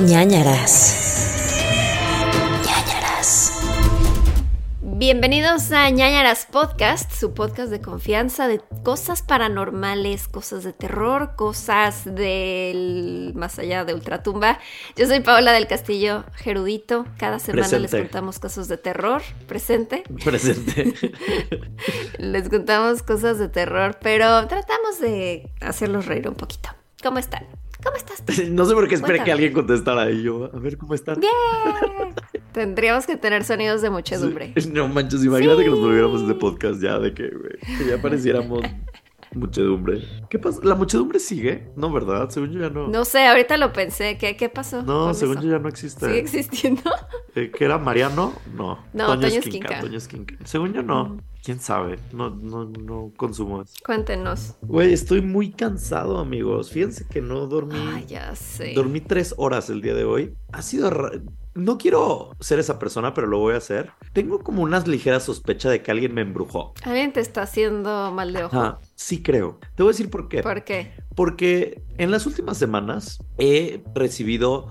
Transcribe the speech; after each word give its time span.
ñañaras. 0.00 1.32
ñañaras. 2.66 3.52
Bienvenidos 4.82 5.72
a 5.72 5.88
ñañaras 5.88 6.46
Podcast, 6.50 7.10
su 7.12 7.32
podcast 7.32 7.70
de 7.70 7.80
confianza 7.80 8.46
de 8.46 8.60
cosas 8.82 9.22
paranormales, 9.22 10.28
cosas 10.28 10.64
de 10.64 10.74
terror, 10.74 11.34
cosas 11.36 12.04
del 12.04 13.32
más 13.36 13.58
allá 13.58 13.86
de 13.86 13.94
ultratumba. 13.94 14.58
Yo 14.96 15.06
soy 15.06 15.20
Paola 15.20 15.52
del 15.52 15.66
Castillo 15.66 16.24
Gerudito. 16.34 17.06
Cada 17.16 17.38
semana 17.38 17.78
les 17.78 17.90
contamos 17.90 18.38
casos 18.38 18.68
de 18.68 18.76
terror. 18.76 19.22
Presente. 19.48 20.02
Presente. 20.22 20.92
Les 22.18 22.48
contamos 22.50 23.02
cosas 23.02 23.38
de 23.38 23.48
terror, 23.48 23.98
pero 24.02 24.46
tratamos 24.46 25.00
de 25.00 25.50
hacerlos 25.60 26.04
reír 26.04 26.28
un 26.28 26.34
poquito. 26.34 26.68
¿Cómo 27.02 27.18
están? 27.18 27.46
¿Cómo 27.86 27.96
estás? 27.96 28.24
tú? 28.24 28.32
No 28.50 28.64
sé 28.64 28.74
por 28.74 28.88
qué 28.88 28.96
esperé 28.96 29.18
Cuéntame. 29.18 29.24
que 29.24 29.32
alguien 29.32 29.52
contestara 29.52 30.10
y 30.10 30.22
yo, 30.22 30.50
a 30.52 30.58
ver 30.58 30.76
cómo 30.76 30.94
están. 30.94 31.20
Bien. 31.20 31.32
Tendríamos 32.52 33.06
que 33.06 33.16
tener 33.16 33.44
sonidos 33.44 33.82
de 33.82 33.90
muchedumbre. 33.90 34.52
Sí. 34.56 34.70
No 34.72 34.88
manches, 34.88 35.24
imagínate 35.24 35.62
que 35.64 35.70
nos 35.70 35.80
volviéramos 35.80 36.22
este 36.22 36.34
podcast 36.34 36.80
ya 36.82 36.98
de 36.98 37.12
que, 37.14 37.28
güey, 37.28 37.78
que 37.78 37.86
ya 37.88 38.00
pareciéramos 38.02 38.62
muchedumbre. 39.36 40.02
¿Qué 40.28 40.38
pasa? 40.38 40.60
¿La 40.64 40.74
muchedumbre 40.74 41.18
sigue? 41.18 41.70
No, 41.76 41.92
¿verdad? 41.92 42.28
Según 42.30 42.52
yo 42.52 42.60
ya 42.60 42.70
no. 42.70 42.88
No 42.88 43.04
sé, 43.04 43.26
ahorita 43.26 43.56
lo 43.56 43.72
pensé. 43.72 44.18
¿Qué, 44.18 44.36
qué 44.36 44.48
pasó? 44.48 44.82
No, 44.82 45.14
según 45.14 45.38
eso? 45.38 45.46
yo 45.46 45.52
ya 45.52 45.58
no 45.58 45.68
existe. 45.68 46.06
¿Sigue 46.06 46.18
existiendo? 46.18 46.82
Eh, 47.38 47.50
¿Qué 47.54 47.66
era 47.66 47.76
Mariano? 47.76 48.32
No. 48.54 48.78
No, 48.94 49.08
Toño 49.08 49.26
Esquinca. 49.26 49.80
Toño 49.82 49.98
Esquinca. 49.98 50.36
Según 50.44 50.72
yo 50.72 50.82
no. 50.82 51.04
Mm. 51.04 51.20
¿Quién 51.44 51.60
sabe? 51.60 51.98
No, 52.10 52.30
no, 52.30 52.64
no 52.64 53.12
consumo 53.14 53.60
eso. 53.60 53.74
Cuéntenos. 53.84 54.54
Güey, 54.62 54.94
estoy 54.94 55.20
muy 55.20 55.50
cansado, 55.50 56.18
amigos. 56.18 56.70
Fíjense 56.70 57.06
que 57.06 57.20
no 57.20 57.46
dormí. 57.46 57.76
Ay, 57.94 58.06
ya 58.06 58.34
sé. 58.34 58.72
Dormí 58.72 59.02
tres 59.02 59.34
horas 59.36 59.68
el 59.68 59.82
día 59.82 59.92
de 59.94 60.04
hoy. 60.04 60.34
Ha 60.50 60.62
sido... 60.62 60.90
No 61.56 61.78
quiero 61.78 62.30
ser 62.38 62.58
esa 62.58 62.78
persona, 62.78 63.14
pero 63.14 63.26
lo 63.26 63.38
voy 63.38 63.54
a 63.54 63.56
hacer. 63.56 63.90
Tengo 64.12 64.40
como 64.40 64.62
unas 64.62 64.86
ligeras 64.86 65.24
sospechas 65.24 65.72
de 65.72 65.82
que 65.82 65.90
alguien 65.90 66.12
me 66.14 66.20
embrujó. 66.20 66.74
Alguien 66.84 67.12
te 67.12 67.20
está 67.20 67.42
haciendo 67.42 68.12
mal 68.12 68.34
de 68.34 68.44
ojo. 68.44 68.60
Ajá, 68.60 68.78
sí 68.94 69.22
creo. 69.22 69.58
Te 69.74 69.82
voy 69.82 69.90
a 69.90 69.92
decir 69.92 70.10
por 70.10 70.28
qué. 70.28 70.42
¿Por 70.42 70.64
qué? 70.64 70.92
Porque 71.14 71.82
en 71.96 72.10
las 72.10 72.26
últimas 72.26 72.58
semanas 72.58 73.18
he 73.38 73.82
recibido, 73.94 74.68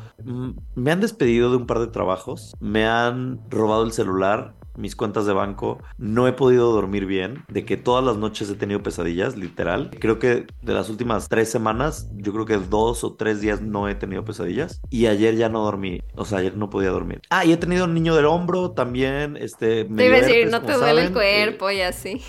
me 0.76 0.92
han 0.92 1.02
despedido 1.02 1.50
de 1.50 1.58
un 1.58 1.66
par 1.66 1.80
de 1.80 1.88
trabajos, 1.88 2.56
me 2.60 2.86
han 2.86 3.42
robado 3.50 3.84
el 3.84 3.92
celular, 3.92 4.54
mis 4.78 4.96
cuentas 4.96 5.26
de 5.26 5.34
banco, 5.34 5.80
no 5.98 6.28
he 6.28 6.34
podido 6.34 6.72
dormir 6.72 7.06
bien, 7.06 7.44
de 7.48 7.66
que 7.66 7.78
todas 7.78 8.04
las 8.04 8.18
noches 8.18 8.50
he 8.50 8.56
tenido 8.56 8.84
pesadillas, 8.84 9.38
literal. 9.38 9.92
Creo 10.00 10.20
que 10.20 10.46
de 10.62 10.74
las 10.74 10.90
últimas 10.90 11.30
tres 11.30 11.50
semanas, 11.50 12.10
yo 12.14 12.34
creo 12.34 12.46
que 12.46 12.58
dos 12.58 13.04
o 13.04 13.14
tres 13.14 13.42
días 13.42 13.62
no 13.62 13.88
he 13.88 13.96
tenido 13.96 14.24
pesadillas 14.26 14.82
y 14.90 15.08
ayer 15.08 15.36
ya 15.36 15.50
no 15.50 15.64
dormí, 15.64 16.02
o 16.16 16.26
sea, 16.26 16.40
ayer 16.40 16.58
no 16.58 16.70
podía 16.70 16.90
dormir. 16.90 17.22
Ah, 17.30 17.46
y 17.46 17.54
he 17.54 17.58
tenido 17.58 17.86
un 17.86 17.94
niño 17.94 18.16
del 18.16 18.26
hombro 18.26 18.72
también, 18.72 19.38
este... 19.38 19.82
Iba 19.90 20.04
a 20.04 20.20
decir, 20.20 20.36
herpes, 20.38 20.52
no 20.52 20.62
te 20.62 20.74
duele 20.74 21.04
el 21.04 21.14
cuerpo 21.14 21.72
y 21.72 21.82
así. 21.82 22.22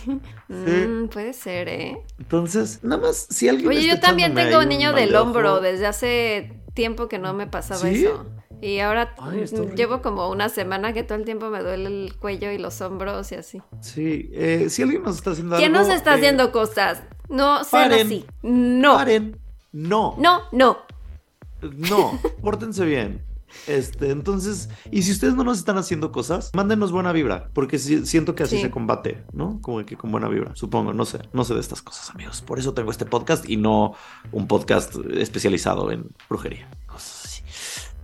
Sí. 0.49 0.55
Mm, 0.55 1.09
puede 1.09 1.33
ser, 1.33 1.69
¿eh? 1.69 1.91
eh, 1.91 2.05
entonces, 2.19 2.81
nada 2.83 3.03
más, 3.03 3.27
si 3.31 3.49
alguien... 3.49 3.69
Oye, 3.69 3.87
yo 3.87 3.99
también 3.99 4.35
tengo 4.35 4.61
un 4.61 4.69
niño 4.69 4.93
del 4.93 5.11
de 5.11 5.17
hombro 5.17 5.61
desde 5.61 5.87
hace 5.87 6.53
tiempo 6.75 7.09
que 7.09 7.19
no 7.19 7.35
me 7.35 7.47
pasaba 7.47 7.81
¿Sí? 7.81 8.05
eso. 8.05 8.27
Y 8.63 8.79
ahora 8.81 9.15
Ay, 9.19 9.45
llevo 9.77 10.01
como 10.03 10.31
una 10.31 10.49
semana 10.49 10.93
que 10.93 11.03
todo 11.03 11.19
el 11.19 11.25
tiempo 11.25 11.51
me 11.51 11.61
duele 11.63 11.87
el 12.07 12.17
cuello 12.17 12.51
y 12.51 12.59
los 12.59 12.81
hombros 12.81 13.31
y 13.33 13.35
así. 13.35 13.61
Sí, 13.81 14.31
eh, 14.33 14.69
si 14.71 14.83
alguien 14.83 15.03
nos 15.03 15.17
está 15.17 15.33
haciendo 15.33 15.57
¿Quién 15.57 15.77
algo... 15.77 15.87
nos 15.89 15.97
está 15.97 16.13
eh, 16.13 16.17
haciendo 16.17 16.53
cosas? 16.53 17.03
No 17.29 17.65
sean 17.65 17.91
paren. 17.91 18.07
así. 18.07 18.25
No. 18.43 18.95
Paren. 18.95 19.39
No. 19.73 20.15
No, 20.19 20.43
no. 20.53 20.79
No. 21.63 22.19
Pórtense 22.43 22.85
bien. 22.85 23.23
Este, 23.67 24.11
entonces, 24.11 24.69
y 24.91 25.03
si 25.03 25.13
ustedes 25.13 25.35
no 25.35 25.43
nos 25.45 25.59
están 25.59 25.79
haciendo 25.79 26.13
cosas, 26.13 26.51
mándenos 26.55 26.93
buena 26.93 27.13
vibra, 27.13 27.49
porque 27.55 27.79
si- 27.79 28.05
siento 28.05 28.35
que 28.35 28.43
así 28.43 28.57
Sí. 28.57 28.63
se 28.63 28.71
combate, 28.71 29.25
¿no? 29.33 29.61
Como 29.63 29.85
que 29.87 29.97
con 29.97 30.11
buena 30.13 30.29
vibra, 30.29 30.55
supongo, 30.57 30.93
no 30.93 31.05
sé, 31.07 31.21
no 31.33 31.43
sé 31.45 31.55
de 31.55 31.61
estas 31.61 31.81
cosas, 31.81 32.11
amigos. 32.11 32.43
Por 32.43 32.59
eso 32.59 32.75
tengo 32.75 32.91
este 32.91 33.07
podcast 33.07 33.49
y 33.49 33.57
no 33.57 33.95
un 34.33 34.47
podcast 34.47 34.97
especializado 35.15 35.91
en 35.91 36.07
brujería. 36.29 36.69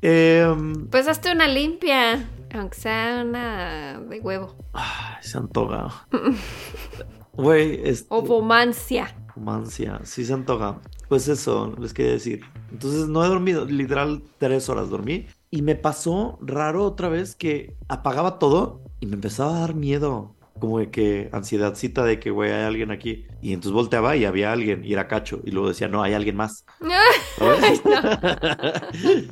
Em, 0.03 0.89
Pues 0.89 1.07
hazte 1.09 1.31
una 1.33 1.47
limpia, 1.49 2.29
aunque 2.53 2.77
sea 2.79 3.23
una 3.27 4.01
de 4.01 4.21
huevo. 4.21 4.55
ay, 4.73 5.17
se 5.23 5.39
antoja. 5.39 6.07
Güey, 7.35 7.81
este, 7.89 8.07
O 8.11 8.25
pomancia. 8.25 9.17
Romancia, 9.35 10.01
sí 10.05 10.25
se 10.27 10.35
antoja. 10.35 10.81
Pues 11.09 11.29
eso, 11.29 11.75
les 11.79 11.95
quería 11.95 12.13
decir. 12.13 12.43
Entonces 12.71 13.09
no 13.09 13.25
he 13.25 13.29
dormido, 13.29 13.65
literal 13.65 14.23
tres 14.39 14.69
horas 14.69 14.91
dormí. 14.91 15.27
Y 15.51 15.63
me 15.63 15.75
pasó 15.75 16.39
raro 16.43 16.85
otra 16.85 17.09
vez 17.09 17.35
que 17.35 17.75
apagaba 17.89 18.39
todo 18.39 18.83
y 19.01 19.07
me 19.07 19.15
empezaba 19.15 19.57
a 19.57 19.61
dar 19.61 19.75
miedo. 19.75 20.35
Como 20.63 20.79
de 20.79 20.93
que 20.93 21.29
ansiedadcita 21.33 22.05
de 22.05 22.21
que, 22.21 22.31
güey, 22.31 22.53
hay 22.53 22.63
alguien 22.63 22.93
aquí. 22.93 23.27
Y 23.41 23.53
entonces 23.53 23.73
volteaba 23.73 24.15
y 24.15 24.25
había 24.25 24.53
alguien 24.53 24.85
y 24.85 24.93
era 24.93 25.09
cacho. 25.09 25.41
Y 25.45 25.51
luego 25.51 25.67
decía, 25.67 25.89
no, 25.89 26.05
hay 26.05 26.15
alguien 26.15 26.37
más. 26.37 26.65
¿Sabes? 27.37 27.83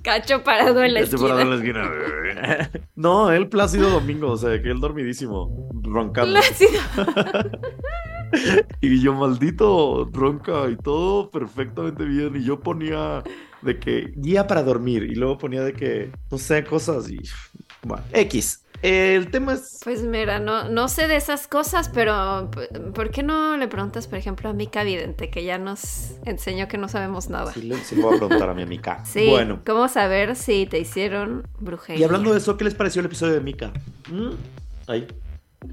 Cacho 0.03 0.43
parado 0.43 0.83
en 0.83 0.95
la 0.95 1.07
parado 1.07 1.41
en 1.43 1.53
esquina. 1.53 1.85
la 1.85 2.65
esquina. 2.65 2.71
No, 2.97 3.31
él 3.31 3.49
Plácido 3.49 3.91
Domingo, 3.91 4.33
o 4.33 4.37
sea, 4.37 4.61
que 4.61 4.73
él 4.73 4.81
dormidísimo, 4.81 5.71
roncando. 5.85 6.33
Plácido. 6.33 6.81
Y 8.81 9.01
yo, 9.01 9.15
maldito, 9.15 10.09
ronca 10.13 10.69
y 10.69 10.77
todo 10.77 11.31
perfectamente 11.31 12.05
bien. 12.05 12.35
Y 12.35 12.45
yo 12.45 12.59
ponía 12.59 13.23
de 13.63 13.79
que 13.79 14.13
guía 14.17 14.49
para 14.49 14.65
dormir. 14.65 15.05
Y 15.05 15.15
luego 15.15 15.39
ponía 15.39 15.63
de 15.63 15.75
que, 15.75 16.11
no 16.29 16.39
sé, 16.39 16.65
cosas 16.65 17.09
y. 17.09 17.21
Bueno, 17.83 18.03
X. 18.13 18.65
El 18.83 19.31
tema 19.31 19.55
es. 19.55 19.81
Pues 19.85 20.03
mira, 20.03 20.39
no, 20.39 20.69
no 20.69 20.89
sé 20.89 21.07
de 21.07 21.17
esas 21.17 21.47
cosas, 21.47 21.91
pero 21.91 22.51
¿por 22.95 23.11
qué 23.11 23.23
no 23.23 23.57
le 23.57 23.69
preguntas, 23.69 24.07
por 24.07 24.19
ejemplo, 24.19 24.49
a 24.49 24.53
Mica 24.53 24.85
Vidente, 24.85 25.29
que 25.31 25.45
ya 25.45 25.59
nos 25.59 26.13
enseñó 26.25 26.67
que 26.69 26.79
no 26.79 26.89
sabemos 26.89 27.29
nada? 27.29 27.53
Sí, 27.53 27.63
le, 27.63 27.77
sí 27.79 27.97
le 27.97 28.03
voy 28.03 28.15
a 28.15 28.19
preguntar 28.19 28.49
a 28.49 28.55
mi 28.55 28.63
amiga. 28.63 29.03
Sí, 29.11 29.29
Bueno. 29.29 29.61
¿cómo 29.67 29.89
saber 29.89 30.37
si 30.37 30.67
te 30.67 30.79
hicieron 30.79 31.47
brujería? 31.59 32.01
Y 32.01 32.05
hablando 32.05 32.33
de 32.33 32.39
eso, 32.39 32.57
¿qué 32.57 32.65
les 32.65 32.75
pareció 32.75 33.01
el 33.01 33.07
episodio 33.07 33.35
de 33.35 33.41
Mika? 33.41 33.73
¿Mm? 34.11 34.31
Ahí. 34.87 35.07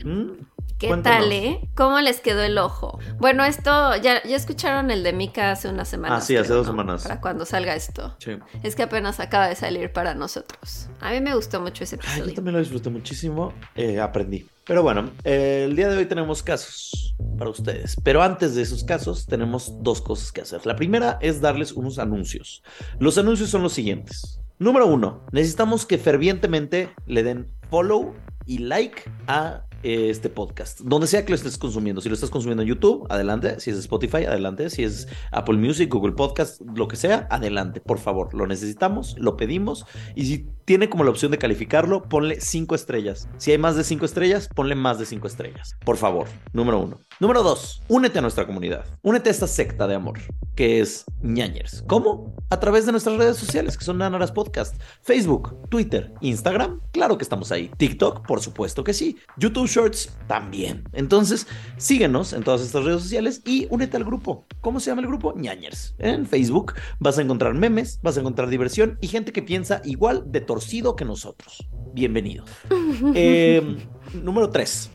¿Mm? 0.03 0.31
¿Qué 0.77 0.89
Cuéntanos. 0.89 1.21
tal, 1.23 1.31
eh? 1.31 1.59
¿Cómo 1.75 1.99
les 2.01 2.21
quedó 2.21 2.43
el 2.43 2.59
ojo? 2.59 2.99
Bueno, 3.17 3.43
esto, 3.43 3.95
ya, 3.95 4.21
ya 4.23 4.35
escucharon 4.35 4.91
el 4.91 5.01
de 5.01 5.11
Mica 5.11 5.49
hace 5.51 5.69
unas 5.69 5.87
semanas. 5.87 6.21
Ah, 6.21 6.25
sí, 6.25 6.35
hace 6.35 6.45
creo, 6.49 6.57
dos 6.57 6.67
¿no? 6.67 6.73
semanas. 6.73 7.01
Para 7.03 7.19
cuando 7.19 7.45
salga 7.45 7.73
esto. 7.73 8.15
Sí. 8.19 8.33
Es 8.61 8.75
que 8.75 8.83
apenas 8.83 9.19
acaba 9.19 9.47
de 9.47 9.55
salir 9.55 9.91
para 9.91 10.13
nosotros. 10.13 10.87
A 10.99 11.09
mí 11.11 11.19
me 11.19 11.33
gustó 11.33 11.59
mucho 11.61 11.83
ese 11.83 11.95
Ay, 11.95 12.01
yo 12.03 12.11
episodio. 12.11 12.33
también 12.35 12.53
lo 12.53 12.59
disfruté 12.59 12.91
muchísimo. 12.91 13.53
eh, 13.75 13.99
aprendí. 13.99 14.47
Pero 14.65 14.83
bueno, 14.83 15.09
eh, 15.23 15.63
el 15.67 15.75
día 15.75 15.89
de 15.89 15.97
hoy 15.97 16.05
tenemos 16.05 16.43
casos 16.43 17.15
para 17.39 17.49
ustedes. 17.49 17.95
Pero 18.03 18.21
antes 18.21 18.53
de 18.53 18.61
esos 18.61 18.83
casos, 18.83 19.25
tenemos 19.25 19.81
dos 19.81 20.01
cosas 20.01 20.31
que 20.31 20.41
hacer. 20.41 20.63
La 20.67 20.75
primera 20.75 21.17
es 21.21 21.41
darles 21.41 21.71
unos 21.71 21.97
anuncios. 21.97 22.61
Los 22.99 23.17
anuncios 23.17 23.49
son 23.49 23.63
los 23.63 23.73
siguientes. 23.73 24.39
Número 24.59 24.85
uno, 24.85 25.25
necesitamos 25.31 25.87
que 25.87 25.97
fervientemente 25.97 26.93
le 27.07 27.23
den 27.23 27.49
follow 27.71 28.13
y 28.45 28.59
like 28.59 29.03
a 29.27 29.63
este 29.83 30.29
podcast. 30.29 30.81
Donde 30.81 31.07
sea 31.07 31.25
que 31.25 31.31
lo 31.31 31.35
estés 31.35 31.57
consumiendo. 31.57 32.01
Si 32.01 32.09
lo 32.09 32.15
estás 32.15 32.29
consumiendo 32.29 32.63
en 32.63 32.69
YouTube, 32.69 33.05
adelante. 33.09 33.59
Si 33.59 33.69
es 33.69 33.77
Spotify, 33.77 34.25
adelante. 34.25 34.69
Si 34.69 34.83
es 34.83 35.07
Apple 35.31 35.57
Music, 35.57 35.91
Google 35.91 36.13
Podcast, 36.13 36.61
lo 36.75 36.87
que 36.87 36.95
sea, 36.95 37.27
adelante. 37.29 37.81
Por 37.81 37.99
favor, 37.99 38.33
lo 38.33 38.47
necesitamos, 38.47 39.15
lo 39.17 39.37
pedimos. 39.37 39.85
Y 40.15 40.25
si 40.25 40.49
tiene 40.65 40.89
como 40.89 41.03
la 41.03 41.11
opción 41.11 41.31
de 41.31 41.37
calificarlo, 41.37 42.03
ponle 42.09 42.41
cinco 42.41 42.75
estrellas. 42.75 43.29
Si 43.37 43.51
hay 43.51 43.57
más 43.57 43.75
de 43.75 43.83
cinco 43.83 44.05
estrellas, 44.05 44.49
ponle 44.53 44.75
más 44.75 44.99
de 44.99 45.05
cinco 45.05 45.27
estrellas. 45.27 45.75
Por 45.85 45.97
favor, 45.97 46.27
número 46.53 46.79
uno. 46.79 46.99
Número 47.19 47.41
dos, 47.41 47.81
únete 47.87 48.19
a 48.19 48.21
nuestra 48.21 48.45
comunidad. 48.45 48.85
Únete 49.01 49.29
a 49.29 49.31
esta 49.31 49.47
secta 49.47 49.87
de 49.87 49.95
amor, 49.95 50.19
que 50.55 50.79
es 50.79 51.03
ñañers. 51.23 51.83
¿Cómo? 51.87 52.35
A 52.51 52.59
través 52.59 52.85
de 52.85 52.91
nuestras 52.91 53.17
redes 53.17 53.37
sociales, 53.37 53.75
que 53.75 53.83
son 53.83 53.97
Nanaras 53.97 54.31
Podcast. 54.31 54.79
Facebook, 55.01 55.67
Twitter, 55.69 56.13
Instagram, 56.21 56.79
claro 56.91 57.17
que 57.17 57.23
estamos 57.23 57.51
ahí. 57.51 57.71
TikTok, 57.75 58.23
por 58.27 58.39
supuesto 58.39 58.83
que 58.83 58.93
sí. 58.93 59.17
YouTube 59.35 59.65
Shorts, 59.65 60.15
también. 60.27 60.83
Entonces, 60.93 61.47
síguenos 61.77 62.33
en 62.33 62.43
todas 62.43 62.61
estas 62.61 62.83
redes 62.83 63.01
sociales 63.01 63.41
y 63.45 63.65
únete 63.71 63.97
al 63.97 64.05
grupo. 64.05 64.45
¿Cómo 64.61 64.79
se 64.79 64.91
llama 64.91 65.01
el 65.01 65.07
grupo? 65.07 65.33
ñañers. 65.35 65.95
En 65.97 66.27
Facebook 66.27 66.75
vas 66.99 67.17
a 67.17 67.23
encontrar 67.23 67.55
memes, 67.55 67.99
vas 68.03 68.17
a 68.17 68.19
encontrar 68.19 68.47
diversión 68.49 68.99
y 69.01 69.07
gente 69.07 69.31
que 69.31 69.41
piensa 69.41 69.81
igual 69.85 70.23
de 70.27 70.41
torcido 70.41 70.95
que 70.95 71.03
nosotros. 71.03 71.67
Bienvenido. 71.93 72.45
Eh, 73.15 73.77
número 74.13 74.49
3. 74.49 74.91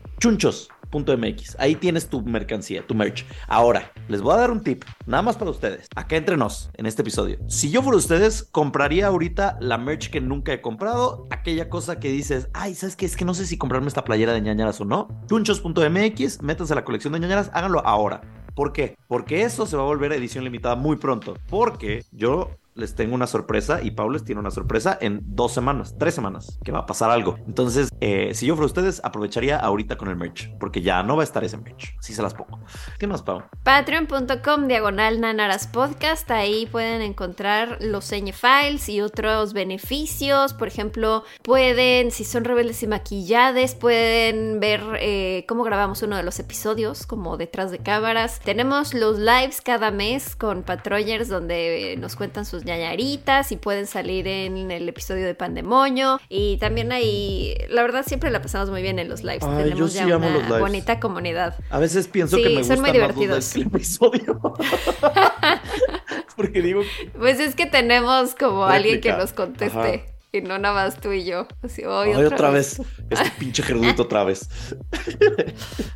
Chunchos.mx. 0.93 1.55
Ahí 1.59 1.75
tienes 1.75 2.07
tu 2.07 2.21
mercancía, 2.21 2.85
tu 2.85 2.95
merch. 2.95 3.25
Ahora, 3.47 3.91
les 4.07 4.21
voy 4.21 4.33
a 4.33 4.37
dar 4.37 4.51
un 4.51 4.61
tip, 4.61 4.83
nada 5.05 5.23
más 5.23 5.35
para 5.37 5.51
ustedes. 5.51 5.87
Acá 5.95 6.15
entre 6.15 6.37
nos, 6.37 6.69
en 6.75 6.85
este 6.85 7.01
episodio. 7.01 7.39
Si 7.47 7.71
yo 7.71 7.81
fuera 7.81 7.97
ustedes, 7.97 8.43
compraría 8.43 9.07
ahorita 9.07 9.57
la 9.59 9.77
merch 9.77 10.09
que 10.09 10.21
nunca 10.21 10.53
he 10.53 10.61
comprado. 10.61 11.27
Aquella 11.31 11.69
cosa 11.69 11.99
que 11.99 12.09
dices, 12.09 12.49
ay, 12.53 12.75
¿sabes 12.75 12.95
qué? 12.95 13.05
Es 13.05 13.17
que 13.17 13.25
no 13.25 13.33
sé 13.33 13.45
si 13.45 13.57
comprarme 13.57 13.87
esta 13.87 14.03
playera 14.03 14.33
de 14.33 14.41
ñañaras 14.41 14.79
o 14.81 14.85
no. 14.85 15.07
Chunchos.mx, 15.27 16.41
métanse 16.41 16.73
a 16.73 16.75
la 16.75 16.85
colección 16.85 17.13
de 17.13 17.19
ñañaras, 17.19 17.49
háganlo 17.53 17.85
ahora. 17.85 18.21
¿Por 18.55 18.71
qué? 18.71 18.97
Porque 19.07 19.41
eso 19.41 19.65
se 19.65 19.75
va 19.75 19.83
a 19.83 19.87
volver 19.87 20.13
edición 20.13 20.43
limitada 20.43 20.75
muy 20.75 20.97
pronto. 20.97 21.35
Porque 21.49 22.05
yo 22.11 22.51
les 22.75 22.95
tengo 22.95 23.15
una 23.15 23.27
sorpresa 23.27 23.81
y 23.81 23.91
Pau 23.91 24.09
les 24.09 24.23
tiene 24.23 24.41
una 24.41 24.51
sorpresa 24.51 24.97
en 24.99 25.21
dos 25.23 25.53
semanas, 25.53 25.95
tres 25.97 26.13
semanas, 26.13 26.59
que 26.63 26.71
va 26.71 26.79
a 26.79 26.85
pasar 26.85 27.11
algo. 27.11 27.37
Entonces, 27.47 27.89
eh, 28.05 28.33
si 28.33 28.45
yo 28.45 28.55
fuera 28.55 28.65
ustedes, 28.65 28.99
aprovecharía 29.01 29.57
ahorita 29.57 29.95
con 29.97 30.09
el 30.09 30.17
merch, 30.17 30.49
porque 30.59 30.81
ya 30.81 31.01
no 31.03 31.15
va 31.15 31.21
a 31.21 31.23
estar 31.23 31.41
ese 31.45 31.55
merch. 31.55 31.95
Así 31.97 32.13
se 32.13 32.21
las 32.21 32.33
pongo. 32.33 32.59
¿Qué 32.99 33.07
más, 33.07 33.21
Pau? 33.21 33.43
Patreon.com 33.63 34.67
diagonal 34.67 35.21
Nanaras 35.21 35.67
Podcast. 35.67 36.29
Ahí 36.29 36.65
pueden 36.65 37.01
encontrar 37.01 37.77
los 37.79 38.03
señe 38.03 38.33
files 38.33 38.89
y 38.89 38.99
otros 38.99 39.53
beneficios. 39.53 40.51
Por 40.53 40.67
ejemplo, 40.67 41.23
pueden, 41.43 42.11
si 42.11 42.25
son 42.25 42.43
rebeldes 42.43 42.83
y 42.83 42.87
maquillades, 42.87 43.73
pueden 43.73 44.59
ver 44.59 44.81
eh, 44.99 45.45
cómo 45.47 45.63
grabamos 45.63 46.01
uno 46.01 46.17
de 46.17 46.23
los 46.23 46.39
episodios, 46.39 47.07
como 47.07 47.37
detrás 47.37 47.71
de 47.71 47.77
cámaras. 47.77 48.41
Tenemos 48.43 48.93
los 48.93 49.17
lives 49.17 49.61
cada 49.61 49.91
mes 49.91 50.35
con 50.35 50.63
Patrollers, 50.63 51.29
donde 51.29 51.95
nos 51.97 52.17
cuentan 52.17 52.43
sus 52.43 52.65
ñañaritas 52.65 53.53
y 53.53 53.55
pueden 53.55 53.87
salir 53.87 54.27
en 54.27 54.71
el 54.71 54.89
episodio 54.89 55.25
de 55.25 55.35
Pandemonio. 55.35 56.19
Y 56.27 56.57
también 56.57 56.91
ahí, 56.91 57.55
la 57.69 57.81
verdad, 57.81 57.92
siempre 58.01 58.31
la 58.31 58.41
pasamos 58.41 58.71
muy 58.71 58.81
bien 58.81 58.97
en 58.97 59.07
los 59.09 59.21
lives. 59.21 59.43
Ay, 59.43 59.49
yo 59.57 59.63
Tenemos 59.65 59.91
sí 59.91 59.97
ya 59.99 60.15
amo 60.15 60.25
una 60.27 60.37
los 60.37 60.43
lives. 60.45 60.59
bonita 60.61 60.99
comunidad. 60.99 61.55
A 61.69 61.77
veces 61.77 62.07
pienso 62.07 62.37
Sí, 62.37 62.43
que 62.43 62.49
me 62.49 62.63
son 62.63 62.79
muy 62.81 62.89
más 62.89 62.97
los 62.97 63.15
divertidos. 63.15 63.53
del 63.53 63.61
episodio. 63.67 64.41
porque 66.35 66.61
digo, 66.61 66.81
Pues 67.17 67.39
es 67.39 67.53
que 67.55 67.65
tenemos 67.65 68.33
como 68.35 68.65
alguien 68.65 69.01
que 69.01 69.09
Réplica. 69.11 69.17
nos 69.17 69.33
conteste. 69.33 69.77
Ajá. 69.77 70.12
Y 70.35 70.41
no 70.41 70.57
nada 70.57 70.73
más 70.73 70.99
tú 70.99 71.11
y 71.11 71.25
yo. 71.25 71.47
Así, 71.61 71.83
ay, 71.87 72.11
otra 72.15 72.49
vez, 72.49 72.81
este 73.11 73.31
pinche 73.37 73.61
gerudito 73.61 74.01
otra 74.01 74.23
vez. 74.23 74.49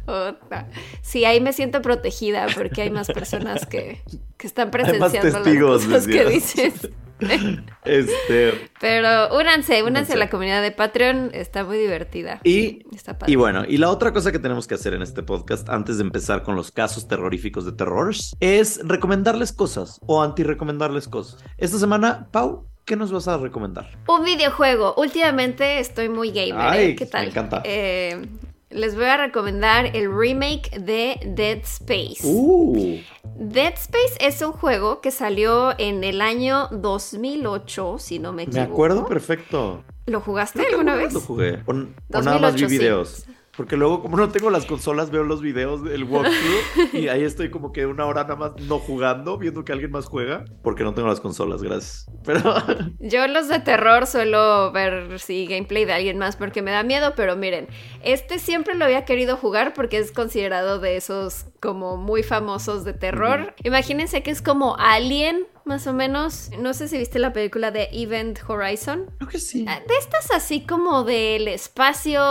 Otra. 0.06 0.70
Sí, 1.02 1.26
ahí 1.26 1.42
me 1.42 1.54
siento 1.54 1.82
protegida 1.82 2.46
porque 2.56 2.84
hay 2.84 2.92
más 2.92 3.08
personas 3.08 3.66
que, 3.66 4.04
que 4.38 4.46
están 4.46 4.70
Hay 4.72 5.00
más 5.00 5.12
presenciando 5.12 5.42
testigos, 5.42 5.88
las 5.88 6.04
cosas 6.04 6.08
que 6.08 6.26
dices. 6.26 6.90
Este, 7.84 8.70
Pero 8.80 9.36
únanse, 9.36 9.82
únanse 9.82 9.84
Únanse. 9.84 10.14
a 10.14 10.18
la 10.18 10.30
comunidad 10.30 10.62
de 10.62 10.72
Patreon. 10.72 11.32
Está 11.34 11.64
muy 11.64 11.80
divertida. 11.80 12.40
y 12.44 12.86
Está 12.96 13.18
padre. 13.18 13.34
Y 13.34 13.36
bueno, 13.38 13.64
y 13.68 13.78
la 13.78 13.90
otra 13.90 14.14
cosa 14.14 14.32
que 14.32 14.38
tenemos 14.38 14.68
que 14.68 14.76
hacer 14.76 14.94
en 14.94 15.02
este 15.02 15.24
podcast 15.24 15.68
antes 15.68 15.98
de 15.98 16.04
empezar 16.04 16.44
con 16.44 16.56
los 16.56 16.72
casos 16.72 17.08
terroríficos 17.08 17.66
de 17.66 17.72
terrors 17.72 18.36
es 18.40 18.82
recomendarles 18.84 19.52
cosas 19.52 20.00
o 20.06 20.22
anti-recomendarles 20.22 21.08
cosas. 21.08 21.44
Esta 21.58 21.80
semana, 21.80 22.28
Pau, 22.32 22.68
¿qué 22.88 22.96
nos 22.96 23.12
vas 23.12 23.28
a 23.28 23.38
recomendar? 23.38 23.86
Un 24.08 24.24
videojuego. 24.24 24.96
Últimamente 24.98 25.80
estoy 25.80 26.10
muy 26.10 26.32
gamer. 26.32 26.56
Ay, 26.58 26.86
¿eh? 26.86 26.96
¿Qué 26.96 27.06
tal? 27.06 27.26
me 27.26 27.30
encanta. 27.32 27.62
Eh, 27.66 28.26
les 28.70 28.96
voy 28.96 29.06
a 29.06 29.18
recomendar 29.18 29.96
el 29.96 30.12
remake 30.12 30.70
de 30.80 31.20
Dead 31.26 31.60
Space. 31.64 32.22
Uh, 32.24 32.98
Dead 33.36 33.74
Space 33.74 34.18
es 34.20 34.42
un 34.42 34.54
juego 34.54 35.02
que 35.02 35.12
salió 35.12 35.78
en 35.78 36.04
el 36.04 36.22
año 36.22 36.70
2008, 36.72 37.98
si 38.00 38.20
no 38.20 38.32
me 38.32 38.38
me 38.38 38.44
equivoco. 38.44 38.72
acuerdo 38.74 39.06
perfecto. 39.06 39.84
¿Lo 40.06 40.22
jugaste 40.22 40.66
alguna 40.66 40.96
vez? 40.96 41.14
Lo 41.14 41.20
jugué. 41.20 41.64
O, 41.66 41.72
o 41.72 42.22
nada 42.22 42.40
más 42.40 42.56
vi 42.56 42.62
2008, 42.62 43.06
sí. 43.06 43.24
Porque 43.58 43.76
luego, 43.76 44.04
como 44.04 44.18
no 44.18 44.30
tengo 44.30 44.52
las 44.52 44.66
consolas, 44.66 45.10
veo 45.10 45.24
los 45.24 45.42
videos 45.42 45.84
del 45.84 46.04
walkthrough 46.04 46.94
y 46.94 47.08
ahí 47.08 47.24
estoy 47.24 47.50
como 47.50 47.72
que 47.72 47.88
una 47.88 48.06
hora 48.06 48.22
nada 48.22 48.36
más 48.36 48.52
no 48.62 48.78
jugando, 48.78 49.40
viendo 49.40 49.66
que 49.66 49.74
alguien 49.74 49.90
más 49.90 50.06
juega, 50.06 50.46
porque 50.62 50.84
no 50.84 50.94
tengo 50.94 51.08
las 51.08 51.20
consolas, 51.20 51.64
gracias. 51.64 52.06
Pero 52.24 52.42
Yo 53.00 53.28
los 53.28 53.48
de 53.48 53.60
terror 53.60 54.06
suelo 54.06 54.72
ver 54.72 55.20
sí, 55.20 55.48
gameplay 55.48 55.86
de 55.86 55.94
alguien 55.94 56.20
más 56.20 56.36
porque 56.36 56.62
me 56.62 56.70
da 56.70 56.84
miedo, 56.84 57.14
pero 57.16 57.36
miren, 57.36 57.68
este 58.04 58.38
siempre 58.38 58.76
lo 58.76 58.86
había 58.86 59.06
querido 59.06 59.38
jugar 59.38 59.74
porque 59.74 59.98
es 59.98 60.12
considerado 60.12 60.80
de 60.80 60.96
esos 60.96 61.48
como 61.60 61.98
muy 61.98 62.22
famosos 62.22 62.86
de 62.86 62.94
terror. 62.94 63.56
Imagínense 63.64 64.22
que 64.22 64.30
es 64.30 64.44
como 64.44 64.78
Alien, 64.78 65.48
más 65.66 65.88
o 65.88 65.94
menos. 65.94 66.52
No 66.60 66.74
sé 66.74 66.88
si 66.88 66.98
viste 66.98 67.20
la 67.20 67.34
película 67.34 67.72
de 67.72 67.90
Event 67.92 68.40
Horizon. 68.48 69.10
creo 69.18 69.30
que 69.30 69.40
sí. 69.40 69.66
Ah, 69.68 69.80
De 69.88 69.96
estas 69.96 70.32
así 70.32 70.62
como 70.62 71.04
del 71.04 71.48
espacio, 71.48 72.22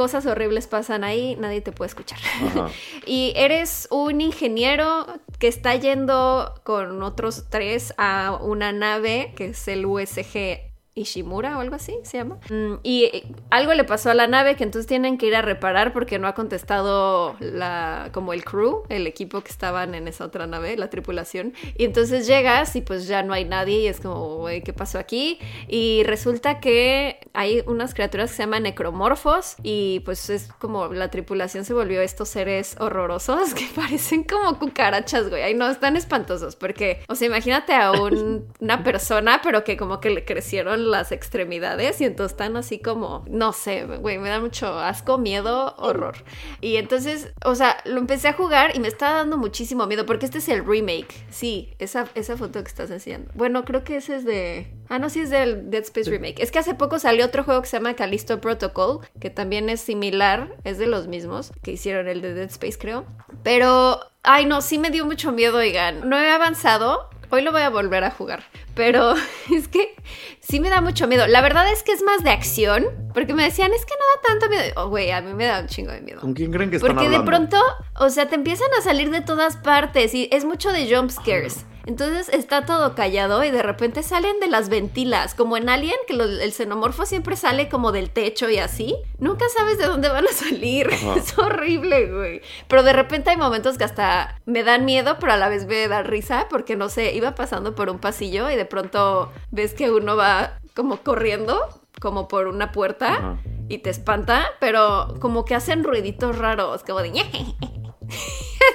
cosas 0.00 0.24
horribles 0.24 0.66
pasan 0.66 1.04
ahí, 1.04 1.36
nadie 1.38 1.60
te 1.60 1.72
puede 1.72 1.88
escuchar. 1.88 2.18
Ajá. 2.46 2.70
y 3.06 3.34
eres 3.36 3.86
un 3.90 4.22
ingeniero 4.22 5.06
que 5.38 5.46
está 5.46 5.74
yendo 5.74 6.58
con 6.64 7.02
otros 7.02 7.50
tres 7.50 7.92
a 7.98 8.38
una 8.40 8.72
nave 8.72 9.34
que 9.36 9.48
es 9.48 9.68
el 9.68 9.84
USG 9.84 10.69
Ishimura 10.94 11.56
o 11.56 11.60
algo 11.60 11.76
así 11.76 11.94
se 12.02 12.18
llama. 12.18 12.38
Mm, 12.50 12.74
y 12.82 13.04
eh, 13.04 13.24
algo 13.50 13.72
le 13.74 13.84
pasó 13.84 14.10
a 14.10 14.14
la 14.14 14.26
nave 14.26 14.56
que 14.56 14.64
entonces 14.64 14.86
tienen 14.86 15.18
que 15.18 15.26
ir 15.26 15.36
a 15.36 15.42
reparar 15.42 15.92
porque 15.92 16.18
no 16.18 16.26
ha 16.26 16.34
contestado 16.34 17.36
la 17.40 18.10
como 18.12 18.32
el 18.32 18.44
crew, 18.44 18.82
el 18.88 19.06
equipo 19.06 19.40
que 19.42 19.50
estaban 19.50 19.94
en 19.94 20.08
esa 20.08 20.24
otra 20.24 20.46
nave, 20.46 20.76
la 20.76 20.90
tripulación. 20.90 21.54
Y 21.78 21.84
entonces 21.84 22.26
llegas 22.26 22.74
y 22.76 22.80
pues 22.80 23.06
ya 23.06 23.22
no 23.22 23.32
hay 23.32 23.44
nadie 23.44 23.80
y 23.80 23.86
es 23.86 24.00
como, 24.00 24.46
¿qué 24.64 24.72
pasó 24.72 24.98
aquí? 24.98 25.38
Y 25.68 26.02
resulta 26.04 26.60
que 26.60 27.18
hay 27.34 27.62
unas 27.66 27.94
criaturas 27.94 28.30
que 28.30 28.36
se 28.36 28.42
llaman 28.42 28.64
necromorfos 28.64 29.56
y 29.62 30.00
pues 30.00 30.28
es 30.30 30.52
como 30.58 30.88
la 30.88 31.08
tripulación 31.10 31.64
se 31.64 31.72
volvió 31.74 32.00
estos 32.02 32.28
seres 32.28 32.76
horrorosos 32.80 33.54
que 33.54 33.66
parecen 33.74 34.24
como 34.24 34.58
cucarachas, 34.58 35.28
güey. 35.30 35.42
Ay, 35.42 35.54
no, 35.54 35.68
están 35.70 35.96
espantosos 35.96 36.56
porque, 36.56 37.00
o 37.08 37.14
sea, 37.14 37.26
imagínate 37.28 37.72
a 37.74 37.92
un- 37.92 38.46
una 38.60 38.82
persona 38.82 39.40
pero 39.42 39.64
que 39.64 39.76
como 39.76 40.00
que 40.00 40.10
le 40.10 40.24
crecieron 40.24 40.79
las 40.80 41.12
extremidades 41.12 42.00
y 42.00 42.04
entonces 42.04 42.32
están 42.32 42.56
así 42.56 42.78
como, 42.78 43.24
no 43.28 43.52
sé, 43.52 43.84
güey, 43.84 44.18
me 44.18 44.28
da 44.28 44.40
mucho 44.40 44.78
asco, 44.78 45.18
miedo, 45.18 45.74
horror. 45.78 46.16
Y 46.60 46.76
entonces, 46.76 47.32
o 47.44 47.54
sea, 47.54 47.78
lo 47.84 47.98
empecé 47.98 48.28
a 48.28 48.32
jugar 48.32 48.74
y 48.74 48.80
me 48.80 48.88
estaba 48.88 49.18
dando 49.18 49.36
muchísimo 49.36 49.86
miedo 49.86 50.06
porque 50.06 50.26
este 50.26 50.38
es 50.38 50.48
el 50.48 50.64
remake. 50.64 51.14
Sí, 51.30 51.74
esa, 51.78 52.06
esa 52.14 52.36
foto 52.36 52.62
que 52.62 52.68
estás 52.68 52.90
enseñando. 52.90 53.30
Bueno, 53.34 53.64
creo 53.64 53.84
que 53.84 53.96
ese 53.96 54.16
es 54.16 54.24
de... 54.24 54.72
Ah, 54.88 54.98
no, 54.98 55.08
sí 55.08 55.20
es 55.20 55.30
del 55.30 55.70
Dead 55.70 55.82
Space 55.82 56.10
Remake. 56.10 56.42
Es 56.42 56.50
que 56.50 56.58
hace 56.58 56.74
poco 56.74 56.98
salió 56.98 57.24
otro 57.24 57.44
juego 57.44 57.62
que 57.62 57.68
se 57.68 57.76
llama 57.76 57.94
Callisto 57.94 58.40
Protocol, 58.40 59.00
que 59.20 59.30
también 59.30 59.68
es 59.68 59.80
similar, 59.80 60.56
es 60.64 60.78
de 60.78 60.88
los 60.88 61.06
mismos 61.06 61.52
que 61.62 61.72
hicieron 61.72 62.08
el 62.08 62.22
de 62.22 62.34
Dead 62.34 62.48
Space, 62.48 62.76
creo. 62.78 63.06
Pero, 63.44 64.00
ay, 64.22 64.46
no, 64.46 64.62
sí 64.62 64.78
me 64.78 64.90
dio 64.90 65.06
mucho 65.06 65.30
miedo, 65.30 65.58
oigan. 65.58 66.08
No 66.08 66.18
he 66.18 66.30
avanzado. 66.30 67.08
Hoy 67.32 67.42
lo 67.42 67.52
voy 67.52 67.62
a 67.62 67.70
volver 67.70 68.02
a 68.02 68.10
jugar. 68.10 68.42
Pero 68.74 69.14
es 69.54 69.68
que 69.68 69.94
sí 70.40 70.58
me 70.60 70.68
da 70.68 70.80
mucho 70.80 71.06
miedo. 71.06 71.26
La 71.26 71.40
verdad 71.40 71.70
es 71.72 71.82
que 71.82 71.92
es 71.92 72.02
más 72.02 72.24
de 72.24 72.30
acción. 72.30 72.86
Porque 73.14 73.34
me 73.34 73.44
decían, 73.44 73.72
es 73.72 73.84
que 73.84 73.94
no 73.94 74.04
da 74.14 74.28
tanto 74.28 74.48
miedo. 74.48 74.72
Oh, 74.76 74.88
güey, 74.88 75.10
a 75.10 75.20
mí 75.20 75.32
me 75.34 75.46
da 75.46 75.60
un 75.60 75.66
chingo 75.66 75.92
de 75.92 76.00
miedo. 76.00 76.20
¿Con 76.20 76.34
quién 76.34 76.52
creen 76.52 76.70
que 76.70 76.76
están 76.76 76.94
Porque 76.94 77.08
de 77.08 77.20
pronto, 77.20 77.56
o 77.96 78.10
sea, 78.10 78.28
te 78.28 78.34
empiezan 78.34 78.68
a 78.78 78.82
salir 78.82 79.10
de 79.10 79.20
todas 79.20 79.56
partes 79.56 80.14
y 80.14 80.28
es 80.32 80.44
mucho 80.44 80.72
de 80.72 80.92
jump 80.92 81.10
scares. 81.10 81.66
Entonces 81.90 82.28
está 82.28 82.66
todo 82.66 82.94
callado 82.94 83.42
y 83.42 83.50
de 83.50 83.64
repente 83.64 84.04
salen 84.04 84.38
de 84.38 84.46
las 84.46 84.68
ventilas, 84.68 85.34
como 85.34 85.56
en 85.56 85.68
Alien, 85.68 85.96
que 86.06 86.12
el 86.12 86.52
xenomorfo 86.52 87.04
siempre 87.04 87.34
sale 87.34 87.68
como 87.68 87.90
del 87.90 88.10
techo 88.10 88.48
y 88.48 88.58
así. 88.58 88.94
Nunca 89.18 89.46
sabes 89.48 89.76
de 89.76 89.86
dónde 89.86 90.08
van 90.08 90.24
a 90.24 90.32
salir. 90.32 90.88
Ajá. 90.92 91.16
Es 91.16 91.36
horrible, 91.36 92.06
güey. 92.12 92.42
Pero 92.68 92.84
de 92.84 92.92
repente 92.92 93.30
hay 93.30 93.36
momentos 93.36 93.76
que 93.76 93.82
hasta 93.82 94.40
me 94.46 94.62
dan 94.62 94.84
miedo, 94.84 95.16
pero 95.18 95.32
a 95.32 95.36
la 95.36 95.48
vez 95.48 95.66
me 95.66 95.88
da 95.88 96.04
risa, 96.04 96.46
porque 96.48 96.76
no 96.76 96.88
sé, 96.88 97.12
iba 97.12 97.34
pasando 97.34 97.74
por 97.74 97.90
un 97.90 97.98
pasillo 97.98 98.48
y 98.48 98.54
de 98.54 98.66
pronto 98.66 99.32
ves 99.50 99.74
que 99.74 99.90
uno 99.90 100.14
va 100.14 100.60
como 100.76 100.98
corriendo, 100.98 101.58
como 102.00 102.28
por 102.28 102.46
una 102.46 102.70
puerta 102.70 103.14
Ajá. 103.14 103.38
y 103.68 103.78
te 103.78 103.90
espanta, 103.90 104.46
pero 104.60 105.16
como 105.20 105.44
que 105.44 105.56
hacen 105.56 105.82
ruiditos 105.82 106.38
raros, 106.38 106.84
como 106.84 107.00
de... 107.00 107.08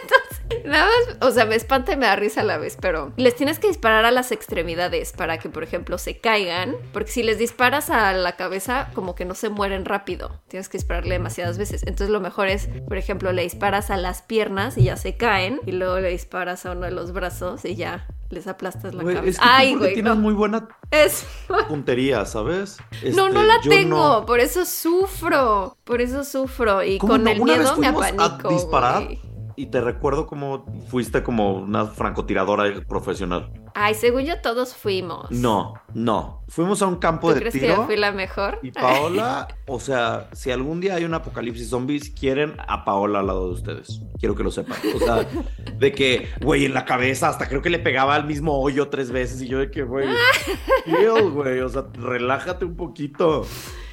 Entonces, 0.03 0.24
nada 0.65 0.85
más, 0.85 1.17
o 1.27 1.31
sea, 1.31 1.45
me 1.45 1.55
espanta 1.55 1.93
y 1.93 1.97
me 1.97 2.05
da 2.05 2.15
risa 2.15 2.41
a 2.41 2.43
la 2.43 2.57
vez, 2.57 2.77
pero 2.79 3.11
les 3.17 3.35
tienes 3.35 3.59
que 3.59 3.67
disparar 3.67 4.05
a 4.05 4.11
las 4.11 4.31
extremidades 4.31 5.11
para 5.13 5.37
que, 5.39 5.49
por 5.49 5.63
ejemplo, 5.63 5.97
se 5.97 6.17
caigan, 6.19 6.75
porque 6.93 7.11
si 7.11 7.23
les 7.23 7.37
disparas 7.37 7.89
a 7.89 8.13
la 8.13 8.35
cabeza, 8.35 8.89
como 8.93 9.15
que 9.15 9.25
no 9.25 9.35
se 9.35 9.49
mueren 9.49 9.85
rápido, 9.85 10.41
tienes 10.47 10.69
que 10.69 10.77
dispararle 10.77 11.13
demasiadas 11.15 11.57
veces. 11.57 11.81
Entonces 11.83 12.09
lo 12.09 12.19
mejor 12.21 12.47
es, 12.47 12.69
por 12.87 12.97
ejemplo, 12.97 13.31
le 13.31 13.43
disparas 13.43 13.89
a 13.91 13.97
las 13.97 14.21
piernas 14.21 14.77
y 14.77 14.83
ya 14.85 14.97
se 14.97 15.17
caen, 15.17 15.59
y 15.65 15.71
luego 15.71 15.99
le 15.99 16.09
disparas 16.09 16.65
a 16.65 16.71
uno 16.71 16.81
de 16.85 16.91
los 16.91 17.11
brazos 17.13 17.65
y 17.65 17.75
ya 17.75 18.07
les 18.31 18.47
aplastas 18.47 18.93
la 18.95 19.03
Güey, 19.03 19.15
cabeza. 19.15 19.29
es 19.31 19.37
que 19.37 19.43
tú 19.45 19.49
Ay, 19.51 19.75
güey, 19.75 19.93
tienes 19.93 20.15
no. 20.15 20.21
muy 20.21 20.33
buena 20.33 20.67
Es... 20.91 21.25
puntería, 21.67 22.25
¿sabes? 22.25 22.77
No, 23.15 23.29
no 23.29 23.41
Este, 23.41 23.47
la 23.47 23.61
tengo, 23.61 24.19
no. 24.19 24.25
por 24.25 24.39
eso 24.39 24.65
sufro, 24.65 25.77
por 25.83 26.01
eso 26.01 26.23
sufro 26.23 26.83
y 26.83 26.97
¿Cómo 26.97 27.13
con 27.13 27.23
no? 27.23 27.29
el 27.31 27.41
miedo 27.41 27.77
me 27.77 27.87
apanico. 27.87 28.47
a 28.49 28.51
disparar 28.51 29.03
güey. 29.05 29.21
Y 29.55 29.67
te 29.67 29.81
recuerdo 29.81 30.27
como 30.27 30.65
fuiste 30.89 31.23
como 31.23 31.53
una 31.53 31.85
francotiradora 31.85 32.65
profesional. 32.87 33.51
Ay, 33.77 33.93
según 33.93 34.23
yo 34.23 34.39
todos 34.41 34.73
fuimos. 34.73 35.29
No, 35.31 35.73
no. 35.93 36.43
Fuimos 36.47 36.81
a 36.81 36.87
un 36.87 36.95
campo 36.95 37.27
¿Tú 37.27 37.33
de 37.33 37.39
crees 37.41 37.53
que 37.55 37.67
yo 37.67 37.73
tiro. 37.73 37.85
fui 37.85 37.97
la 37.97 38.13
mejor? 38.13 38.59
Y 38.61 38.71
Paola, 38.71 39.49
o 39.67 39.79
sea, 39.81 40.29
si 40.31 40.51
algún 40.51 40.79
día 40.79 40.95
hay 40.95 41.03
un 41.03 41.13
apocalipsis 41.13 41.69
zombies, 41.69 42.09
quieren 42.09 42.55
a 42.67 42.85
Paola 42.85 43.19
al 43.19 43.27
lado 43.27 43.47
de 43.47 43.53
ustedes. 43.55 44.01
Quiero 44.17 44.33
que 44.33 44.43
lo 44.43 44.51
sepan. 44.51 44.77
O 44.95 44.99
sea, 44.99 45.27
de 45.77 45.91
que, 45.91 46.29
güey, 46.41 46.63
en 46.65 46.73
la 46.73 46.85
cabeza, 46.85 47.27
hasta 47.27 47.49
creo 47.49 47.61
que 47.61 47.69
le 47.69 47.79
pegaba 47.79 48.15
al 48.15 48.25
mismo 48.25 48.57
hoyo 48.61 48.87
tres 48.87 49.11
veces. 49.11 49.41
Y 49.41 49.47
yo 49.47 49.59
de 49.59 49.69
que, 49.69 49.83
güey, 49.83 50.07
chill, 50.85 51.31
güey. 51.31 51.59
O 51.59 51.67
sea, 51.69 51.85
relájate 51.93 52.63
un 52.63 52.77
poquito. 52.77 53.45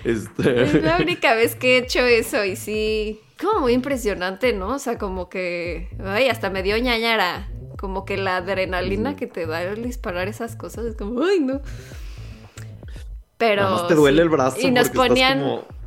Es 0.04 0.24
Este. 0.38 0.80
la 0.82 0.96
única 0.98 1.34
vez 1.34 1.54
que 1.54 1.76
he 1.76 1.78
hecho 1.78 2.00
eso 2.00 2.44
y 2.44 2.56
sí, 2.56 3.20
como 3.40 3.60
muy 3.60 3.72
impresionante, 3.72 4.52
¿no? 4.52 4.68
O 4.74 4.78
sea, 4.78 4.98
como 4.98 5.28
que, 5.28 5.88
ay, 6.04 6.28
hasta 6.28 6.50
me 6.50 6.62
dio 6.62 6.76
ñañara 6.78 7.48
Como 7.78 8.04
que 8.04 8.16
la 8.16 8.36
adrenalina 8.38 9.16
que 9.16 9.26
te 9.26 9.46
da 9.46 9.62
el 9.62 9.82
disparar 9.82 10.28
esas 10.28 10.56
cosas 10.56 10.84
es 10.86 10.96
como, 10.96 11.22
ay, 11.24 11.40
no. 11.40 11.60
Pero. 13.38 13.62
Nada 13.62 13.74
más 13.76 13.88
te 13.88 13.94
duele 13.94 14.18
sí. 14.18 14.22
el 14.22 14.28
brazo 14.28 14.56
Y 14.60 14.70
nos 14.70 14.90
ponían. 14.90 15.38
estás 15.38 15.50
como... 15.50 15.82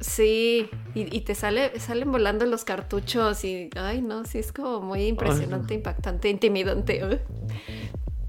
Sí, 0.00 0.70
y, 0.94 1.14
y 1.14 1.20
te 1.22 1.34
sale, 1.34 1.78
salen 1.80 2.10
volando 2.10 2.46
los 2.46 2.64
cartuchos 2.64 3.44
y, 3.44 3.68
ay, 3.76 4.00
no, 4.00 4.24
sí, 4.24 4.38
es 4.38 4.52
como 4.52 4.80
muy 4.80 5.06
impresionante, 5.06 5.74
impactante, 5.74 6.30
intimidante. 6.30 7.00
¿eh? 7.04 7.20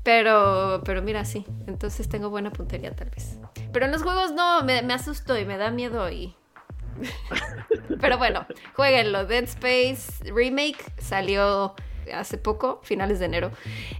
Pero, 0.07 0.83
pero 0.85 1.01
mira, 1.01 1.25
sí, 1.25 1.45
entonces 1.67 2.07
tengo 2.07 2.29
buena 2.29 2.49
puntería 2.49 2.95
tal 2.95 3.09
vez. 3.09 3.37
Pero 3.73 3.87
en 3.87 3.91
los 3.91 4.03
juegos 4.03 4.31
no, 4.31 4.63
me, 4.63 4.81
me 4.81 4.93
asusto 4.93 5.37
y 5.37 5.43
me 5.43 5.57
da 5.57 5.69
miedo 5.69 6.09
y... 6.09 6.33
pero 7.99 8.17
bueno, 8.17 8.45
jueguenlo. 8.73 9.25
Dead 9.25 9.43
Space 9.43 10.31
Remake 10.31 10.77
salió 10.97 11.75
hace 12.13 12.37
poco, 12.37 12.79
finales 12.83 13.19
de 13.19 13.25
enero, 13.25 13.51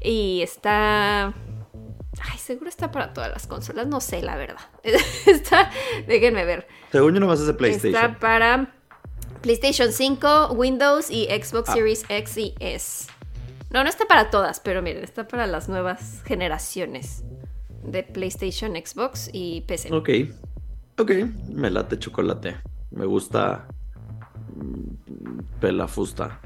y 0.01 0.39
está... 0.43 1.33
Ay, 2.21 2.37
seguro 2.37 2.69
está 2.69 2.89
para 2.89 3.11
todas 3.13 3.29
las 3.29 3.45
consolas, 3.45 3.85
no 3.87 3.99
sé, 3.99 4.21
la 4.21 4.37
verdad. 4.37 4.61
está, 5.25 5.69
déjenme 6.07 6.45
ver. 6.45 6.69
Según 6.89 7.15
yo 7.15 7.19
nomás 7.19 7.41
es 7.41 7.47
de 7.47 7.53
PlayStation. 7.53 7.93
Está 8.01 8.17
para 8.17 8.73
PlayStation 9.41 9.91
5, 9.91 10.53
Windows 10.53 11.11
y 11.11 11.25
Xbox 11.25 11.67
Ah. 11.67 11.73
Series 11.73 12.05
X 12.07 12.37
y 12.37 12.55
S. 12.61 13.16
No, 13.69 13.83
no 13.83 13.89
está 13.89 14.05
para 14.05 14.29
todas, 14.29 14.59
pero 14.59 14.81
miren, 14.81 15.03
está 15.03 15.27
para 15.27 15.45
las 15.47 15.67
nuevas 15.69 16.21
generaciones 16.25 17.23
de 17.83 18.03
PlayStation, 18.03 18.73
Xbox 18.75 19.29
y 19.33 19.61
PC. 19.61 19.93
Ok. 19.93 20.09
Ok. 20.99 21.11
Me 21.49 21.69
late 21.69 21.99
chocolate. 21.99 22.57
Me 22.91 23.05
gusta. 23.05 23.67
mm, 24.55 25.59
Pelafusta. 25.59 26.39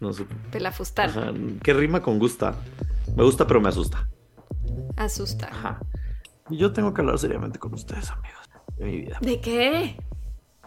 No 0.00 0.12
sé. 0.12 0.24
Pelafustar, 0.50 1.10
Ajá. 1.10 1.32
¿Qué 1.62 1.74
rima 1.74 2.00
con 2.00 2.18
gusta? 2.18 2.54
Me 3.14 3.22
gusta, 3.22 3.46
pero 3.46 3.60
me 3.60 3.68
asusta. 3.68 4.08
asusta. 4.96 5.48
Ajá. 5.48 5.80
Y 6.48 6.56
yo 6.56 6.72
tengo 6.72 6.94
que 6.94 7.02
hablar 7.02 7.18
seriamente 7.18 7.58
con 7.58 7.74
ustedes, 7.74 8.10
amigos, 8.10 8.40
de 8.78 8.84
mi 8.86 9.00
vida. 9.02 9.18
¿De 9.20 9.40
qué? 9.40 9.96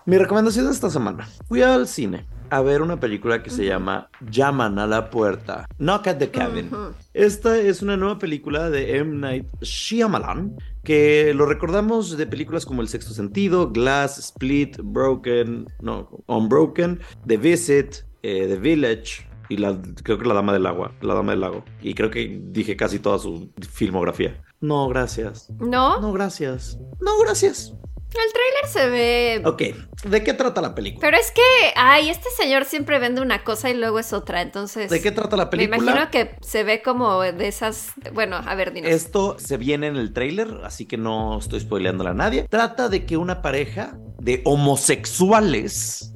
Mi 0.06 0.18
recomendación 0.18 0.66
de 0.68 0.72
esta 0.72 0.90
semana. 0.90 1.28
Fui 1.48 1.62
al 1.64 1.88
cine 1.88 2.28
a 2.54 2.62
ver 2.62 2.84
una 2.84 3.00
película 3.00 3.42
que 3.42 3.50
se 3.50 3.66
llama 3.66 4.10
Llaman 4.30 4.78
a 4.78 4.86
la 4.86 5.10
puerta. 5.10 5.68
Knock 5.80 6.08
at 6.08 6.18
the 6.18 6.30
cabin. 6.30 6.70
Esta 7.16 7.58
es 7.58 7.82
una 7.82 7.98
nueva 7.98 8.20
película 8.20 8.70
de 8.70 8.98
M. 8.98 9.16
Night 9.18 9.48
Shyamalan, 9.62 10.56
que 10.84 11.34
lo 11.34 11.48
recordamos 11.48 12.16
de 12.16 12.28
películas 12.28 12.68
como 12.68 12.84
El 12.84 12.90
Sexto 12.90 13.12
Sentido, 13.12 13.72
Glass, 13.72 14.20
Split, 14.20 14.78
Broken, 14.84 15.66
no, 15.82 16.10
Unbroken, 16.28 17.00
The 17.26 17.38
Visit, 17.38 17.96
eh, 18.22 18.46
The 18.48 18.58
Village 18.58 19.28
y 19.50 19.58
la, 19.58 19.76
creo 20.04 20.20
que 20.20 20.26
La 20.28 20.36
Dama 20.36 20.54
del 20.54 20.68
Agua, 20.68 20.92
La 21.02 21.16
Dama 21.16 21.32
del 21.32 21.42
Lago. 21.42 21.64
Y 21.82 21.96
creo 21.96 22.12
que 22.12 22.40
dije 22.52 22.76
casi 22.76 23.00
toda 23.00 23.18
su 23.18 23.52
filmografía. 23.68 24.40
No, 24.62 24.88
gracias. 24.90 25.50
¿No? 25.60 26.00
No, 26.00 26.14
gracias. 26.14 26.78
No, 27.02 27.20
gracias. 27.20 27.74
El 28.14 28.32
tráiler 28.32 28.68
se 28.72 28.90
ve... 28.90 29.42
Ok, 29.46 30.06
¿de 30.10 30.24
qué 30.24 30.34
trata 30.34 30.62
la 30.62 30.76
película? 30.76 31.02
Pero 31.02 31.18
es 31.18 31.32
que, 31.32 31.42
ay, 31.76 32.10
este 32.10 32.30
señor 32.30 32.66
siempre 32.66 33.00
vende 33.00 33.22
una 33.22 33.44
cosa 33.44 33.70
y 33.70 33.74
luego 33.74 34.00
es 34.00 34.14
otra, 34.14 34.42
entonces... 34.42 34.90
¿De 34.90 35.02
qué 35.02 35.12
trata 35.12 35.36
la 35.36 35.46
Me 35.46 35.50
película? 35.52 35.78
imagino 35.78 36.12
que 36.12 36.36
se 36.42 36.64
ve 36.64 36.82
como 36.82 37.22
de 37.22 37.48
esas... 37.48 37.92
Bueno, 38.14 38.38
a 38.38 38.56
ver, 38.56 38.74
dinos. 38.74 38.92
Esto 38.92 39.38
se 39.40 39.58
viene 39.58 39.88
en 39.88 39.96
el 39.96 40.14
tráiler, 40.14 40.62
así 40.64 40.86
que 40.86 40.98
no 40.98 41.40
estoy 41.40 41.60
spoileándola 41.62 42.12
a 42.12 42.14
nadie. 42.14 42.48
Trata 42.50 42.88
de 42.90 43.06
que 43.06 43.18
una 43.18 43.42
pareja 43.42 43.98
de 44.20 44.42
homosexuales, 44.46 46.14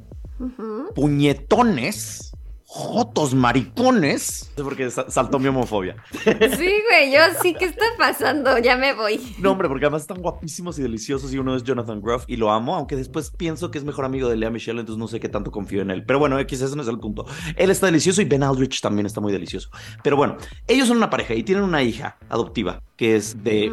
puñetones, 0.95 2.26
jotos 2.77 3.33
maricones. 3.33 4.51
No 4.51 4.55
sé 4.55 4.63
por 4.63 4.75
qué 4.75 4.89
sa- 4.91 5.09
saltó 5.09 5.39
mi 5.39 5.47
homofobia. 5.47 5.95
Sí, 6.23 6.29
güey, 6.89 7.11
yo 7.11 7.19
sí, 7.41 7.55
¿qué 7.57 7.65
está 7.65 7.85
pasando? 7.97 8.57
Ya 8.59 8.77
me 8.77 8.93
voy. 8.93 9.19
No, 9.39 9.51
hombre, 9.51 9.67
porque 9.67 9.85
además 9.85 10.01
están 10.03 10.21
guapísimos 10.21 10.77
y 10.77 10.83
deliciosos 10.83 11.33
y 11.33 11.37
uno 11.39 11.55
es 11.55 11.63
Jonathan 11.63 12.01
Groff 12.01 12.25
y 12.27 12.37
lo 12.37 12.51
amo, 12.51 12.75
aunque 12.75 12.95
después 12.95 13.31
pienso 13.31 13.71
que 13.71 13.77
es 13.79 13.83
mejor 13.83 14.05
amigo 14.05 14.29
de 14.29 14.35
Lea 14.37 14.49
Michelle, 14.51 14.79
entonces 14.79 14.99
no 14.99 15.07
sé 15.07 15.19
qué 15.19 15.27
tanto 15.29 15.51
confío 15.51 15.81
en 15.81 15.89
él. 15.91 16.03
Pero 16.05 16.19
bueno, 16.19 16.37
X, 16.39 16.61
ese 16.61 16.75
no 16.75 16.81
es 16.83 16.87
el 16.87 16.99
punto. 16.99 17.25
Él 17.55 17.71
está 17.71 17.87
delicioso 17.87 18.21
y 18.21 18.25
Ben 18.25 18.43
Aldrich 18.43 18.79
también 18.81 19.05
está 19.07 19.21
muy 19.21 19.33
delicioso. 19.33 19.69
Pero 20.03 20.15
bueno, 20.15 20.37
ellos 20.67 20.87
son 20.87 20.97
una 20.97 21.09
pareja 21.09 21.33
y 21.33 21.43
tienen 21.43 21.63
una 21.63 21.81
hija 21.81 22.17
adoptiva 22.29 22.81
que 22.97 23.15
es 23.15 23.43
de 23.43 23.71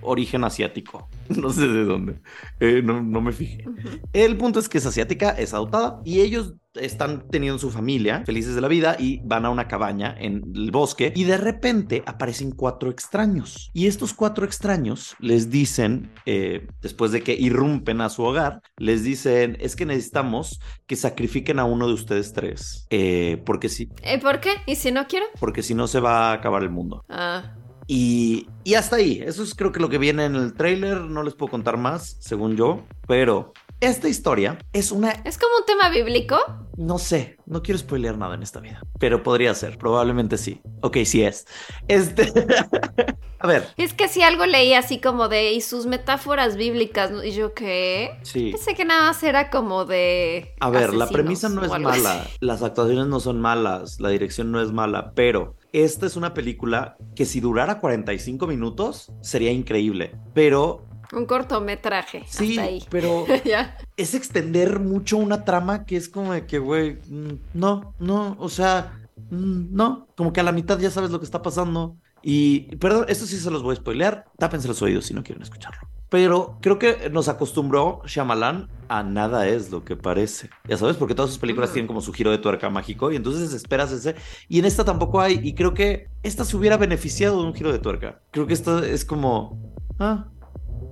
origen 0.00 0.44
asiático. 0.44 1.08
No 1.32 1.50
sé 1.50 1.66
de 1.66 1.84
dónde. 1.84 2.20
Eh, 2.60 2.82
no, 2.84 3.02
no 3.02 3.22
me 3.22 3.32
fijé. 3.32 3.64
El 4.12 4.36
punto 4.36 4.58
es 4.58 4.68
que 4.68 4.78
es 4.78 4.86
asiática, 4.86 5.30
es 5.30 5.54
adoptada 5.54 6.02
y 6.04 6.20
ellos 6.20 6.54
están 6.74 7.28
teniendo 7.28 7.58
su 7.58 7.70
familia, 7.70 8.22
felices 8.24 8.54
de 8.54 8.60
la 8.60 8.68
vida 8.68 8.96
y 8.98 9.20
van 9.24 9.44
a 9.44 9.50
una 9.50 9.68
cabaña 9.68 10.14
en 10.18 10.42
el 10.54 10.70
bosque 10.70 11.12
y 11.14 11.24
de 11.24 11.36
repente 11.36 12.02
aparecen 12.06 12.52
cuatro 12.52 12.90
extraños. 12.90 13.70
Y 13.72 13.86
estos 13.86 14.14
cuatro 14.14 14.44
extraños 14.46 15.14
les 15.18 15.50
dicen, 15.50 16.10
eh, 16.26 16.66
después 16.80 17.12
de 17.12 17.22
que 17.22 17.34
irrumpen 17.34 18.00
a 18.00 18.08
su 18.08 18.22
hogar, 18.22 18.60
les 18.76 19.04
dicen, 19.04 19.56
es 19.60 19.76
que 19.76 19.86
necesitamos 19.86 20.60
que 20.86 20.96
sacrifiquen 20.96 21.58
a 21.58 21.64
uno 21.64 21.88
de 21.88 21.94
ustedes 21.94 22.32
tres, 22.32 22.86
eh, 22.90 23.42
porque 23.44 23.68
si, 23.68 23.88
¿Eh, 24.02 24.18
¿Por 24.18 24.40
qué? 24.40 24.50
¿Y 24.66 24.76
si 24.76 24.92
no 24.92 25.06
quiero? 25.06 25.26
porque 25.40 25.62
si 25.62 25.74
no 25.74 25.86
se 25.86 26.00
va 26.00 26.30
a 26.30 26.32
acabar 26.32 26.62
el 26.62 26.70
mundo. 26.70 27.04
Ah, 27.08 27.54
Y, 27.86 28.48
y 28.64 28.74
hasta 28.74 28.96
ahí, 28.96 29.22
eso 29.24 29.42
es 29.42 29.54
creo 29.54 29.72
que 29.72 29.80
lo 29.80 29.88
que 29.88 29.98
viene 29.98 30.24
en 30.24 30.36
el 30.36 30.54
tráiler, 30.54 31.00
no 31.00 31.22
les 31.22 31.34
puedo 31.34 31.50
contar 31.50 31.76
más, 31.76 32.16
según 32.20 32.56
yo, 32.56 32.84
pero 33.06 33.52
esta 33.80 34.08
historia 34.08 34.58
es 34.72 34.92
una, 34.92 35.10
¿Es 35.10 35.38
como 35.38 35.56
un 35.58 35.64
tema 35.66 35.88
bíblico? 35.90 36.36
no 36.76 36.98
sé, 36.98 37.36
no 37.46 37.62
quiero 37.62 37.78
spoilear 37.78 38.16
nada 38.16 38.34
en 38.34 38.42
esta 38.42 38.60
vida, 38.60 38.80
pero 38.98 39.22
podría 39.22 39.54
ser, 39.54 39.76
probablemente 39.78 40.38
sí. 40.38 40.60
Ok, 40.80 40.98
sí 41.04 41.22
es. 41.22 41.46
Este, 41.88 42.32
a 43.38 43.46
ver, 43.46 43.68
Es 43.76 43.92
que 43.92 44.08
si 44.08 44.22
algo 44.22 44.46
leí 44.46 44.72
así 44.74 45.00
como 45.00 45.28
de... 45.28 45.52
Y 45.52 45.60
sus 45.60 45.86
metáforas 45.86 46.56
bíblicas, 46.56 47.10
¿no? 47.10 47.22
Y 47.24 47.32
yo, 47.32 47.54
¿qué? 47.54 48.18
sí. 48.22 48.52
Pensé 48.52 48.74
que 48.74 48.84
nada 48.84 49.08
más 49.08 49.22
era 49.22 49.50
como 49.50 49.84
de... 49.84 50.54
A 50.60 50.70
ver, 50.70 50.94
la 50.94 51.08
premisa 51.08 51.48
no 51.48 51.64
es 51.64 51.72
así. 51.72 51.82
mala, 51.82 52.26
las 52.40 52.62
actuaciones 52.62 53.06
no 53.06 53.20
son 53.20 53.40
malas, 53.40 54.00
la 54.00 54.08
dirección 54.08 54.50
no 54.50 54.62
es 54.62 54.72
mala, 54.72 55.12
pero 55.14 55.56
esta 55.72 56.06
es 56.06 56.16
una 56.16 56.34
película 56.34 56.96
que 57.14 57.24
si 57.24 57.40
durara 57.40 57.80
45 57.80 58.46
minutos 58.46 59.10
sería 59.22 59.50
increíble, 59.52 60.14
pero 60.34 60.86
Un 61.12 61.26
cortometraje. 61.26 62.24
sí, 62.28 62.50
Hasta 62.58 62.62
ahí. 62.62 62.84
pero 62.90 63.26
ya. 63.44 63.76
es 63.96 64.14
extender 64.14 64.80
mucho 64.80 65.16
una 65.16 65.44
trama 65.44 65.84
que 65.84 65.96
es 65.96 66.08
como 66.08 66.32
de 66.32 66.46
que, 66.46 66.58
güey, 66.58 66.98
mm, 67.08 67.38
no, 67.54 67.94
no, 67.98 68.36
o 68.38 68.48
sea, 68.48 68.92
mm, 69.30 69.74
no, 69.74 70.08
como 70.16 70.32
que 70.32 70.40
a 70.40 70.44
la 70.44 70.52
mitad 70.52 70.78
ya 70.78 70.90
sabes 70.90 71.10
lo 71.10 71.18
que 71.18 71.24
está 71.26 71.42
pasando. 71.42 71.96
Y, 72.22 72.76
perdón, 72.76 73.06
esto 73.08 73.26
sí 73.26 73.36
se 73.38 73.50
los 73.50 73.62
voy 73.62 73.72
a 73.72 73.76
spoilear, 73.76 74.26
tápense 74.38 74.68
los 74.68 74.80
oídos 74.82 75.06
si 75.06 75.14
no 75.14 75.22
quieren 75.24 75.42
escucharlo. 75.42 75.88
Pero 76.12 76.58
creo 76.60 76.78
que 76.78 77.08
nos 77.10 77.30
acostumbró 77.30 78.02
Shyamalan 78.04 78.68
a 78.90 79.02
nada 79.02 79.48
es 79.48 79.70
lo 79.70 79.82
que 79.82 79.96
parece. 79.96 80.50
Ya 80.68 80.76
sabes, 80.76 80.98
porque 80.98 81.14
todas 81.14 81.30
sus 81.30 81.38
películas 81.38 81.70
Ujú. 81.70 81.72
tienen 81.72 81.86
como 81.86 82.02
su 82.02 82.12
giro 82.12 82.30
de 82.30 82.36
tuerca 82.36 82.68
mágico 82.68 83.10
y 83.10 83.16
entonces 83.16 83.54
esperas 83.54 83.90
ese. 83.92 84.14
Y 84.46 84.58
en 84.58 84.66
esta 84.66 84.84
tampoco 84.84 85.22
hay. 85.22 85.40
Y 85.42 85.54
creo 85.54 85.72
que 85.72 86.10
esta 86.22 86.44
se 86.44 86.54
hubiera 86.54 86.76
beneficiado 86.76 87.40
de 87.40 87.46
un 87.46 87.54
giro 87.54 87.72
de 87.72 87.78
tuerca. 87.78 88.20
Creo 88.30 88.46
que 88.46 88.52
esta 88.52 88.86
es 88.86 89.06
como. 89.06 89.74
Ah, 89.98 90.26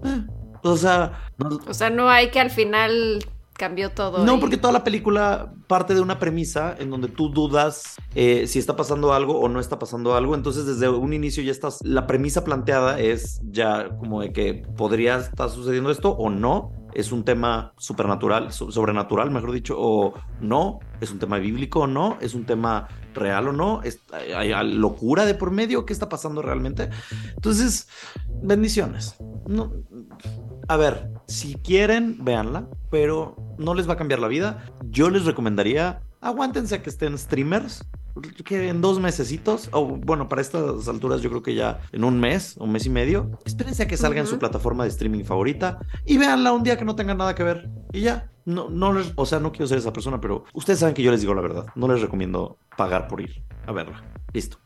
eh. 0.06 0.22
O 0.62 0.78
sea, 0.78 1.28
no, 1.36 1.60
O 1.68 1.74
sea, 1.74 1.90
no 1.90 2.08
hay 2.08 2.30
que 2.30 2.40
al 2.40 2.50
final 2.50 3.22
cambió 3.60 3.90
todo. 3.90 4.24
no, 4.24 4.36
y- 4.36 4.40
porque 4.40 4.56
toda 4.56 4.72
la 4.72 4.82
película 4.82 5.52
parte 5.68 5.94
de 5.94 6.00
una 6.00 6.18
premisa 6.18 6.74
en 6.78 6.90
donde 6.90 7.06
tú 7.08 7.28
dudas 7.28 7.96
eh, 8.16 8.46
si 8.48 8.58
está 8.58 8.74
pasando 8.74 9.12
algo 9.12 9.38
o 9.38 9.48
no 9.48 9.60
está 9.60 9.78
pasando 9.78 10.16
algo. 10.16 10.34
Entonces, 10.34 10.66
desde 10.66 10.88
un 10.88 11.12
inicio 11.12 11.42
ya 11.44 11.52
estás. 11.52 11.78
La 11.84 12.06
premisa 12.08 12.42
planteada 12.42 12.98
es 12.98 13.40
ya 13.44 13.90
como 13.98 14.20
de 14.22 14.32
que 14.32 14.62
podría 14.76 15.18
estar 15.18 15.48
sucediendo 15.50 15.90
esto 15.90 16.10
o 16.10 16.30
no. 16.30 16.72
Es 16.92 17.12
un 17.12 17.22
tema 17.24 17.72
supernatural, 17.78 18.50
so- 18.52 18.72
sobrenatural, 18.72 19.30
mejor 19.30 19.52
dicho, 19.52 19.76
o 19.78 20.14
no. 20.40 20.80
Es 21.00 21.12
un 21.12 21.20
tema 21.20 21.38
bíblico 21.38 21.80
o 21.82 21.86
no. 21.86 22.16
Es 22.20 22.34
un 22.34 22.44
tema 22.46 22.88
real 23.14 23.48
o 23.48 23.52
no. 23.52 23.80
Hay, 24.36 24.52
locura 24.74 25.24
de 25.26 25.34
por 25.34 25.50
medio. 25.50 25.86
¿Qué 25.86 25.92
está 25.92 26.08
pasando 26.08 26.42
realmente? 26.42 26.90
Entonces, 27.34 27.88
bendiciones. 28.42 29.16
No, 29.46 29.72
a 30.68 30.76
ver, 30.76 31.10
si 31.26 31.54
quieren, 31.54 32.24
véanla, 32.24 32.68
pero 32.90 33.36
no 33.58 33.74
les 33.74 33.88
va 33.88 33.94
a 33.94 33.96
cambiar 33.96 34.20
la 34.20 34.28
vida. 34.28 34.64
Yo 34.90 35.10
les 35.10 35.24
recomendaría, 35.24 36.02
aguántense 36.20 36.76
a 36.76 36.82
que 36.82 36.90
estén 36.90 37.18
streamers, 37.18 37.84
que 38.44 38.68
en 38.68 38.80
dos 38.80 39.00
mesecitos, 39.00 39.68
o 39.72 39.84
bueno, 39.84 40.28
para 40.28 40.42
estas 40.42 40.88
alturas 40.88 41.22
yo 41.22 41.30
creo 41.30 41.42
que 41.42 41.54
ya 41.54 41.80
en 41.92 42.04
un 42.04 42.20
mes, 42.20 42.56
un 42.58 42.72
mes 42.72 42.86
y 42.86 42.90
medio, 42.90 43.38
espérense 43.44 43.84
a 43.84 43.88
que 43.88 43.96
salga 43.96 44.18
en 44.20 44.26
Ujú. 44.26 44.34
su 44.34 44.38
plataforma 44.38 44.84
de 44.84 44.90
streaming 44.90 45.24
favorita 45.24 45.78
y 46.04 46.18
véanla 46.18 46.52
un 46.52 46.62
día 46.62 46.76
que 46.76 46.84
no 46.84 46.96
tengan 46.96 47.18
nada 47.18 47.34
que 47.34 47.42
ver. 47.42 47.70
Y 47.92 48.00
ya, 48.02 48.30
no, 48.54 48.68
no 48.68 48.92
les, 48.92 49.12
o 49.16 49.26
sea, 49.26 49.38
no 49.38 49.52
quiero 49.52 49.66
ser 49.66 49.78
esa 49.78 49.92
persona, 49.92 50.20
pero 50.20 50.44
ustedes 50.52 50.78
saben 50.80 50.94
que 50.94 51.02
yo 51.02 51.10
les 51.10 51.20
digo 51.20 51.34
la 51.34 51.42
verdad. 51.42 51.66
No 51.74 51.88
les 51.88 52.00
recomiendo 52.00 52.58
pagar 52.76 53.08
por 53.08 53.20
ir 53.20 53.42
a 53.66 53.72
verla. 53.72 54.02
Listo. 54.32 54.58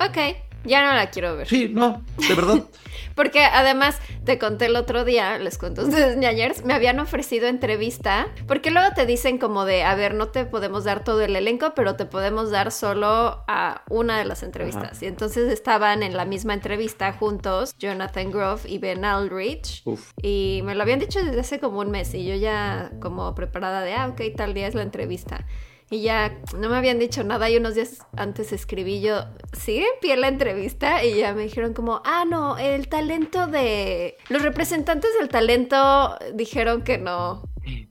Ok, 0.00 0.18
Ya 0.64 0.84
no 0.84 0.94
la 0.94 1.10
quiero 1.10 1.36
ver. 1.36 1.48
Sí, 1.48 1.70
no, 1.72 2.02
de 2.28 2.34
verdad. 2.34 2.64
Porque 3.14 3.44
además, 3.44 3.98
te 4.24 4.38
conté 4.38 4.66
el 4.66 4.76
otro 4.76 5.04
día, 5.04 5.38
les 5.38 5.58
cuento 5.58 5.82
ustedes, 5.82 6.16
ñañers, 6.16 6.64
me 6.64 6.74
habían 6.74 6.98
ofrecido 6.98 7.46
entrevista, 7.46 8.28
porque 8.46 8.70
luego 8.70 8.88
te 8.94 9.06
dicen 9.06 9.38
como 9.38 9.64
de, 9.64 9.82
a 9.82 9.94
ver, 9.94 10.14
no 10.14 10.28
te 10.28 10.44
podemos 10.44 10.84
dar 10.84 11.04
todo 11.04 11.20
el 11.20 11.36
elenco, 11.36 11.72
pero 11.74 11.96
te 11.96 12.06
podemos 12.06 12.50
dar 12.50 12.72
solo 12.72 13.44
a 13.48 13.82
una 13.90 14.18
de 14.18 14.24
las 14.24 14.42
entrevistas. 14.42 14.96
Ajá. 14.96 15.04
Y 15.04 15.08
entonces 15.08 15.52
estaban 15.52 16.02
en 16.02 16.16
la 16.16 16.24
misma 16.24 16.54
entrevista 16.54 17.12
juntos 17.12 17.74
Jonathan 17.78 18.30
Grove 18.30 18.62
y 18.66 18.78
Ben 18.78 19.04
Aldrich. 19.04 19.82
Uf. 19.84 20.12
Y 20.22 20.60
me 20.64 20.74
lo 20.74 20.82
habían 20.82 20.98
dicho 20.98 21.22
desde 21.22 21.40
hace 21.40 21.60
como 21.60 21.80
un 21.80 21.90
mes 21.90 22.14
y 22.14 22.24
yo 22.24 22.34
ya 22.34 22.92
como 23.00 23.34
preparada 23.34 23.82
de, 23.82 23.94
ah, 23.94 24.08
ok, 24.08 24.20
tal 24.36 24.54
día 24.54 24.66
es 24.66 24.74
la 24.74 24.82
entrevista. 24.82 25.46
Y 25.92 26.00
ya 26.00 26.38
no 26.56 26.70
me 26.70 26.76
habían 26.78 26.98
dicho 26.98 27.22
nada 27.22 27.50
y 27.50 27.58
unos 27.58 27.74
días 27.74 27.98
antes 28.16 28.50
escribí 28.52 29.02
yo, 29.02 29.26
¿sigue 29.52 29.80
en 29.82 30.00
pie 30.00 30.16
la 30.16 30.28
entrevista? 30.28 31.04
Y 31.04 31.16
ya 31.18 31.34
me 31.34 31.42
dijeron 31.42 31.74
como, 31.74 32.00
ah, 32.06 32.24
no, 32.26 32.56
el 32.56 32.88
talento 32.88 33.46
de... 33.46 34.16
Los 34.30 34.40
representantes 34.40 35.10
del 35.20 35.28
talento 35.28 36.16
dijeron 36.32 36.80
que 36.80 36.96
no. 36.96 37.42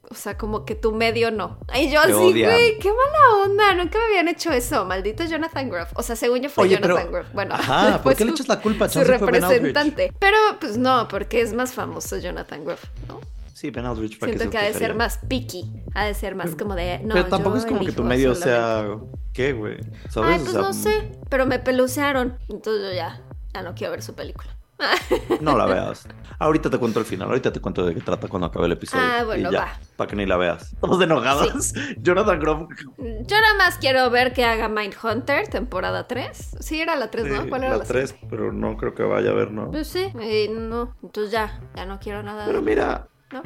O 0.09 0.15
sea, 0.15 0.35
como 0.35 0.65
que 0.65 0.73
tu 0.73 0.91
medio 0.93 1.29
no. 1.29 1.59
Y 1.75 1.91
yo 1.91 2.01
así, 2.01 2.11
güey, 2.11 2.79
qué 2.79 2.89
mala 2.89 3.43
onda, 3.45 3.73
nunca 3.75 3.99
me 3.99 4.05
habían 4.05 4.27
hecho 4.27 4.51
eso, 4.51 4.83
maldito 4.83 5.23
Jonathan 5.23 5.69
Groff. 5.69 5.89
O 5.95 6.01
sea, 6.01 6.15
según 6.15 6.39
yo 6.41 6.49
fue 6.49 6.63
Oye, 6.65 6.79
pero- 6.81 6.95
Jonathan 6.95 7.13
Groff. 7.13 7.27
Bueno, 7.33 7.53
Ajá, 7.53 8.01
¿por 8.03 8.15
qué 8.15 8.25
le 8.25 8.31
su- 8.31 8.35
echas 8.37 8.47
la 8.49 8.59
culpa? 8.59 8.89
Su 8.89 8.99
Ben 8.99 9.11
Aldrich. 9.13 9.29
representante. 9.31 10.11
Pero 10.19 10.37
pues 10.59 10.75
no, 10.75 11.07
porque 11.07 11.39
es 11.41 11.53
más 11.53 11.71
famoso 11.73 12.17
Jonathan 12.17 12.65
Groff, 12.65 12.83
¿no? 13.07 13.21
Sí, 13.61 13.69
Ben 13.69 13.85
Aldrich. 13.85 14.17
¿para 14.17 14.31
qué 14.31 14.39
Siento 14.39 14.51
que 14.51 14.57
ha 14.57 14.63
de 14.63 14.73
ser 14.73 14.95
más 14.95 15.19
picky, 15.19 15.71
ha 15.93 16.05
de 16.05 16.15
ser 16.15 16.33
más 16.33 16.55
como 16.55 16.73
de, 16.73 16.97
no, 17.03 17.13
pero 17.13 17.27
tampoco 17.27 17.57
yo 17.57 17.61
es 17.61 17.67
como 17.67 17.81
que 17.81 17.91
tu 17.91 18.03
medio 18.03 18.33
solamente". 18.33 18.59
sea. 18.59 18.97
¿Qué, 19.33 19.53
güey? 19.53 19.77
¿Sabes? 20.09 20.29
Ay, 20.31 20.39
O 20.39 20.39
pues 20.39 20.51
sea, 20.51 20.61
no 20.63 20.73
sé, 20.73 21.11
pero 21.29 21.45
me 21.45 21.59
pelucearon, 21.59 22.39
entonces 22.49 22.89
yo 22.89 22.95
ya, 22.95 23.21
ya 23.53 23.61
no 23.61 23.75
quiero 23.75 23.91
ver 23.91 24.01
su 24.01 24.15
película. 24.15 24.49
No 25.41 25.55
la 25.55 25.67
veas. 25.67 26.07
Ahorita 26.39 26.71
te 26.71 26.79
cuento 26.79 26.99
el 26.99 27.05
final. 27.05 27.27
Ahorita 27.27 27.53
te 27.53 27.59
cuento 27.59 27.85
de 27.85 27.93
qué 27.93 28.01
trata 28.01 28.27
cuando 28.27 28.47
acabe 28.47 28.65
el 28.65 28.71
episodio. 28.71 29.03
Ah, 29.05 29.23
bueno, 29.23 29.49
y 29.49 29.53
ya, 29.53 29.59
va. 29.59 29.79
Para 29.95 30.09
que 30.09 30.15
ni 30.15 30.25
la 30.25 30.37
veas. 30.37 30.73
Estamos 30.73 30.99
enojados. 30.99 31.73
Jonathan 31.99 32.39
Groff. 32.41 32.69
Yo 32.97 33.41
nada 33.41 33.55
más 33.59 33.77
quiero 33.77 34.09
ver 34.09 34.33
que 34.33 34.43
haga 34.43 34.69
Mindhunter, 34.69 35.47
temporada 35.49 36.07
3. 36.07 36.57
Sí, 36.59 36.81
era 36.81 36.95
la 36.95 37.11
3, 37.11 37.27
¿no? 37.27 37.43
Sí, 37.43 37.49
¿Cuál 37.49 37.63
era 37.63 37.73
la, 37.73 37.77
la 37.77 37.83
3, 37.83 38.15
pero 38.27 38.51
no 38.51 38.75
creo 38.75 38.95
que 38.95 39.03
vaya 39.03 39.29
a 39.29 39.33
ver, 39.33 39.51
¿no? 39.51 39.69
Pues 39.69 39.87
sí, 39.87 40.11
y 40.19 40.47
no, 40.49 40.95
entonces 41.03 41.31
ya, 41.31 41.61
ya 41.75 41.85
no 41.85 41.99
quiero 41.99 42.23
nada. 42.23 42.45
Pero 42.47 42.63
mira, 42.63 43.07
No, 43.31 43.41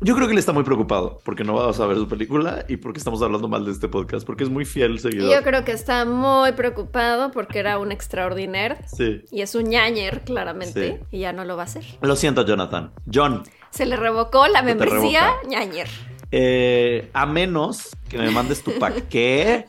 yo 0.00 0.14
creo 0.14 0.26
que 0.26 0.32
él 0.32 0.38
está 0.38 0.52
muy 0.52 0.64
preocupado 0.64 1.20
porque 1.24 1.44
no 1.44 1.54
vamos 1.54 1.78
a 1.78 1.86
ver 1.86 1.96
su 1.98 2.08
película 2.08 2.64
y 2.68 2.78
porque 2.78 2.98
estamos 2.98 3.20
hablando 3.22 3.48
mal 3.48 3.64
de 3.66 3.72
este 3.72 3.86
podcast, 3.88 4.26
porque 4.26 4.44
es 4.44 4.50
muy 4.50 4.64
fiel 4.64 4.94
Y 4.94 4.98
seguidor. 4.98 5.30
yo 5.34 5.42
creo 5.42 5.64
que 5.64 5.72
está 5.72 6.04
muy 6.06 6.52
preocupado 6.52 7.30
porque 7.32 7.58
era 7.58 7.78
un 7.78 7.92
extraordinario 7.92 8.78
Sí. 8.86 9.22
y 9.30 9.42
es 9.42 9.54
un 9.54 9.64
ñañer, 9.64 10.22
claramente, 10.24 11.00
Sí. 11.10 11.16
y 11.16 11.20
ya 11.20 11.32
no 11.32 11.44
lo 11.44 11.56
va 11.56 11.62
a 11.62 11.66
hacer. 11.66 11.84
Lo 12.00 12.16
siento, 12.16 12.46
Jonathan. 12.46 12.92
John, 13.12 13.42
Se 13.70 13.84
le 13.84 13.96
revocó 13.96 14.46
la 14.48 14.62
membresía 14.62 15.32
ñañer. 15.46 15.88
eh, 16.30 17.10
a 17.12 17.26
menos 17.26 17.90
que 18.08 18.18
me 18.18 18.30
mandes 18.30 18.62
tu 18.62 18.72
pack. 18.78 19.08
¿Qué? 19.08 19.64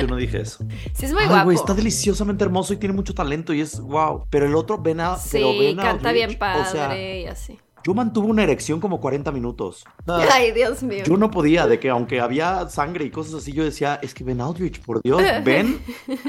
Yo 0.00 0.06
no 0.08 0.16
dije 0.16 0.40
eso. 0.40 0.64
Sí, 0.94 1.04
es 1.04 1.12
muy 1.12 1.22
Ay, 1.22 1.28
guapo. 1.28 1.52
está 1.52 1.74
deliciosamente 1.74 2.42
hermoso 2.44 2.72
y 2.72 2.76
tiene 2.78 2.94
mucho 2.94 3.14
talento 3.14 3.52
y 3.52 3.60
es 3.60 3.78
wow. 3.78 4.26
Pero 4.30 4.46
el 4.46 4.54
otro, 4.54 4.78
Ben 4.78 4.98
Sí, 5.20 5.38
Ben 5.58 5.76
canta 5.76 6.08
Aldrich, 6.08 6.26
bien 6.26 6.38
padre 6.38 6.62
O 6.62 6.64
sea, 6.72 6.98
y 7.20 7.26
así. 7.26 7.58
Yo 7.86 7.94
mantuve 7.94 8.26
una 8.26 8.42
erección 8.42 8.80
como 8.80 9.00
40 9.00 9.30
minutos. 9.30 9.84
Ah, 10.08 10.26
Ay, 10.32 10.50
Dios 10.50 10.82
mío. 10.82 11.04
Yo 11.06 11.16
no 11.16 11.30
podía, 11.30 11.68
de 11.68 11.78
que 11.78 11.88
aunque 11.88 12.18
había 12.18 12.68
sangre 12.68 13.04
y 13.04 13.10
cosas 13.10 13.34
así, 13.34 13.52
yo 13.52 13.62
decía, 13.62 14.00
es 14.02 14.12
que 14.12 14.24
Ben 14.24 14.40
Aldrich, 14.40 14.80
por 14.80 15.00
Dios, 15.02 15.22
ven 15.44 15.78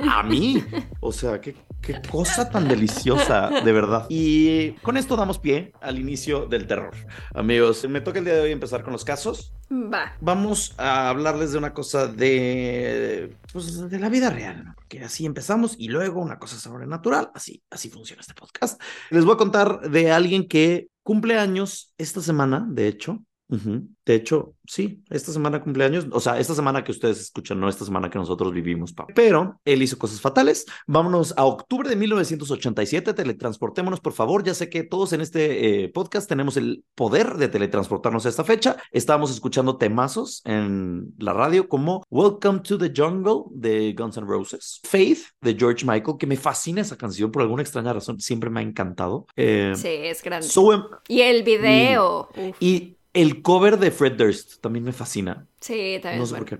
a 0.07 0.21
mí. 0.21 0.63
O 0.99 1.11
sea, 1.11 1.41
qué, 1.41 1.55
qué 1.81 1.99
cosa 2.11 2.47
tan 2.51 2.67
deliciosa, 2.67 3.49
de 3.65 3.71
verdad. 3.71 4.05
Y 4.07 4.73
con 4.83 4.97
esto 4.97 5.15
damos 5.15 5.39
pie 5.39 5.73
al 5.81 5.97
inicio 5.97 6.45
del 6.45 6.67
terror. 6.67 6.93
Amigos, 7.33 7.89
me 7.89 8.01
toca 8.01 8.19
el 8.19 8.25
día 8.25 8.35
de 8.35 8.41
hoy 8.41 8.51
empezar 8.51 8.83
con 8.83 8.93
los 8.93 9.03
casos. 9.03 9.51
Va. 9.71 10.13
Vamos 10.21 10.75
a 10.77 11.09
hablarles 11.09 11.53
de 11.53 11.57
una 11.57 11.73
cosa 11.73 12.05
de, 12.05 13.35
pues, 13.51 13.89
de 13.89 13.99
la 13.99 14.09
vida 14.09 14.29
real, 14.29 14.63
¿no? 14.63 14.75
Porque 14.75 15.03
así 15.03 15.25
empezamos 15.25 15.75
y 15.77 15.87
luego 15.87 16.21
una 16.21 16.37
cosa 16.37 16.57
sobrenatural. 16.57 17.31
Así, 17.33 17.63
así 17.71 17.89
funciona 17.89 18.21
este 18.21 18.35
podcast. 18.35 18.79
Les 19.09 19.25
voy 19.25 19.33
a 19.33 19.37
contar 19.37 19.89
de 19.89 20.11
alguien 20.11 20.47
que 20.47 20.89
cumple 21.07 21.37
años 21.39 21.93
esta 21.97 22.21
semana, 22.21 22.67
de 22.69 22.89
hecho. 22.89 23.23
De 23.49 24.13
hecho, 24.15 24.55
sí, 24.65 25.03
esta 25.09 25.31
semana 25.31 25.61
cumpleaños, 25.61 26.07
o 26.11 26.19
sea, 26.19 26.37
esta 26.39 26.53
semana 26.53 26.83
que 26.83 26.91
ustedes 26.91 27.19
escuchan, 27.19 27.59
no 27.59 27.69
esta 27.69 27.85
semana 27.85 28.09
que 28.09 28.17
nosotros 28.17 28.53
vivimos, 28.53 28.91
pa. 28.93 29.07
pero 29.15 29.59
él 29.63 29.81
hizo 29.81 29.97
cosas 29.97 30.19
fatales. 30.19 30.65
Vámonos 30.85 31.33
a 31.37 31.45
octubre 31.45 31.89
de 31.89 31.95
1987, 31.95 33.13
teletransportémonos, 33.13 33.99
por 34.01 34.13
favor. 34.13 34.43
Ya 34.43 34.53
sé 34.53 34.69
que 34.69 34.83
todos 34.83 35.13
en 35.13 35.21
este 35.21 35.83
eh, 35.83 35.89
podcast 35.89 36.27
tenemos 36.27 36.57
el 36.57 36.83
poder 36.95 37.35
de 37.35 37.47
teletransportarnos 37.47 38.25
a 38.25 38.29
esta 38.29 38.43
fecha. 38.43 38.77
Estábamos 38.91 39.31
escuchando 39.31 39.77
temazos 39.77 40.41
en 40.45 41.13
la 41.17 41.33
radio 41.33 41.69
como 41.69 42.03
Welcome 42.09 42.59
to 42.61 42.77
the 42.77 42.91
Jungle 42.95 43.45
de 43.51 43.93
Guns 43.97 44.17
N' 44.17 44.27
Roses, 44.27 44.81
Faith 44.83 45.19
de 45.41 45.55
George 45.55 45.85
Michael, 45.85 46.17
que 46.19 46.27
me 46.27 46.37
fascina 46.37 46.81
esa 46.81 46.97
canción 46.97 47.31
por 47.31 47.41
alguna 47.41 47.61
extraña 47.61 47.93
razón, 47.93 48.19
siempre 48.19 48.49
me 48.49 48.59
ha 48.59 48.63
encantado. 48.63 49.25
Eh, 49.35 49.73
Sí, 49.75 49.87
es 49.87 50.21
grande. 50.21 50.47
So 50.47 50.67
y 51.07 51.21
el 51.21 51.43
video. 51.43 52.29
y 52.59 52.96
el 53.21 53.41
cover 53.41 53.79
de 53.79 53.91
Fred 53.91 54.13
Durst 54.13 54.61
también 54.61 54.85
me 54.85 54.91
fascina. 54.91 55.47
sí, 55.59 55.99
también. 56.01 56.19
No 56.19 56.25
sé 56.25 56.35
por 56.35 56.45
qué. 56.45 56.59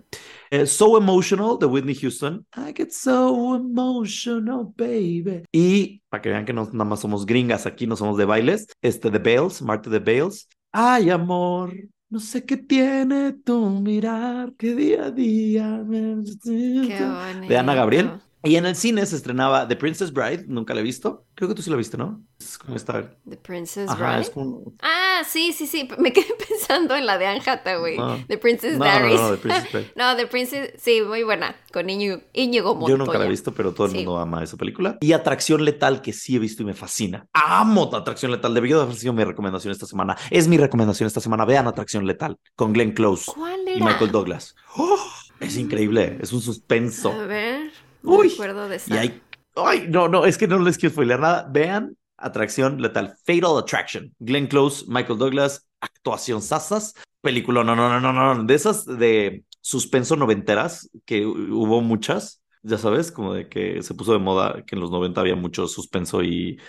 Eh, 0.49 0.65
so 0.65 0.97
Emotional 0.97 1.57
de 1.59 1.65
Whitney 1.67 1.95
Houston. 1.95 2.45
I 2.55 2.73
get 2.75 2.91
so 2.91 3.55
emotional, 3.55 4.73
baby. 4.75 5.43
Y 5.51 6.01
para 6.09 6.21
que 6.21 6.29
vean 6.29 6.45
que 6.45 6.53
no 6.53 6.65
nada 6.65 6.85
más 6.85 7.01
somos 7.01 7.25
gringas 7.25 7.65
aquí, 7.65 7.85
no 7.85 7.95
somos 7.95 8.17
de 8.17 8.25
bailes. 8.25 8.67
Este 8.81 9.09
de 9.11 9.19
Bales, 9.19 9.61
Marta 9.61 9.89
de 9.89 9.99
Bales. 9.99 10.47
Ay, 10.71 11.09
amor. 11.09 11.73
No 12.09 12.19
sé 12.19 12.45
qué 12.45 12.55
tiene 12.55 13.33
tu 13.33 13.69
mirar, 13.69 14.53
que 14.57 14.73
día 14.73 15.05
a 15.05 15.11
día 15.11 15.67
me... 15.85 16.23
Qué 16.43 17.03
bonito. 17.03 17.47
De 17.49 17.57
Ana 17.57 17.75
Gabriel. 17.75 18.11
Y 18.43 18.55
en 18.55 18.65
el 18.65 18.75
cine 18.75 19.05
se 19.05 19.15
estrenaba 19.15 19.67
The 19.67 19.75
Princess 19.75 20.13
Bride, 20.13 20.45
nunca 20.47 20.73
la 20.73 20.79
he 20.79 20.83
visto. 20.83 21.25
Creo 21.33 21.49
que 21.49 21.55
tú 21.55 21.61
sí 21.63 21.69
la 21.69 21.75
viste, 21.75 21.97
¿no? 21.97 22.21
Es 22.39 22.57
como 22.57 22.75
esta... 22.75 23.11
The 23.27 23.35
Princess 23.37 23.89
Ajá, 23.89 24.11
Bride. 24.11 24.21
es 24.21 24.29
como... 24.29 24.73
Ah, 24.81 25.23
sí, 25.27 25.51
sí, 25.53 25.65
sí. 25.67 25.87
Me 25.99 26.13
quedé 26.13 26.27
pensando 26.47 26.95
en 26.95 27.05
la 27.07 27.17
de 27.17 27.25
Anne 27.25 27.41
Hathaway. 27.45 27.97
No. 27.97 28.23
The 28.27 28.37
Princess 28.37 28.77
No, 28.77 28.85
no, 28.85 28.91
Diaries. 28.91 29.19
no, 29.21 29.31
The 29.31 29.37
Princess 29.37 29.71
Bride. 29.71 29.91
No, 29.95 30.15
The 30.15 30.27
Princess, 30.27 30.73
sí, 30.77 31.01
muy 31.01 31.23
buena. 31.23 31.55
Con 31.73 31.89
Íñigo, 31.89 32.21
Íñigo 32.33 32.75
Montoya. 32.75 32.91
Yo 32.93 32.97
nunca 32.97 33.17
la 33.17 33.25
he 33.25 33.29
visto, 33.29 33.53
pero 33.53 33.73
todo 33.73 33.87
el 33.87 33.91
Sí. 33.93 33.97
mundo 33.97 34.17
ama 34.19 34.43
esa 34.43 34.55
película. 34.55 34.97
Y 35.01 35.11
Atracción 35.13 35.65
Letal, 35.65 36.01
que 36.01 36.13
sí 36.13 36.35
he 36.35 36.39
visto 36.39 36.61
y 36.61 36.65
me 36.65 36.73
fascina. 36.75 37.27
Amo 37.33 37.89
Atracción 37.93 38.31
Letal. 38.31 38.53
Debió 38.53 38.77
de 38.77 38.83
haber 38.83 38.95
sido 38.95 39.13
mi 39.13 39.23
recomendación 39.23 39.71
esta 39.71 39.87
semana. 39.87 40.15
Es 40.29 40.47
mi 40.47 40.57
recomendación 40.57 41.07
esta 41.07 41.19
semana. 41.21 41.43
Vean 41.43 41.67
Atracción 41.67 42.05
Letal 42.05 42.37
con 42.55 42.71
Glenn 42.71 42.91
Close 42.93 43.31
¿Cuál 43.33 43.61
y 43.67 43.71
era? 43.77 43.85
Michael 43.85 44.11
Douglas. 44.11 44.55
¡Oh! 44.77 44.97
es 45.39 45.57
increíble. 45.57 46.17
Es 46.21 46.31
un 46.33 46.41
suspenso. 46.41 47.11
A 47.11 47.25
ver. 47.25 47.71
Uy. 48.07 48.29
de 48.29 48.75
esa. 48.75 48.99
Hay. 48.99 49.21
Ay, 49.55 49.87
no, 49.89 50.07
no, 50.07 50.25
es 50.25 50.37
que 50.37 50.47
no 50.47 50.59
les 50.59 50.77
quiero 50.77 50.93
spoiler 50.93 51.19
nada. 51.19 51.47
Vean 51.49 51.97
Atracción 52.17 52.81
Letal. 52.81 53.15
Fatal 53.25 53.57
Attraction. 53.57 54.13
Glenn 54.19 54.47
Close, 54.47 54.85
Michael 54.87 55.17
Douglas, 55.19 55.67
actuación 55.81 56.41
sasas. 56.41 56.93
Película, 57.21 57.63
no, 57.63 57.75
no, 57.75 57.89
no, 57.89 57.99
no, 57.99 58.35
no. 58.35 58.43
De 58.43 58.53
esas 58.53 58.85
de 58.85 59.43
suspenso 59.61 60.15
noventeras, 60.15 60.89
que 61.05 61.25
hu- 61.25 61.51
hubo 61.51 61.81
muchas. 61.81 62.41
Ya 62.63 62.77
sabes, 62.77 63.11
como 63.11 63.33
de 63.33 63.49
que 63.49 63.81
se 63.81 63.93
puso 63.93 64.13
de 64.13 64.19
moda 64.19 64.63
que 64.65 64.75
en 64.75 64.81
los 64.81 64.91
90 64.91 65.21
había 65.21 65.35
mucho 65.35 65.67
suspenso 65.67 66.21
y 66.23 66.59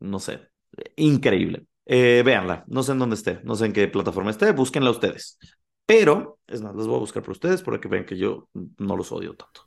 no 0.00 0.18
sé, 0.18 0.40
increíble. 0.96 1.66
Eh, 1.86 2.22
véanla, 2.24 2.64
no 2.66 2.82
sé 2.82 2.92
en 2.92 2.98
dónde 2.98 3.14
esté, 3.16 3.40
no 3.44 3.54
sé 3.56 3.66
en 3.66 3.72
qué 3.72 3.88
plataforma 3.88 4.30
esté, 4.30 4.52
búsquenla 4.52 4.90
ustedes. 4.90 5.38
Pero, 5.86 6.38
es 6.46 6.60
más, 6.60 6.74
las 6.74 6.86
voy 6.86 6.96
a 6.96 7.00
buscar 7.00 7.22
por 7.22 7.32
ustedes 7.32 7.62
para 7.62 7.80
que 7.80 7.88
vean 7.88 8.04
que 8.04 8.18
yo 8.18 8.48
no 8.76 8.94
los 8.96 9.10
odio 9.10 9.34
tanto. 9.34 9.62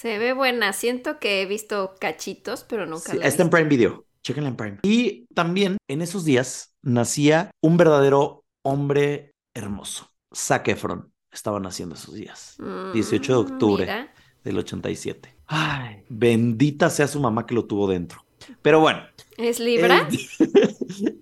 Se 0.00 0.18
ve 0.18 0.32
buena. 0.32 0.72
Siento 0.72 1.18
que 1.18 1.42
he 1.42 1.46
visto 1.46 1.94
cachitos, 2.00 2.64
pero 2.68 2.86
nunca 2.86 3.12
Sí, 3.12 3.18
la 3.18 3.24
he 3.24 3.28
está 3.28 3.42
en. 3.42 3.50
Prime 3.50 3.68
Video, 3.68 4.06
chequenla 4.22 4.50
en 4.50 4.56
Prime. 4.56 4.78
Y 4.82 5.26
también 5.34 5.76
en 5.88 6.02
esos 6.02 6.24
días 6.24 6.74
nacía 6.82 7.50
un 7.62 7.76
verdadero 7.76 8.44
hombre 8.64 9.32
hermoso, 9.54 10.10
Zac 10.34 10.68
Efron. 10.68 11.12
Estaba 11.32 11.60
naciendo 11.60 11.94
esos 11.94 12.14
días, 12.14 12.54
Mm, 12.58 12.92
18 12.92 13.32
de 13.32 13.38
octubre. 13.52 13.84
mira. 13.84 14.12
del 14.44 14.56
87. 14.58 15.34
Ay, 15.46 16.04
bendita 16.08 16.88
sea 16.90 17.06
su 17.08 17.20
mamá 17.20 17.44
que 17.44 17.54
lo 17.54 17.66
tuvo 17.66 17.86
dentro. 17.88 18.24
Pero 18.62 18.80
bueno. 18.80 19.00
¿Es 19.36 19.58
Libra? 19.60 20.08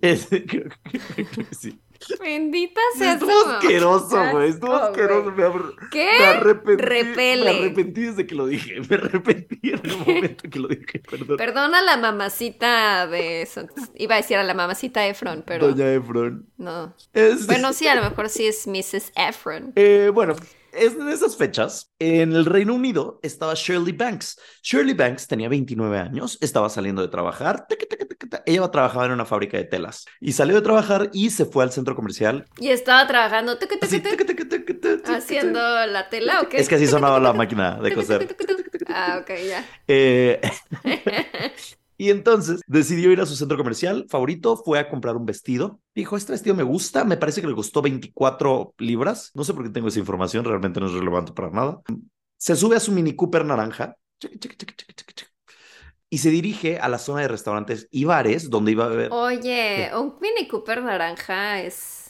Es- 0.01 0.29
es- 0.29 0.29
sí. 1.59 1.81
Bendita 2.21 2.81
sea 2.97 3.15
Estuvo 3.15 3.33
asqueroso, 3.51 4.31
güey. 4.33 4.51
Estuvo 4.51 4.75
Asco, 4.75 4.87
asqueroso. 4.89 5.31
Me, 5.33 5.45
¿Qué? 5.91 6.11
me 6.19 6.25
arrepentí. 6.27 6.83
Repele. 6.85 7.45
Me 7.45 7.59
arrepentí 7.59 8.01
desde 8.03 8.27
que 8.27 8.35
lo 8.35 8.47
dije. 8.47 8.81
Me 8.89 8.97
arrepentí 8.97 9.59
en 9.63 9.81
el 9.85 9.97
momento 10.07 10.49
que 10.51 10.59
lo 10.59 10.69
dije. 10.69 11.01
Perdón. 11.11 11.37
Perdona 11.37 11.79
a 11.79 11.83
la 11.83 11.97
mamacita 11.97 13.07
de... 13.07 13.49
Iba 13.97 14.15
a 14.15 14.19
decir 14.19 14.37
a 14.37 14.45
la 14.45 14.55
mamacita 14.55 15.07
Efron, 15.07 15.43
pero 15.47 15.69
Doña 15.69 15.93
Efron. 15.93 16.47
no. 16.57 16.95
Es- 17.13 17.47
Bueno, 17.47 17.73
sí, 17.73 17.87
a 17.89 17.95
lo 17.95 18.03
mejor 18.03 18.29
sí 18.29 18.47
es 18.47 18.67
Mrs. 18.67 19.13
Efron. 19.17 19.73
Eh, 19.77 20.11
bueno, 20.13 20.35
es 20.77 20.95
en 20.95 21.09
esas 21.09 21.37
fechas, 21.37 21.93
en 21.99 22.33
el 22.33 22.45
Reino 22.45 22.75
Unido 22.75 23.19
estaba 23.23 23.55
Shirley 23.55 23.93
Banks. 23.93 24.39
Shirley 24.63 24.95
Banks 24.95 25.27
tenía 25.27 25.49
29 25.49 25.99
años, 25.99 26.39
estaba 26.41 26.69
saliendo 26.69 27.03
de 27.03 27.09
trabajar. 27.09 27.67
Ella 28.45 28.71
trabajaba 28.71 29.07
en 29.07 29.13
una 29.13 29.25
fábrica 29.25 29.57
de 29.57 29.65
telas 29.65 30.07
y 30.21 30.33
salió 30.33 30.57
de 30.57 30.63
trabajar 30.63 31.11
y 31.13 31.31
se 31.31 31.47
fue 31.47 31.65
al 31.65 31.73
centro 31.73 31.97
comercial. 31.97 32.45
Y 32.59 32.69
estaba 32.69 33.07
trabajando 33.07 33.59
haciendo 35.05 35.87
la 35.87 36.09
tela 36.09 36.43
o 36.43 36.49
qué? 36.49 36.59
Es 36.59 36.69
que 36.69 36.77
así 36.77 36.87
sonaba 36.87 37.19
la 37.21 37.33
máquina 37.33 37.81
de 37.81 37.95
coser. 37.95 38.37
Ah, 38.89 39.19
ok, 39.21 39.31
ya. 39.47 39.65
Eh, 39.89 40.41
y 41.99 42.11
entonces 42.11 42.61
decidió 42.67 43.11
ir 43.13 43.21
a 43.21 43.27
su 43.27 43.37
centro 43.37 43.57
comercial 43.57 44.07
favorito, 44.09 44.57
fue 44.57 44.79
a 44.79 44.89
comprar 44.89 45.17
un 45.17 45.27
vestido. 45.27 45.81
Dijo, 45.95 46.17
este 46.17 46.33
vestido 46.33 46.55
me 46.55 46.63
gusta, 46.63 47.05
me 47.05 47.17
parece 47.17 47.41
que 47.41 47.47
le 47.49 47.55
costó 47.55 47.83
24 47.83 48.75
libras. 48.79 49.31
No 49.35 49.45
sé 49.45 49.55
por 49.55 49.65
qué 49.65 49.71
tengo 49.71 49.89
esa 49.89 49.99
información, 49.99 50.45
realmente 50.45 50.81
no 50.81 50.87
es 50.87 50.93
relevante 50.93 51.33
para 51.33 51.51
nada. 51.51 51.81
Se 52.37 52.55
sube 52.57 52.77
a 52.77 52.81
su 52.81 52.93
Mini 52.93 53.15
Cooper 53.15 53.45
naranja 53.45 53.97
y 56.09 56.19
se 56.19 56.31
dirige 56.31 56.79
a 56.79 56.89
la 56.89 56.99
zona 56.99 57.23
de 57.23 57.29
restaurantes 57.29 57.89
y 57.91 58.05
bares 58.05 58.49
donde 58.49 58.73
iba 58.73 58.85
a 58.85 58.89
beber. 58.89 59.09
Oye, 59.13 59.91
un 59.97 60.15
Mini 60.21 60.47
Cooper 60.49 60.83
naranja 60.83 61.63
es... 61.63 62.03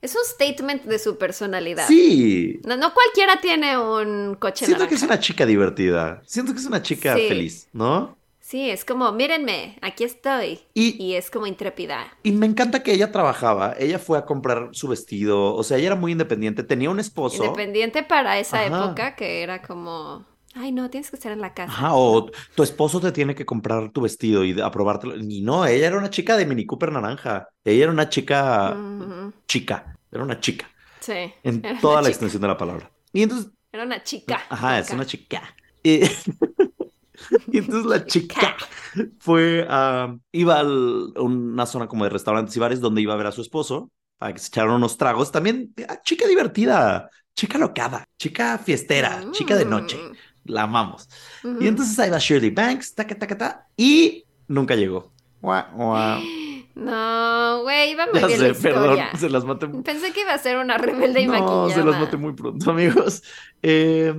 Es 0.00 0.16
un 0.16 0.22
statement 0.24 0.82
de 0.84 0.98
su 0.98 1.16
personalidad. 1.16 1.86
Sí, 1.86 2.58
No, 2.66 2.76
no 2.76 2.92
cualquiera 2.92 3.40
tiene 3.40 3.78
un 3.78 4.34
coche 4.34 4.66
siento 4.66 4.80
naranja. 4.84 4.88
que 4.88 4.94
es 4.96 5.02
una 5.04 5.20
chica 5.20 5.46
divertida, 5.46 6.20
siento 6.26 6.52
que 6.52 6.58
es 6.58 6.66
una 6.66 6.82
chica 6.82 7.14
Sí. 7.16 7.28
feliz, 7.28 7.68
¿no? 7.72 8.18
Sí, 8.52 8.68
es 8.68 8.84
como, 8.84 9.10
mírenme, 9.12 9.78
aquí 9.80 10.04
estoy. 10.04 10.60
Y 10.74 11.02
Y 11.02 11.14
es 11.14 11.30
como 11.30 11.46
intrépida. 11.46 12.18
Y 12.22 12.32
me 12.32 12.44
encanta 12.44 12.82
que 12.82 12.92
ella 12.92 13.10
trabajaba, 13.10 13.74
ella 13.78 13.98
fue 13.98 14.18
a 14.18 14.26
comprar 14.26 14.68
su 14.72 14.88
vestido, 14.88 15.54
o 15.54 15.62
sea, 15.62 15.78
ella 15.78 15.86
era 15.86 15.96
muy 15.96 16.12
independiente, 16.12 16.62
tenía 16.62 16.90
un 16.90 17.00
esposo. 17.00 17.42
Independiente 17.44 18.02
para 18.02 18.38
esa 18.38 18.60
Ajá. 18.60 18.84
época 18.84 19.16
que 19.16 19.42
era 19.42 19.62
como, 19.62 20.26
ay 20.54 20.70
no, 20.70 20.90
tienes 20.90 21.08
que 21.08 21.16
estar 21.16 21.32
en 21.32 21.40
la 21.40 21.54
casa. 21.54 21.72
Ajá, 21.72 21.94
o 21.94 22.30
tu 22.54 22.62
esposo 22.62 23.00
te 23.00 23.10
tiene 23.10 23.34
que 23.34 23.46
comprar 23.46 23.90
tu 23.90 24.02
vestido 24.02 24.44
y 24.44 24.60
aprobártelo. 24.60 25.16
Y 25.16 25.40
no, 25.40 25.64
ella 25.64 25.86
era 25.86 25.96
una 25.96 26.10
chica 26.10 26.36
de 26.36 26.44
Mini 26.44 26.66
Cooper 26.66 26.92
naranja. 26.92 27.48
Ella 27.64 27.84
era 27.84 27.92
una 27.92 28.10
chica 28.10 28.76
chica, 29.48 29.96
era 30.10 30.24
una 30.24 30.38
chica, 30.40 30.70
Sí. 31.00 31.32
en 31.42 31.62
toda 31.80 31.96
la 31.96 32.00
chica. 32.02 32.10
extensión 32.10 32.42
de 32.42 32.48
la 32.48 32.58
palabra. 32.58 32.90
Y 33.14 33.22
entonces, 33.22 33.50
Era 33.72 33.84
una 33.84 34.02
chica. 34.02 34.42
ajá, 34.50 34.78
es 34.78 34.90
una 34.90 35.06
chica. 35.06 35.42
Y, 35.82 36.02
y 37.50 37.58
entonces 37.58 37.84
la 37.86 38.04
chica 38.06 38.56
fue 39.18 39.66
a, 39.68 40.16
iba 40.32 40.60
a 40.60 40.64
una 40.64 41.66
zona 41.66 41.86
como 41.88 42.04
de 42.04 42.10
restaurantes 42.10 42.56
y 42.56 42.60
bares 42.60 42.80
donde 42.80 43.00
iba 43.02 43.14
a 43.14 43.16
ver 43.16 43.26
a 43.26 43.32
su 43.32 43.40
esposo 43.42 43.90
para 44.18 44.32
que 44.32 44.38
se 44.40 44.48
echaran 44.48 44.74
unos 44.74 44.96
tragos. 44.96 45.32
También, 45.32 45.72
ah, 45.88 46.00
chica 46.02 46.26
divertida, 46.26 47.10
chica 47.34 47.58
locada, 47.58 48.06
chica 48.18 48.58
fiestera, 48.58 49.24
chica 49.32 49.56
de 49.56 49.64
noche. 49.64 49.98
La 50.44 50.62
amamos. 50.62 51.08
Mm. 51.42 51.62
Y 51.62 51.66
entonces 51.68 51.98
ahí 51.98 52.10
va 52.10 52.18
Shirley 52.18 52.50
Banks, 52.50 52.94
taca, 52.94 53.16
taca, 53.16 53.38
taca, 53.38 53.68
y 53.76 54.24
nunca 54.48 54.74
llegó. 54.74 55.12
Guau, 55.40 55.64
guau. 55.74 56.20
No, 56.74 57.62
güey, 57.62 57.90
iba 57.90 58.06
muy 58.06 58.20
Ya 58.20 58.26
bien 58.26 58.38
sé, 58.38 58.48
la 58.48 58.54
perdón, 58.54 58.98
se 59.18 59.28
las 59.28 59.44
maté. 59.44 59.68
Pensé 59.68 60.12
que 60.12 60.22
iba 60.22 60.32
a 60.34 60.38
ser 60.38 60.56
una 60.56 60.78
rebelde 60.78 61.20
y 61.20 61.26
No, 61.26 61.32
maquillada. 61.32 61.70
se 61.74 61.84
las 61.84 62.00
maté 62.00 62.16
muy 62.16 62.32
pronto, 62.32 62.70
amigos. 62.70 63.22
Eh, 63.62 64.14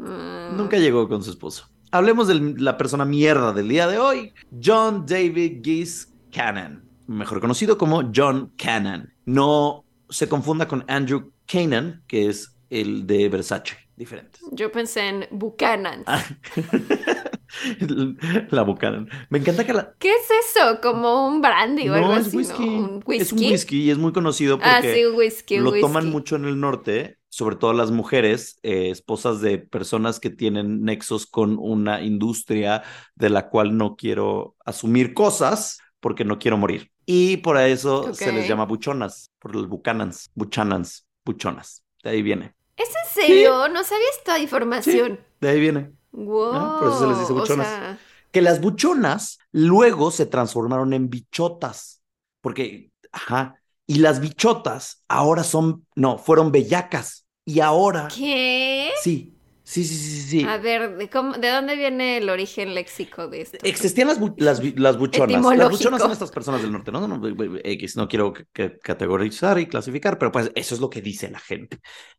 Mm. 0.00 0.56
Nunca 0.56 0.76
llegó 0.76 1.08
con 1.08 1.24
su 1.24 1.30
esposo. 1.30 1.68
Hablemos 1.90 2.28
de 2.28 2.54
la 2.58 2.76
persona 2.76 3.04
mierda 3.04 3.52
del 3.52 3.68
día 3.68 3.86
de 3.86 3.98
hoy, 3.98 4.32
John 4.62 5.06
David 5.06 5.60
Geese 5.64 6.08
Cannon, 6.30 6.84
mejor 7.06 7.40
conocido 7.40 7.78
como 7.78 8.10
John 8.14 8.52
Cannon. 8.58 9.12
No 9.24 9.84
se 10.10 10.28
confunda 10.28 10.68
con 10.68 10.84
Andrew 10.88 11.32
Cannon, 11.46 12.02
que 12.06 12.28
es 12.28 12.54
el 12.68 13.06
de 13.06 13.28
Versace, 13.30 13.76
diferentes. 13.96 14.42
Yo 14.52 14.70
pensé 14.70 15.08
en 15.08 15.26
Buchanan. 15.30 16.02
Ah. 16.06 16.22
la 18.50 18.62
Buchanan. 18.62 19.08
Me 19.30 19.38
encanta 19.38 19.64
que 19.64 19.72
la... 19.72 19.94
¿Qué 19.98 20.10
es 20.10 20.56
eso? 20.56 20.80
Como 20.82 21.26
un 21.28 21.40
brandy 21.40 21.88
o 21.88 21.94
algo 21.94 22.12
es 22.14 22.26
así, 22.26 22.36
whisky. 22.36 22.66
¿no? 22.66 22.76
¿Un 22.84 23.02
whisky? 23.06 23.22
Es 23.22 23.32
un 23.32 23.38
whisky 23.38 23.82
y 23.84 23.90
es 23.90 23.98
muy 23.98 24.12
conocido 24.12 24.58
porque 24.58 24.70
Ah, 24.70 24.82
sí, 24.82 25.04
un 25.06 25.16
whisky, 25.16 25.58
un 25.58 25.64
lo 25.64 25.70
whisky. 25.70 25.86
toman 25.86 26.10
mucho 26.10 26.36
en 26.36 26.44
el 26.44 26.60
norte, 26.60 27.17
sobre 27.28 27.56
todo 27.56 27.72
las 27.72 27.90
mujeres, 27.90 28.58
eh, 28.62 28.90
esposas 28.90 29.40
de 29.40 29.58
personas 29.58 30.20
que 30.20 30.30
tienen 30.30 30.82
nexos 30.82 31.26
con 31.26 31.58
una 31.58 32.02
industria 32.02 32.82
de 33.14 33.30
la 33.30 33.48
cual 33.48 33.76
no 33.76 33.96
quiero 33.96 34.56
asumir 34.64 35.14
cosas 35.14 35.78
porque 36.00 36.24
no 36.24 36.38
quiero 36.38 36.56
morir. 36.56 36.90
Y 37.04 37.38
por 37.38 37.56
eso 37.58 38.12
se 38.14 38.32
les 38.32 38.48
llama 38.48 38.66
buchonas, 38.66 39.30
por 39.38 39.54
los 39.54 39.68
buchanans, 39.68 40.30
buchanans, 40.34 41.06
buchonas. 41.24 41.82
De 42.02 42.10
ahí 42.10 42.22
viene. 42.22 42.54
¿Es 42.76 42.88
en 42.88 43.22
serio? 43.22 43.68
No 43.68 43.82
sabía 43.82 44.06
esta 44.16 44.38
información. 44.38 45.18
De 45.40 45.48
ahí 45.48 45.60
viene. 45.60 45.92
Wow. 46.12 46.78
Por 46.78 46.88
eso 46.88 46.98
se 47.00 47.06
les 47.06 47.18
dice 47.20 47.32
o 47.32 47.36
buchonas. 47.36 47.66
sea, 47.66 47.98
Que 48.30 48.42
las 48.42 48.60
buchonas 48.60 49.38
luego 49.52 50.10
se 50.10 50.26
transformaron 50.26 50.92
en 50.92 51.10
bichotas. 51.10 52.02
Porque, 52.40 52.90
ajá. 53.10 53.56
Y 53.88 53.98
las 54.00 54.20
bichotas 54.20 55.02
ahora 55.08 55.42
son, 55.42 55.86
no, 55.96 56.18
fueron 56.18 56.52
bellacas. 56.52 57.26
Y 57.46 57.60
ahora, 57.60 58.08
¿Qué? 58.14 58.90
sí, 59.02 59.34
sí, 59.64 59.82
sí, 59.82 59.94
sí, 59.96 60.20
sí. 60.20 60.44
A 60.46 60.58
ver, 60.58 60.98
¿de, 60.98 61.08
cómo- 61.08 61.38
¿de 61.38 61.48
dónde 61.48 61.74
viene 61.74 62.18
el 62.18 62.28
origen 62.28 62.74
léxico 62.74 63.28
de 63.28 63.40
esto? 63.40 63.56
Existían 63.62 64.08
las, 64.08 64.20
bu- 64.20 64.34
las, 64.36 64.62
las 64.76 64.98
buchonas. 64.98 65.42
Las 65.56 65.70
buchonas 65.70 66.02
son 66.02 66.12
estas 66.12 66.30
personas 66.30 66.60
del 66.60 66.70
norte, 66.70 66.92
¿no? 66.92 67.00
No, 67.00 67.16
no, 67.16 67.58
X, 67.64 67.96
no 67.96 68.06
quiero 68.08 68.34
que- 68.34 68.44
que 68.52 68.78
categorizar 68.78 69.58
y 69.58 69.66
clasificar, 69.66 70.18
pero 70.18 70.30
pues 70.30 70.52
eso 70.54 70.74
es 70.74 70.80
lo 70.82 70.90
que 70.90 71.00
dice 71.00 71.30
la 71.30 71.38
gente. 71.40 71.78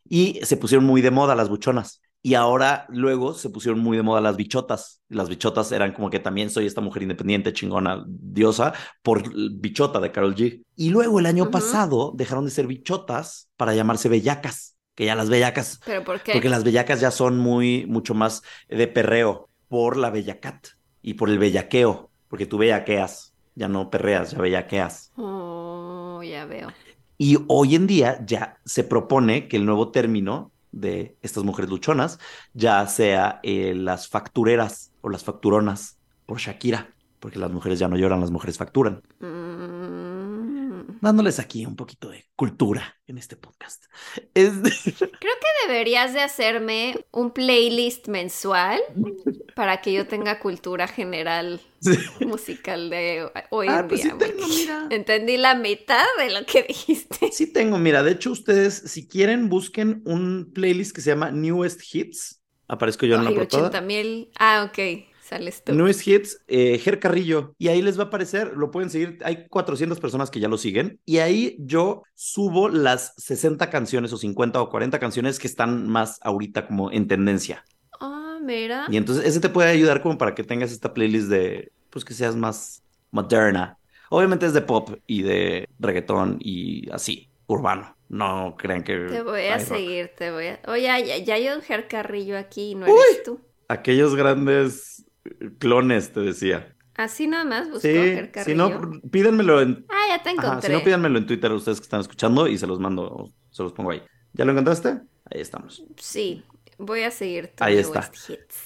Y 0.09 0.39
se 0.43 0.57
pusieron 0.57 0.85
muy 0.85 1.01
de 1.03 1.11
moda 1.11 1.35
las 1.35 1.49
buchonas. 1.49 2.01
Y 2.21 2.33
ahora, 2.33 2.85
luego, 2.89 3.33
se 3.33 3.49
pusieron 3.49 3.79
muy 3.79 3.95
de 3.95 4.03
moda 4.03 4.19
las 4.19 4.35
bichotas. 4.35 5.01
Las 5.07 5.29
bichotas 5.29 5.71
eran 5.71 5.93
como 5.93 6.09
que 6.09 6.19
también 6.19 6.49
soy 6.49 6.65
esta 6.65 6.81
mujer 6.81 7.03
independiente, 7.03 7.53
chingona, 7.53 8.03
diosa, 8.07 8.73
por 9.01 9.23
bichota 9.53 9.99
de 10.01 10.11
Carol 10.11 10.35
G. 10.35 10.63
Y 10.75 10.89
luego, 10.89 11.19
el 11.19 11.25
año 11.25 11.49
pasado, 11.49 12.11
dejaron 12.15 12.45
de 12.45 12.51
ser 12.51 12.67
bichotas 12.67 13.49
para 13.55 13.73
llamarse 13.73 14.09
bellacas. 14.09 14.75
Que 14.95 15.05
ya 15.05 15.15
las 15.15 15.29
bellacas 15.29 15.79
¿Pero 15.85 16.03
por 16.03 16.19
qué? 16.19 16.33
porque 16.33 16.49
las 16.49 16.65
bellacas 16.65 16.99
ya 16.99 17.09
son 17.09 17.39
muy, 17.39 17.85
mucho 17.85 18.13
más 18.13 18.43
de 18.67 18.85
perreo 18.85 19.49
por 19.69 19.95
la 19.95 20.09
bellacat 20.09 20.67
y 21.01 21.13
por 21.13 21.29
el 21.29 21.39
bellaqueo, 21.39 22.11
porque 22.27 22.45
tú 22.45 22.57
bellaqueas, 22.57 23.33
ya 23.55 23.69
no 23.69 23.89
perreas, 23.89 24.31
ya 24.31 24.39
bellaqueas. 24.39 25.13
Oh, 25.15 26.21
ya 26.21 26.43
veo. 26.45 26.67
Y 27.17 27.37
hoy 27.47 27.75
en 27.75 27.87
día 27.87 28.19
ya 28.25 28.59
se 28.65 28.83
propone 28.83 29.47
que 29.47 29.55
el 29.55 29.65
nuevo 29.65 29.91
término 29.91 30.51
de 30.71 31.17
estas 31.21 31.43
mujeres 31.43 31.69
luchonas 31.69 32.19
ya 32.53 32.85
sea 32.87 33.39
eh, 33.43 33.73
las 33.75 34.07
factureras 34.07 34.91
o 35.01 35.09
las 35.09 35.23
facturonas 35.23 35.97
por 36.25 36.37
Shakira, 36.37 36.93
porque 37.19 37.39
las 37.39 37.51
mujeres 37.51 37.79
ya 37.79 37.87
no 37.87 37.97
lloran, 37.97 38.21
las 38.21 38.31
mujeres 38.31 38.57
facturan. 38.57 39.01
Mm. 39.19 40.08
Dándoles 41.01 41.39
aquí 41.39 41.65
un 41.65 41.75
poquito 41.75 42.09
de 42.09 42.25
cultura 42.35 42.97
en 43.07 43.17
este 43.17 43.35
podcast. 43.35 43.85
Es... 44.33 44.51
Creo 44.97 45.09
que 45.19 45.67
deberías 45.67 46.13
de 46.13 46.21
hacerme 46.21 47.05
un 47.11 47.31
playlist 47.31 48.07
mensual 48.07 48.79
para 49.55 49.81
que 49.81 49.93
yo 49.93 50.07
tenga 50.07 50.39
cultura 50.39 50.87
general 50.87 51.61
musical 52.25 52.89
de 52.89 53.31
hoy 53.49 53.67
en 53.67 53.73
Ah, 53.73 53.85
pues 53.87 54.01
sí 54.01 54.07
día. 54.09 54.17
tengo, 54.17 54.39
porque 54.39 54.53
mira. 54.55 54.87
Entendí 54.89 55.37
la 55.37 55.55
mitad 55.55 56.05
de 56.17 56.31
lo 56.31 56.45
que 56.45 56.63
dijiste. 56.63 57.31
Sí 57.31 57.51
tengo, 57.51 57.77
mira, 57.77 58.03
de 58.03 58.11
hecho 58.11 58.31
ustedes, 58.31 58.73
si 58.75 59.07
quieren, 59.07 59.49
busquen 59.49 60.01
un 60.05 60.51
playlist 60.53 60.93
que 60.93 61.01
se 61.01 61.11
llama 61.11 61.31
Newest 61.31 61.81
Hits. 61.93 62.41
Aparezco 62.67 63.05
yo 63.05 63.15
en 63.15 63.23
la 63.25 63.31
portada. 63.31 63.63
80 63.69 63.81
mil. 63.81 64.31
Ah, 64.37 64.69
ok. 64.69 65.08
Sales 65.29 65.63
tú. 65.63 65.73
Newest 65.73 66.07
Hits, 66.07 66.41
eh, 66.47 66.79
Ger 66.79 66.99
Carrillo. 66.99 67.53
Y 67.59 67.67
ahí 67.67 67.83
les 67.83 67.99
va 67.99 68.05
a 68.05 68.07
aparecer, 68.07 68.57
lo 68.57 68.71
pueden 68.71 68.89
seguir. 68.89 69.19
Hay 69.23 69.47
400 69.47 69.99
personas 69.99 70.31
que 70.31 70.39
ya 70.39 70.47
lo 70.47 70.57
siguen. 70.57 70.99
Y 71.05 71.19
ahí 71.19 71.55
yo 71.59 72.01
subo 72.15 72.67
las 72.67 73.13
60 73.17 73.69
canciones 73.69 74.11
o 74.11 74.17
50 74.17 74.59
o 74.59 74.69
40 74.69 74.97
canciones 74.97 75.37
que 75.37 75.45
están 75.45 75.87
más 75.87 76.17
ahorita 76.23 76.65
como 76.65 76.91
en 76.91 77.07
tendencia. 77.07 77.63
Ah, 77.99 78.39
mira. 78.41 78.87
Y 78.89 78.97
entonces 78.97 79.23
ese 79.23 79.39
te 79.39 79.49
puede 79.49 79.69
ayudar 79.69 80.01
como 80.01 80.17
para 80.17 80.33
que 80.33 80.43
tengas 80.43 80.71
esta 80.71 80.95
playlist 80.95 81.27
de, 81.27 81.71
pues 81.91 82.03
que 82.03 82.15
seas 82.15 82.35
más 82.35 82.81
moderna. 83.11 83.77
Obviamente 84.09 84.47
es 84.47 84.53
de 84.53 84.61
pop 84.61 84.97
y 85.05 85.21
de 85.21 85.69
reggaetón 85.77 86.37
y 86.39 86.89
así, 86.91 87.29
urbano. 87.45 87.95
No 88.07 88.55
crean 88.57 88.83
que... 88.83 88.97
Te 88.97 89.21
voy 89.21 89.45
a 89.45 89.59
rock. 89.59 89.67
seguir, 89.67 90.11
te 90.17 90.31
voy 90.31 90.47
a... 90.47 90.59
Oye, 90.67 90.81
ya, 90.81 91.17
ya 91.17 91.35
hay 91.35 91.49
un 91.49 91.61
Ger 91.61 91.87
Carrillo 91.87 92.35
aquí 92.35 92.71
y 92.71 92.75
no 92.75 92.87
eres 92.87 93.21
tú. 93.23 93.39
Aquellos 93.67 94.15
grandes 94.15 94.98
clones, 95.59 96.13
te 96.13 96.21
decía. 96.21 96.75
Así 96.95 97.27
nada 97.27 97.45
más 97.45 97.65
busco 97.69 97.79
Sí, 97.81 98.19
si 98.43 98.55
no, 98.55 98.69
pídanmelo 99.09 99.61
en... 99.61 99.85
Ah, 99.89 100.05
ya 100.09 100.23
te 100.23 100.29
Ajá, 100.29 100.47
encontré. 100.47 100.67
si 100.67 100.73
no, 100.73 100.83
pídanmelo 100.83 101.17
en 101.17 101.25
Twitter 101.25 101.51
ustedes 101.51 101.79
que 101.79 101.83
están 101.85 102.01
escuchando 102.01 102.47
y 102.47 102.57
se 102.57 102.67
los 102.67 102.79
mando, 102.79 103.31
se 103.51 103.63
los 103.63 103.73
pongo 103.73 103.91
ahí. 103.91 104.01
¿Ya 104.33 104.45
lo 104.45 104.51
encontraste? 104.51 104.89
Ahí 105.31 105.41
estamos. 105.41 105.83
Sí, 105.97 106.43
voy 106.77 107.03
a 107.03 107.11
seguir 107.11 107.51
Ahí 107.59 107.77
está. 107.77 108.11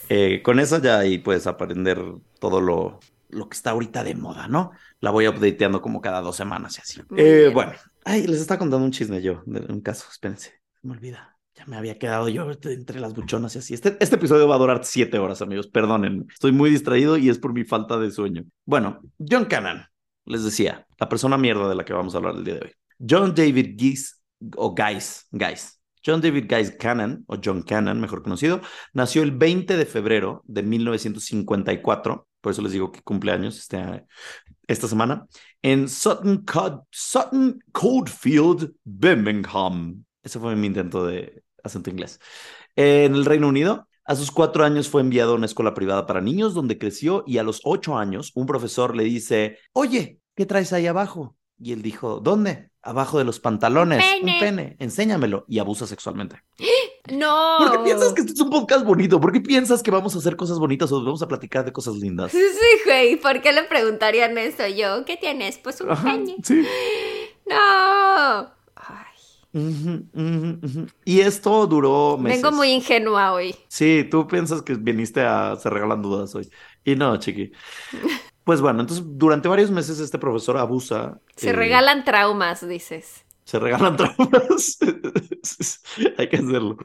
Eh, 0.10 0.42
con 0.44 0.60
eso 0.60 0.80
ya 0.82 1.00
ahí 1.00 1.20
puedes 1.20 1.48
aprender 1.48 2.02
todo 2.40 2.60
lo, 2.62 3.00
lo 3.30 3.50
que 3.50 3.56
está 3.56 3.72
ahorita 3.72 4.04
de 4.04 4.16
moda, 4.16 4.48
¿no? 4.48 4.72
La 5.00 5.12
voy 5.12 5.28
updateando 5.28 5.82
como 5.82 6.02
cada 6.02 6.22
dos 6.22 6.36
semanas 6.36 6.78
y 6.78 6.82
así. 6.82 7.02
Eh, 7.18 7.52
bueno, 7.54 7.74
ay, 8.06 8.28
les 8.28 8.40
está 8.42 8.58
contando 8.58 8.86
un 8.86 8.92
chisme 8.92 9.22
yo 9.22 9.44
de 9.46 9.62
un 9.72 9.82
caso, 9.82 10.08
espérense, 10.12 10.50
se 10.82 10.88
me 10.88 10.94
olvida. 10.94 11.33
Me 11.68 11.78
había 11.78 11.98
quedado 11.98 12.30
yo 12.30 12.50
entre 12.66 13.00
las 13.00 13.14
buchonas 13.14 13.56
y 13.56 13.60
así. 13.60 13.74
Este, 13.74 13.98
este 14.00 14.16
episodio 14.16 14.48
va 14.48 14.56
a 14.56 14.60
durar 14.60 14.84
siete 14.84 15.20
horas, 15.20 15.42
amigos. 15.42 15.68
Perdonen. 15.68 16.26
Estoy 16.32 16.52
muy 16.52 16.70
distraído 16.70 17.18
y 17.18 17.30
es 17.30 17.40
por 17.40 17.54
mi 17.54 17.64
falta 17.64 17.98
de 17.98 18.12
sueño. 18.12 18.44
Bueno, 18.66 19.00
John 19.18 19.46
Cannon, 19.46 19.84
les 20.26 20.44
decía, 20.44 20.86
la 21.00 21.10
persona 21.10 21.38
mierda 21.38 21.70
de 21.70 21.76
la 21.76 21.86
que 21.86 21.94
vamos 21.94 22.14
a 22.14 22.18
hablar 22.18 22.36
el 22.36 22.44
día 22.44 22.56
de 22.56 22.62
hoy. 22.62 22.72
John 23.00 23.34
David 23.34 23.76
Geese, 23.78 24.16
o 24.56 24.74
Guys, 24.74 25.28
Guys. 25.32 25.80
John 26.06 26.20
David 26.20 26.46
Guys 26.50 26.72
Cannon, 26.72 27.24
o 27.28 27.38
John 27.44 27.62
Cannon, 27.64 28.00
mejor 28.00 28.24
conocido, 28.24 28.62
nació 28.94 29.24
el 29.24 29.32
20 29.32 29.78
de 29.78 29.86
febrero 29.86 30.44
de 30.46 30.64
1954. 30.64 32.28
Por 32.42 32.52
eso 32.52 32.62
les 32.62 32.74
digo 32.74 32.92
que 32.92 33.02
cumpleaños 33.02 33.58
este, 33.58 34.04
esta 34.68 34.88
semana. 34.88 35.26
En 35.62 35.88
Sutton, 35.88 36.44
Sutton 36.92 37.60
Coldfield, 37.72 38.74
Birmingham. 38.84 40.04
Ese 40.22 40.40
fue 40.40 40.56
mi 40.58 40.68
intento 40.68 41.06
de 41.06 41.44
acento 41.64 41.90
inglés. 41.90 42.20
En 42.76 43.16
el 43.16 43.26
Reino 43.26 43.48
Unido, 43.48 43.88
a 44.06 44.16
sus 44.16 44.32
cuatro 44.32 44.66
años 44.66 44.90
fue 44.90 45.02
enviado 45.02 45.34
a 45.34 45.36
una 45.36 45.46
escuela 45.46 45.74
privada 45.74 46.06
para 46.06 46.22
niños 46.22 46.54
donde 46.54 46.78
creció 46.78 47.24
y 47.26 47.38
a 47.38 47.44
los 47.44 47.62
ocho 47.64 47.98
años 47.98 48.32
un 48.36 48.46
profesor 48.46 48.96
le 48.96 49.04
dice, 49.06 49.60
oye, 49.72 50.20
¿qué 50.36 50.46
traes 50.46 50.74
ahí 50.74 50.88
abajo? 50.88 51.36
Y 51.60 51.72
él 51.72 51.82
dijo, 51.82 52.20
¿dónde? 52.20 52.70
Abajo 52.82 53.18
de 53.18 53.24
los 53.24 53.40
pantalones. 53.40 54.04
Un 54.22 54.40
pene. 54.40 54.76
Enséñamelo. 54.80 55.46
Y 55.48 55.60
abusa 55.60 55.88
sexualmente. 55.88 56.44
No. 57.12 57.58
¿Por 57.58 57.72
qué 57.74 57.80
piensas 57.80 58.14
que 58.14 58.22
este 58.22 58.32
es 58.32 58.40
un 58.40 58.50
podcast 58.50 58.86
bonito? 58.86 59.20
¿Por 59.20 59.34
qué 59.34 59.42
piensas 59.42 59.84
que 59.84 59.92
vamos 59.92 60.16
a 60.16 60.20
hacer 60.20 60.38
cosas 60.38 60.58
bonitas 60.58 60.90
o 60.90 61.04
vamos 61.04 61.22
a 61.22 61.28
platicar 61.28 61.66
de 61.66 61.74
cosas 61.74 61.96
lindas? 61.96 62.32
Sí, 62.32 62.40
güey. 62.86 63.18
¿Por 63.18 63.42
qué 63.42 63.52
le 63.52 63.64
preguntarían 63.64 64.38
eso 64.38 64.66
yo? 64.68 65.04
¿Qué 65.04 65.18
tienes? 65.18 65.58
Pues 65.58 65.82
un 65.82 65.90
pene. 66.02 66.38
Sí. 66.42 66.66
No. 67.46 68.54
Y 69.54 71.20
esto 71.20 71.68
duró 71.68 72.18
meses. 72.18 72.42
Vengo 72.42 72.56
muy 72.56 72.70
ingenua 72.70 73.34
hoy. 73.34 73.56
Sí, 73.68 74.08
tú 74.10 74.28
piensas 74.28 74.62
que 74.64 74.74
viniste 74.76 75.22
a 75.22 75.56
se 75.56 75.70
regalan 75.70 76.02
dudas 76.02 76.34
hoy. 76.36 76.50
Y 76.84 76.96
no, 76.96 77.18
chiqui. 77.18 77.52
Pues 78.44 78.60
bueno, 78.60 78.82
entonces 78.82 79.06
durante 79.08 79.48
varios 79.48 79.72
meses 79.72 80.02
este 80.02 80.20
profesor 80.20 80.58
abusa. 80.58 81.18
Se 81.38 81.52
eh, 81.52 81.54
regalan 81.54 82.04
traumas, 82.04 82.68
dices. 82.68 83.26
Se 83.46 83.58
regalan 83.58 83.96
traumas. 83.98 84.78
Hay 86.18 86.28
que 86.28 86.36
hacerlo. 86.36 86.76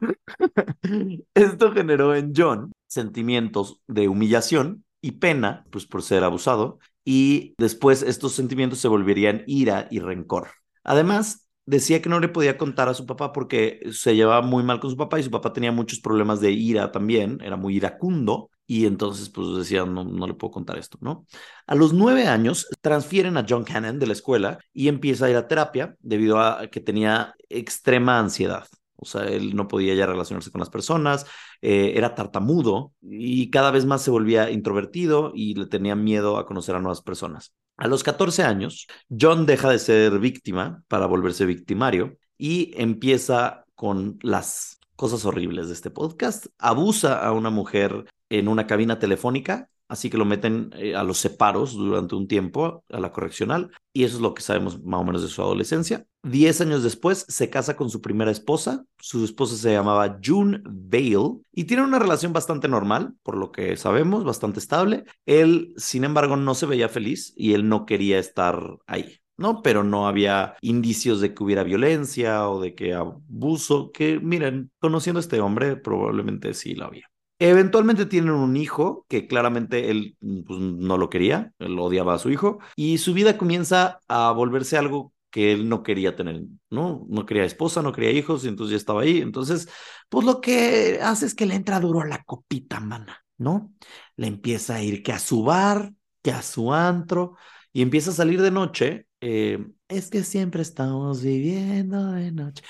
Esto 1.35 1.73
generó 1.73 2.15
en 2.15 2.33
John 2.37 2.71
sentimientos 2.87 3.81
de 3.89 4.07
humillación 4.07 4.85
y 5.01 5.13
pena, 5.13 5.67
pues 5.71 5.85
por 5.85 6.03
ser 6.03 6.23
abusado, 6.23 6.79
y 7.05 7.55
después 7.59 8.03
estos 8.03 8.35
sentimientos 8.35 8.79
se 8.79 8.87
volverían 8.87 9.43
ira 9.49 9.89
y 9.91 9.99
rencor. 9.99 10.51
Además, 10.85 11.48
decía 11.69 12.01
que 12.01 12.09
no 12.09 12.19
le 12.19 12.29
podía 12.29 12.57
contar 12.57 12.89
a 12.89 12.95
su 12.95 13.05
papá 13.05 13.31
porque 13.33 13.81
se 13.93 14.17
llevaba 14.17 14.41
muy 14.41 14.63
mal 14.63 14.81
con 14.81 14.91
su 14.91 14.97
papá 14.97 15.21
y 15.21 15.23
su 15.23 15.31
papá 15.31 15.53
tenía 15.53 15.71
muchos 15.71 16.01
problemas 16.01 16.41
de 16.41 16.51
ira 16.51 16.91
también, 16.91 17.41
era 17.43 17.57
muy 17.57 17.77
iracundo 17.77 18.51
y 18.67 18.87
entonces 18.87 19.29
pues 19.29 19.55
decía, 19.55 19.85
no, 19.85 20.03
no 20.03 20.27
le 20.27 20.33
puedo 20.33 20.51
contar 20.51 20.79
esto, 20.79 20.97
¿no? 21.03 21.27
A 21.67 21.75
los 21.75 21.93
nueve 21.93 22.27
años 22.27 22.69
transfieren 22.81 23.37
a 23.37 23.45
John 23.47 23.65
Cannon 23.65 23.99
de 23.99 24.07
la 24.07 24.15
escuela 24.15 24.59
y 24.73 24.89
empieza 24.89 25.27
a 25.27 25.31
ir 25.31 25.37
a 25.37 25.47
terapia 25.47 25.95
debido 26.01 26.41
a 26.41 26.69
que 26.69 26.81
tenía 26.81 27.35
extrema 27.51 28.19
ansiedad. 28.19 28.67
O 28.97 29.05
sea, 29.05 29.25
él 29.25 29.55
no 29.55 29.69
podía 29.69 29.95
ya 29.95 30.07
relacionarse 30.07 30.51
con 30.51 30.61
las 30.61 30.71
personas, 30.71 31.27
eh, 31.61 31.93
era 31.97 32.15
tartamudo 32.15 32.95
y 33.03 33.51
cada 33.51 33.71
vez 33.71 33.85
más 33.85 34.03
se 34.03 34.11
volvía 34.11 34.51
introvertido 34.51 35.33
y 35.35 35.55
le 35.55 35.67
tenía 35.67 35.95
miedo 35.97 36.39
a 36.39 36.47
conocer 36.47 36.75
a 36.75 36.81
nuevas 36.81 37.03
personas. 37.03 37.55
A 37.79 37.87
los 37.87 38.03
14 38.03 38.43
años, 38.43 38.89
John 39.09 39.47
deja 39.47 39.71
de 39.71 39.79
ser 39.79 40.19
víctima 40.19 40.83
para 40.89 41.07
volverse 41.07 41.47
victimario 41.47 42.19
y 42.37 42.73
empieza 42.77 43.67
con 43.77 44.19
las 44.21 44.81
cosas 44.97 45.25
horribles 45.25 45.69
de 45.69 45.75
este 45.75 45.89
podcast. 45.89 46.47
Abusa 46.59 47.25
a 47.25 47.31
una 47.31 47.51
mujer 47.51 48.05
en 48.31 48.49
una 48.49 48.67
cabina 48.67 48.99
telefónica 48.99 49.71
así 49.89 50.11
que 50.11 50.19
lo 50.19 50.25
meten 50.25 50.71
eh, 50.77 50.95
a 50.95 51.03
los 51.03 51.19
separos 51.19 51.73
durante 51.75 52.15
un 52.15 52.29
tiempo, 52.29 52.85
a 52.91 53.01
la 53.01 53.13
correccional, 53.13 53.71
y 53.93 54.05
eso 54.05 54.17
es 54.17 54.23
lo 54.23 54.35
que 54.35 54.43
sabemos 54.43 54.83
más 54.85 55.01
o 55.01 55.05
menos 55.05 55.23
de 55.23 55.29
su 55.29 55.43
adolescencia. 55.43 56.07
Diez 56.23 56.61
años 56.61 56.83
después 56.83 57.25
se 57.29 57.51
casa 57.51 57.77
con 57.77 57.91
su 57.91 58.01
primera 58.01 58.31
esposa, 58.31 58.85
su 58.99 59.25
esposa 59.25 59.57
se 59.57 59.73
llamaba 59.73 60.19
June 60.25 60.61
Vale, 60.65 61.41
y 61.53 61.65
tiene 61.65 61.85
una 61.85 61.99
relación 61.99 62.33
bastante 62.33 62.69
normal, 62.69 63.15
por 63.23 63.37
lo 63.37 63.51
que 63.51 63.77
sabemos, 63.77 64.25
bastante 64.25 64.61
estable. 64.61 65.05
Él, 65.27 65.73
sin 65.77 66.05
embargo, 66.05 66.37
no 66.37 66.55
se 66.55 66.67
veía 66.67 66.89
feliz 66.89 67.33
y 67.37 67.55
él 67.55 67.69
no 67.69 67.87
quería 67.87 68.19
estar 68.19 68.79
ahí. 68.87 69.19
¿no? 69.39 69.63
Pero 69.63 69.85
no 69.85 70.07
había 70.07 70.57
indicios 70.61 71.21
de 71.21 71.33
que 71.33 71.43
hubiera 71.45 71.63
violencia 71.63 72.49
o 72.51 72.61
de 72.61 72.75
que 72.75 72.93
abuso, 72.95 73.93
que 73.93 74.19
miren, 74.21 74.71
conociendo 74.81 75.19
a 75.19 75.23
este 75.23 75.41
hombre, 75.41 75.77
probablemente 75.77 76.53
sí 76.55 76.75
lo 76.75 76.87
había. 76.87 77.09
Eventualmente 77.41 78.07
tienen 78.07 78.33
un 78.33 78.57
hijo 78.57 79.07
que 79.09 79.29
claramente 79.29 79.91
él 79.91 80.17
pues, 80.21 80.59
no 80.61 80.99
lo 80.99 81.09
quería, 81.09 81.53
él 81.59 81.79
odiaba 81.79 82.15
a 82.15 82.19
su 82.19 82.31
hijo, 82.31 82.59
y 82.75 82.99
su 82.99 83.15
vida 83.15 83.39
comienza 83.39 84.01
a 84.09 84.33
volverse 84.33 84.77
algo 84.77 85.13
que 85.31 85.53
él 85.53 85.69
no 85.69 85.83
quería 85.83 86.17
tener, 86.17 86.43
¿no? 86.71 87.07
No 87.09 87.27
quería 87.27 87.45
esposa, 87.45 87.83
no 87.83 87.93
quería 87.93 88.11
hijos, 88.11 88.45
y 88.45 88.49
entonces 88.49 88.73
ya 88.73 88.77
estaba 88.79 89.03
ahí. 89.03 89.19
Entonces, 89.19 89.69
pues 90.09 90.27
lo 90.27 90.41
que 90.41 90.99
hace 91.03 91.27
es 91.27 91.35
que 91.35 91.47
le 91.47 91.55
entra 91.55 91.81
duro 91.81 92.01
a 92.01 92.07
la 92.07 92.25
copita, 92.25 92.81
mana, 92.81 93.25
¿no? 93.37 93.73
Le 94.17 94.27
empieza 94.27 94.77
a 94.77 94.83
ir 94.83 95.03
que 95.03 95.13
a 95.13 95.19
su 95.19 95.45
bar, 95.45 95.93
que 96.23 96.33
a 96.33 96.43
su 96.43 96.73
antro, 96.73 97.37
y 97.73 97.83
empieza 97.83 98.11
a 98.11 98.15
salir 98.15 98.41
de 98.43 98.51
noche. 98.51 99.07
Eh, 99.21 99.65
es 99.89 100.11
que 100.11 100.25
siempre 100.25 100.63
estamos 100.63 101.23
viviendo 101.23 102.13
de 102.13 102.33
noche. 102.33 102.65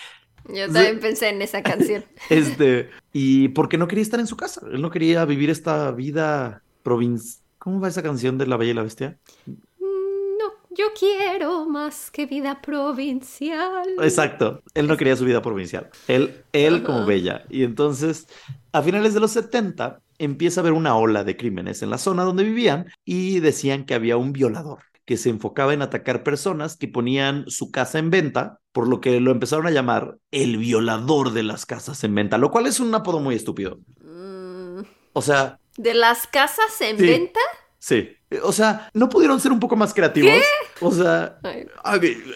Yo 0.49 0.71
también 0.71 1.01
pensé 1.01 1.29
en 1.29 1.43
esa 1.43 1.63
canción. 1.63 2.05
Este, 2.31 2.91
y 3.13 3.49
porque 3.49 3.79
no 3.79 3.89
quería 3.89 4.03
estar 4.03 4.21
en 4.21 4.27
su 4.27 4.37
casa, 4.37 4.63
él 4.71 4.83
no 4.83 4.91
quería 4.91 5.25
vivir 5.25 5.51
esta 5.51 5.91
vida 5.93 6.63
provincial. 6.83 7.43
¿Cómo 7.59 7.81
va 7.81 7.89
esa 7.89 8.03
canción 8.03 8.39
de 8.39 8.47
La 8.47 8.57
Bella 8.57 8.71
y 8.71 8.75
la 8.75 8.83
Bestia? 8.83 9.19
No, 9.47 10.53
yo 10.71 10.87
quiero 10.99 11.67
más 11.67 12.11
que 12.11 12.27
vida 12.27 12.61
provincial. 12.63 13.89
Exacto, 14.01 14.63
él 14.75 14.87
no 14.87 14.97
quería 14.97 15.17
su 15.17 15.25
vida 15.25 15.43
provincial, 15.43 15.91
él, 16.07 16.45
él 16.53 16.83
como 16.83 17.05
bella. 17.05 17.45
Y 17.51 17.65
entonces, 17.65 18.29
a 18.73 18.83
finales 18.83 19.15
de 19.15 19.21
los 19.21 19.33
70, 19.33 20.01
empieza 20.19 20.61
a 20.61 20.63
haber 20.63 20.73
una 20.73 20.97
ola 20.97 21.25
de 21.25 21.37
crímenes 21.37 21.83
en 21.83 21.91
la 21.91 21.99
zona 21.99 22.23
donde 22.23 22.45
vivían 22.45 22.87
y 23.05 23.41
decían 23.41 23.85
que 23.85 23.95
había 23.95 24.17
un 24.17 24.33
violador 24.33 24.81
que 25.09 25.17
se 25.17 25.31
enfocaba 25.31 25.73
en 25.73 25.81
atacar 25.81 26.23
personas 26.23 26.77
que 26.77 26.87
ponían 26.87 27.47
su 27.49 27.71
casa 27.71 27.99
en 27.99 28.11
venta, 28.11 28.61
por 28.73 28.87
lo 28.87 29.01
que 29.01 29.21
lo 29.21 29.31
empezaron 29.31 29.67
a 29.67 29.71
llamar 29.71 30.19
el 30.33 30.59
violador 30.59 31.33
de 31.33 31.45
las 31.45 31.65
casas 31.65 32.05
en 32.05 32.15
venta, 32.15 32.37
lo 32.37 32.51
cual 32.51 32.67
es 32.67 32.79
un 32.79 32.95
apodo 32.95 33.19
muy 33.19 33.35
estúpido. 33.35 33.79
Mm. 34.03 34.81
O 35.15 35.23
sea... 35.23 35.61
¿De 35.79 35.95
las 35.95 36.27
casas 36.27 36.79
en 36.83 36.99
venta? 36.99 37.41
Sí. 37.79 38.11
O 38.43 38.53
sea, 38.53 38.91
¿no 38.93 39.09
pudieron 39.09 39.41
ser 39.41 39.53
un 39.53 39.61
poco 39.61 39.77
más 39.77 39.95
creativos? 39.95 40.43
O 40.81 40.93
sea, 40.93 41.39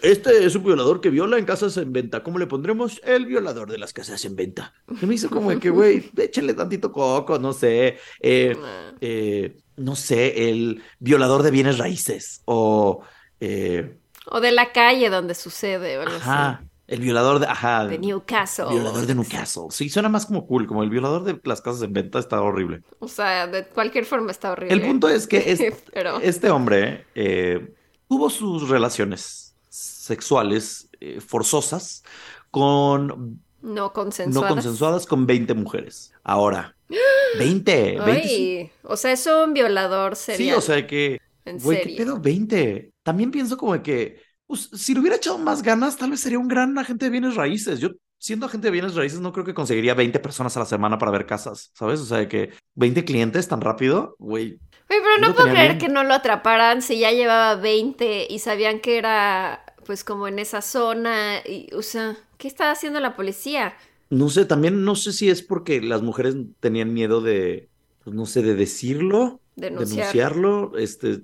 este 0.03 0.45
es 0.45 0.55
un 0.55 0.65
violador 0.65 1.01
que 1.01 1.11
viola 1.11 1.39
en 1.39 1.45
casas 1.45 1.77
en 1.77 1.93
venta. 1.93 2.23
¿Cómo 2.23 2.39
le 2.39 2.47
pondremos? 2.47 3.01
El 3.05 3.27
violador 3.27 3.71
de 3.71 3.79
las 3.79 3.93
casas 3.93 4.25
en 4.25 4.37
venta. 4.37 4.73
Se 4.99 5.07
me 5.07 5.15
hizo 5.15 5.29
como 5.29 5.51
de 5.51 5.59
que, 5.59 5.71
güey, 5.71 6.11
échenle 6.17 6.55
tantito 6.55 6.91
coco, 6.93 7.39
no 7.39 7.53
sé. 7.53 7.99
Eh, 8.21 8.57
ah. 8.59 8.93
eh, 9.01 9.59
no 9.77 9.97
sé, 9.97 10.49
el 10.49 10.83
violador 10.99 11.43
de 11.43 11.51
bienes 11.51 11.79
raíces 11.79 12.43
o... 12.45 13.03
Eh, 13.41 13.99
o 14.27 14.41
de 14.41 14.53
la 14.53 14.73
calle 14.73 15.11
donde 15.11 15.35
sucede. 15.35 15.97
ajá, 16.01 16.65
el 16.93 17.01
violador 17.01 17.39
de... 17.39 17.47
Ajá. 17.47 17.87
De 17.87 17.99
Newcastle. 17.99 18.67
Violador 18.69 19.07
de 19.07 19.15
Newcastle. 19.15 19.65
Sí, 19.71 19.89
suena 19.89 20.11
más 20.11 20.27
como 20.27 20.47
cool, 20.47 20.67
como 20.67 20.83
el 20.83 20.91
violador 20.91 21.25
de 21.25 21.41
las 21.45 21.63
casas 21.63 21.83
en 21.83 21.95
venta 21.95 22.19
está 22.19 22.43
horrible. 22.43 22.83
O 22.99 23.09
sea, 23.09 23.47
de 23.47 23.65
cualquier 23.65 24.05
forma 24.05 24.31
está 24.31 24.53
horrible. 24.53 24.75
El 24.75 24.83
punto 24.83 25.09
es 25.09 25.27
que 25.27 25.73
este 26.23 26.51
hombre 26.51 27.07
eh, 27.15 27.75
tuvo 28.09 28.29
sus 28.29 28.69
relaciones 28.69 29.57
sexuales 29.71 30.91
eh, 31.01 31.21
forzosas 31.21 32.05
con... 32.51 33.41
No 33.63 33.93
consensuadas. 33.95 34.51
No 34.51 34.55
consensuadas 34.55 35.07
con 35.07 35.27
20 35.27 35.55
mujeres. 35.55 36.13
Ahora, 36.25 36.77
20. 37.39 38.01
20 38.05 38.73
o 38.83 38.97
sea, 38.97 39.13
es 39.13 39.27
un 39.27 39.55
violador 39.55 40.17
serio. 40.17 40.47
Sí, 40.47 40.53
o 40.53 40.61
sea 40.61 40.87
que. 40.87 41.21
¿En 41.45 41.59
güey, 41.59 41.83
¿qué 41.83 41.95
pedo? 41.97 42.21
20. 42.21 42.93
También 43.03 43.31
pienso 43.31 43.57
como 43.57 43.81
que. 43.83 44.21
Pues, 44.53 44.69
si 44.75 44.93
le 44.93 45.01
hubiera 45.01 45.17
echado 45.17 45.39
más 45.39 45.63
ganas, 45.63 45.97
tal 45.97 46.11
vez 46.11 46.21
sería 46.21 46.39
un 46.39 46.47
gran 46.47 46.77
agente 46.77 47.07
de 47.07 47.11
bienes 47.11 47.37
raíces. 47.37 47.81
Yo, 47.81 47.93
siendo 48.19 48.45
agente 48.45 48.67
de 48.67 48.73
bienes 48.73 48.95
raíces, 48.95 49.19
no 49.19 49.33
creo 49.33 49.47
que 49.47 49.55
conseguiría 49.55 49.95
20 49.95 50.19
personas 50.19 50.55
a 50.59 50.61
la 50.61 50.67
semana 50.67 50.99
para 50.99 51.11
ver 51.11 51.25
casas, 51.25 51.71
¿sabes? 51.73 52.01
O 52.01 52.05
sea, 52.05 52.29
que 52.29 52.51
20 52.75 53.03
clientes 53.07 53.49
tan 53.49 53.63
rápido, 53.63 54.15
güey. 54.19 54.59
Oye, 54.91 55.01
pero 55.01 55.27
no 55.27 55.35
puedo 55.35 55.49
creer 55.49 55.79
que 55.79 55.89
no 55.89 56.05
lo 56.05 56.13
atraparan 56.13 56.83
si 56.83 56.99
ya 56.99 57.13
llevaba 57.13 57.55
20 57.55 58.27
y 58.29 58.39
sabían 58.41 58.81
que 58.81 58.99
era, 58.99 59.65
pues, 59.87 60.05
como 60.05 60.29
en 60.29 60.39
esa 60.39 60.61
zona. 60.61 61.39
Y, 61.49 61.73
o 61.75 61.81
sea, 61.81 62.19
¿qué 62.37 62.47
estaba 62.47 62.73
haciendo 62.73 63.01
la 63.01 63.17
policía? 63.17 63.73
No 64.11 64.29
sé, 64.29 64.45
también 64.45 64.85
no 64.85 64.97
sé 64.97 65.15
si 65.15 65.31
es 65.31 65.41
porque 65.41 65.81
las 65.81 66.03
mujeres 66.03 66.37
tenían 66.61 66.93
miedo 66.93 67.23
de, 67.23 67.71
pues 68.05 68.15
no 68.15 68.27
sé, 68.27 68.43
de 68.43 68.55
decirlo, 68.55 69.41
denunciarlo, 69.57 70.77
este, 70.77 71.23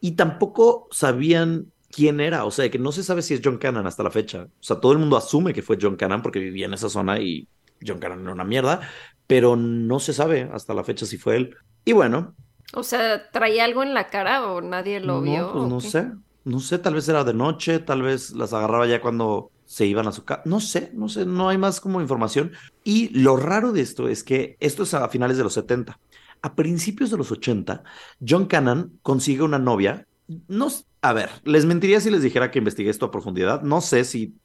y 0.00 0.12
tampoco 0.12 0.88
sabían 0.90 1.73
quién 1.94 2.20
era, 2.20 2.44
o 2.44 2.50
sea, 2.50 2.70
que 2.70 2.78
no 2.78 2.92
se 2.92 3.02
sabe 3.02 3.22
si 3.22 3.34
es 3.34 3.40
John 3.44 3.58
Cannon 3.58 3.86
hasta 3.86 4.02
la 4.02 4.10
fecha. 4.10 4.44
O 4.44 4.62
sea, 4.62 4.80
todo 4.80 4.92
el 4.92 4.98
mundo 4.98 5.16
asume 5.16 5.52
que 5.52 5.62
fue 5.62 5.78
John 5.80 5.96
Cannon 5.96 6.22
porque 6.22 6.38
vivía 6.38 6.66
en 6.66 6.74
esa 6.74 6.88
zona 6.88 7.20
y 7.20 7.46
John 7.86 7.98
Cannon 7.98 8.22
era 8.22 8.32
una 8.32 8.44
mierda, 8.44 8.80
pero 9.26 9.56
no 9.56 10.00
se 10.00 10.12
sabe 10.12 10.50
hasta 10.52 10.74
la 10.74 10.84
fecha 10.84 11.06
si 11.06 11.18
fue 11.18 11.36
él. 11.36 11.56
Y 11.84 11.92
bueno. 11.92 12.34
O 12.74 12.82
sea, 12.82 13.30
¿traía 13.30 13.64
algo 13.64 13.82
en 13.82 13.94
la 13.94 14.08
cara 14.08 14.46
o 14.46 14.60
nadie 14.60 15.00
lo 15.00 15.16
no, 15.16 15.22
vio? 15.22 15.52
Pues 15.52 15.68
no 15.68 15.80
sé. 15.80 16.10
No 16.44 16.60
sé, 16.60 16.78
tal 16.78 16.94
vez 16.94 17.08
era 17.08 17.24
de 17.24 17.32
noche, 17.32 17.78
tal 17.78 18.02
vez 18.02 18.32
las 18.32 18.52
agarraba 18.52 18.86
ya 18.86 19.00
cuando 19.00 19.50
se 19.64 19.86
iban 19.86 20.06
a 20.06 20.12
su 20.12 20.24
casa. 20.24 20.42
No 20.44 20.60
sé, 20.60 20.90
no 20.92 21.08
sé, 21.08 21.24
no 21.24 21.48
hay 21.48 21.56
más 21.56 21.80
como 21.80 22.00
información. 22.00 22.52
Y 22.82 23.08
lo 23.18 23.36
raro 23.36 23.72
de 23.72 23.80
esto 23.80 24.08
es 24.08 24.22
que 24.24 24.56
esto 24.60 24.82
es 24.82 24.92
a 24.92 25.08
finales 25.08 25.38
de 25.38 25.44
los 25.44 25.54
70. 25.54 25.98
A 26.42 26.54
principios 26.54 27.10
de 27.10 27.16
los 27.16 27.30
80, 27.32 27.82
John 28.26 28.46
Cannon 28.46 28.98
consigue 29.00 29.42
una 29.42 29.58
novia. 29.58 30.06
No, 30.48 30.68
a 31.04 31.12
ver, 31.12 31.28
les 31.44 31.66
mentiría 31.66 32.00
si 32.00 32.10
les 32.10 32.22
dijera 32.22 32.50
que 32.50 32.58
investigué 32.58 32.88
esto 32.88 33.04
a 33.04 33.10
profundidad. 33.10 33.60
No 33.60 33.82
sé 33.82 34.04
si 34.04 34.38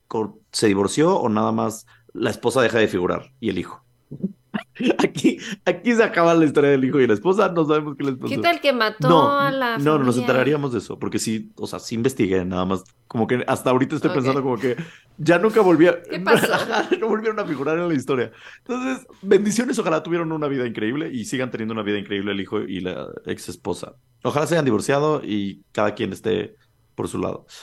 se 0.51 0.67
divorció 0.67 1.15
o 1.15 1.29
nada 1.29 1.53
más 1.53 1.87
la 2.11 2.31
esposa 2.31 2.61
deja 2.61 2.79
de 2.79 2.89
figurar 2.89 3.31
y 3.39 3.49
el 3.49 3.59
hijo. 3.59 3.81
Aquí, 4.97 5.37
aquí 5.65 5.93
se 5.93 6.03
acaba 6.03 6.33
la 6.33 6.45
historia 6.45 6.71
del 6.71 6.83
hijo 6.83 6.99
y 6.99 7.07
la 7.07 7.13
esposa, 7.13 7.49
no 7.49 7.65
sabemos 7.65 7.95
qué 7.97 8.03
les 8.05 8.15
pasó. 8.15 8.33
¿Qué 8.33 8.41
tal 8.41 8.61
que 8.61 8.73
mató 8.73 9.29
a 9.29 9.51
la 9.51 9.77
No, 9.77 9.97
no 9.97 10.05
nos 10.05 10.17
enteraríamos 10.17 10.71
de 10.71 10.79
eso, 10.79 10.97
porque 10.97 11.19
sí, 11.19 11.51
o 11.57 11.67
sea, 11.67 11.79
sí 11.79 11.95
investigué, 11.95 12.43
nada 12.45 12.65
más, 12.65 12.83
como 13.07 13.27
que 13.27 13.43
hasta 13.45 13.69
ahorita 13.69 13.95
estoy 13.95 14.11
pensando 14.11 14.41
como 14.41 14.57
que 14.57 14.77
ya 15.17 15.37
nunca 15.37 15.61
volví 15.61 15.87
a... 15.87 16.01
¿Qué 16.01 16.19
pasó? 16.19 16.47
no 16.99 17.07
volvieron 17.09 17.39
a 17.39 17.45
figurar 17.45 17.77
en 17.77 17.89
la 17.89 17.93
historia. 17.93 18.31
Entonces, 18.59 19.05
bendiciones, 19.21 19.77
ojalá 19.79 20.01
tuvieron 20.01 20.31
una 20.31 20.47
vida 20.47 20.65
increíble 20.65 21.09
y 21.11 21.25
sigan 21.25 21.51
teniendo 21.51 21.73
una 21.73 21.83
vida 21.83 21.99
increíble 21.99 22.31
el 22.31 22.39
hijo 22.39 22.61
y 22.61 22.79
la 22.79 23.07
ex 23.25 23.49
esposa. 23.49 23.95
Ojalá 24.23 24.47
se 24.47 24.55
hayan 24.55 24.65
divorciado 24.65 25.21
y 25.23 25.63
cada 25.71 25.95
quien 25.95 26.13
esté 26.13 26.55
por 26.95 27.07
su 27.07 27.19
lado. 27.19 27.45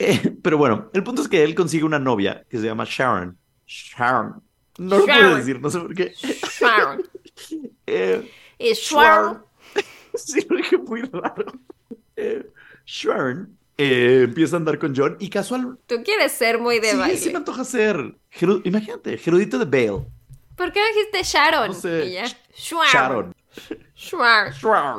Eh, 0.00 0.36
pero 0.44 0.56
bueno, 0.56 0.90
el 0.94 1.02
punto 1.02 1.22
es 1.22 1.26
que 1.26 1.42
él 1.42 1.56
consigue 1.56 1.82
una 1.82 1.98
novia 1.98 2.46
que 2.48 2.58
se 2.58 2.66
llama 2.66 2.84
Sharon. 2.88 3.36
Sharon. 3.66 4.40
No 4.78 4.98
lo 4.98 5.04
puedo 5.04 5.34
decir, 5.34 5.60
no 5.60 5.70
sé 5.70 5.80
por 5.80 5.92
qué. 5.92 6.14
Sharon. 6.60 7.02
eh, 7.88 8.30
¿Y 8.58 8.74
Sharon? 8.74 9.44
sí, 10.14 10.46
lo 10.48 10.56
dije 10.56 10.78
muy 10.78 11.02
raro. 11.02 11.46
Eh, 12.14 12.48
Sharon 12.86 13.58
eh, 13.76 14.22
empieza 14.24 14.54
a 14.54 14.58
andar 14.58 14.78
con 14.78 14.94
John 14.94 15.16
y 15.18 15.28
casual. 15.30 15.78
Tú 15.86 16.02
quieres 16.04 16.30
ser 16.30 16.60
muy 16.60 16.78
de 16.78 16.92
sí, 16.92 16.96
baile. 16.96 17.16
Sí, 17.16 17.30
me 17.30 17.38
antoja 17.38 17.64
ser. 17.64 18.16
Geru... 18.30 18.60
Imagínate, 18.64 19.18
Gerudito 19.18 19.58
de 19.58 19.64
Bale. 19.64 20.06
¿Por 20.56 20.72
qué 20.72 20.80
dijiste 20.94 21.22
Sharon? 21.22 21.68
No 21.68 21.74
sé. 21.74 22.24
Sharon. 22.54 23.34
Sharon. 23.96 24.52
Sharon. 24.52 24.98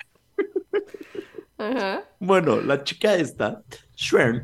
Ajá. 1.60 2.04
Bueno, 2.20 2.62
la 2.62 2.84
chica 2.84 3.16
esta, 3.16 3.62
Sharon, 3.96 4.44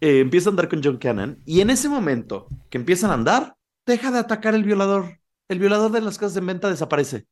eh, 0.00 0.20
empieza 0.20 0.50
a 0.50 0.50
andar 0.50 0.68
con 0.68 0.82
John 0.82 0.98
Cannon 0.98 1.40
y 1.46 1.60
en 1.60 1.70
ese 1.70 1.88
momento 1.88 2.48
que 2.68 2.76
empiezan 2.76 3.10
a 3.10 3.14
andar, 3.14 3.56
deja 3.86 4.10
de 4.10 4.18
atacar 4.18 4.54
el 4.54 4.64
violador. 4.64 5.18
El 5.48 5.60
violador 5.60 5.92
de 5.92 6.00
las 6.00 6.18
casas 6.18 6.34
de 6.34 6.40
venta 6.40 6.68
desaparece 6.68 7.26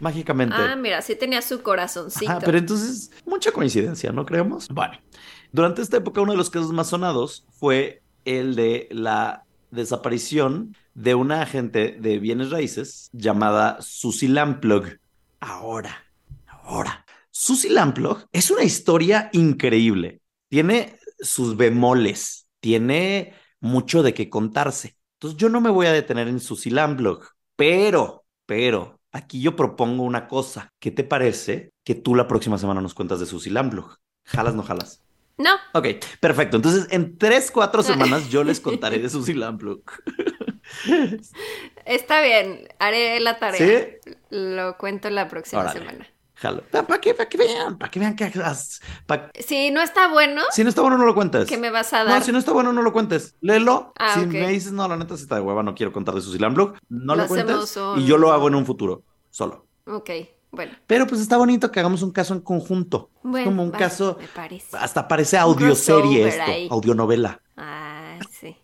mágicamente. 0.00 0.54
Ah, 0.56 0.76
mira, 0.76 1.00
sí 1.02 1.16
tenía 1.16 1.40
su 1.42 1.62
corazoncito. 1.62 2.30
Ajá, 2.30 2.40
pero 2.40 2.58
entonces, 2.58 3.10
mucha 3.24 3.50
coincidencia, 3.50 4.12
¿no 4.12 4.26
creemos? 4.26 4.68
Bueno, 4.68 4.98
durante 5.50 5.82
esta 5.82 5.96
época 5.96 6.20
uno 6.20 6.32
de 6.32 6.38
los 6.38 6.50
casos 6.50 6.72
más 6.72 6.88
sonados 6.88 7.46
fue 7.52 8.02
el 8.24 8.54
de 8.54 8.88
la 8.90 9.44
desaparición 9.70 10.76
de 10.94 11.14
una 11.14 11.42
agente 11.42 11.96
de 11.98 12.18
bienes 12.18 12.50
raíces 12.50 13.08
llamada 13.12 13.78
Susie 13.80 14.28
Lamplug. 14.28 14.98
Ahora, 15.40 16.04
ahora. 16.46 17.03
Susie 17.36 17.70
Lamplug 17.70 18.28
es 18.30 18.52
una 18.52 18.62
historia 18.62 19.28
increíble. 19.32 20.20
Tiene 20.48 21.00
sus 21.18 21.56
bemoles, 21.56 22.46
tiene 22.60 23.34
mucho 23.58 24.04
de 24.04 24.14
qué 24.14 24.30
contarse. 24.30 24.96
Entonces 25.14 25.36
yo 25.36 25.48
no 25.48 25.60
me 25.60 25.70
voy 25.70 25.86
a 25.86 25.92
detener 25.92 26.28
en 26.28 26.38
Susie 26.38 26.70
Lamplug, 26.70 27.24
pero, 27.56 28.24
pero, 28.46 29.00
aquí 29.10 29.40
yo 29.40 29.56
propongo 29.56 30.04
una 30.04 30.28
cosa. 30.28 30.72
¿Qué 30.78 30.92
te 30.92 31.02
parece 31.02 31.72
que 31.82 31.96
tú 31.96 32.14
la 32.14 32.28
próxima 32.28 32.56
semana 32.56 32.80
nos 32.80 32.94
cuentas 32.94 33.18
de 33.18 33.26
Susie 33.26 33.50
Lamplug? 33.50 33.96
¿Jalas, 34.26 34.54
no 34.54 34.62
jalas? 34.62 35.02
No. 35.36 35.50
Ok, 35.72 35.88
perfecto. 36.20 36.56
Entonces, 36.56 36.86
en 36.92 37.18
tres, 37.18 37.50
cuatro 37.50 37.82
semanas 37.82 38.30
yo 38.30 38.44
les 38.44 38.60
contaré 38.60 39.00
de 39.00 39.10
Susie 39.10 39.34
Lamplug. 39.34 39.82
Está 41.84 42.22
bien, 42.22 42.68
haré 42.78 43.18
la 43.18 43.40
tarea. 43.40 43.58
¿Sí? 43.58 44.12
Lo 44.30 44.78
cuento 44.78 45.10
la 45.10 45.26
próxima 45.26 45.62
Órale. 45.62 45.80
semana. 45.80 46.13
Jalo. 46.44 46.62
Para 46.70 47.00
que, 47.00 47.14
pa 47.14 47.24
que 47.26 47.38
vean, 47.38 47.78
para 47.78 47.90
que 47.90 47.98
vean 47.98 48.14
que... 48.14 48.24
has- 48.24 48.80
pa- 49.06 49.30
Si 49.38 49.70
no 49.70 49.80
está 49.80 50.08
bueno, 50.08 50.42
Si 50.52 50.62
no 50.62 50.68
está 50.68 50.82
bueno, 50.82 50.98
no 50.98 51.06
lo 51.06 51.14
cuentes. 51.14 51.48
¿qué 51.48 51.56
me 51.56 51.70
vas 51.70 51.92
a 51.94 52.04
dar? 52.04 52.18
No, 52.18 52.24
si 52.24 52.32
no 52.32 52.38
está 52.38 52.52
bueno, 52.52 52.70
no 52.72 52.82
lo 52.82 52.92
cuentes. 52.92 53.34
Léelo. 53.40 53.94
Ah, 53.98 54.12
si 54.14 54.20
ok. 54.26 54.32
me 54.32 54.48
dices, 54.48 54.72
no, 54.72 54.86
la 54.86 54.98
neta, 54.98 55.16
si 55.16 55.22
está 55.22 55.36
de 55.36 55.40
hueva, 55.40 55.62
no 55.62 55.74
quiero 55.74 55.90
contar 55.92 56.14
de 56.14 56.20
Susie 56.20 56.38
Lamplug, 56.38 56.74
no 56.90 57.14
lo, 57.16 57.22
Lo 57.22 57.28
cuentes. 57.28 57.76
un- 57.78 57.98
Y 57.98 58.04
yo 58.04 58.18
lo 58.18 58.30
hago 58.32 58.48
en 58.48 58.56
un 58.56 58.66
futuro, 58.66 59.04
solo. 59.30 59.66
Ok, 59.86 60.10
bueno. 60.50 60.72
Pero 60.86 61.06
pues 61.06 61.20
está 61.22 61.38
bonito 61.38 61.70
que 61.72 61.80
hagamos 61.80 62.02
un 62.02 62.10
caso 62.12 62.34
en 62.34 62.40
conjunto. 62.40 63.10
Bueno, 63.22 63.46
Como 63.46 63.62
un 63.62 63.72
va, 63.72 63.78
caso, 63.78 64.18
Me 64.20 64.28
parece. 64.28 64.76
hasta 64.76 65.08
parece 65.08 65.38
audioserie 65.38 66.28
esto, 66.28 66.42
ahí. 66.42 66.68
audionovela. 66.70 67.40
Ah, 67.56 68.18
sí. 68.38 68.54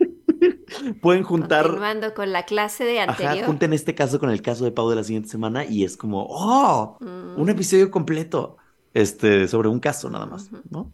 Pueden 1.00 1.22
juntar, 1.22 1.64
Continuando 1.66 2.14
con 2.14 2.33
la 2.33 2.44
clase 2.44 2.85
de 2.85 3.00
ajá, 3.00 3.11
anterior. 3.12 3.46
junten 3.46 3.72
este 3.72 3.94
caso 3.94 4.18
con 4.18 4.30
el 4.30 4.42
caso 4.42 4.64
de 4.64 4.72
Pau 4.72 4.88
de 4.90 4.96
la 4.96 5.04
siguiente 5.04 5.28
semana 5.28 5.64
y 5.64 5.85
es 5.85 5.96
como, 5.96 6.26
oh, 6.28 6.96
Mm. 7.00 7.40
un 7.40 7.48
episodio 7.48 7.90
completo, 7.90 8.56
este, 8.94 9.46
sobre 9.48 9.68
un 9.68 9.80
caso 9.80 10.11
nada 10.11 10.26
más, 10.26 10.50
¿no? 10.70 10.92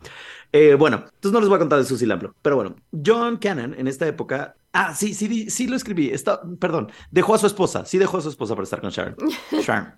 Eh, 0.52 0.74
bueno, 0.74 0.96
entonces 1.06 1.32
no 1.32 1.40
les 1.40 1.48
voy 1.48 1.56
a 1.56 1.60
contar 1.60 1.78
de 1.78 1.84
Susie 1.84 2.06
Lamplugh, 2.06 2.34
pero 2.42 2.56
bueno, 2.56 2.76
John 3.04 3.36
Cannon 3.38 3.74
en 3.74 3.88
esta 3.88 4.06
época, 4.06 4.56
ah, 4.72 4.94
sí, 4.94 5.14
sí, 5.14 5.50
sí 5.50 5.66
lo 5.66 5.76
escribí, 5.76 6.10
está, 6.10 6.40
perdón, 6.60 6.90
dejó 7.10 7.34
a 7.34 7.38
su 7.38 7.46
esposa, 7.46 7.84
sí 7.84 7.98
dejó 7.98 8.18
a 8.18 8.20
su 8.20 8.28
esposa 8.28 8.54
para 8.54 8.64
estar 8.64 8.80
con 8.80 8.90
Sharon, 8.90 9.16
Sharon, 9.62 9.94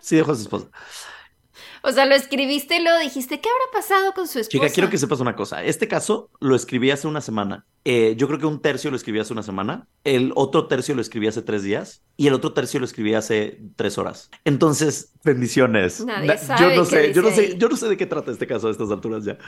sí 0.00 0.16
dejó 0.16 0.32
a 0.32 0.34
su 0.36 0.42
esposa. 0.42 0.68
O 1.82 1.92
sea, 1.92 2.06
lo 2.06 2.14
escribiste 2.14 2.76
y 2.76 2.82
luego 2.82 2.98
dijiste, 3.00 3.40
¿qué 3.40 3.48
habrá 3.48 3.80
pasado 3.80 4.12
con 4.12 4.26
su 4.28 4.38
esposa? 4.38 4.50
Chica, 4.50 4.68
quiero 4.72 4.90
que 4.90 4.98
sepas 4.98 5.20
una 5.20 5.34
cosa. 5.34 5.64
Este 5.64 5.88
caso 5.88 6.30
lo 6.40 6.54
escribí 6.54 6.90
hace 6.90 7.08
una 7.08 7.20
semana. 7.20 7.66
Eh, 7.84 8.14
yo 8.16 8.26
creo 8.26 8.38
que 8.38 8.46
un 8.46 8.60
tercio 8.60 8.90
lo 8.90 8.96
escribí 8.96 9.18
hace 9.18 9.32
una 9.32 9.42
semana. 9.42 9.88
El 10.04 10.32
otro 10.34 10.66
tercio 10.66 10.94
lo 10.94 11.00
escribí 11.00 11.26
hace 11.26 11.42
tres 11.42 11.62
días. 11.62 12.02
Y 12.16 12.26
el 12.26 12.34
otro 12.34 12.52
tercio 12.52 12.80
lo 12.80 12.86
escribí 12.86 13.14
hace 13.14 13.60
tres 13.76 13.96
horas. 13.98 14.30
Entonces, 14.44 15.12
bendiciones. 15.24 16.04
Nadie 16.04 16.26
Na- 16.26 16.36
sabe 16.36 16.60
yo 16.60 16.76
no 16.76 16.84
qué 16.84 16.90
sé, 16.90 17.12
yo 17.14 17.22
no 17.22 17.30
sé, 17.30 17.40
ahí. 17.40 17.54
yo 17.58 17.68
no 17.68 17.76
sé 17.76 17.88
de 17.88 17.96
qué 17.96 18.06
trata 18.06 18.30
este 18.30 18.46
caso 18.46 18.68
a 18.68 18.70
estas 18.70 18.90
alturas 18.90 19.24
ya. 19.24 19.38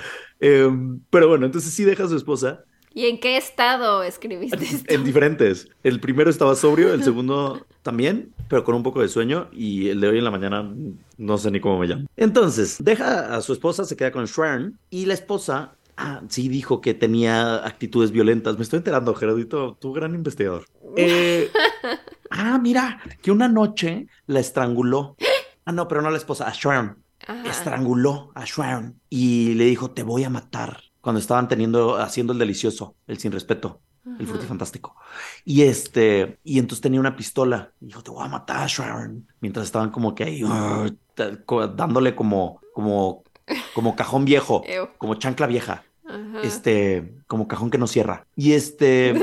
Eh, 0.40 0.70
pero 1.10 1.28
bueno, 1.28 1.44
entonces 1.46 1.72
sí 1.74 1.84
deja 1.84 2.04
a 2.04 2.08
su 2.08 2.16
esposa 2.16 2.64
¿Y 2.94 3.06
en 3.06 3.18
qué 3.20 3.36
estado 3.36 4.02
escribiste 4.02 4.62
esto? 4.62 4.92
en 4.92 5.04
diferentes. 5.04 5.68
El 5.82 6.00
primero 6.00 6.30
estaba 6.30 6.54
sobrio, 6.54 6.92
el 6.92 7.02
segundo 7.02 7.66
también, 7.82 8.32
pero 8.48 8.64
con 8.64 8.74
un 8.74 8.82
poco 8.82 9.00
de 9.00 9.08
sueño. 9.08 9.48
Y 9.52 9.88
el 9.88 10.00
de 10.00 10.08
hoy 10.08 10.18
en 10.18 10.24
la 10.24 10.30
mañana 10.30 10.70
no 11.18 11.38
sé 11.38 11.50
ni 11.50 11.60
cómo 11.60 11.78
me 11.78 11.86
llamo. 11.86 12.06
Entonces, 12.16 12.76
deja 12.82 13.34
a 13.34 13.40
su 13.40 13.52
esposa, 13.52 13.84
se 13.84 13.96
queda 13.96 14.10
con 14.12 14.26
Sharon. 14.26 14.78
Y 14.90 15.06
la 15.06 15.14
esposa, 15.14 15.76
ah, 15.96 16.22
sí 16.28 16.48
dijo 16.48 16.80
que 16.80 16.94
tenía 16.94 17.64
actitudes 17.66 18.10
violentas. 18.10 18.56
Me 18.56 18.62
estoy 18.64 18.78
enterando, 18.78 19.14
Gerardito, 19.14 19.76
tú 19.80 19.92
gran 19.92 20.14
investigador. 20.14 20.64
Eh, 20.94 21.50
ah, 22.28 22.58
mira, 22.62 23.00
que 23.22 23.30
una 23.30 23.48
noche 23.48 24.08
la 24.26 24.40
estranguló. 24.40 25.16
Ah, 25.64 25.72
no, 25.72 25.88
pero 25.88 26.02
no 26.02 26.08
a 26.08 26.10
la 26.10 26.18
esposa, 26.18 26.46
a 26.46 26.52
Sharon 26.52 26.98
Ajá. 27.26 27.48
estranguló 27.50 28.30
a 28.34 28.44
Sharon 28.44 29.00
y 29.08 29.54
le 29.54 29.64
dijo, 29.64 29.92
te 29.92 30.02
voy 30.02 30.24
a 30.24 30.28
matar. 30.28 30.82
Cuando 31.02 31.20
estaban 31.20 31.48
teniendo, 31.48 31.96
haciendo 31.96 32.32
el 32.32 32.38
delicioso, 32.38 32.94
el 33.06 33.18
sin 33.18 33.32
respeto, 33.32 33.80
el 34.18 34.26
frutifantástico. 34.26 34.96
Y 35.44 35.62
este, 35.62 36.38
y 36.44 36.58
entonces 36.58 36.80
tenía 36.80 37.00
una 37.00 37.16
pistola. 37.16 37.72
Y 37.80 37.86
dijo, 37.86 38.02
te 38.02 38.10
voy 38.10 38.24
a 38.24 38.28
matar, 38.28 38.68
Sharon. 38.68 39.26
Mientras 39.40 39.66
estaban 39.66 39.90
como 39.90 40.14
que 40.14 40.24
ahí, 40.24 40.42
co- 41.44 41.68
dándole 41.68 42.14
como, 42.14 42.60
como, 42.72 43.24
como 43.74 43.96
cajón 43.96 44.24
viejo, 44.24 44.62
como 44.98 45.14
chancla 45.16 45.46
vieja. 45.46 45.84
Ajá. 46.06 46.40
Este, 46.42 47.14
como 47.26 47.48
cajón 47.48 47.70
que 47.70 47.78
no 47.78 47.86
cierra. 47.86 48.26
Y 48.36 48.52
este, 48.52 49.14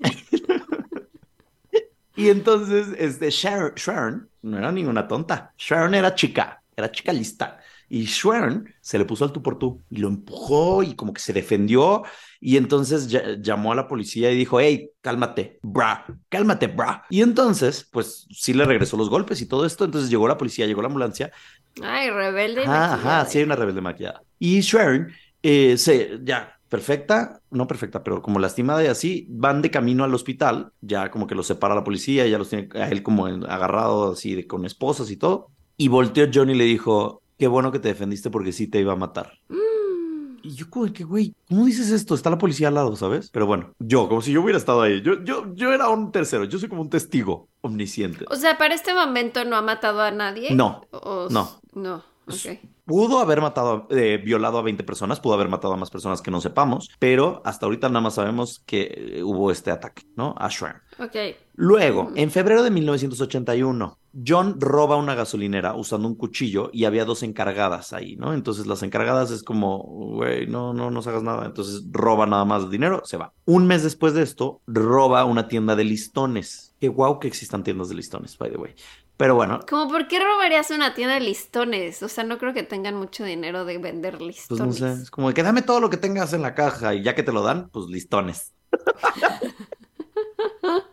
y 2.16 2.28
entonces, 2.28 2.88
este, 2.98 3.30
Sharon, 3.30 3.72
Sharon 3.74 4.28
no 4.42 4.58
era 4.58 4.70
ninguna 4.70 5.08
tonta. 5.08 5.52
Sharon 5.58 5.94
era 5.94 6.14
chica, 6.14 6.62
era 6.76 6.90
chica 6.92 7.12
lista. 7.12 7.58
Y 7.88 8.04
Sharon 8.04 8.68
se 8.80 8.98
le 8.98 9.04
puso 9.04 9.24
al 9.24 9.32
tú 9.32 9.42
por 9.42 9.58
tú 9.58 9.82
y 9.90 9.98
lo 9.98 10.08
empujó 10.08 10.82
y 10.82 10.94
como 10.94 11.12
que 11.12 11.20
se 11.20 11.32
defendió. 11.32 12.02
Y 12.40 12.56
entonces 12.56 13.08
llamó 13.42 13.72
a 13.72 13.74
la 13.76 13.88
policía 13.88 14.30
y 14.32 14.36
dijo, 14.36 14.60
hey, 14.60 14.90
cálmate, 15.00 15.58
bra, 15.62 16.04
cálmate, 16.28 16.66
bra. 16.68 17.04
Y 17.10 17.22
entonces, 17.22 17.88
pues 17.92 18.26
sí 18.30 18.52
le 18.54 18.64
regresó 18.64 18.96
los 18.96 19.10
golpes 19.10 19.40
y 19.42 19.46
todo 19.46 19.64
esto. 19.66 19.84
Entonces 19.84 20.10
llegó 20.10 20.28
la 20.28 20.38
policía, 20.38 20.66
llegó 20.66 20.82
la 20.82 20.88
ambulancia 20.88 21.32
Ay, 21.80 22.10
rebelde. 22.10 22.68
y 22.68 22.72
Ajá, 22.72 22.74
maquillada. 22.74 23.20
ajá, 23.20 23.26
sí 23.26 23.38
hay 23.38 23.44
una 23.44 23.56
rebelde 23.56 23.80
maquillada. 23.80 24.24
Y 24.38 24.60
Sharon, 24.60 25.12
eh, 25.42 25.76
se, 25.78 26.18
ya, 26.22 26.58
perfecta, 26.68 27.40
no 27.50 27.66
perfecta, 27.66 28.02
pero 28.02 28.22
como 28.22 28.38
lastimada 28.38 28.82
y 28.84 28.86
así, 28.86 29.26
van 29.30 29.62
de 29.62 29.70
camino 29.70 30.04
al 30.04 30.14
hospital, 30.14 30.72
ya 30.80 31.10
como 31.10 31.26
que 31.26 31.34
los 31.34 31.46
separa 31.46 31.74
la 31.74 31.84
policía, 31.84 32.26
ya 32.26 32.38
los 32.38 32.48
tiene 32.50 32.68
a 32.74 32.88
él 32.90 33.02
como 33.02 33.26
agarrado 33.26 34.12
así 34.12 34.34
de, 34.34 34.46
con 34.46 34.64
esposas 34.64 35.10
y 35.10 35.16
todo. 35.16 35.50
Y 35.76 35.88
volteó 35.88 36.28
John 36.32 36.50
y 36.50 36.54
le 36.54 36.64
dijo, 36.64 37.22
qué 37.38 37.46
bueno 37.46 37.70
que 37.72 37.78
te 37.78 37.88
defendiste 37.88 38.30
porque 38.30 38.52
sí 38.52 38.66
te 38.68 38.80
iba 38.80 38.92
a 38.92 38.96
matar. 38.96 39.32
Mm. 39.48 40.36
y 40.42 40.54
yo 40.54 40.68
como 40.68 40.92
que, 40.92 41.04
güey, 41.04 41.34
¿cómo 41.48 41.64
dices 41.64 41.90
esto? 41.90 42.14
Está 42.14 42.28
la 42.30 42.36
policía 42.38 42.68
al 42.68 42.74
lado, 42.74 42.94
¿sabes? 42.96 43.30
Pero 43.30 43.46
bueno, 43.46 43.72
yo, 43.78 44.08
como 44.08 44.20
si 44.20 44.30
yo 44.32 44.42
hubiera 44.42 44.58
estado 44.58 44.82
ahí. 44.82 45.00
Yo, 45.02 45.22
yo, 45.24 45.54
yo 45.54 45.72
era 45.72 45.88
un 45.88 46.12
tercero, 46.12 46.44
yo 46.44 46.58
soy 46.58 46.68
como 46.68 46.82
un 46.82 46.90
testigo 46.90 47.48
omnisciente. 47.62 48.26
O 48.28 48.36
sea, 48.36 48.58
para 48.58 48.74
este 48.74 48.92
momento 48.92 49.44
no 49.46 49.56
ha 49.56 49.62
matado 49.62 50.02
a 50.02 50.10
nadie. 50.10 50.54
No, 50.54 50.82
O- 50.90 51.28
no. 51.30 51.48
No, 51.72 52.04
ok. 52.26 52.58
Pudo 52.84 53.18
haber 53.20 53.40
matado, 53.40 53.86
eh, 53.90 54.20
violado 54.22 54.58
a 54.58 54.62
20 54.62 54.84
personas, 54.84 55.18
pudo 55.18 55.32
haber 55.32 55.48
matado 55.48 55.72
a 55.72 55.76
más 55.78 55.88
personas 55.90 56.20
que 56.20 56.30
no 56.30 56.42
sepamos, 56.42 56.90
pero 56.98 57.40
hasta 57.46 57.64
ahorita 57.64 57.88
nada 57.88 58.02
más 58.02 58.14
sabemos 58.16 58.62
que 58.66 58.92
eh, 59.16 59.22
hubo 59.22 59.50
este 59.50 59.70
ataque, 59.70 60.02
¿no? 60.14 60.34
A 60.36 60.50
Schramm. 60.50 60.76
Ok. 60.98 61.16
Luego, 61.54 62.12
en 62.14 62.30
febrero 62.30 62.62
de 62.62 62.70
1981, 62.70 63.98
John 64.26 64.60
roba 64.60 64.96
una 64.96 65.14
gasolinera 65.14 65.74
usando 65.74 66.08
un 66.08 66.14
cuchillo 66.14 66.70
y 66.72 66.84
había 66.84 67.04
dos 67.04 67.22
encargadas 67.22 67.92
ahí, 67.92 68.16
¿no? 68.16 68.32
Entonces 68.32 68.66
las 68.66 68.82
encargadas 68.82 69.30
es 69.30 69.42
como, 69.42 69.78
güey, 69.78 70.46
no, 70.46 70.72
no 70.72 70.90
nos 70.90 71.06
hagas 71.06 71.22
nada. 71.22 71.46
Entonces 71.46 71.82
roba 71.90 72.26
nada 72.26 72.44
más 72.44 72.70
dinero, 72.70 73.02
se 73.04 73.16
va. 73.16 73.32
Un 73.44 73.66
mes 73.66 73.82
después 73.82 74.14
de 74.14 74.22
esto, 74.22 74.60
roba 74.66 75.24
una 75.24 75.48
tienda 75.48 75.76
de 75.76 75.84
listones. 75.84 76.74
Qué 76.80 76.88
guau 76.88 77.18
que 77.18 77.28
existan 77.28 77.64
tiendas 77.64 77.88
de 77.88 77.96
listones, 77.96 78.38
by 78.38 78.50
the 78.50 78.58
way. 78.58 78.74
Pero 79.16 79.36
bueno, 79.36 79.60
Como, 79.68 79.88
¿por 79.88 80.08
qué 80.08 80.18
robarías 80.18 80.70
una 80.70 80.94
tienda 80.94 81.14
de 81.14 81.20
listones? 81.20 82.02
O 82.02 82.08
sea, 82.08 82.24
no 82.24 82.38
creo 82.38 82.52
que 82.52 82.64
tengan 82.64 82.96
mucho 82.96 83.24
dinero 83.24 83.64
de 83.64 83.78
vender 83.78 84.18
pues 84.18 84.48
listones. 84.48 84.66
no 84.66 84.72
sé, 84.72 85.02
es 85.02 85.10
como 85.10 85.32
que 85.32 85.42
dame 85.44 85.62
todo 85.62 85.80
lo 85.80 85.88
que 85.88 85.96
tengas 85.96 86.32
en 86.32 86.42
la 86.42 86.54
caja 86.54 86.94
y 86.94 87.02
ya 87.02 87.14
que 87.14 87.22
te 87.22 87.32
lo 87.32 87.42
dan, 87.42 87.68
pues 87.70 87.86
listones. 87.86 88.52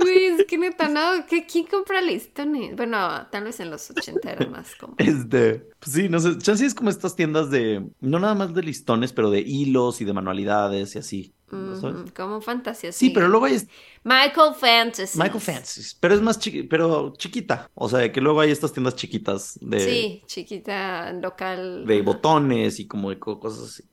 Güey, 0.00 0.24
es 0.26 0.46
que 0.46 0.58
neta, 0.58 0.88
no. 0.88 1.26
¿qué- 1.28 1.46
¿Quién 1.46 1.66
compra 1.66 2.00
listones? 2.00 2.76
Bueno, 2.76 3.26
tal 3.30 3.44
vez 3.44 3.60
en 3.60 3.70
los 3.70 3.90
80 3.90 4.30
era 4.32 4.46
más 4.46 4.74
como. 4.76 4.94
Este, 4.98 5.66
pues 5.78 5.92
sí, 5.92 6.08
no 6.08 6.20
sé, 6.20 6.38
chance 6.38 6.64
es 6.64 6.74
como 6.74 6.90
estas 6.90 7.16
tiendas 7.16 7.50
de, 7.50 7.86
no 8.00 8.18
nada 8.18 8.34
más 8.34 8.54
de 8.54 8.62
listones, 8.62 9.12
pero 9.12 9.30
de 9.30 9.40
hilos 9.40 10.00
y 10.00 10.04
de 10.04 10.12
manualidades 10.12 10.94
y 10.94 10.98
así. 10.98 11.34
¿no 11.50 11.80
sabes? 11.80 11.96
Ujú, 12.02 12.12
como 12.14 12.40
fantasía. 12.42 12.92
Sí, 12.92 13.08
pero 13.08 13.26
luego 13.26 13.46
hay 13.46 13.56
Michael 14.04 14.54
Fantasy. 14.54 15.18
Michael 15.18 15.40
Fancy, 15.40 15.80
pero 15.98 16.14
es 16.14 16.20
más 16.20 16.38
chiqui, 16.38 16.64
pero 16.64 17.14
chiquita. 17.16 17.70
O 17.74 17.88
sea, 17.88 18.12
que 18.12 18.20
luego 18.20 18.40
hay 18.42 18.50
estas 18.50 18.74
tiendas 18.74 18.96
chiquitas 18.96 19.58
de, 19.62 19.80
Sí, 19.80 20.22
chiquita, 20.26 21.10
local. 21.14 21.86
de 21.86 22.02
botones 22.02 22.78
y 22.80 22.86
como 22.86 23.08
de 23.08 23.18
co- 23.18 23.40
cosas 23.40 23.64
así. 23.70 23.84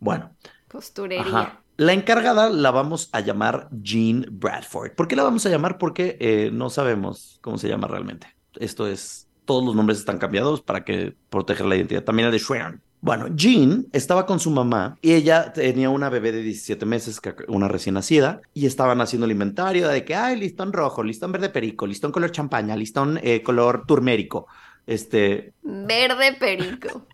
Bueno, 0.00 0.34
Costurería. 0.68 1.24
ajá. 1.24 1.62
La 1.80 1.94
encargada 1.94 2.50
la 2.50 2.70
vamos 2.72 3.08
a 3.10 3.20
llamar 3.20 3.70
Jean 3.72 4.26
Bradford. 4.30 4.92
¿Por 4.94 5.08
qué 5.08 5.16
la 5.16 5.22
vamos 5.22 5.46
a 5.46 5.48
llamar? 5.48 5.78
Porque 5.78 6.18
eh, 6.20 6.50
no 6.52 6.68
sabemos 6.68 7.38
cómo 7.40 7.56
se 7.56 7.70
llama 7.70 7.88
realmente. 7.88 8.26
Esto 8.56 8.86
es, 8.86 9.30
todos 9.46 9.64
los 9.64 9.74
nombres 9.74 9.98
están 9.98 10.18
cambiados 10.18 10.60
para 10.60 10.84
que 10.84 11.16
proteger 11.30 11.64
la 11.64 11.76
identidad. 11.76 12.04
También 12.04 12.26
la 12.26 12.32
de 12.32 12.38
Schwern. 12.38 12.82
Bueno, 13.00 13.28
Jean 13.34 13.86
estaba 13.94 14.26
con 14.26 14.40
su 14.40 14.50
mamá 14.50 14.98
y 15.00 15.12
ella 15.12 15.54
tenía 15.54 15.88
una 15.88 16.10
bebé 16.10 16.32
de 16.32 16.42
17 16.42 16.84
meses, 16.84 17.18
una 17.48 17.66
recién 17.66 17.94
nacida, 17.94 18.42
y 18.52 18.66
estaban 18.66 19.00
haciendo 19.00 19.24
el 19.24 19.32
inventario 19.32 19.88
de 19.88 20.04
que, 20.04 20.14
ay, 20.14 20.38
listón 20.38 20.74
rojo, 20.74 21.02
listón 21.02 21.32
verde 21.32 21.48
perico, 21.48 21.86
listón 21.86 22.12
color 22.12 22.30
champaña, 22.30 22.76
listón 22.76 23.18
eh, 23.22 23.42
color 23.42 23.86
turmérico. 23.86 24.48
Este, 24.86 25.54
Verde 25.62 26.36
perico. 26.38 27.06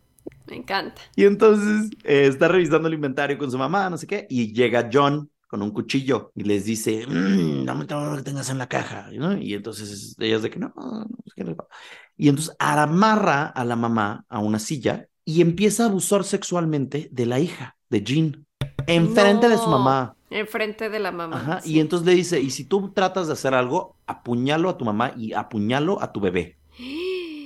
Me 0.48 0.56
encanta. 0.56 1.00
y 1.16 1.24
entonces 1.24 1.90
eh, 2.04 2.26
está 2.26 2.48
revisando 2.48 2.88
el 2.88 2.94
inventario 2.94 3.36
con 3.38 3.50
su 3.50 3.58
mamá, 3.58 3.90
no 3.90 3.98
sé 3.98 4.06
qué, 4.06 4.26
y 4.30 4.52
llega 4.52 4.88
John 4.92 5.30
con 5.48 5.62
un 5.62 5.70
cuchillo 5.70 6.32
y 6.34 6.42
les 6.44 6.64
dice, 6.64 7.06
"Mm, 7.06 7.64
dame 7.64 7.84
todo 7.84 8.10
lo 8.10 8.16
que 8.16 8.22
tengas 8.22 8.50
en 8.50 8.58
la 8.58 8.68
caja, 8.68 9.08
¿no? 9.12 9.36
Y 9.38 9.54
entonces 9.54 10.16
ellas 10.18 10.42
de 10.42 10.50
que 10.50 10.58
no, 10.58 10.72
no, 10.76 11.06
es 11.24 11.34
que 11.34 11.44
no". 11.44 11.56
Y 12.16 12.28
entonces 12.28 12.54
amarra 12.58 13.46
a 13.46 13.64
la 13.64 13.76
mamá 13.76 14.24
a 14.28 14.38
una 14.40 14.58
silla 14.58 15.06
y 15.24 15.40
empieza 15.42 15.84
a 15.84 15.86
abusar 15.86 16.24
sexualmente 16.24 17.08
de 17.12 17.26
la 17.26 17.38
hija, 17.40 17.76
de 17.90 18.02
Jean, 18.02 18.46
enfrente 18.86 19.48
de 19.48 19.56
su 19.58 19.64
No, 19.64 19.78
mamá. 19.78 20.14
Enfrente 20.30 20.88
de 20.90 20.98
la 20.98 21.12
mamá. 21.12 21.36
Ajá, 21.36 21.60
sí. 21.60 21.74
y 21.74 21.80
entonces 21.80 22.06
le 22.06 22.14
dice, 22.14 22.40
y 22.40 22.50
si 22.50 22.64
tú 22.64 22.90
tratas 22.92 23.26
de 23.28 23.32
hacer 23.34 23.54
algo, 23.54 23.96
apuñalo 24.06 24.68
a 24.68 24.76
tu 24.76 24.84
mamá 24.84 25.12
y 25.16 25.32
apuñalo 25.32 26.02
a 26.02 26.12
tu 26.12 26.20
bebé. 26.20 26.56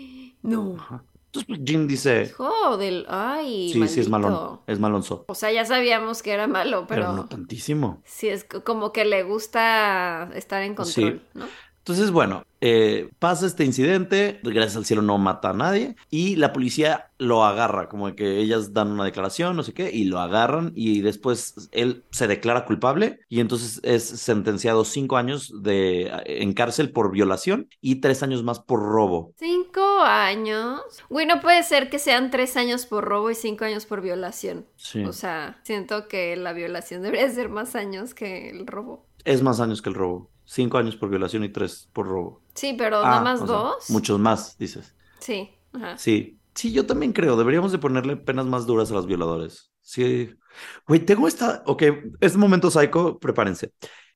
No. 0.42 0.76
Ajá. 0.78 1.04
Entonces 1.32 1.46
pues, 1.46 1.60
Jean 1.62 1.86
dice, 1.86 2.22
Hijo 2.24 2.76
del. 2.76 3.06
Ay, 3.08 3.70
sí, 3.72 3.86
sí 3.88 4.00
es 4.00 4.08
malón, 4.08 4.60
es 4.66 4.80
malonzo, 4.80 5.24
O 5.28 5.34
sea, 5.34 5.52
ya 5.52 5.64
sabíamos 5.64 6.22
que 6.22 6.32
era 6.32 6.46
malo, 6.48 6.86
pero 6.88 7.02
pero. 7.02 7.12
no 7.12 7.26
tantísimo. 7.26 8.02
Sí, 8.04 8.28
es 8.28 8.44
co- 8.44 8.64
como 8.64 8.92
que 8.92 9.04
le 9.04 9.22
gusta 9.22 10.28
estar 10.34 10.62
en 10.62 10.74
control, 10.74 11.22
¿no? 11.34 11.46
Entonces, 11.80 12.10
bueno, 12.10 12.44
eh, 12.60 13.08
pasa 13.18 13.46
este 13.46 13.64
incidente, 13.64 14.38
gracias 14.42 14.76
al 14.76 14.84
cielo 14.84 15.00
no 15.00 15.16
mata 15.16 15.50
a 15.50 15.54
nadie, 15.54 15.96
y 16.10 16.36
la 16.36 16.52
policía 16.52 17.10
lo 17.16 17.42
agarra, 17.44 17.88
como 17.88 18.14
que 18.14 18.38
ellas 18.38 18.74
dan 18.74 18.92
una 18.92 19.04
declaración, 19.04 19.56
no 19.56 19.62
sé 19.62 19.72
qué, 19.72 19.90
y 19.90 20.04
lo 20.04 20.20
agarran, 20.20 20.72
y 20.74 21.00
después 21.00 21.70
él 21.72 22.04
se 22.10 22.26
declara 22.26 22.66
culpable, 22.66 23.20
y 23.30 23.40
entonces 23.40 23.80
es 23.82 24.04
sentenciado 24.04 24.84
cinco 24.84 25.16
años 25.16 25.62
de, 25.62 26.12
en 26.26 26.52
cárcel 26.52 26.92
por 26.92 27.10
violación 27.10 27.68
y 27.80 27.96
tres 27.96 28.22
años 28.22 28.42
más 28.42 28.60
por 28.60 28.80
robo. 28.80 29.32
Cinco 29.38 30.00
años. 30.02 30.82
Güey, 31.08 31.26
no 31.26 31.40
puede 31.40 31.62
ser 31.62 31.88
que 31.88 31.98
sean 31.98 32.30
tres 32.30 32.58
años 32.58 32.84
por 32.84 33.04
robo 33.04 33.30
y 33.30 33.34
cinco 33.34 33.64
años 33.64 33.86
por 33.86 34.02
violación. 34.02 34.66
Sí. 34.76 35.02
O 35.04 35.14
sea, 35.14 35.60
siento 35.62 36.08
que 36.08 36.36
la 36.36 36.52
violación 36.52 37.02
debería 37.02 37.28
ser 37.30 37.48
más 37.48 37.74
años 37.74 38.12
que 38.12 38.50
el 38.50 38.66
robo. 38.66 39.06
Es 39.24 39.42
más 39.42 39.60
años 39.60 39.82
que 39.82 39.90
el 39.90 39.94
robo. 39.94 40.29
Cinco 40.52 40.78
años 40.78 40.96
por 40.96 41.08
violación 41.10 41.44
y 41.44 41.48
tres 41.48 41.88
por 41.92 42.08
robo. 42.08 42.42
Sí, 42.56 42.74
pero 42.76 42.98
Ah, 42.98 43.02
nada 43.04 43.20
más 43.20 43.38
sea, 43.38 43.46
dos. 43.46 43.88
muchos 43.88 44.18
más, 44.18 44.58
dices. 44.58 44.96
Sí. 45.20 45.48
Ajá. 45.72 45.96
Sí, 45.96 46.40
sí, 46.56 46.72
yo 46.72 46.86
también 46.86 47.12
creo. 47.12 47.36
Deberíamos 47.36 47.70
de 47.70 47.78
ponerle 47.78 48.16
penas 48.16 48.46
más 48.46 48.66
duras 48.66 48.90
a 48.90 48.94
los 48.94 49.06
violadores. 49.06 49.70
Sí. 49.80 50.34
Güey, 50.88 51.06
tengo 51.06 51.28
esta. 51.28 51.62
Ok, 51.66 51.84
este 52.20 52.36
momento 52.36 52.68
psycho, 52.68 53.20
prepárense. 53.20 53.72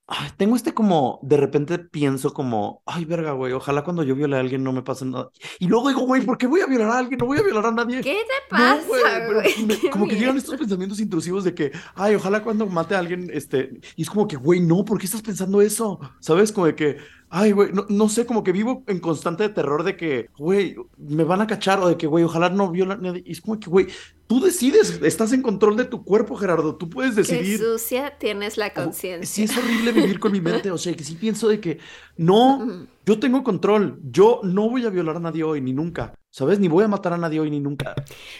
Ay, 0.06 0.28
tengo 0.36 0.54
este 0.54 0.74
como, 0.74 1.18
de 1.22 1.38
repente 1.38 1.78
pienso 1.78 2.34
como, 2.34 2.82
ay, 2.84 3.06
verga, 3.06 3.32
güey, 3.32 3.54
ojalá 3.54 3.82
cuando 3.84 4.02
yo 4.02 4.14
viole 4.14 4.36
a 4.36 4.40
alguien 4.40 4.62
no 4.62 4.70
me 4.70 4.82
pase 4.82 5.06
nada. 5.06 5.30
Y 5.58 5.66
luego 5.66 5.88
digo, 5.88 6.02
güey, 6.02 6.20
¿por 6.20 6.36
qué 6.36 6.46
voy 6.46 6.60
a 6.60 6.66
violar 6.66 6.90
a 6.90 6.98
alguien? 6.98 7.18
No 7.18 7.24
voy 7.24 7.38
a 7.38 7.42
violar 7.42 7.64
a 7.64 7.70
nadie. 7.70 8.02
¿Qué 8.02 8.12
te 8.50 8.54
No, 8.54 8.58
pasa, 8.58 8.86
güey, 8.86 9.02
pero 9.26 9.42
me- 9.66 9.90
como 9.90 10.06
que 10.06 10.16
llegan 10.16 10.36
estos 10.36 10.56
pensamientos 10.58 11.00
intrusivos 11.00 11.42
de 11.44 11.54
que, 11.54 11.72
ay, 11.94 12.16
ojalá 12.16 12.42
cuando 12.42 12.66
mate 12.66 12.94
a 12.94 12.98
alguien, 12.98 13.30
este, 13.32 13.80
y 13.96 14.02
es 14.02 14.10
como 14.10 14.28
que, 14.28 14.36
güey, 14.36 14.60
no, 14.60 14.84
¿por 14.84 14.98
qué 14.98 15.06
estás 15.06 15.22
pensando 15.22 15.62
eso? 15.62 15.98
¿Sabes? 16.20 16.52
Como 16.52 16.66
de 16.66 16.74
que, 16.74 16.98
ay, 17.36 17.50
güey, 17.50 17.72
no, 17.72 17.84
no 17.88 18.08
sé, 18.08 18.26
como 18.26 18.44
que 18.44 18.52
vivo 18.52 18.84
en 18.86 19.00
constante 19.00 19.48
terror 19.48 19.82
de 19.82 19.96
que, 19.96 20.28
güey, 20.38 20.76
me 20.96 21.24
van 21.24 21.40
a 21.40 21.48
cachar 21.48 21.80
o 21.80 21.88
de 21.88 21.96
que, 21.96 22.06
güey, 22.06 22.22
ojalá 22.24 22.48
no 22.48 22.70
viola 22.70 22.94
a 22.94 22.96
nadie. 22.96 23.24
Y 23.26 23.32
es 23.32 23.40
como 23.40 23.58
que, 23.58 23.68
güey, 23.68 23.88
tú 24.28 24.40
decides, 24.40 25.00
estás 25.02 25.32
en 25.32 25.42
control 25.42 25.76
de 25.76 25.84
tu 25.86 26.04
cuerpo, 26.04 26.36
Gerardo, 26.36 26.76
tú 26.76 26.88
puedes 26.88 27.14
Qué 27.16 27.22
decidir. 27.22 27.58
sucia 27.58 28.16
tienes 28.18 28.56
la 28.56 28.66
Sí, 28.68 28.72
conciencia. 28.74 29.44
es 29.44 29.58
horrible 29.58 29.90
vivir 29.90 30.20
con 30.20 30.30
mi 30.30 30.40
mente, 30.40 30.70
o 30.70 30.78
sea, 30.78 30.94
que 30.94 31.02
sí 31.02 31.16
pienso 31.16 31.48
de 31.48 31.58
que, 31.60 31.78
no, 32.16 32.86
yo 33.04 33.18
tengo 33.18 33.42
control, 33.42 33.98
yo 34.10 34.40
no 34.44 34.70
voy 34.70 34.84
a 34.86 34.90
violar 34.90 35.16
a 35.16 35.20
nadie 35.20 35.42
hoy, 35.42 35.60
ni 35.60 35.72
nunca, 35.72 36.14
¿sabes? 36.34 36.58
Ni 36.58 36.66
voy 36.66 36.82
a 36.82 36.88
matar 36.88 37.12
a 37.12 37.16
nadie 37.16 37.38
hoy, 37.38 37.48
ni 37.48 37.60
nunca. 37.60 37.94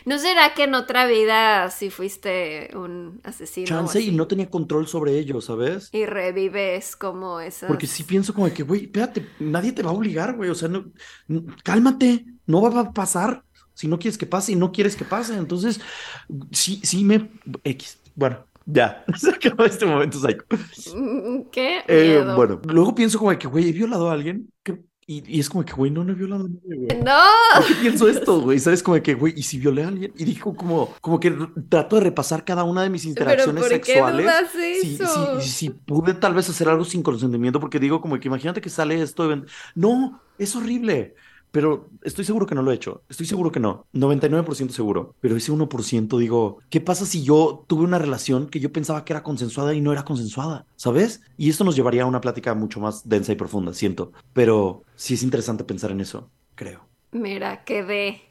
¿No 0.04 0.18
será 0.18 0.52
que 0.52 0.64
en 0.64 0.74
otra 0.74 1.06
vida 1.06 1.70
sí 1.70 1.90
fuiste 1.90 2.70
un 2.74 3.20
asesino? 3.22 3.66
o 3.66 3.68
Chance 3.68 4.00
y 4.00 4.10
no 4.10 4.26
tenía 4.26 4.50
control 4.50 4.88
sobre 4.88 5.16
ello, 5.16 5.40
¿sabes? 5.40 5.90
Y 5.92 6.04
revives 6.04 6.96
como 6.96 7.38
esas. 7.38 7.68
Porque 7.68 7.86
sí 7.86 8.02
pienso 8.02 8.34
como 8.34 8.48
de 8.48 8.52
que, 8.52 8.64
güey, 8.64 8.86
espérate, 8.86 9.24
nadie 9.38 9.70
te 9.70 9.84
va 9.84 9.90
a 9.90 9.94
obligar, 9.94 10.34
güey, 10.34 10.50
o 10.50 10.56
sea, 10.56 10.68
no, 10.68 10.86
cálmate, 11.62 12.24
no 12.46 12.62
va 12.62 12.80
a 12.80 12.92
pasar 12.92 13.44
si 13.74 13.86
no 13.86 14.00
quieres 14.00 14.18
que 14.18 14.26
pase 14.26 14.50
y 14.52 14.56
no 14.56 14.72
quieres 14.72 14.96
que 14.96 15.04
pase, 15.04 15.36
entonces, 15.36 15.80
sí, 16.50 16.80
sí 16.82 17.04
me... 17.04 17.30
X, 17.62 18.00
bueno, 18.16 18.44
ya, 18.66 19.04
se 19.16 19.30
acabó 19.30 19.66
este 19.66 19.86
momento, 19.86 20.18
psycho. 20.18 20.44
Mm, 20.96 21.42
¿Qué? 21.52 21.84
Eh, 21.86 22.24
bueno, 22.34 22.60
luego 22.64 22.92
pienso 22.92 23.18
como 23.18 23.30
de 23.30 23.38
que, 23.38 23.46
güey, 23.46 23.68
he 23.68 23.72
violado 23.72 24.10
a 24.10 24.14
alguien, 24.14 24.50
que- 24.64 24.82
y, 25.06 25.36
y 25.36 25.40
es 25.40 25.48
como 25.50 25.64
que, 25.64 25.72
güey, 25.72 25.90
no, 25.90 26.02
no 26.04 26.12
he 26.12 26.14
violado 26.14 26.44
a 26.44 26.48
nadie, 26.48 26.76
güey. 26.86 27.02
¡No! 27.02 27.18
¿Por 27.56 27.66
qué 27.66 27.74
pienso 27.74 28.08
esto, 28.08 28.40
güey? 28.40 28.58
¿Sabes? 28.58 28.82
Como 28.82 29.02
que, 29.02 29.14
güey, 29.14 29.34
¿y 29.36 29.42
si 29.42 29.58
violé 29.58 29.84
a 29.84 29.88
alguien? 29.88 30.12
Y 30.16 30.24
dijo 30.24 30.54
como, 30.56 30.94
como 31.00 31.20
que 31.20 31.36
trato 31.68 31.96
de 31.96 32.02
repasar 32.02 32.44
cada 32.44 32.64
una 32.64 32.82
de 32.82 32.90
mis 32.90 33.02
¿Pero 33.02 33.10
interacciones 33.10 33.62
por 33.62 33.70
qué 33.80 33.84
sexuales. 33.84 34.24
dudas 34.24 34.44
Si, 34.80 34.94
eso? 34.94 35.40
si, 35.40 35.48
si 35.50 35.70
pude 35.70 36.14
tal 36.14 36.34
vez 36.34 36.48
hacer 36.48 36.68
algo 36.68 36.84
sin 36.84 37.02
consentimiento, 37.02 37.60
porque 37.60 37.78
digo 37.78 38.00
como 38.00 38.18
que 38.18 38.28
imagínate 38.28 38.60
que 38.60 38.70
sale 38.70 39.00
esto. 39.02 39.28
de- 39.28 39.42
No, 39.74 40.20
es 40.38 40.54
horrible. 40.56 41.14
Pero 41.54 41.88
estoy 42.02 42.24
seguro 42.24 42.46
que 42.46 42.56
no 42.56 42.62
lo 42.62 42.72
he 42.72 42.74
hecho. 42.74 43.04
Estoy 43.08 43.26
seguro 43.26 43.52
que 43.52 43.60
no. 43.60 43.86
99% 43.94 44.70
seguro. 44.70 45.14
Pero 45.20 45.36
ese 45.36 45.52
1% 45.52 46.18
digo, 46.18 46.58
¿qué 46.68 46.80
pasa 46.80 47.06
si 47.06 47.22
yo 47.22 47.64
tuve 47.68 47.84
una 47.84 48.00
relación 48.00 48.48
que 48.48 48.58
yo 48.58 48.72
pensaba 48.72 49.04
que 49.04 49.12
era 49.12 49.22
consensuada 49.22 49.72
y 49.72 49.80
no 49.80 49.92
era 49.92 50.04
consensuada? 50.04 50.66
¿Sabes? 50.74 51.22
Y 51.36 51.50
esto 51.50 51.62
nos 51.62 51.76
llevaría 51.76 52.02
a 52.02 52.06
una 52.06 52.20
plática 52.20 52.54
mucho 52.54 52.80
más 52.80 53.08
densa 53.08 53.30
y 53.30 53.36
profunda, 53.36 53.72
siento. 53.72 54.12
Pero 54.32 54.82
sí 54.96 55.14
es 55.14 55.22
interesante 55.22 55.62
pensar 55.62 55.92
en 55.92 56.00
eso, 56.00 56.28
creo. 56.56 56.88
Mira, 57.12 57.62
quedé. 57.62 58.22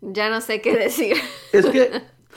Ya 0.00 0.30
no 0.30 0.40
sé 0.40 0.62
qué 0.62 0.74
decir. 0.74 1.16
Es 1.52 1.66
que 1.66 1.90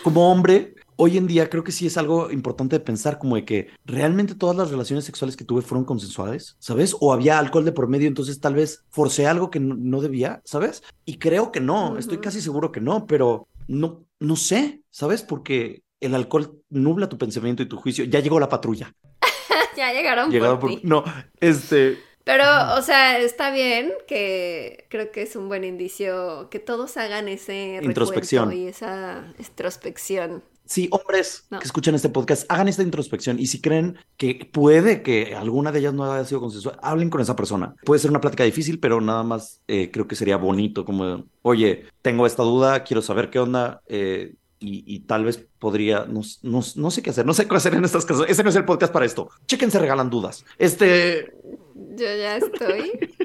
como 0.03 0.29
hombre, 0.29 0.74
hoy 0.97 1.17
en 1.17 1.27
día 1.27 1.49
creo 1.49 1.63
que 1.63 1.71
sí 1.71 1.87
es 1.87 1.97
algo 1.97 2.31
importante 2.31 2.77
de 2.77 2.85
pensar 2.85 3.19
como 3.19 3.35
de 3.35 3.45
que 3.45 3.69
realmente 3.85 4.35
todas 4.35 4.55
las 4.55 4.71
relaciones 4.71 5.05
sexuales 5.05 5.35
que 5.35 5.43
tuve 5.43 5.61
fueron 5.61 5.85
consensuales, 5.85 6.55
¿sabes? 6.59 6.95
O 6.99 7.13
había 7.13 7.39
alcohol 7.39 7.65
de 7.65 7.71
por 7.71 7.87
medio, 7.87 8.07
entonces 8.07 8.39
tal 8.39 8.55
vez 8.55 8.83
forcé 8.89 9.27
algo 9.27 9.49
que 9.49 9.59
no, 9.59 9.75
no 9.75 10.01
debía, 10.01 10.41
¿sabes? 10.45 10.83
Y 11.05 11.17
creo 11.17 11.51
que 11.51 11.59
no, 11.59 11.97
estoy 11.97 12.19
casi 12.19 12.41
seguro 12.41 12.71
que 12.71 12.81
no, 12.81 13.05
pero 13.05 13.47
no, 13.67 14.05
no 14.19 14.35
sé, 14.35 14.81
¿sabes? 14.89 15.23
Porque 15.23 15.83
el 15.99 16.15
alcohol 16.15 16.61
nubla 16.69 17.09
tu 17.09 17.17
pensamiento 17.17 17.63
y 17.63 17.67
tu 17.67 17.77
juicio. 17.77 18.05
Ya 18.05 18.19
llegó 18.19 18.39
la 18.39 18.49
patrulla. 18.49 18.93
ya 19.77 19.93
llegaron 19.93 20.31
Llegaron 20.31 20.59
por. 20.59 20.71
No, 20.83 21.03
este... 21.39 21.97
Pero, 22.23 22.43
o 22.75 22.81
sea, 22.81 23.19
está 23.19 23.51
bien 23.51 23.93
que 24.07 24.87
creo 24.89 25.11
que 25.11 25.21
es 25.21 25.35
un 25.35 25.47
buen 25.47 25.63
indicio 25.63 26.49
que 26.49 26.57
todos 26.57 26.97
hagan 26.97 27.27
ese 27.27 27.79
Introspección. 27.83 28.51
y 28.51 28.67
esa 28.67 29.31
introspección. 29.37 30.43
Sí, 30.65 30.87
hombres 30.91 31.45
No. 31.51 31.59
que 31.59 31.65
escuchan 31.65 31.93
este 31.95 32.09
podcast, 32.09 32.45
hagan 32.51 32.67
esta 32.67 32.81
introspección 32.83 33.39
y 33.39 33.47
si 33.47 33.61
creen 33.61 33.97
que 34.17 34.49
puede 34.51 35.03
que 35.03 35.35
alguna 35.35 35.71
de 35.71 35.79
ellas 35.79 35.93
no 35.93 36.11
haya 36.11 36.25
sido 36.25 36.41
consensual, 36.41 36.77
hablen 36.81 37.09
con 37.09 37.21
esa 37.21 37.35
persona. 37.35 37.75
Puede 37.85 37.99
ser 37.99 38.09
una 38.09 38.19
plática 38.21 38.43
difícil, 38.43 38.79
pero 38.79 38.99
nada 39.01 39.23
más 39.23 39.61
eh, 39.67 39.91
creo 39.91 40.07
que 40.07 40.15
sería 40.15 40.37
bonito 40.37 40.83
como, 40.83 41.25
oye, 41.43 41.85
tengo 42.01 42.25
esta 42.25 42.43
duda, 42.43 42.83
quiero 42.83 43.01
saber 43.01 43.29
qué 43.29 43.39
onda 43.39 43.81
eh, 43.87 44.33
y, 44.59 44.83
y 44.87 45.01
tal 45.01 45.25
vez 45.25 45.45
podría, 45.59 46.05
no, 46.05 46.21
no, 46.41 46.61
no 46.75 46.91
sé 46.91 47.03
qué 47.03 47.11
hacer, 47.11 47.25
no 47.25 47.33
sé 47.35 47.47
qué 47.47 47.55
hacer 47.55 47.75
en 47.75 47.85
estas 47.85 48.05
cosas. 48.05 48.25
Ese 48.27 48.41
no 48.43 48.49
es 48.49 48.55
el 48.55 48.65
podcast 48.65 48.91
para 48.91 49.05
esto. 49.05 49.29
Chéquense, 49.45 49.77
regalan 49.77 50.09
dudas. 50.09 50.45
Este, 50.57 51.31
Yo 51.75 52.05
ya 52.05 52.37
estoy 52.37 53.15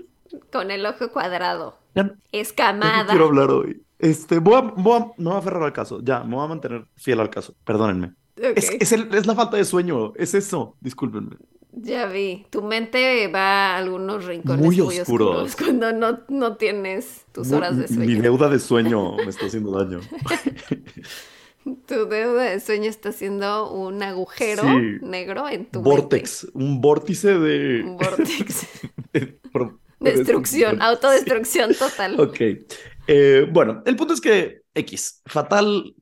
con 0.52 0.70
el 0.70 0.84
ojo 0.84 1.10
cuadrado, 1.10 1.78
ya 1.94 2.02
no- 2.04 2.12
escamada. 2.32 3.06
quiero 3.06 3.26
hablar 3.26 3.50
hoy. 3.50 3.80
Este, 4.00 4.38
voy 4.38 4.54
a, 4.54 4.60
voy 4.62 4.98
a- 5.00 5.12
no 5.18 5.30
voy 5.30 5.34
a 5.34 5.38
aferrar 5.38 5.62
al 5.62 5.72
caso, 5.72 6.00
ya, 6.02 6.24
me 6.24 6.34
voy 6.36 6.44
a 6.44 6.48
mantener 6.48 6.86
fiel 6.96 7.20
al 7.20 7.30
caso, 7.30 7.54
perdónenme. 7.64 8.14
Es, 8.36 8.70
es, 8.80 8.92
el- 8.92 9.14
es 9.14 9.26
la 9.26 9.34
falta 9.34 9.56
de 9.58 9.64
sueño, 9.64 10.12
es 10.16 10.34
eso, 10.34 10.76
discúlpenme. 10.80 11.36
Ya 11.72 12.06
vi. 12.06 12.46
Tu 12.50 12.62
mente 12.62 13.28
va 13.28 13.74
a 13.74 13.76
algunos 13.78 14.24
rincones 14.24 14.64
Muy 14.64 14.76
muy, 14.80 14.98
oscuros. 14.98 15.28
oscuros 15.44 15.56
cuando 15.56 15.92
no, 15.92 16.18
no 16.28 16.56
tienes 16.56 17.26
tus 17.32 17.52
horas 17.52 17.76
de 17.76 17.82
Mi 17.82 18.06
sueño. 18.06 18.22
deuda 18.22 18.48
de 18.48 18.58
sueño 18.58 19.16
me 19.18 19.26
está 19.28 19.46
haciendo 19.46 19.70
daño. 19.78 20.00
Tu 21.86 22.06
deuda 22.08 22.44
de 22.44 22.58
sueño 22.60 22.88
está 22.88 23.10
haciendo 23.10 23.70
un 23.70 24.02
agujero 24.02 24.62
Sí. 24.62 24.98
negro 25.02 25.46
en 25.46 25.66
tu 25.66 25.82
Vortex, 25.82 26.48
un 26.54 26.80
vórtice 26.80 27.38
de, 27.38 27.82
Un 27.84 27.98
de 29.12 29.34
de 30.00 30.12
Destrucción, 30.16 30.80
autodestrucción 30.80 31.74
total. 31.74 32.18
Ok. 32.18 32.40
Eh, 33.12 33.44
bueno, 33.50 33.82
el 33.86 33.96
punto 33.96 34.14
es 34.14 34.20
que 34.20 34.60
X, 34.72 35.20
fatal, 35.26 35.96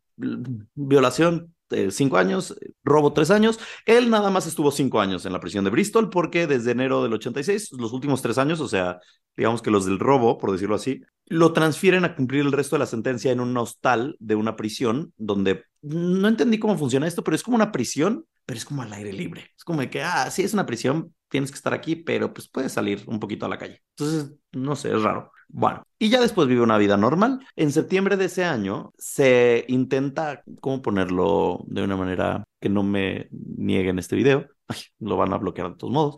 violación, 0.74 1.54
eh, 1.70 1.90
cinco 1.90 2.18
años, 2.18 2.54
robo 2.84 3.14
tres 3.14 3.30
años. 3.30 3.58
Él 3.86 4.10
nada 4.10 4.28
más 4.28 4.46
estuvo 4.46 4.70
cinco 4.70 5.00
años 5.00 5.24
en 5.24 5.32
la 5.32 5.40
prisión 5.40 5.64
de 5.64 5.70
Bristol 5.70 6.10
porque 6.10 6.46
desde 6.46 6.72
enero 6.72 7.02
del 7.02 7.14
86, 7.14 7.72
los 7.78 7.94
últimos 7.94 8.20
tres 8.20 8.36
años, 8.36 8.60
o 8.60 8.68
sea, 8.68 9.00
digamos 9.38 9.62
que 9.62 9.70
los 9.70 9.86
del 9.86 9.98
robo, 9.98 10.36
por 10.36 10.52
decirlo 10.52 10.74
así, 10.74 11.00
lo 11.24 11.54
transfieren 11.54 12.04
a 12.04 12.14
cumplir 12.14 12.42
el 12.42 12.52
resto 12.52 12.76
de 12.76 12.80
la 12.80 12.86
sentencia 12.86 13.32
en 13.32 13.40
un 13.40 13.56
hostal 13.56 14.14
de 14.18 14.34
una 14.34 14.54
prisión 14.54 15.14
donde 15.16 15.64
no 15.80 16.28
entendí 16.28 16.58
cómo 16.58 16.76
funciona 16.76 17.06
esto, 17.06 17.24
pero 17.24 17.36
es 17.36 17.42
como 17.42 17.54
una 17.54 17.72
prisión, 17.72 18.26
pero 18.44 18.58
es 18.58 18.66
como 18.66 18.82
al 18.82 18.92
aire 18.92 19.14
libre. 19.14 19.50
Es 19.56 19.64
como 19.64 19.80
que, 19.88 20.02
ah, 20.02 20.30
sí, 20.30 20.42
es 20.42 20.52
una 20.52 20.66
prisión, 20.66 21.14
tienes 21.30 21.50
que 21.50 21.56
estar 21.56 21.72
aquí, 21.72 21.96
pero 21.96 22.34
pues 22.34 22.50
puedes 22.50 22.72
salir 22.72 23.02
un 23.06 23.18
poquito 23.18 23.46
a 23.46 23.48
la 23.48 23.56
calle. 23.56 23.80
Entonces, 23.96 24.34
no 24.52 24.76
sé, 24.76 24.94
es 24.94 25.00
raro. 25.00 25.32
Bueno, 25.48 25.82
y 25.98 26.10
ya 26.10 26.20
después 26.20 26.46
vive 26.46 26.60
una 26.60 26.78
vida 26.78 26.96
normal. 26.96 27.40
En 27.56 27.72
septiembre 27.72 28.16
de 28.16 28.26
ese 28.26 28.44
año 28.44 28.92
se 28.98 29.64
intenta, 29.68 30.42
¿cómo 30.60 30.82
ponerlo 30.82 31.64
de 31.66 31.82
una 31.82 31.96
manera 31.96 32.44
que 32.60 32.68
no 32.68 32.82
me 32.82 33.28
niegue 33.30 33.90
en 33.90 33.98
este 33.98 34.16
video? 34.16 34.46
Ay, 34.68 34.78
lo 35.00 35.16
van 35.16 35.32
a 35.32 35.38
bloquear 35.38 35.70
de 35.70 35.76
todos 35.76 35.92
modos. 35.92 36.16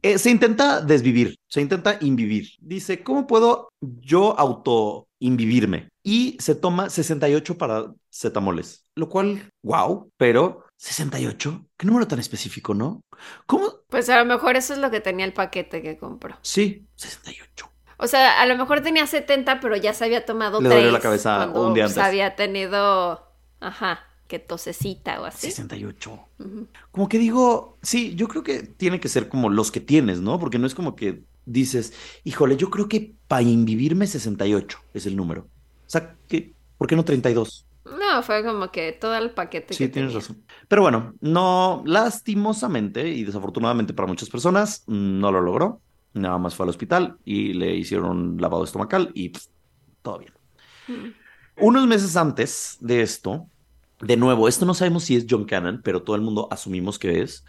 Eh, 0.00 0.18
se 0.18 0.30
intenta 0.30 0.80
desvivir, 0.80 1.36
se 1.48 1.60
intenta 1.60 1.98
invivir. 2.00 2.48
Dice, 2.58 3.04
¿cómo 3.04 3.26
puedo 3.26 3.68
yo 3.80 4.36
auto 4.36 5.06
invivirme? 5.20 5.90
Y 6.02 6.36
se 6.40 6.56
toma 6.56 6.90
68 6.90 7.56
paracetamoles, 7.56 8.84
lo 8.96 9.08
cual, 9.08 9.48
wow, 9.62 10.10
pero 10.16 10.64
68, 10.76 11.66
qué 11.76 11.86
número 11.86 12.08
tan 12.08 12.18
específico, 12.18 12.74
¿no? 12.74 13.02
¿Cómo? 13.46 13.68
Pues 13.88 14.08
a 14.08 14.18
lo 14.18 14.24
mejor 14.24 14.56
eso 14.56 14.72
es 14.72 14.80
lo 14.80 14.90
que 14.90 15.00
tenía 15.00 15.24
el 15.24 15.32
paquete 15.32 15.82
que 15.82 15.96
compró. 15.96 16.36
Sí, 16.42 16.84
68. 16.96 17.71
O 18.02 18.06
sea, 18.08 18.40
a 18.42 18.46
lo 18.46 18.56
mejor 18.56 18.80
tenía 18.82 19.06
70, 19.06 19.60
pero 19.60 19.76
ya 19.76 19.94
se 19.94 20.04
había 20.04 20.24
tomado 20.26 20.60
Le 20.60 20.68
dolió 20.68 20.90
la 20.90 21.00
cabeza 21.00 21.36
cuando, 21.36 21.68
un 21.68 21.74
día 21.74 21.84
pues, 21.84 21.96
antes. 21.96 22.08
había 22.08 22.34
tenido, 22.36 23.32
ajá, 23.60 24.00
que 24.26 24.38
tosecita 24.40 25.20
o 25.20 25.24
así. 25.24 25.50
68. 25.50 26.10
Ujú. 26.38 26.68
Como 26.90 27.08
que 27.08 27.18
digo, 27.18 27.78
sí, 27.82 28.14
yo 28.16 28.28
creo 28.28 28.42
que 28.42 28.62
tiene 28.64 28.98
que 29.00 29.08
ser 29.08 29.28
como 29.28 29.50
los 29.50 29.70
que 29.70 29.80
tienes, 29.80 30.20
¿no? 30.20 30.38
Porque 30.40 30.58
no 30.58 30.66
es 30.66 30.74
como 30.74 30.96
que 30.96 31.24
dices, 31.44 31.92
híjole, 32.24 32.56
yo 32.56 32.70
creo 32.70 32.88
que 32.88 33.14
para 33.28 33.42
invivirme 33.42 34.06
68 34.06 34.78
es 34.94 35.06
el 35.06 35.16
número. 35.16 35.42
O 35.42 35.90
sea, 35.90 36.16
que, 36.28 36.54
¿por 36.78 36.88
qué 36.88 36.96
no 36.96 37.04
32? 37.04 37.66
No, 37.84 38.22
fue 38.22 38.44
como 38.44 38.70
que 38.70 38.92
todo 38.92 39.14
el 39.16 39.30
paquete 39.32 39.74
Sí, 39.74 39.84
que 39.84 39.88
tienes 39.88 40.12
tenía. 40.12 40.20
razón. 40.20 40.44
Pero 40.68 40.82
bueno, 40.82 41.14
no, 41.20 41.82
lastimosamente 41.84 43.08
y 43.08 43.24
desafortunadamente 43.24 43.92
para 43.94 44.06
muchas 44.08 44.30
personas, 44.30 44.84
no 44.86 45.32
lo 45.32 45.40
logró. 45.40 45.80
Nada 46.14 46.38
más 46.38 46.54
fue 46.54 46.64
al 46.64 46.70
hospital 46.70 47.16
y 47.24 47.52
le 47.54 47.74
hicieron 47.74 48.36
lavado 48.38 48.64
estomacal 48.64 49.10
y 49.14 49.30
pff, 49.30 49.46
todo 50.02 50.18
bien. 50.18 50.32
Mm. 50.88 51.12
Unos 51.64 51.86
meses 51.86 52.16
antes 52.16 52.76
de 52.80 53.02
esto, 53.02 53.46
de 54.00 54.16
nuevo, 54.16 54.48
esto 54.48 54.66
no 54.66 54.74
sabemos 54.74 55.04
si 55.04 55.16
es 55.16 55.26
John 55.28 55.44
Cannon, 55.44 55.80
pero 55.84 56.02
todo 56.02 56.16
el 56.16 56.22
mundo 56.22 56.48
asumimos 56.50 56.98
que 56.98 57.22
es. 57.22 57.44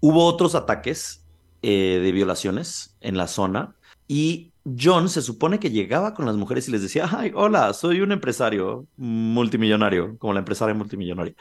Hubo 0.00 0.24
otros 0.26 0.54
ataques 0.54 1.24
eh, 1.62 2.00
de 2.02 2.12
violaciones 2.12 2.96
en 3.00 3.16
la 3.16 3.26
zona 3.26 3.74
y 4.06 4.52
John 4.78 5.08
se 5.08 5.22
supone 5.22 5.58
que 5.58 5.70
llegaba 5.70 6.14
con 6.14 6.26
las 6.26 6.36
mujeres 6.36 6.68
y 6.68 6.72
les 6.72 6.82
decía, 6.82 7.08
ay, 7.10 7.32
hola, 7.34 7.72
soy 7.72 8.00
un 8.00 8.12
empresario 8.12 8.86
multimillonario, 8.96 10.18
como 10.18 10.32
la 10.32 10.40
empresaria 10.40 10.74
multimillonaria. 10.74 11.34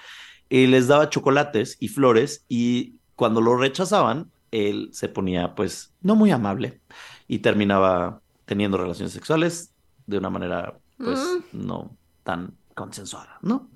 Y 0.50 0.68
les 0.68 0.88
daba 0.88 1.10
chocolates 1.10 1.78
y 1.80 1.88
flores 1.88 2.46
y 2.48 2.96
cuando 3.16 3.42
lo 3.42 3.56
rechazaban, 3.56 4.32
él 4.54 4.90
se 4.94 5.10
ponía 5.10 5.56
pues 5.56 5.94
no 6.02 6.16
muy 6.16 6.32
amable 6.32 6.82
y 7.28 7.40
terminaba 7.40 8.22
teniendo 8.46 8.78
relaciones 8.78 9.12
sexuales 9.14 9.74
de 10.06 10.18
una 10.18 10.30
manera 10.30 10.78
pues 10.98 11.20
no 11.52 11.98
tan 12.24 12.56
consensuada, 12.76 13.38
¿no? 13.42 13.70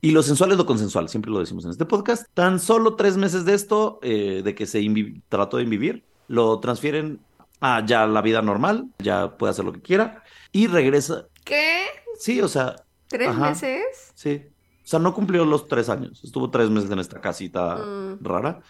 Y 0.00 0.10
lo 0.10 0.22
sensual 0.22 0.52
es 0.52 0.58
lo 0.58 0.66
consensual, 0.66 1.08
siempre 1.08 1.30
lo 1.30 1.38
decimos 1.40 1.64
en 1.64 1.70
este 1.70 1.86
podcast. 1.86 2.26
Tan 2.34 2.60
solo 2.60 2.94
tres 2.96 3.16
meses 3.16 3.44
de 3.44 3.54
esto, 3.54 3.98
eh, 4.02 4.42
de 4.44 4.54
que 4.54 4.66
se 4.66 4.84
trató 5.28 5.56
de 5.56 5.62
invivir, 5.62 6.04
lo 6.28 6.58
transfieren 6.60 7.20
a 7.60 7.84
ya 7.86 8.06
la 8.06 8.20
vida 8.20 8.42
normal, 8.42 8.88
ya 8.98 9.36
puede 9.38 9.52
hacer 9.52 9.64
lo 9.64 9.72
que 9.72 9.80
quiera 9.80 10.22
y 10.52 10.66
regresa. 10.66 11.26
¿Qué? 11.44 11.84
Sí, 12.18 12.40
o 12.42 12.48
sea, 12.48 12.76
¿Tres 13.08 13.28
Ajá. 13.28 13.50
meses? 13.50 14.12
sí. 14.14 14.42
O 14.84 14.86
sea, 14.86 14.98
no 14.98 15.14
cumplió 15.14 15.46
los 15.46 15.66
tres 15.66 15.88
años, 15.88 16.22
estuvo 16.22 16.50
tres 16.50 16.68
meses 16.68 16.90
en 16.90 16.98
esta 16.98 17.18
casita 17.22 17.76
Mm. 17.76 18.18
rara. 18.22 18.60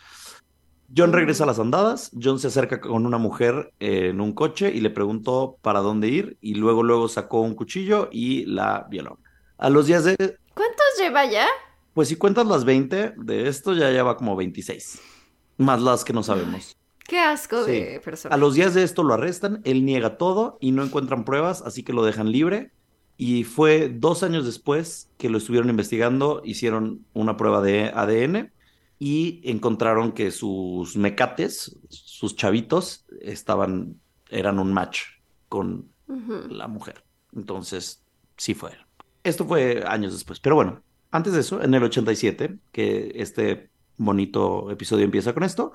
John 0.97 1.12
regresa 1.12 1.45
a 1.45 1.47
las 1.47 1.59
andadas, 1.59 2.11
John 2.20 2.39
se 2.39 2.49
acerca 2.49 2.80
con 2.80 3.07
una 3.07 3.18
mujer 3.18 3.72
eh, 3.80 4.09
en 4.11 4.20
un 4.20 4.32
coche 4.32 4.70
y 4.74 4.80
le 4.80 4.91
preguntó 4.91 5.57
para 5.62 5.80
dónde 5.80 6.09
ir 6.09 6.37
y 6.41 6.55
luego 6.55 6.82
luego 6.82 7.09
sacó 7.09 7.41
un 7.41 7.55
cuchillo 7.55 8.09
y 8.12 8.45
la 8.47 8.87
violó. 8.91 9.18
A 9.59 9.70
los 9.70 9.87
días 9.87 10.05
de, 10.05 10.16
¿Cuántos 10.16 10.85
lleva 10.99 11.24
ya? 11.26 11.47
pues 11.95 12.09
si 12.09 12.16
cuentas 12.16 12.47
las 12.47 12.64
20 12.64 13.14
de 13.16 13.49
esto 13.49 13.72
ya 13.72 13.91
lleva 13.91 14.16
como 14.16 14.37
26, 14.37 15.01
más 15.59 15.80
las 15.80 16.05
que 16.05 16.12
no 16.12 16.22
sabemos. 16.22 16.76
Qué 17.07 17.18
asco 17.20 17.64
Sí. 17.64 17.72
de 17.72 18.01
persona. 18.03 18.35
A 18.35 18.39
los 18.39 18.55
días 18.55 18.74
de 18.74 18.82
esto 18.82 19.03
lo 19.03 19.14
arrestan, 19.14 19.61
él 19.64 19.85
niega 19.85 20.16
todo 20.16 20.57
y 20.61 20.72
no 20.72 20.82
encuentran 20.82 21.24
pruebas, 21.24 21.62
así 21.62 21.82
que 21.82 21.93
lo 21.93 22.05
dejan 22.05 22.30
libre. 22.32 22.72
Y 23.16 23.45
fue 23.45 23.91
dos 23.95 24.22
años 24.22 24.45
después 24.47 25.09
que 25.18 25.28
lo 25.28 25.39
estuvieron 25.39 25.70
investigando, 25.70 26.41
hicieron 26.45 27.05
una 27.12 27.37
prueba 27.37 27.61
de 27.62 27.93
ADN 27.95 28.51
y 28.99 29.40
encontraron 29.45 30.12
que 30.12 30.30
sus 30.30 30.97
mecates, 30.97 31.76
sus 31.88 32.36
chavitos, 32.36 33.05
estaban, 33.20 34.01
eran 34.30 34.59
un 34.59 34.72
match 34.72 35.03
con 35.49 35.88
la 36.49 36.68
mujer. 36.68 37.05
Entonces, 37.34 38.03
sí 38.36 38.55
fue. 38.55 38.72
Esto 39.22 39.47
fue 39.47 39.84
años 39.86 40.12
después. 40.12 40.38
Pero 40.40 40.55
bueno, 40.55 40.82
antes 41.11 41.32
de 41.32 41.40
eso, 41.40 41.62
en 41.62 41.74
el 41.74 41.82
87, 41.82 42.59
que 42.72 43.12
este 43.16 43.70
bonito 43.97 44.70
episodio 44.70 45.05
empieza 45.05 45.32
con 45.32 45.45
esto, 45.45 45.72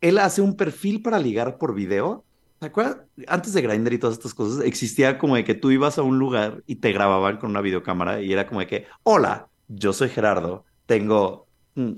él 0.00 0.18
hace 0.18 0.42
un 0.42 0.56
perfil 0.56 1.02
para 1.02 1.18
ligar 1.18 1.58
por 1.58 1.74
video. 1.74 2.24
¿Te 2.58 2.66
acuerdas? 2.66 2.98
Antes 3.26 3.52
de 3.52 3.62
Grindr 3.62 3.94
y 3.94 3.98
todas 3.98 4.16
estas 4.16 4.34
cosas, 4.34 4.64
existía 4.64 5.18
como 5.18 5.36
de 5.36 5.44
que 5.44 5.54
tú 5.54 5.70
ibas 5.70 5.98
a 5.98 6.02
un 6.02 6.18
lugar 6.18 6.62
y 6.66 6.76
te 6.76 6.92
grababan 6.92 7.38
con 7.38 7.50
una 7.50 7.60
videocámara 7.60 8.22
y 8.22 8.32
era 8.32 8.46
como 8.46 8.60
de 8.60 8.66
que, 8.66 8.86
hola, 9.02 9.48
yo 9.68 9.92
soy 9.92 10.08
Gerardo, 10.10 10.64
tengo 10.86 11.46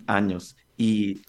años 0.07 0.57
y, 0.77 1.21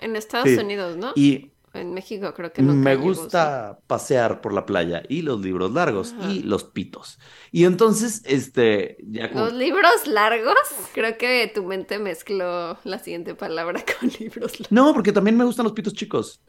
En 0.00 0.16
Estados 0.16 0.48
Sí. 0.48 0.56
Unidos, 0.56 0.96
¿no? 0.96 1.12
y 1.16 1.50
En 1.72 1.92
México 1.92 2.32
creo 2.34 2.52
que 2.52 2.62
nunca 2.62 2.90
me 2.90 2.90
llegó, 2.96 3.02
gusta 3.08 3.80
pasear 3.88 4.40
por 4.40 4.52
la 4.52 4.64
playa 4.64 5.02
y 5.08 5.22
los 5.22 5.40
libros 5.40 5.72
largos 5.72 6.14
Ajá. 6.16 6.30
y 6.30 6.44
los 6.44 6.62
pitos. 6.62 7.18
Y 7.50 7.64
entonces, 7.64 8.22
este, 8.26 8.96
ya. 9.08 9.26
Los 9.34 9.52
libros 9.52 10.06
largos. 10.06 10.54
Creo 10.94 11.18
que 11.18 11.50
tu 11.52 11.64
mente 11.64 11.98
mezcló 11.98 12.78
la 12.84 12.98
siguiente 13.00 13.34
palabra 13.34 13.84
con 14.00 14.08
libros 14.20 14.52
largos. 14.60 14.70
No, 14.70 14.94
porque 14.94 15.10
también 15.10 15.36
me 15.36 15.44
gustan 15.44 15.64
los 15.64 15.72
pitos 15.72 15.94
chicos. 15.94 16.40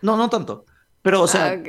No, 0.00 0.16
no 0.16 0.30
tanto. 0.30 0.64
Pero, 1.02 1.22
o 1.22 1.26
sea, 1.26 1.50
Ah, 1.50 1.56
ok. 1.58 1.68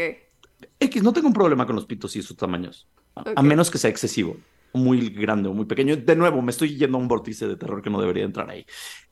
X, 0.79 1.01
no 1.01 1.11
tengo 1.11 1.27
un 1.27 1.33
problema 1.33 1.65
con 1.65 1.75
los 1.75 1.87
pitos 1.87 2.15
y 2.15 2.21
sus 2.21 2.37
tamaños. 2.37 2.87
A, 3.15 3.41
menos 3.41 3.71
que 3.71 3.77
sea 3.79 3.89
excesivo. 3.89 4.37
Muy 4.73 5.09
grande 5.09 5.49
o 5.49 5.53
muy 5.53 5.65
pequeño. 5.65 5.95
De 5.97 6.15
nuevo, 6.15 6.41
me 6.41 6.51
estoy 6.51 6.77
yendo 6.77 6.97
a 6.97 7.01
un 7.01 7.07
vórtice 7.07 7.47
de 7.47 7.55
terror 7.55 7.81
que 7.81 7.89
no 7.89 7.99
debería 7.99 8.23
entrar 8.23 8.49
ahí. 8.49 8.65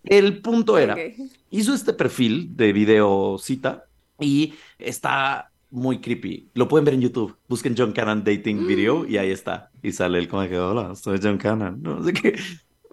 El 0.04 0.42
punto 0.42 0.78
era, 0.78 0.94
Ok. 0.94 1.00
hizo 1.50 1.74
este 1.74 1.94
perfil 1.94 2.56
de 2.56 2.74
video 2.74 3.38
cita 3.40 3.86
y 4.20 4.54
está 4.80 5.52
muy 5.70 6.00
creepy. 6.00 6.50
Lo 6.54 6.68
pueden 6.68 6.86
ver 6.86 6.94
en 6.94 7.02
YouTube. 7.02 7.36
Busquen 7.48 7.76
John 7.78 7.92
Cannon 7.92 8.24
Dating 8.24 8.66
Video 8.68 9.06
y 9.06 9.18
ahí 9.18 9.32
está. 9.32 9.70
Y 9.84 9.92
sale 9.92 10.18
él 10.20 10.28
como 10.28 10.48
que, 10.48 10.58
hola, 10.58 10.96
soy 10.96 11.20
John 11.22 11.38
Cannon. 11.38 11.82
No 11.82 12.04
sé 12.04 12.14
qué. 12.14 12.36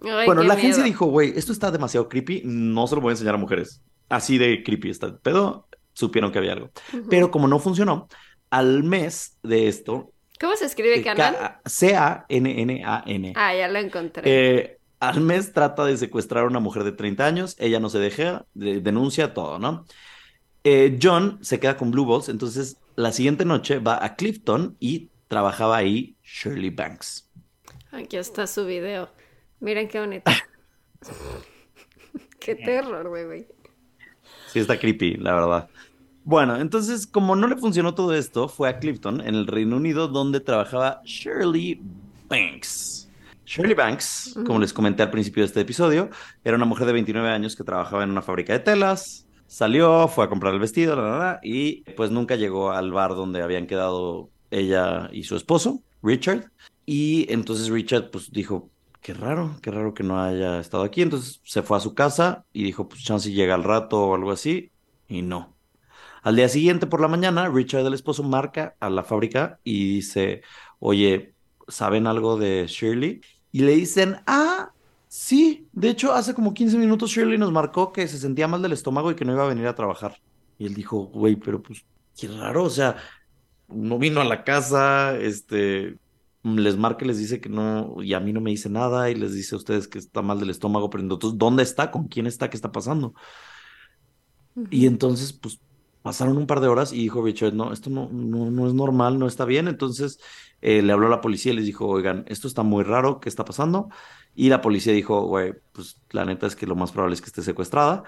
Ay, 0.03 0.25
Bueno, 0.25 0.41
qué 0.41 0.47
la 0.47 0.53
agencia 0.55 0.83
miedo. 0.83 0.93
dijo, 0.93 1.05
güey, 1.05 1.33
esto 1.37 1.51
está 1.53 1.71
demasiado 1.71 2.09
creepy, 2.09 2.41
no 2.43 2.85
se 2.87 2.95
lo 2.95 3.01
voy 3.01 3.11
a 3.11 3.13
enseñar 3.13 3.35
a 3.35 3.37
mujeres. 3.37 3.81
Así 4.09 4.37
de 4.37 4.61
creepy 4.61 4.89
está. 4.89 5.17
Pero 5.19 5.67
supieron 5.93 6.31
que 6.31 6.39
había 6.39 6.51
algo. 6.53 6.69
Pero 7.09 7.31
como 7.31 7.47
no 7.47 7.59
funcionó, 7.59 8.07
al 8.49 8.83
mes 8.83 9.37
de 9.41 9.67
esto, 9.69 10.11
¿Cómo 10.39 10.55
se 10.55 10.65
escribe 10.65 11.01
Canan? 11.01 11.35
C-A-N-N-A-N. 11.65 13.33
Ah, 13.35 13.55
ya 13.55 13.67
lo 13.67 13.79
encontré. 13.79 14.21
Eh, 14.25 14.77
al 14.99 15.21
mes 15.21 15.53
trata 15.53 15.85
de 15.85 15.97
secuestrar 15.97 16.43
a 16.43 16.47
una 16.47 16.59
mujer 16.59 16.83
de 16.83 16.91
30 16.91 17.25
años, 17.25 17.55
ella 17.59 17.79
no 17.79 17.89
se 17.89 17.99
deja, 17.99 18.45
de- 18.53 18.81
denuncia 18.81 19.33
todo, 19.33 19.59
¿no? 19.59 19.85
Eh, 20.63 20.97
John 21.01 21.39
se 21.41 21.59
queda 21.59 21.77
con 21.77 21.91
Blue 21.91 22.05
Balls, 22.05 22.29
entonces 22.29 22.77
la 22.95 23.11
siguiente 23.11 23.45
noche 23.45 23.79
va 23.79 24.03
a 24.03 24.15
Clifton 24.15 24.75
y 24.79 25.09
trabajaba 25.27 25.77
ahí 25.77 26.15
Shirley 26.23 26.69
Banks. 26.71 27.29
Aquí 27.91 28.17
está 28.17 28.47
su 28.47 28.65
video. 28.65 29.09
Miren 29.59 29.87
qué 29.87 29.99
bonito. 29.99 30.31
qué 32.39 32.55
terror, 32.55 33.07
güey. 33.09 33.47
Sí, 34.47 34.59
está 34.59 34.79
creepy, 34.79 35.15
la 35.17 35.35
verdad. 35.35 35.69
Bueno, 36.25 36.57
entonces, 36.57 37.05
como 37.05 37.35
no 37.35 37.47
le 37.47 37.55
funcionó 37.55 37.93
todo 37.93 38.11
esto, 38.15 38.47
fue 38.47 38.67
a 38.67 38.79
Clifton, 38.79 39.21
en 39.21 39.35
el 39.35 39.45
Reino 39.45 39.77
Unido, 39.77 40.07
donde 40.07 40.39
trabajaba 40.39 40.99
Shirley 41.05 41.79
Banks. 42.27 43.07
Shirley 43.45 43.75
Banks, 43.75 44.35
como 44.43 44.57
les 44.57 44.73
comenté 44.73 45.03
al 45.03 45.11
principio 45.11 45.43
de 45.43 45.47
este 45.47 45.61
episodio, 45.61 46.09
era 46.43 46.57
una 46.57 46.65
mujer 46.65 46.87
de 46.87 46.93
29 46.93 47.29
años 47.29 47.55
que 47.55 47.63
trabajaba 47.63 48.03
en 48.03 48.09
una 48.09 48.23
fábrica 48.23 48.53
de 48.53 48.59
telas. 48.59 49.27
Salió, 49.45 50.07
fue 50.07 50.25
a 50.25 50.27
comprar 50.27 50.55
el 50.55 50.59
vestido, 50.59 50.95
la, 50.95 51.03
la, 51.03 51.17
la, 51.19 51.39
y 51.43 51.83
pues 51.91 52.09
nunca 52.09 52.35
llegó 52.35 52.71
al 52.71 52.91
bar 52.91 53.11
donde 53.11 53.43
habían 53.43 53.67
quedado 53.67 54.31
ella 54.49 55.09
y 55.13 55.25
su 55.25 55.35
esposo, 55.35 55.83
Richard. 56.01 56.51
Y 56.87 57.31
entonces 57.31 57.69
Richard 57.69 58.09
pues 58.09 58.31
dijo, 58.31 58.71
qué 58.99 59.13
raro, 59.13 59.57
qué 59.61 59.69
raro 59.69 59.93
que 59.93 60.01
no 60.01 60.19
haya 60.19 60.59
estado 60.59 60.83
aquí. 60.83 61.03
Entonces 61.03 61.39
se 61.43 61.61
fue 61.61 61.77
a 61.77 61.81
su 61.81 61.93
casa 61.93 62.45
y 62.51 62.63
dijo, 62.63 62.89
pues 62.89 63.03
chance 63.03 63.31
llega 63.31 63.53
al 63.53 63.63
rato 63.63 64.07
o 64.07 64.15
algo 64.15 64.31
así. 64.31 64.71
Y 65.07 65.21
no. 65.21 65.54
Al 66.25 66.35
día 66.35 66.49
siguiente 66.49 66.87
por 66.87 67.01
la 67.01 67.07
mañana, 67.07 67.47
Richard, 67.49 67.85
el 67.85 67.93
esposo, 67.93 68.23
marca 68.23 68.75
a 68.79 68.89
la 68.89 69.03
fábrica 69.03 69.59
y 69.63 69.97
dice, 69.97 70.41
oye, 70.79 71.35
¿saben 71.67 72.07
algo 72.07 72.35
de 72.35 72.65
Shirley? 72.67 73.21
Y 73.51 73.59
le 73.59 73.73
dicen, 73.73 74.15
ah, 74.25 74.71
sí, 75.07 75.69
de 75.71 75.89
hecho 75.89 76.13
hace 76.13 76.33
como 76.33 76.55
15 76.55 76.79
minutos 76.79 77.11
Shirley 77.11 77.37
nos 77.37 77.51
marcó 77.51 77.93
que 77.93 78.07
se 78.07 78.17
sentía 78.17 78.47
mal 78.47 78.63
del 78.63 78.71
estómago 78.71 79.11
y 79.11 79.15
que 79.15 79.23
no 79.23 79.33
iba 79.33 79.45
a 79.45 79.49
venir 79.49 79.67
a 79.67 79.75
trabajar. 79.75 80.17
Y 80.57 80.65
él 80.65 80.73
dijo, 80.73 80.97
güey, 81.13 81.35
pero 81.35 81.61
pues 81.61 81.85
qué 82.19 82.27
raro, 82.27 82.63
o 82.63 82.69
sea, 82.71 82.95
no 83.67 83.99
vino 83.99 84.19
a 84.19 84.25
la 84.25 84.43
casa, 84.43 85.15
este, 85.19 85.99
les 86.41 86.75
marca 86.75 87.05
y 87.05 87.07
les 87.07 87.19
dice 87.19 87.39
que 87.39 87.49
no, 87.49 88.01
y 88.01 88.15
a 88.15 88.19
mí 88.19 88.33
no 88.33 88.41
me 88.41 88.49
dice 88.49 88.67
nada, 88.67 89.11
y 89.11 89.15
les 89.15 89.35
dice 89.35 89.53
a 89.53 89.59
ustedes 89.59 89.87
que 89.87 89.99
está 89.99 90.23
mal 90.23 90.39
del 90.39 90.49
estómago, 90.49 90.89
pero 90.89 91.03
entonces, 91.03 91.37
¿dónde 91.37 91.61
está? 91.61 91.91
¿Con 91.91 92.07
quién 92.07 92.25
está? 92.25 92.49
¿Qué 92.49 92.57
está 92.57 92.71
pasando? 92.71 93.13
Y 94.71 94.87
entonces, 94.87 95.31
pues, 95.31 95.59
pasaron 96.05 96.37
un 96.37 96.45
par 96.45 96.59
de 96.59 96.67
horas 96.67 96.93
y 96.93 96.97
dijo 96.97 97.23
Richard, 97.23 97.55
no, 97.55 97.73
esto 97.73 97.89
no, 97.89 98.07
no, 98.11 98.51
no 98.51 98.67
es 98.67 98.75
normal, 98.75 99.17
no 99.17 99.25
está 99.25 99.43
bien. 99.43 99.67
Entonces, 99.67 100.19
eh, 100.61 100.83
le 100.83 100.93
habló 100.93 101.07
a 101.07 101.09
la 101.09 101.19
policía 101.19 101.51
y 101.51 101.55
les 101.55 101.65
dijo, 101.65 101.87
oigan, 101.87 102.25
esto 102.27 102.47
está 102.47 102.61
muy 102.61 102.83
raro, 102.83 103.19
¿qué 103.19 103.27
está 103.27 103.43
pasando? 103.43 103.89
Y 104.35 104.49
la 104.49 104.61
policía 104.61 104.93
dijo, 104.93 105.23
güey, 105.23 105.55
pues 105.71 105.99
la 106.11 106.23
neta 106.23 106.45
es 106.45 106.55
que 106.55 106.67
lo 106.67 106.75
más 106.75 106.91
probable 106.91 107.15
es 107.15 107.21
que 107.21 107.25
esté 107.25 107.41
secuestrada 107.41 108.03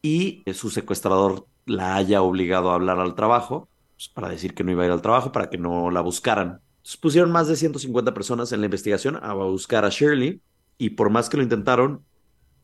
y 0.00 0.42
su 0.54 0.70
secuestrador 0.70 1.46
la 1.66 1.94
haya 1.96 2.22
obligado 2.22 2.70
a 2.70 2.74
hablar 2.74 2.98
al 2.98 3.14
trabajo 3.14 3.68
pues, 3.96 4.08
para 4.08 4.30
decir 4.30 4.54
que 4.54 4.64
no 4.64 4.70
iba 4.70 4.84
a 4.84 4.86
ir 4.86 4.92
al 4.92 5.02
trabajo, 5.02 5.30
para 5.30 5.50
que 5.50 5.58
no 5.58 5.90
la 5.90 6.00
buscaran. 6.00 6.62
Entonces, 6.78 6.96
pusieron 6.96 7.32
más 7.32 7.48
de 7.48 7.56
150 7.56 8.14
personas 8.14 8.50
en 8.52 8.60
la 8.60 8.66
investigación 8.66 9.20
a 9.22 9.34
buscar 9.34 9.84
a 9.84 9.90
Shirley 9.90 10.40
y 10.78 10.90
por 10.90 11.10
más 11.10 11.28
que 11.28 11.36
lo 11.36 11.42
intentaron, 11.42 12.02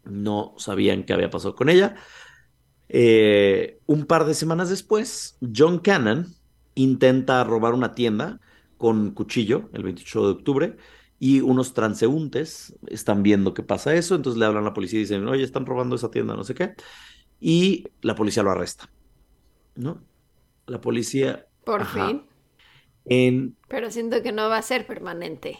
no 0.05 0.55
sabían 0.57 1.05
qué 1.05 1.13
había 1.13 1.29
pasado 1.29 1.55
con 1.55 1.69
ella. 1.69 1.97
Eh, 2.89 3.81
un 3.87 4.07
par 4.07 4.25
de 4.25 4.35
semanas 4.35 4.71
después, 4.71 5.39
John 5.55 5.79
Cannon 5.81 6.27
intenta 6.75 7.45
robar 7.45 7.75
una 7.75 7.95
tienda 7.95 8.41
con 8.77 9.11
cuchillo 9.13 9.69
el 9.73 9.83
28 9.83 10.25
de 10.27 10.33
octubre 10.33 10.77
y 11.19 11.41
unos 11.41 11.75
transeúntes 11.75 12.79
están 12.87 13.23
viendo 13.23 13.55
que 13.55 13.63
pasa 13.63 13.95
eso, 13.95 14.15
entonces 14.15 14.39
le 14.39 14.47
hablan 14.47 14.63
a 14.65 14.69
la 14.69 14.75
policía 14.75 15.01
y 15.01 15.03
dicen, 15.03 15.27
oye, 15.29 15.43
están 15.45 15.67
robando 15.67 15.97
esa 15.97 16.11
tienda, 16.11 16.37
no 16.37 16.45
sé 16.45 16.55
qué, 16.55 16.75
y 17.41 17.85
la 18.03 18.15
policía 18.15 18.43
lo 18.43 18.51
arresta, 18.53 18.91
¿no? 19.77 20.07
La 20.67 20.81
policía 20.81 21.47
Por 21.65 21.83
Ajá. 21.83 22.11
fin. 22.11 22.27
en 23.07 23.57
Pero 23.69 23.91
siento 23.93 24.23
que 24.23 24.33
no 24.33 24.49
va 24.49 24.59
a 24.59 24.63
ser 24.63 24.87
permanente. 24.87 25.51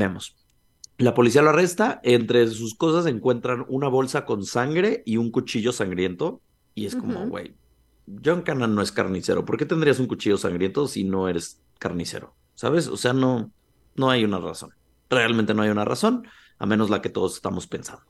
Vemos. 0.00 0.34
La 1.02 1.14
policía 1.14 1.42
lo 1.42 1.50
arresta. 1.50 2.00
Entre 2.04 2.46
sus 2.46 2.76
cosas 2.76 3.06
encuentran 3.06 3.64
una 3.68 3.88
bolsa 3.88 4.24
con 4.24 4.44
sangre 4.44 5.02
y 5.04 5.16
un 5.16 5.32
cuchillo 5.32 5.72
sangriento. 5.72 6.40
Y 6.76 6.86
es 6.86 6.94
como, 6.94 7.26
güey, 7.26 7.56
John 8.24 8.42
Cannon 8.42 8.72
no 8.72 8.82
es 8.82 8.92
carnicero. 8.92 9.44
¿Por 9.44 9.56
qué 9.56 9.66
tendrías 9.66 9.98
un 9.98 10.06
cuchillo 10.06 10.36
sangriento 10.36 10.86
si 10.86 11.02
no 11.02 11.28
eres 11.28 11.60
carnicero? 11.80 12.36
¿Sabes? 12.54 12.86
O 12.86 12.96
sea, 12.96 13.12
no, 13.12 13.50
no 13.96 14.10
hay 14.10 14.24
una 14.24 14.38
razón. 14.38 14.70
Realmente 15.10 15.54
no 15.54 15.62
hay 15.62 15.70
una 15.70 15.84
razón, 15.84 16.24
a 16.60 16.66
menos 16.66 16.88
la 16.88 17.02
que 17.02 17.10
todos 17.10 17.34
estamos 17.34 17.66
pensando. 17.66 18.04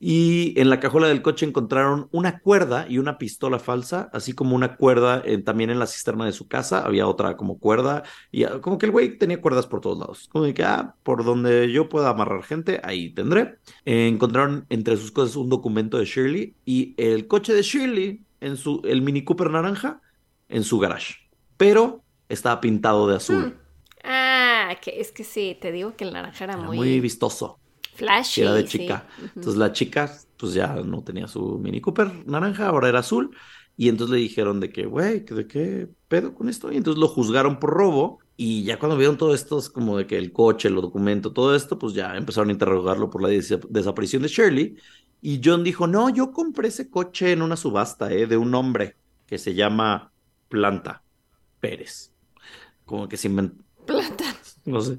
Y 0.00 0.58
en 0.60 0.70
la 0.70 0.78
cajuela 0.78 1.08
del 1.08 1.22
coche 1.22 1.44
encontraron 1.44 2.08
una 2.12 2.38
cuerda 2.38 2.86
y 2.88 2.98
una 2.98 3.18
pistola 3.18 3.58
falsa, 3.58 4.08
así 4.12 4.32
como 4.32 4.54
una 4.54 4.76
cuerda 4.76 5.22
eh, 5.24 5.38
también 5.38 5.70
en 5.70 5.80
la 5.80 5.88
cisterna 5.88 6.24
de 6.24 6.32
su 6.32 6.46
casa. 6.46 6.84
Había 6.84 7.08
otra 7.08 7.36
como 7.36 7.58
cuerda 7.58 8.04
y 8.30 8.44
ah, 8.44 8.60
como 8.60 8.78
que 8.78 8.86
el 8.86 8.92
güey 8.92 9.18
tenía 9.18 9.40
cuerdas 9.40 9.66
por 9.66 9.80
todos 9.80 9.98
lados. 9.98 10.28
Como 10.28 10.52
que, 10.54 10.62
ah, 10.62 10.94
por 11.02 11.24
donde 11.24 11.72
yo 11.72 11.88
pueda 11.88 12.10
amarrar 12.10 12.44
gente, 12.44 12.80
ahí 12.84 13.10
tendré. 13.10 13.56
Eh, 13.84 14.06
encontraron 14.06 14.66
entre 14.68 14.96
sus 14.96 15.10
cosas 15.10 15.34
un 15.34 15.48
documento 15.48 15.98
de 15.98 16.04
Shirley 16.04 16.54
y 16.64 16.94
el 16.96 17.26
coche 17.26 17.52
de 17.52 17.62
Shirley, 17.62 18.22
en 18.40 18.56
su, 18.56 18.80
el 18.84 19.02
Mini 19.02 19.24
Cooper 19.24 19.50
naranja, 19.50 20.00
en 20.48 20.62
su 20.62 20.78
garage. 20.78 21.14
Pero 21.56 22.04
estaba 22.28 22.60
pintado 22.60 23.08
de 23.08 23.16
azul. 23.16 23.56
Ah, 24.04 24.76
que 24.80 25.00
es 25.00 25.10
que 25.10 25.24
sí, 25.24 25.58
te 25.60 25.72
digo 25.72 25.96
que 25.96 26.04
el 26.04 26.12
naranja 26.12 26.44
era 26.44 26.54
Era 26.54 26.62
muy, 26.62 26.76
muy 26.76 27.00
vistoso. 27.00 27.58
Flashy. 27.98 28.42
era 28.42 28.54
de 28.54 28.64
sí. 28.66 28.66
chica. 28.66 29.08
Ujú. 29.18 29.26
Entonces 29.36 29.58
la 29.58 29.72
chica, 29.72 30.10
pues 30.36 30.54
ya 30.54 30.74
no 30.76 31.02
tenía 31.04 31.28
su 31.28 31.58
Mini 31.58 31.80
Cooper 31.80 32.26
naranja, 32.26 32.68
ahora 32.68 32.88
era 32.88 33.00
azul. 33.00 33.36
Y 33.76 33.88
entonces 33.88 34.12
le 34.14 34.20
dijeron 34.20 34.58
de 34.60 34.70
que, 34.72 34.86
güey, 34.86 35.20
¿de 35.20 35.46
qué 35.46 35.88
pedo 36.08 36.34
con 36.34 36.48
esto? 36.48 36.72
Y 36.72 36.76
entonces 36.76 37.00
lo 37.00 37.08
juzgaron 37.08 37.58
por 37.60 37.70
robo. 37.70 38.18
Y 38.36 38.64
ya 38.64 38.78
cuando 38.78 38.96
vieron 38.96 39.16
todo 39.16 39.34
esto, 39.34 39.58
es 39.58 39.68
como 39.70 39.96
de 39.98 40.06
que 40.06 40.18
el 40.18 40.32
coche, 40.32 40.70
los 40.70 40.82
documentos, 40.82 41.32
todo 41.34 41.54
esto, 41.54 41.78
pues 41.78 41.94
ya 41.94 42.16
empezaron 42.16 42.48
a 42.50 42.52
interrogarlo 42.52 43.10
por 43.10 43.22
la 43.22 43.28
des- 43.28 43.58
desaparición 43.68 44.22
de 44.22 44.28
Shirley. 44.28 44.76
Y 45.20 45.40
John 45.44 45.64
dijo, 45.64 45.86
no, 45.86 46.08
yo 46.10 46.32
compré 46.32 46.68
ese 46.68 46.90
coche 46.90 47.32
en 47.32 47.42
una 47.42 47.56
subasta, 47.56 48.12
¿eh? 48.12 48.26
De 48.26 48.36
un 48.36 48.54
hombre 48.54 48.96
que 49.26 49.38
se 49.38 49.54
llama 49.54 50.12
Planta 50.48 51.04
Pérez. 51.60 52.12
Como 52.84 53.08
que 53.08 53.16
se 53.16 53.28
inventó. 53.28 53.64
Plata. 53.86 54.24
No 54.68 54.82
sé. 54.82 54.98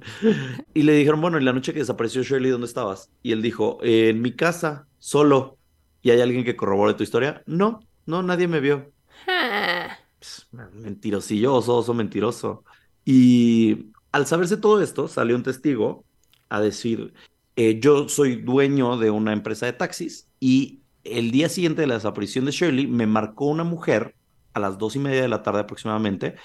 Y 0.74 0.82
le 0.84 0.94
dijeron, 0.94 1.22
bueno, 1.22 1.38
en 1.38 1.46
la 1.46 1.54
noche 1.54 1.74
que 1.74 1.80
desapareció 1.80 2.24
Shirley, 2.24 2.50
¿dónde 2.50 2.66
estabas? 2.66 3.12
Y 3.22 3.34
él 3.34 3.42
dijo, 3.42 3.78
"Eh, 3.84 4.10
en 4.10 4.22
mi 4.22 4.36
casa, 4.36 4.88
solo. 4.98 5.58
¿Y 6.02 6.10
hay 6.10 6.22
alguien 6.22 6.44
que 6.44 6.56
corrobore 6.56 6.96
tu 6.96 7.04
historia? 7.04 7.44
No, 7.46 7.82
no, 8.06 8.24
nadie 8.24 8.48
me 8.48 8.60
vio. 8.62 8.92
Ah, 9.28 9.98
Pss, 10.20 10.48
Mentirosillo, 10.74 11.54
oso, 11.54 11.78
oso 11.78 11.94
mentiroso. 11.94 12.64
Y 13.06 13.92
al 14.12 14.26
saberse 14.26 14.58
todo 14.58 14.82
esto, 14.82 15.08
salió 15.08 15.36
un 15.36 15.44
testigo 15.44 16.04
a 16.50 16.62
decir, 16.62 17.14
eh, 17.56 17.80
yo 17.80 18.10
soy 18.10 18.38
dueño 18.38 18.98
de 18.98 19.12
una 19.12 19.34
empresa 19.34 19.66
de 19.68 19.74
taxis 19.74 20.28
y 20.40 20.82
el 21.04 21.32
día 21.32 21.50
siguiente 21.50 21.82
de 21.82 21.88
la 21.88 21.96
desaparición 21.96 22.46
de 22.46 22.52
Shirley 22.52 22.88
me 22.88 23.06
marcó 23.08 23.46
una 23.46 23.64
mujer 23.64 24.16
a 24.54 24.60
las 24.60 24.78
dos 24.78 24.96
y 24.96 25.00
media 25.00 25.22
de 25.22 25.28
la 25.28 25.44
tarde 25.44 25.60
aproximadamente 25.62 26.36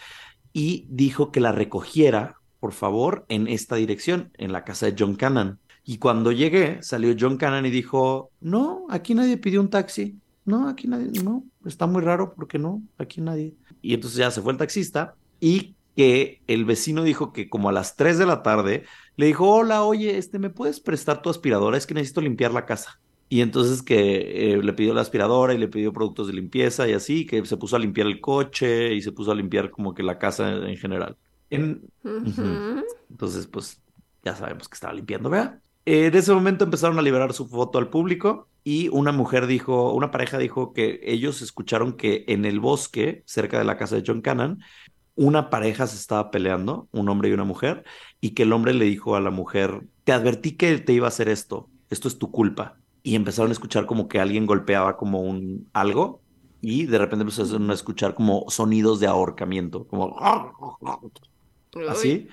y 0.52 0.86
dijo 0.88 1.32
que 1.32 1.40
la 1.40 1.52
recogiera, 1.52 2.36
por 2.64 2.72
favor, 2.72 3.26
en 3.28 3.46
esta 3.46 3.76
dirección, 3.76 4.30
en 4.38 4.50
la 4.50 4.64
casa 4.64 4.86
de 4.86 4.94
John 4.98 5.16
Cannon. 5.16 5.58
Y 5.84 5.98
cuando 5.98 6.32
llegué, 6.32 6.82
salió 6.82 7.14
John 7.20 7.36
Cannon 7.36 7.66
y 7.66 7.70
dijo, 7.70 8.30
no, 8.40 8.86
aquí 8.88 9.14
nadie 9.14 9.36
pidió 9.36 9.60
un 9.60 9.68
taxi. 9.68 10.18
No, 10.46 10.66
aquí 10.66 10.88
nadie, 10.88 11.22
no, 11.22 11.44
está 11.66 11.86
muy 11.86 12.00
raro, 12.00 12.32
¿por 12.32 12.48
qué 12.48 12.58
no? 12.58 12.82
Aquí 12.96 13.20
nadie. 13.20 13.52
Y 13.82 13.92
entonces 13.92 14.18
ya 14.18 14.30
se 14.30 14.40
fue 14.40 14.52
el 14.52 14.56
taxista 14.56 15.14
y 15.40 15.74
que 15.94 16.40
el 16.46 16.64
vecino 16.64 17.02
dijo 17.02 17.34
que 17.34 17.50
como 17.50 17.68
a 17.68 17.72
las 17.72 17.96
3 17.96 18.16
de 18.16 18.24
la 18.24 18.42
tarde 18.42 18.84
le 19.16 19.26
dijo, 19.26 19.46
hola, 19.46 19.84
oye, 19.84 20.16
este, 20.16 20.38
¿me 20.38 20.48
puedes 20.48 20.80
prestar 20.80 21.20
tu 21.20 21.28
aspiradora? 21.28 21.76
Es 21.76 21.86
que 21.86 21.92
necesito 21.92 22.22
limpiar 22.22 22.54
la 22.54 22.64
casa. 22.64 22.98
Y 23.28 23.42
entonces 23.42 23.82
que 23.82 24.54
eh, 24.54 24.62
le 24.62 24.72
pidió 24.72 24.94
la 24.94 25.02
aspiradora 25.02 25.52
y 25.52 25.58
le 25.58 25.68
pidió 25.68 25.92
productos 25.92 26.28
de 26.28 26.32
limpieza 26.32 26.88
y 26.88 26.94
así, 26.94 27.26
que 27.26 27.44
se 27.44 27.58
puso 27.58 27.76
a 27.76 27.78
limpiar 27.78 28.06
el 28.06 28.22
coche 28.22 28.94
y 28.94 29.02
se 29.02 29.12
puso 29.12 29.32
a 29.32 29.34
limpiar 29.34 29.70
como 29.70 29.92
que 29.92 30.02
la 30.02 30.18
casa 30.18 30.66
en 30.66 30.78
general. 30.78 31.18
En- 31.50 31.88
entonces, 33.10 33.46
pues, 33.46 33.82
ya 34.22 34.34
sabemos 34.36 34.68
que 34.68 34.74
estaba 34.74 34.92
limpiando, 34.94 35.30
¿verdad? 35.30 35.60
En 35.84 36.14
ese 36.16 36.32
momento 36.32 36.64
empezaron 36.64 36.98
a 36.98 37.02
liberar 37.02 37.32
su 37.34 37.46
foto 37.48 37.78
al 37.78 37.90
público 37.90 38.48
y 38.64 38.88
una 38.88 39.12
mujer 39.12 39.46
dijo, 39.46 39.92
una 39.92 40.10
pareja 40.10 40.38
dijo 40.38 40.72
que 40.72 41.00
ellos 41.02 41.42
escucharon 41.42 41.92
que 41.96 42.24
en 42.28 42.44
el 42.46 42.60
bosque, 42.60 43.22
cerca 43.26 43.58
de 43.58 43.64
la 43.64 43.76
casa 43.76 43.96
de 43.96 44.02
John 44.06 44.22
Cannon, 44.22 44.60
una 45.16 45.50
pareja 45.50 45.86
se 45.86 45.96
estaba 45.96 46.30
peleando, 46.30 46.88
un 46.92 47.08
hombre 47.08 47.28
y 47.30 47.32
una 47.32 47.44
mujer, 47.44 47.84
y 48.20 48.30
que 48.34 48.44
el 48.44 48.52
hombre 48.52 48.74
le 48.74 48.84
dijo 48.86 49.16
a 49.16 49.20
la 49.20 49.30
mujer, 49.30 49.86
te 50.04 50.12
advertí 50.12 50.56
que 50.56 50.78
te 50.78 50.92
iba 50.92 51.06
a 51.06 51.08
hacer 51.08 51.28
esto, 51.28 51.70
esto 51.90 52.08
es 52.08 52.18
tu 52.18 52.30
culpa. 52.30 52.80
Y 53.02 53.16
empezaron 53.16 53.50
a 53.50 53.54
escuchar 53.54 53.86
como 53.86 54.08
que 54.08 54.20
alguien 54.20 54.46
golpeaba 54.46 54.96
como 54.96 55.22
un 55.22 55.70
algo 55.74 56.22
y 56.60 56.86
de 56.86 56.98
repente 56.98 57.22
empezaron 57.24 57.70
a 57.70 57.74
escuchar 57.74 58.14
como 58.14 58.46
sonidos 58.50 59.00
de 59.00 59.06
ahorcamiento, 59.08 59.86
como 59.86 60.16
así. 61.88 62.28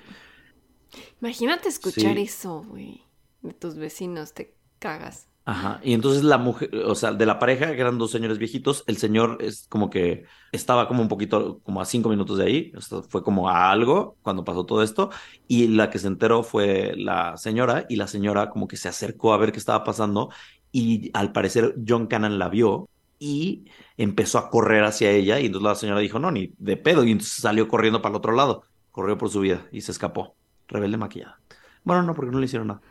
Imagínate 1.20 1.68
escuchar 1.68 2.16
Sí. 2.16 2.22
eso, 2.22 2.62
güey. 2.62 3.02
De 3.40 3.52
tus 3.52 3.76
vecinos, 3.76 4.34
te 4.34 4.54
cagas. 4.78 5.28
Ajá. 5.44 5.80
Y 5.82 5.92
entonces 5.94 6.22
la 6.22 6.38
mujer, 6.38 6.70
o 6.86 6.94
sea, 6.94 7.12
de 7.12 7.26
la 7.26 7.40
pareja, 7.40 7.74
que 7.74 7.80
eran 7.80 7.98
dos 7.98 8.12
señores 8.12 8.38
viejitos, 8.38 8.84
el 8.86 8.96
señor 8.96 9.38
es 9.40 9.66
como 9.68 9.90
que 9.90 10.24
estaba 10.52 10.86
como 10.86 11.02
un 11.02 11.08
poquito, 11.08 11.60
como 11.64 11.80
a 11.80 11.84
cinco 11.84 12.08
minutos 12.10 12.38
de 12.38 12.44
ahí, 12.44 12.72
o 12.76 12.80
sea, 12.80 13.02
fue 13.02 13.24
como 13.24 13.48
a 13.48 13.72
algo 13.72 14.16
cuando 14.22 14.44
pasó 14.44 14.64
todo 14.64 14.84
esto, 14.84 15.10
y 15.48 15.66
la 15.66 15.90
que 15.90 15.98
se 15.98 16.06
enteró 16.06 16.44
fue 16.44 16.94
la 16.96 17.36
señora, 17.36 17.86
y 17.88 17.96
la 17.96 18.06
señora 18.06 18.50
como 18.50 18.68
que 18.68 18.76
se 18.76 18.88
acercó 18.88 19.32
a 19.32 19.36
ver 19.38 19.50
qué 19.50 19.58
estaba 19.58 19.82
pasando, 19.82 20.30
y 20.70 21.10
al 21.12 21.32
parecer 21.32 21.74
John 21.88 22.06
Cannon 22.06 22.38
la 22.38 22.48
vio 22.48 22.88
y 23.18 23.64
empezó 23.96 24.38
a 24.38 24.48
correr 24.48 24.84
hacia 24.84 25.10
ella, 25.10 25.40
y 25.40 25.46
entonces 25.46 25.64
la 25.68 25.74
señora 25.74 26.00
dijo, 26.00 26.20
no, 26.20 26.30
ni 26.30 26.54
de 26.58 26.76
pedo, 26.76 27.02
y 27.02 27.10
entonces 27.10 27.34
salió 27.34 27.66
corriendo 27.66 28.00
para 28.00 28.12
el 28.12 28.16
otro 28.16 28.32
lado, 28.32 28.62
corrió 28.92 29.18
por 29.18 29.30
su 29.30 29.40
vida 29.40 29.66
y 29.72 29.80
se 29.80 29.90
escapó, 29.90 30.36
rebelde 30.68 30.96
maquillada. 30.96 31.40
Bueno, 31.82 32.02
no, 32.02 32.14
porque 32.14 32.30
no 32.30 32.38
le 32.38 32.44
hicieron 32.44 32.68
nada. 32.68 32.82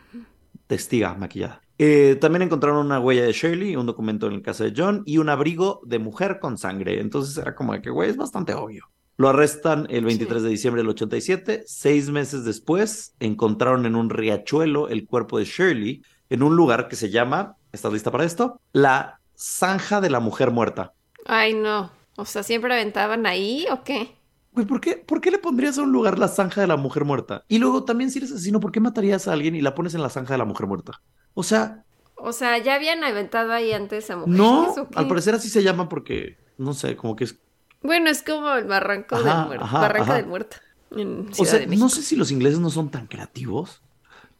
Testiga 0.68 1.14
maquillada. 1.14 1.62
Eh, 1.78 2.18
también 2.20 2.44
encontraron 2.44 2.86
una 2.86 3.00
huella 3.00 3.24
de 3.24 3.32
Shirley, 3.32 3.76
un 3.76 3.86
documento 3.86 4.28
en 4.28 4.34
el 4.34 4.42
caso 4.42 4.64
de 4.64 4.74
John 4.76 5.04
y 5.06 5.18
un 5.18 5.30
abrigo 5.30 5.82
de 5.86 6.00
mujer 6.00 6.40
con 6.40 6.58
sangre. 6.58 7.00
Entonces 7.00 7.38
era 7.38 7.56
como 7.56 7.74
de 7.74 7.82
que, 7.82 7.90
güey, 7.90 8.10
es 8.10 8.18
bastante 8.18 8.54
obvio. 8.54 8.92
Lo 9.18 9.30
arrestan 9.30 9.88
el 9.90 10.06
23 10.06 10.44
de 10.44 10.50
diciembre 10.50 10.82
del 10.82 10.90
87. 10.90 11.64
Seis 11.66 12.10
meses 12.10 12.44
después, 12.44 13.16
encontraron 13.20 13.86
en 13.86 13.96
un 13.96 14.10
riachuelo 14.10 14.90
el 14.90 15.06
cuerpo 15.06 15.38
de 15.38 15.46
Shirley 15.46 16.04
en 16.30 16.44
un 16.44 16.56
lugar 16.56 16.88
que 16.88 16.96
se 16.96 17.10
llama, 17.10 17.58
¿estás 17.72 17.94
lista 17.94 18.12
para 18.12 18.24
esto? 18.24 18.60
La 18.72 19.20
Zanja 19.38 20.02
de 20.02 20.10
la 20.10 20.20
Mujer 20.20 20.52
Muerta. 20.52 20.94
Ay, 21.26 21.54
no. 21.54 21.92
O 22.16 22.26
sea, 22.26 22.44
¿siempre 22.44 22.74
aventaban 22.74 23.26
ahí 23.26 23.66
o 23.72 23.84
qué? 23.84 24.16
Güey, 24.54 24.66
¿por 24.68 24.82
qué, 24.82 24.98
¿por 24.98 25.22
qué 25.22 25.32
le 25.32 25.38
pondrías 25.40 25.78
a 25.78 25.84
un 25.84 25.92
lugar 25.92 26.20
la 26.20 26.28
Zanja 26.28 26.62
de 26.62 26.68
la 26.68 26.76
Mujer 26.78 27.06
Muerta? 27.06 27.46
Y 27.48 27.58
luego 27.60 27.86
también 27.86 28.12
si 28.12 28.20
eres 28.20 28.32
asesino, 28.32 28.60
¿por 28.60 28.72
qué 28.72 28.80
matarías 28.82 29.28
a 29.28 29.34
alguien 29.34 29.56
y 29.56 29.62
la 29.62 29.76
pones 29.76 29.94
en 29.96 30.02
la 30.02 30.10
Zanja 30.10 30.34
de 30.34 30.38
la 30.40 30.46
Mujer 30.46 30.68
Muerta? 30.68 31.02
O 31.34 31.44
sea, 31.44 31.86
O 32.16 32.34
sea, 32.34 32.58
¿ya 32.60 32.76
habían 32.76 33.04
aventado 33.04 33.52
ahí 33.54 33.72
antes 33.74 34.10
a 34.12 34.18
mujeres 34.18 34.38
No, 34.38 34.72
o 34.74 34.90
qué? 34.90 35.00
al 35.00 35.08
parecer 35.08 35.36
así 35.36 35.50
se 35.50 35.64
llama 35.64 35.90
porque, 35.90 36.38
no 36.58 36.74
sé, 36.74 36.96
como 36.96 37.16
que 37.16 37.24
es... 37.26 37.40
Bueno, 37.82 38.10
es 38.10 38.22
como 38.24 38.54
el 38.54 38.66
barranco 38.66 39.16
Ajá, 39.16 39.24
del 39.24 39.38
muerto. 39.38 39.66
ajá, 39.66 39.80
Barranca 39.80 40.04
ajá. 40.04 40.16
del 40.18 40.28
muerto. 40.28 40.58
En 40.92 41.38
O 41.38 41.46
sea, 41.46 41.60
de 41.60 41.68
México. 41.68 41.86
no 41.86 41.90
sé 41.90 42.02
si 42.04 42.16
los 42.16 42.32
ingleses 42.32 42.60
no 42.60 42.70
son 42.70 42.92
tan 42.92 43.08
creativos, 43.08 43.82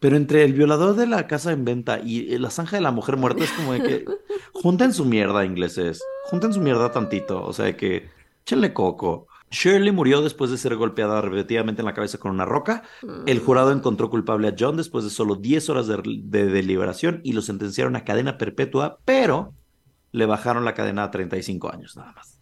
pero 0.00 0.16
entre 0.16 0.44
el 0.44 0.52
violador 0.52 0.96
de 0.96 1.06
la 1.06 1.26
casa 1.26 1.52
en 1.52 1.64
venta 1.64 2.00
y 2.00 2.36
la 2.38 2.50
zanja 2.50 2.76
de 2.76 2.82
la 2.82 2.90
mujer 2.92 3.16
muerta 3.16 3.44
es 3.44 3.52
como 3.52 3.72
de 3.72 3.82
que 3.82 4.04
junten 4.52 4.92
su 4.92 5.04
mierda, 5.04 5.44
ingleses. 5.44 6.08
Junten 6.24 6.52
su 6.52 6.60
mierda 6.60 6.92
tantito. 6.92 7.44
O 7.44 7.52
sea, 7.52 7.66
de 7.66 7.76
que 7.76 8.10
échenle 8.42 8.72
coco. 8.72 9.28
Shirley 9.52 9.92
murió 9.92 10.22
después 10.22 10.50
de 10.50 10.58
ser 10.58 10.74
golpeada 10.76 11.20
repetidamente 11.20 11.82
en 11.82 11.86
la 11.86 11.94
cabeza 11.94 12.18
con 12.18 12.32
una 12.32 12.44
roca. 12.44 12.82
El 13.26 13.38
jurado 13.38 13.70
encontró 13.70 14.10
culpable 14.10 14.48
a 14.48 14.54
John 14.58 14.76
después 14.76 15.04
de 15.04 15.10
solo 15.10 15.36
10 15.36 15.68
horas 15.70 15.86
de, 15.86 16.02
de 16.24 16.46
deliberación 16.46 17.20
y 17.22 17.32
lo 17.34 17.42
sentenciaron 17.42 17.94
a 17.96 18.04
cadena 18.04 18.38
perpetua, 18.38 18.98
pero 19.04 19.54
le 20.10 20.26
bajaron 20.26 20.64
la 20.64 20.74
cadena 20.74 21.04
a 21.04 21.10
35 21.10 21.72
años 21.72 21.96
nada 21.96 22.12
más. 22.12 22.40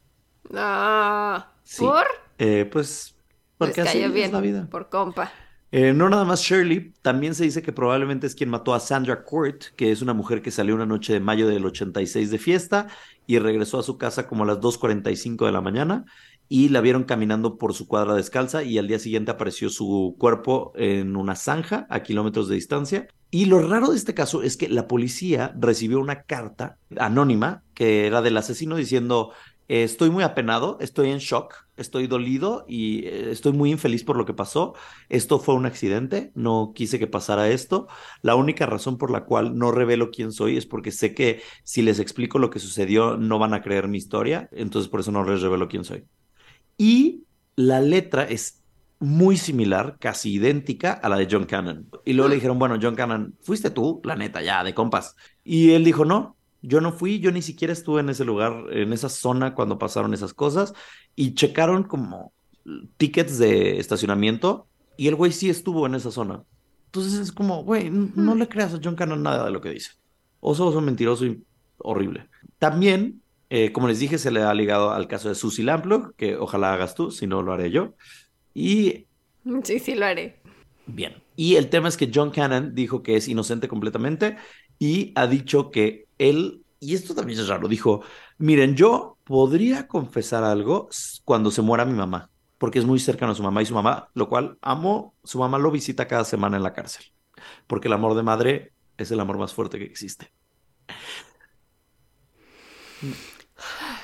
Ah, 0.54 1.52
Sí. 1.62 1.84
¿por? 1.84 2.06
Eh, 2.38 2.68
pues 2.72 3.14
porque 3.58 3.82
Les 3.82 3.88
así 3.90 3.98
cayó 3.98 4.08
es 4.08 4.14
bien, 4.14 4.32
la 4.32 4.40
vida. 4.40 4.68
por 4.70 4.88
compa. 4.88 5.30
Eh, 5.72 5.92
no 5.92 6.08
nada 6.08 6.24
más 6.24 6.40
Shirley, 6.40 6.92
también 7.00 7.32
se 7.34 7.44
dice 7.44 7.62
que 7.62 7.72
probablemente 7.72 8.26
es 8.26 8.34
quien 8.34 8.50
mató 8.50 8.74
a 8.74 8.80
Sandra 8.80 9.22
Court, 9.24 9.66
que 9.76 9.92
es 9.92 10.02
una 10.02 10.14
mujer 10.14 10.42
que 10.42 10.50
salió 10.50 10.74
una 10.74 10.86
noche 10.86 11.12
de 11.12 11.20
mayo 11.20 11.46
del 11.46 11.64
86 11.64 12.30
de 12.32 12.38
fiesta 12.38 12.88
y 13.26 13.38
regresó 13.38 13.78
a 13.78 13.84
su 13.84 13.96
casa 13.96 14.26
como 14.26 14.42
a 14.42 14.46
las 14.48 14.58
2.45 14.58 15.46
de 15.46 15.52
la 15.52 15.61
mañana 15.61 16.04
y 16.53 16.68
la 16.68 16.80
vieron 16.80 17.05
caminando 17.05 17.59
por 17.59 17.74
su 17.74 17.86
cuadra 17.86 18.14
descalza 18.14 18.64
y 18.64 18.76
al 18.76 18.88
día 18.88 18.98
siguiente 18.98 19.30
apareció 19.30 19.70
su 19.70 20.16
cuerpo 20.18 20.72
en 20.74 21.14
una 21.14 21.36
zanja 21.36 21.86
a 21.88 22.03
kilómetros 22.03 22.48
de 22.48 22.57
distancia. 22.57 23.07
Y 23.30 23.44
lo 23.44 23.61
raro 23.61 23.92
de 23.92 23.96
este 23.96 24.14
caso 24.14 24.42
es 24.42 24.57
que 24.57 24.68
la 24.68 24.88
policía 24.88 25.55
recibió 25.57 26.01
una 26.01 26.24
carta 26.24 26.76
anónima 26.98 27.62
que 27.72 28.09
era 28.09 28.20
del 28.20 28.36
asesino 28.36 28.74
diciendo, 28.74 29.30
eh, 29.68 29.84
estoy 29.84 30.11
muy 30.11 30.24
apenado, 30.24 30.76
estoy 30.80 31.11
en 31.11 31.18
shock, 31.18 31.55
estoy 31.76 32.09
dolido 32.09 32.64
y 32.66 33.07
eh, 33.07 33.30
estoy 33.30 33.53
muy 33.53 33.70
infeliz 33.70 34.03
por 34.03 34.16
lo 34.16 34.26
que 34.26 34.34
pasó. 34.34 34.74
Esto 35.09 35.38
fue 35.38 35.55
un 35.55 35.66
accidente, 35.66 36.32
no 36.34 36.72
quise 36.74 36.98
que 36.98 37.07
pasara 37.07 37.48
esto. 37.48 37.86
La 38.22 38.34
única 38.34 38.66
razón 38.66 38.98
por 38.98 39.12
la 39.12 39.24
cual 39.24 39.57
no 39.57 39.70
revelo 39.70 40.11
quién 40.11 40.32
soy 40.32 40.57
es 40.57 40.66
porque 40.66 40.90
sé 40.90 41.14
que 41.14 41.42
si 41.62 41.82
les 41.82 42.01
explico 42.01 42.40
lo 42.40 42.51
que 42.51 42.59
sucedió 42.59 43.16
no 43.16 43.38
van 43.38 43.55
a 43.55 43.62
creer 43.62 43.86
mi 43.86 43.98
historia, 43.98 44.48
entonces 44.51 44.90
por 44.90 44.98
eso 44.98 45.12
no 45.12 45.22
les 45.22 45.42
revelo 45.42 45.68
quién 45.68 45.84
soy. 45.84 46.09
Y 46.81 47.26
la 47.57 47.83
letra 47.83 48.24
es 48.24 48.62
muy 49.01 49.37
similar, 49.37 49.99
casi 50.01 50.33
idéntica 50.33 50.93
a 50.93 51.11
la 51.11 51.18
de 51.18 51.28
John 51.31 51.45
Cannon. 51.45 51.87
Y 52.07 52.14
luego 52.14 52.31
le 52.31 52.37
dijeron, 52.37 52.59
bueno, 52.59 52.78
John 52.81 52.95
Cannon, 52.95 53.37
fuiste 53.43 53.68
tú, 53.68 54.01
la 54.03 54.16
neta, 54.16 54.41
ya, 54.41 54.64
de 54.64 54.72
compas. 54.72 55.14
Y 55.45 55.72
él 55.72 55.85
dijo, 55.85 56.07
no, 56.07 56.39
yo 56.62 56.81
no 56.81 56.93
fui, 56.93 57.20
yo 57.20 57.33
ni 57.33 57.43
siquiera 57.43 57.74
estuve 57.74 58.01
en 58.01 58.09
ese 58.09 58.24
lugar, 58.24 58.64
en 58.70 58.95
esa 58.95 59.11
zona 59.11 59.55
cuando 59.55 59.76
pasaron 59.78 60.14
esas 60.14 60.33
cosas. 60.33 60.72
Y 61.14 61.35
checaron 61.35 61.83
como 61.83 62.33
tickets 62.97 63.37
de 63.37 63.78
estacionamiento 63.78 64.66
y 64.97 65.09
el 65.09 65.16
güey 65.16 65.33
sí 65.33 65.51
estuvo 65.51 65.85
en 65.85 65.97
esa 65.97 66.11
zona. 66.11 66.45
Entonces 66.87 67.20
es 67.20 67.31
como, 67.31 67.62
güey, 67.62 67.91
no 67.91 68.35
le 68.35 68.49
creas 68.49 68.72
a 68.72 68.81
John 68.83 68.97
Cannon 68.97 69.22
nada 69.22 69.45
de 69.45 69.51
lo 69.51 69.61
que 69.61 69.68
dice. 69.68 69.91
Oso, 70.41 70.66
oso 70.68 70.81
mentiroso 70.81 71.26
y 71.26 71.45
horrible. 71.76 72.31
También, 72.59 73.20
eh, 73.51 73.72
como 73.72 73.88
les 73.88 73.98
dije, 73.98 74.18
se 74.18 74.30
le 74.30 74.42
ha 74.42 74.55
ligado 74.55 74.92
al 74.92 75.09
caso 75.09 75.28
de 75.28 75.34
Susie 75.34 75.64
Lamplugh, 75.64 76.14
que 76.16 76.36
ojalá 76.36 76.72
hagas 76.72 76.94
tú, 76.94 77.11
si 77.11 77.26
no 77.26 77.42
lo 77.42 77.53
haré 77.53 77.70
yo. 77.70 77.94
Y 78.55 79.07
Sí, 79.64 79.78
sí 79.78 79.94
lo 79.94 80.07
haré. 80.07 80.40
Bien. 80.86 81.22
Y 81.36 81.57
el 81.57 81.70
tema 81.70 81.88
es 81.88 81.96
que 81.96 82.11
John 82.12 82.30
Cannon 82.30 82.74
dijo 82.74 83.03
que 83.03 83.16
es 83.16 83.28
inocente 83.28 83.68
completamente 83.68 84.36
y 84.78 85.12
ha 85.14 85.26
dicho 85.26 85.70
que 85.70 86.07
él, 86.18 86.64
y 86.80 86.94
esto 86.94 87.14
también 87.14 87.38
es 87.38 87.48
raro, 87.48 87.68
dijo, 87.68 88.03
miren, 88.38 88.76
yo 88.76 89.18
podría 89.24 89.86
confesar 89.86 90.44
algo 90.44 90.88
cuando 91.24 91.51
se 91.51 91.62
muera 91.62 91.84
mi 91.84 91.94
mamá, 91.94 92.30
porque 92.59 92.78
es 92.78 92.84
muy 92.84 92.98
cercano 92.98 93.32
a 93.32 93.34
su 93.34 93.42
mamá 93.42 93.62
y 93.62 93.66
su 93.66 93.74
mamá, 93.74 94.11
lo 94.14 94.28
cual 94.28 94.59
amo, 94.62 95.14
su 95.24 95.38
mamá 95.38 95.59
lo 95.59 95.70
visita 95.70 96.09
cada 96.09 96.24
semana 96.24 96.57
en 96.57 96.62
la 96.62 96.72
cárcel, 96.72 97.05
porque 97.66 97.88
el 97.88 97.94
amor 97.94 98.14
de 98.14 98.22
madre 98.22 98.72
es 98.96 99.11
el 99.11 99.20
amor 99.20 99.38
más 99.38 99.55
fuerte 99.55 99.78
que 99.78 99.84
existe. 99.84 100.32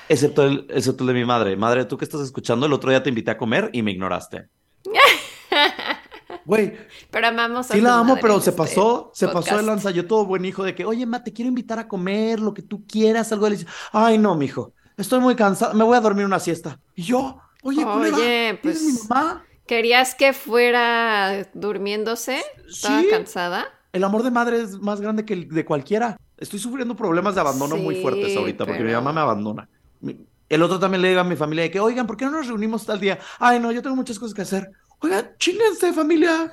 Excepto 0.08 0.42
el, 0.44 0.66
excepto 0.70 1.02
el 1.04 1.08
de 1.08 1.14
mi 1.14 1.24
madre. 1.24 1.56
Madre, 1.56 1.84
tú 1.84 1.96
que 1.96 2.04
estás 2.04 2.20
escuchando, 2.20 2.66
el 2.66 2.72
otro 2.72 2.90
día 2.90 3.02
te 3.02 3.08
invité 3.08 3.32
a 3.32 3.38
comer 3.38 3.70
y 3.72 3.82
me 3.82 3.90
ignoraste. 3.92 4.48
Güey, 6.44 6.76
Pero 7.10 7.26
amamos 7.26 7.70
a 7.70 7.74
Sí 7.74 7.80
la 7.80 7.94
amo, 7.98 8.10
madre 8.10 8.22
pero 8.22 8.34
se 8.40 8.50
este 8.50 8.52
pasó, 8.62 9.10
se 9.14 9.26
pasó 9.26 9.38
de 9.40 9.50
podcast. 9.50 9.66
lanza. 9.66 9.90
Yo 9.90 10.06
todo 10.06 10.26
buen 10.26 10.44
hijo 10.44 10.62
de 10.62 10.76
que, 10.76 10.84
oye, 10.84 11.04
ma, 11.04 11.24
te 11.24 11.32
quiero 11.32 11.48
invitar 11.48 11.78
a 11.80 11.88
comer, 11.88 12.38
lo 12.38 12.54
que 12.54 12.62
tú 12.62 12.86
quieras, 12.86 13.32
algo 13.32 13.46
delicioso. 13.46 13.72
Ay, 13.92 14.16
no, 14.18 14.36
mijo, 14.36 14.72
estoy 14.96 15.18
muy 15.18 15.34
cansado, 15.34 15.74
me 15.74 15.82
voy 15.82 15.96
a 15.96 16.00
dormir 16.00 16.24
una 16.24 16.38
siesta. 16.38 16.78
Y 16.94 17.02
yo, 17.02 17.40
oye, 17.62 17.84
Oye, 17.84 18.48
¿eres 18.50 18.60
pues, 18.62 18.82
mi 18.82 18.92
mamá? 19.08 19.44
¿Querías 19.66 20.14
que 20.14 20.32
fuera 20.32 21.48
durmiéndose? 21.54 22.40
¿Estaba 22.68 23.00
Sí. 23.00 23.08
cansada? 23.10 23.64
El 23.92 24.04
amor 24.04 24.22
de 24.22 24.30
madre 24.30 24.60
es 24.60 24.78
más 24.78 25.00
grande 25.00 25.24
que 25.24 25.34
el 25.34 25.48
de 25.48 25.64
cualquiera. 25.64 26.16
Estoy 26.36 26.60
sufriendo 26.60 26.94
problemas 26.94 27.34
de 27.34 27.40
abandono 27.40 27.76
muy 27.76 28.00
fuertes 28.02 28.36
ahorita 28.36 28.66
porque 28.66 28.84
mi 28.84 28.92
mamá 28.92 29.12
me 29.12 29.20
abandona. 29.20 29.68
El 30.48 30.62
otro 30.62 30.78
también 30.78 31.02
le 31.02 31.08
digo 31.08 31.20
a 31.20 31.24
mi 31.24 31.36
familia 31.36 31.64
de 31.64 31.70
que, 31.70 31.80
oigan, 31.80 32.06
¿por 32.06 32.16
qué 32.16 32.24
no 32.24 32.32
nos 32.32 32.46
reunimos 32.46 32.86
tal 32.86 33.00
día? 33.00 33.18
Ay, 33.38 33.58
no, 33.58 33.72
yo 33.72 33.82
tengo 33.82 33.96
muchas 33.96 34.18
cosas 34.18 34.34
que 34.34 34.42
hacer. 34.42 34.70
Oigan, 35.00 35.30
chingense, 35.38 35.92
familia. 35.92 36.52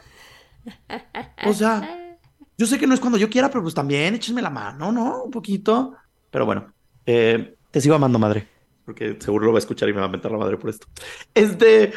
O 1.45 1.53
sea, 1.53 2.17
yo 2.57 2.65
sé 2.65 2.79
que 2.79 2.87
no 2.87 2.93
es 2.93 2.99
cuando 2.99 3.17
yo 3.17 3.29
quiera, 3.29 3.49
pero 3.49 3.61
pues 3.61 3.75
también 3.75 4.15
échenme 4.15 4.41
la 4.41 4.49
mano, 4.49 4.91
¿no? 4.91 5.23
Un 5.23 5.31
poquito. 5.31 5.95
Pero 6.31 6.45
bueno, 6.45 6.73
eh, 7.05 7.55
te 7.71 7.81
sigo 7.81 7.95
amando, 7.95 8.17
madre. 8.17 8.47
Porque 8.85 9.17
seguro 9.19 9.45
lo 9.45 9.51
va 9.53 9.57
a 9.57 9.59
escuchar 9.59 9.89
y 9.89 9.93
me 9.93 9.99
va 9.99 10.05
a 10.05 10.09
mentar 10.09 10.31
la 10.31 10.37
madre 10.37 10.57
por 10.57 10.69
esto. 10.69 10.87
Este. 11.33 11.93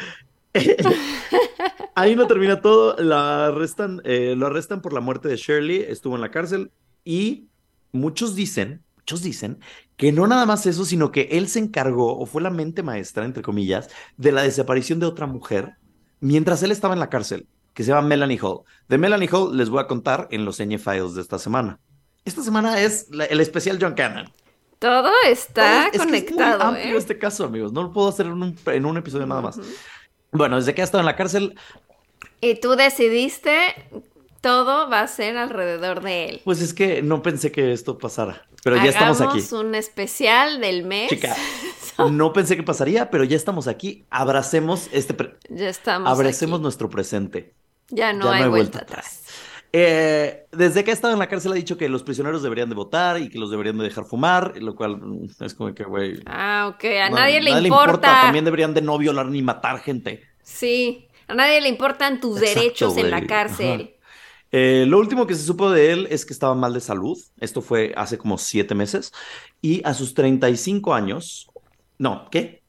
Ahí 1.95 2.15
no 2.15 2.27
termina 2.27 2.61
todo. 2.61 2.95
La 2.97 3.47
arrestan, 3.47 4.01
eh, 4.05 4.35
lo 4.37 4.47
arrestan 4.47 4.81
por 4.81 4.93
la 4.93 4.99
muerte 4.99 5.27
de 5.27 5.35
Shirley. 5.35 5.85
Estuvo 5.87 6.15
en 6.15 6.21
la 6.21 6.31
cárcel. 6.31 6.71
Y 7.03 7.47
muchos 7.91 8.35
dicen, 8.35 8.83
muchos 8.95 9.21
dicen 9.21 9.59
que 9.97 10.11
no 10.13 10.27
nada 10.27 10.45
más 10.45 10.65
eso, 10.65 10.85
sino 10.85 11.11
que 11.11 11.27
él 11.31 11.49
se 11.49 11.59
encargó, 11.59 12.17
o 12.17 12.25
fue 12.25 12.41
la 12.41 12.49
mente 12.51 12.83
maestra, 12.83 13.25
entre 13.25 13.43
comillas, 13.43 13.89
de 14.15 14.31
la 14.31 14.43
desaparición 14.43 14.99
de 14.99 15.07
otra 15.07 15.27
mujer 15.27 15.73
mientras 16.19 16.63
él 16.63 16.71
estaba 16.71 16.93
en 16.93 16.99
la 16.99 17.09
cárcel 17.09 17.47
que 17.73 17.83
se 17.83 17.89
llama 17.89 18.07
Melanie 18.07 18.39
Hall. 18.41 18.61
De 18.87 18.97
Melanie 18.97 19.29
Hall 19.31 19.55
les 19.57 19.69
voy 19.69 19.79
a 19.81 19.87
contar 19.87 20.27
en 20.31 20.45
los 20.45 20.59
Ñ 20.59 20.77
Files 20.79 21.13
de 21.13 21.21
esta 21.21 21.37
semana. 21.37 21.79
Esta 22.25 22.41
semana 22.41 22.81
es 22.81 23.07
la- 23.11 23.25
el 23.25 23.39
especial 23.39 23.77
John 23.81 23.93
Cannon. 23.93 24.31
Todo 24.79 25.11
está 25.27 25.87
Es 25.87 25.97
conectado, 25.99 26.57
es 26.59 26.65
muy 26.65 26.75
amplio 26.77 26.95
¿eh? 26.95 26.97
este 26.99 27.17
caso, 27.17 27.45
amigos. 27.45 27.71
No 27.73 27.83
lo 27.83 27.91
puedo 27.93 28.09
hacer 28.09 28.25
en 28.27 28.33
un, 28.33 28.55
en 28.65 28.85
un 28.85 28.97
episodio 28.97 29.25
nada 29.27 29.41
más. 29.41 29.59
Bueno, 30.31 30.55
desde 30.57 30.73
que 30.75 30.81
ha 30.81 30.83
estado 30.85 30.99
en 31.01 31.05
la 31.07 31.15
cárcel, 31.15 31.55
Y 32.41 32.59
tú 32.59 32.75
decidiste, 32.75 33.57
todo 34.41 34.89
va 34.89 35.01
a 35.01 35.07
ser 35.07 35.37
alrededor 35.37 36.01
de 36.01 36.29
él. 36.29 36.41
pues 36.43 36.61
es 36.61 36.73
que 36.73 37.01
no 37.01 37.21
pensé 37.21 37.51
que 37.51 37.73
esto 37.73 37.97
pasara. 37.97 38.47
Pero 38.63 38.77
ya 38.77 38.89
estamos 38.89 39.21
aquí. 39.21 39.39
Hagamos 39.39 39.51
un 39.53 39.75
especial 39.75 40.59
del 40.59 40.83
mes. 40.83 41.09
Chica, 41.09 41.35
no 42.11 42.33
pensé 42.33 42.55
que 42.55 42.63
pasaría, 42.63 43.09
pero 43.09 43.23
ya 43.23 43.35
estamos 43.35 43.67
aquí. 43.67 44.05
Abracemos 44.09 44.89
este, 44.91 45.15
Ya 45.49 45.69
estamos 45.69 46.09
abracemos 46.09 46.57
aquí. 46.57 46.63
nuestro 46.63 46.89
presente. 46.89 47.53
Ya 47.89 48.11
no, 48.11 48.25
ya 48.25 48.31
hay, 48.31 48.39
no 48.39 48.45
hay 48.45 48.49
vuelta, 48.49 48.79
vuelta 48.79 48.79
atrás. 48.79 49.23
Eh, 49.73 50.45
desde 50.51 50.83
que 50.83 50.91
ha 50.91 50.93
estado 50.93 51.13
en 51.13 51.19
la 51.19 51.27
cárcel 51.27 51.51
ha 51.51 51.55
dicho 51.55 51.77
que 51.77 51.89
los 51.89 52.03
prisioneros 52.03 52.41
deberían 52.41 52.69
de 52.69 52.75
votar 52.75 53.21
y 53.21 53.29
que 53.29 53.37
los 53.37 53.51
deberían 53.51 53.77
de 53.77 53.83
dejar 53.83 54.05
fumar, 54.05 54.53
lo 54.61 54.75
cual 54.75 54.99
es 55.39 55.53
como 55.53 55.73
que, 55.73 55.83
güey. 55.83 56.21
Ah, 56.25 56.71
ok. 56.73 56.85
A 56.85 57.09
no, 57.09 57.17
nadie, 57.17 57.41
le, 57.41 57.51
importa. 57.51 58.21
También 58.23 58.45
deberían 58.45 58.73
de 58.73 58.81
no 58.81 58.97
violar 58.97 59.27
ni 59.27 59.41
matar 59.41 59.79
gente. 59.79 60.23
Sí. 60.41 61.07
A 61.27 61.35
nadie 61.35 61.59
le 61.59 61.69
importan 61.69 62.19
tus 62.19 62.41
Exacto, 62.41 62.59
derechos 62.59 62.97
en 62.97 63.11
la 63.11 63.25
cárcel. 63.27 63.81
Ajá. 63.81 63.96
Eh, 64.51 64.85
lo 64.87 64.97
último 64.99 65.27
que 65.27 65.35
se 65.35 65.43
supo 65.43 65.69
de 65.71 65.91
él 65.91 66.07
es 66.09 66.25
que 66.25 66.33
estaba 66.33 66.55
mal 66.55 66.73
de 66.73 66.79
salud. 66.81 67.17
Esto 67.39 67.61
fue 67.61 67.93
hace 67.97 68.17
como 68.17 68.37
siete 68.37 68.75
meses. 68.75 69.11
Y 69.61 69.81
a 69.85 69.93
sus 69.93 70.13
35 70.13 70.93
años, 70.93 71.47
no, 71.97 72.27
¿qué? 72.31 72.63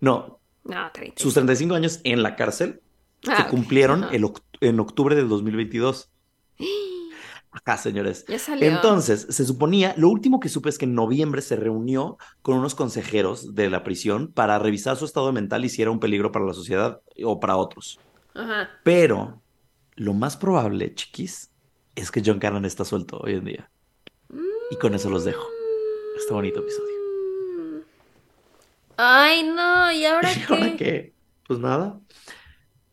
No, 0.00 0.40
No, 0.64 0.90
30. 0.92 1.22
sus 1.22 1.34
35 1.34 1.74
años 1.74 2.00
en 2.04 2.22
la 2.22 2.36
cárcel 2.36 2.80
Ah, 3.28 3.36
se 3.36 3.42
ok. 3.42 3.48
cumplieron 3.50 4.04
Ajá. 4.04 4.14
el 4.14 4.24
oct- 4.24 4.42
en 4.60 4.80
octubre 4.80 5.14
del 5.14 5.28
2022. 5.28 6.10
Acá, 7.52 7.76
señores. 7.76 8.24
Ya 8.28 8.38
salió. 8.38 8.66
Entonces, 8.68 9.26
se 9.28 9.44
suponía, 9.44 9.92
lo 9.96 10.08
último 10.08 10.38
que 10.38 10.48
supe 10.48 10.68
es 10.68 10.78
que 10.78 10.84
en 10.84 10.94
noviembre 10.94 11.42
se 11.42 11.56
reunió 11.56 12.16
con 12.42 12.56
unos 12.56 12.74
consejeros 12.76 13.54
de 13.56 13.68
la 13.68 13.82
prisión 13.82 14.28
para 14.32 14.58
revisar 14.60 14.96
su 14.96 15.04
estado 15.04 15.32
mental 15.32 15.64
y 15.64 15.68
si 15.68 15.82
era 15.82 15.90
un 15.90 15.98
peligro 16.00 16.30
para 16.30 16.44
la 16.46 16.54
sociedad 16.54 17.00
o 17.24 17.40
para 17.40 17.56
otros. 17.56 17.98
Ajá. 18.34 18.70
Pero 18.84 19.42
lo 19.96 20.14
más 20.14 20.36
probable, 20.36 20.94
chiquis, 20.94 21.50
es 21.94 22.10
que 22.10 22.22
John 22.24 22.38
Cannon 22.38 22.64
está 22.64 22.84
suelto 22.84 23.18
hoy 23.18 23.34
en 23.34 23.44
día. 23.44 23.70
Y 24.70 24.76
con 24.76 24.94
eso 24.94 25.10
los 25.10 25.24
dejo. 25.24 25.46
Este 26.16 26.32
bonito 26.32 26.60
episodio. 26.60 27.00
Ay, 28.96 29.42
no, 29.44 29.92
¿y 29.92 30.04
ahora 30.04 30.30
¿Y 30.36 30.42
ahora 30.42 30.70
qué? 30.72 30.76
qué? 30.76 31.14
Pues 31.46 31.58
nada. 31.58 31.98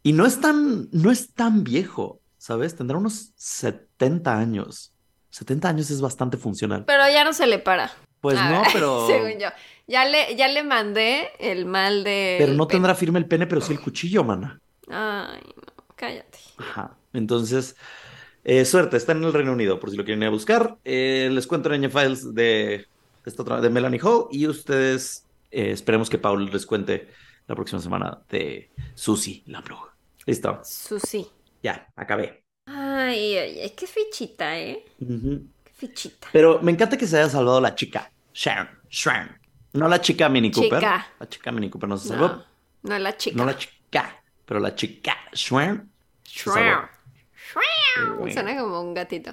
Y 0.03 0.13
no 0.13 0.25
es 0.25 0.39
tan, 0.39 0.87
no 0.91 1.11
es 1.11 1.33
tan 1.33 1.63
viejo, 1.63 2.21
¿sabes? 2.37 2.75
Tendrá 2.75 2.97
unos 2.97 3.33
70 3.35 4.37
años. 4.37 4.93
70 5.31 5.69
años 5.69 5.91
es 5.91 6.01
bastante 6.01 6.37
funcional. 6.37 6.85
Pero 6.85 7.03
ya 7.09 7.23
no 7.23 7.33
se 7.33 7.45
le 7.45 7.59
para. 7.59 7.91
Pues 8.21 8.35
no, 8.35 8.63
pero. 8.73 9.05
Según 9.05 9.39
yo. 9.39 9.49
Ya 9.85 10.05
le, 10.05 10.35
ya 10.35 10.47
le 10.47 10.63
mandé 10.63 11.29
el 11.39 11.65
mal 11.65 12.03
de. 12.03 12.37
Pero 12.39 12.53
no 12.53 12.67
tendrá 12.67 12.95
firme 12.95 13.19
el 13.19 13.25
pene, 13.25 13.47
pero 13.47 13.61
sí 13.61 13.73
el 13.73 13.79
cuchillo, 13.79 14.23
mana. 14.23 14.59
Ay, 14.89 15.41
no, 15.55 15.76
cállate. 15.97 16.37
Ajá. 16.57 16.95
Entonces, 17.11 17.75
eh, 18.45 18.63
suerte, 18.63 18.95
está 18.95 19.11
en 19.11 19.25
el 19.25 19.33
Reino 19.33 19.51
Unido, 19.51 19.77
por 19.77 19.91
si 19.91 19.97
lo 19.97 20.05
quieren 20.05 20.21
ir 20.21 20.27
a 20.27 20.31
buscar. 20.31 20.77
Eh, 20.85 21.29
les 21.29 21.45
cuento 21.47 21.73
en 21.73 21.91
Files 21.91 22.33
de, 22.33 22.87
esta 23.25 23.41
otra, 23.41 23.59
de 23.59 23.69
Melanie 23.69 23.99
Hall 24.01 24.27
y 24.31 24.47
ustedes 24.47 25.25
eh, 25.51 25.71
esperemos 25.71 26.09
que 26.09 26.17
Paul 26.17 26.49
les 26.49 26.65
cuente 26.65 27.09
la 27.47 27.55
próxima 27.55 27.81
semana 27.81 28.21
de 28.29 28.71
Susie, 28.95 29.43
la 29.47 29.59
bruja. 29.59 29.93
Listo, 30.25 30.61
Susi. 30.63 31.27
ya, 31.61 31.87
acabé. 31.95 32.43
Ay, 32.65 33.37
ay, 33.37 33.59
ay, 33.61 33.69
qué 33.71 33.87
fichita, 33.87 34.57
¿eh? 34.59 34.85
Qué 34.99 35.71
fichita. 35.73 36.27
Pero 36.31 36.61
me 36.61 36.71
encanta 36.71 36.97
que 36.97 37.07
se 37.07 37.17
haya 37.17 37.29
salvado 37.29 37.59
la 37.59 37.75
chica, 37.75 38.11
Sharon, 38.33 38.69
Sharon. 38.89 39.37
No 39.73 39.87
la 39.87 40.01
chica 40.01 40.29
Mini 40.29 40.51
Cooper. 40.51 40.79
Chica. 40.79 41.07
La 41.19 41.29
chica 41.29 41.51
Mini 41.51 41.69
Cooper 41.69 41.89
no 41.89 41.97
se 41.97 42.09
salvó. 42.09 42.27
No, 42.27 42.45
no 42.83 42.99
la 42.99 43.15
chica. 43.15 43.37
No 43.37 43.45
la 43.45 43.57
chica, 43.57 44.23
pero 44.47 44.59
la 44.61 44.73
chica. 44.73 45.15
Shrew. 45.33 45.85
Shrew. 46.23 46.87
Suena 48.31 48.57
como 48.57 48.81
un 48.81 48.93
gatito. 48.93 49.31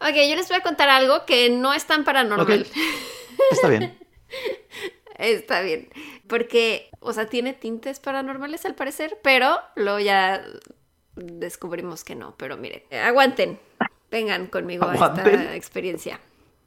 Ok, 0.00 0.14
yo 0.28 0.36
les 0.36 0.48
voy 0.48 0.58
a 0.58 0.62
contar 0.62 0.90
algo 0.90 1.24
que 1.24 1.48
no 1.48 1.72
es 1.72 1.86
tan 1.86 2.04
paranormal. 2.04 2.66
Está 3.50 3.68
bien. 3.68 3.98
Está 5.18 5.60
bien. 5.62 5.88
Porque, 6.26 6.90
o 7.00 7.12
sea, 7.12 7.26
tiene 7.26 7.52
tintes 7.52 8.00
paranormales 8.00 8.66
al 8.66 8.74
parecer, 8.74 9.18
pero 9.22 9.60
luego 9.76 10.00
ya 10.00 10.44
descubrimos 11.14 12.02
que 12.04 12.16
no. 12.16 12.36
Pero 12.36 12.56
miren, 12.56 12.82
aguanten. 12.92 13.58
Vengan 14.10 14.48
conmigo 14.48 14.86
a 14.86 14.94
esta 14.94 15.54
experiencia. 15.54 16.20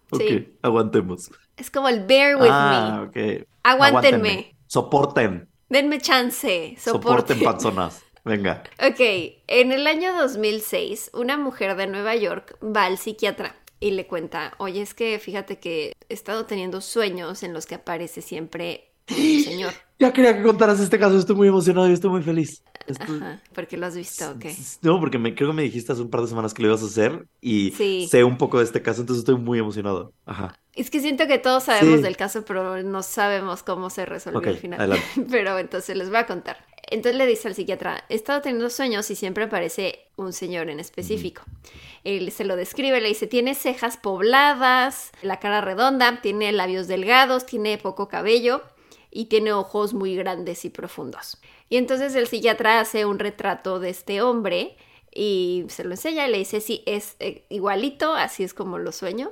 Ok, 0.09 0.21
Sí. 0.21 0.57
aguantemos. 0.61 1.29
Es 1.57 1.69
como 1.69 1.89
el 1.89 2.05
bear 2.05 2.37
with 2.37 2.49
ah, 2.49 3.07
me. 3.13 3.39
ok. 3.39 3.47
Aguántenme. 3.63 4.29
Aguántenme. 4.29 4.55
Soporten. 4.67 5.49
Denme 5.69 5.99
chance. 5.99 6.75
Soporten, 6.79 7.37
Soporten. 7.37 7.43
panzonas. 7.43 8.03
Venga. 8.23 8.63
Ok, 8.85 8.99
en 9.47 9.71
el 9.71 9.87
año 9.87 10.13
2006, 10.19 11.11
una 11.13 11.37
mujer 11.37 11.75
de 11.77 11.87
Nueva 11.87 12.15
York 12.15 12.57
va 12.63 12.85
al 12.85 12.97
psiquiatra 12.97 13.55
y 13.79 13.91
le 13.91 14.05
cuenta, 14.07 14.53
oye, 14.57 14.81
es 14.81 14.93
que 14.93 15.17
fíjate 15.19 15.59
que 15.59 15.93
he 16.09 16.13
estado 16.13 16.45
teniendo 16.45 16.81
sueños 16.81 17.43
en 17.43 17.53
los 17.53 17.65
que 17.65 17.75
aparece 17.75 18.21
siempre 18.21 18.91
un 19.09 19.15
señor. 19.43 19.73
Ya 19.99 20.11
quería 20.13 20.35
que 20.35 20.43
contaras 20.43 20.79
este 20.79 20.99
caso. 20.99 21.17
Estoy 21.17 21.35
muy 21.35 21.47
emocionado 21.47 21.89
y 21.89 21.93
estoy 21.93 22.09
muy 22.11 22.21
feliz. 22.21 22.61
Estoy- 22.85 23.17
Ajá, 23.17 23.41
porque 23.53 23.77
lo 23.77 23.85
has 23.85 23.95
visto, 23.95 24.29
ok. 24.31 24.45
No, 24.81 24.99
porque 24.99 25.17
me, 25.17 25.33
creo 25.35 25.49
que 25.49 25.55
me 25.55 25.63
dijiste 25.63 25.91
hace 25.91 26.01
un 26.01 26.09
par 26.09 26.21
de 26.21 26.27
semanas 26.27 26.53
que 26.53 26.61
lo 26.61 26.67
ibas 26.69 26.83
a 26.83 26.85
hacer 26.85 27.27
y 27.41 27.71
Sí. 27.71 28.07
sé 28.09 28.23
un 28.23 28.37
poco 28.37 28.59
de 28.59 28.65
este 28.65 28.81
caso, 28.81 29.01
entonces 29.01 29.21
estoy 29.21 29.35
muy 29.37 29.59
emocionado. 29.59 30.13
Ajá. 30.25 30.57
Es 30.77 30.89
que 30.91 30.99
siento 31.01 31.27
que 31.27 31.39
todos 31.39 31.63
sabemos 31.65 31.97
Sí. 31.97 32.03
del 32.03 32.15
caso, 32.17 32.45
pero 32.45 32.81
no 32.83 33.03
sabemos 33.03 33.63
cómo 33.63 33.89
se 33.89 34.05
resolvió 34.05 34.39
Ok, 34.39 34.47
al 34.47 34.57
final. 34.57 34.79
adelante. 34.79 35.05
Pero 35.31 35.57
entonces 35.57 35.97
les 35.97 36.07
voy 36.09 36.17
a 36.17 36.25
contar. 36.27 36.57
Entonces 36.89 37.17
le 37.17 37.25
dice 37.25 37.47
al 37.49 37.55
psiquiatra, 37.55 38.05
he 38.07 38.15
estado 38.15 38.41
teniendo 38.41 38.69
sueños 38.69 39.09
y 39.11 39.15
siempre 39.15 39.43
aparece 39.45 40.05
un 40.15 40.31
señor 40.31 40.69
en 40.69 40.79
específico. 40.79 41.41
Él 42.05 42.31
se 42.31 42.45
lo 42.45 42.55
describe, 42.55 43.01
le 43.01 43.09
dice, 43.09 43.27
tiene 43.27 43.55
cejas 43.55 43.97
pobladas, 43.97 45.11
la 45.21 45.39
cara 45.39 45.59
redonda, 45.61 46.21
tiene 46.21 46.51
labios 46.53 46.87
delgados, 46.87 47.45
tiene 47.45 47.77
poco 47.77 48.07
cabello 48.07 48.61
y 49.11 49.25
tiene 49.25 49.51
ojos 49.51 49.93
muy 49.93 50.15
grandes 50.15 50.63
y 50.63 50.69
profundos. 50.69 51.39
Y 51.69 51.75
entonces 51.77 52.15
el 52.15 52.27
psiquiatra 52.27 52.79
hace 52.79 53.03
un 53.05 53.19
retrato 53.19 53.79
de 53.79 53.89
este 53.89 54.21
hombre 54.21 54.77
y 55.13 55.65
se 55.69 55.83
lo 55.83 55.91
enseña 55.91 56.27
y 56.27 56.31
le 56.31 56.37
dice, 56.37 56.61
sí, 56.61 56.83
es 56.85 57.15
eh, 57.19 57.43
igualito, 57.49 58.13
así 58.13 58.43
es 58.43 58.53
como 58.53 58.77
lo 58.77 58.91
sueño. 58.91 59.31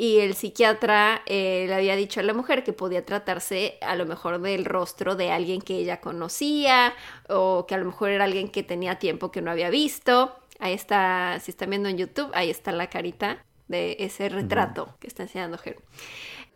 Y 0.00 0.20
el 0.20 0.34
psiquiatra 0.36 1.22
eh, 1.26 1.64
le 1.66 1.74
había 1.74 1.96
dicho 1.96 2.20
a 2.20 2.22
la 2.22 2.32
mujer 2.32 2.62
que 2.62 2.72
podía 2.72 3.04
tratarse 3.04 3.78
a 3.80 3.96
lo 3.96 4.06
mejor 4.06 4.40
del 4.40 4.64
rostro 4.64 5.16
de 5.16 5.32
alguien 5.32 5.60
que 5.60 5.74
ella 5.74 6.00
conocía 6.00 6.94
o 7.28 7.66
que 7.66 7.74
a 7.74 7.78
lo 7.78 7.86
mejor 7.86 8.10
era 8.10 8.22
alguien 8.22 8.48
que 8.48 8.62
tenía 8.62 9.00
tiempo 9.00 9.32
que 9.32 9.42
no 9.42 9.50
había 9.50 9.70
visto. 9.70 10.38
Ahí 10.60 10.72
está, 10.72 11.40
si 11.40 11.50
están 11.50 11.70
viendo 11.70 11.88
en 11.88 11.98
YouTube, 11.98 12.30
ahí 12.34 12.48
está 12.48 12.70
la 12.70 12.88
carita 12.88 13.44
de 13.66 13.96
ese 13.98 14.28
retrato 14.28 14.94
que 15.00 15.08
está 15.08 15.24
enseñando 15.24 15.58
Ger. 15.58 15.78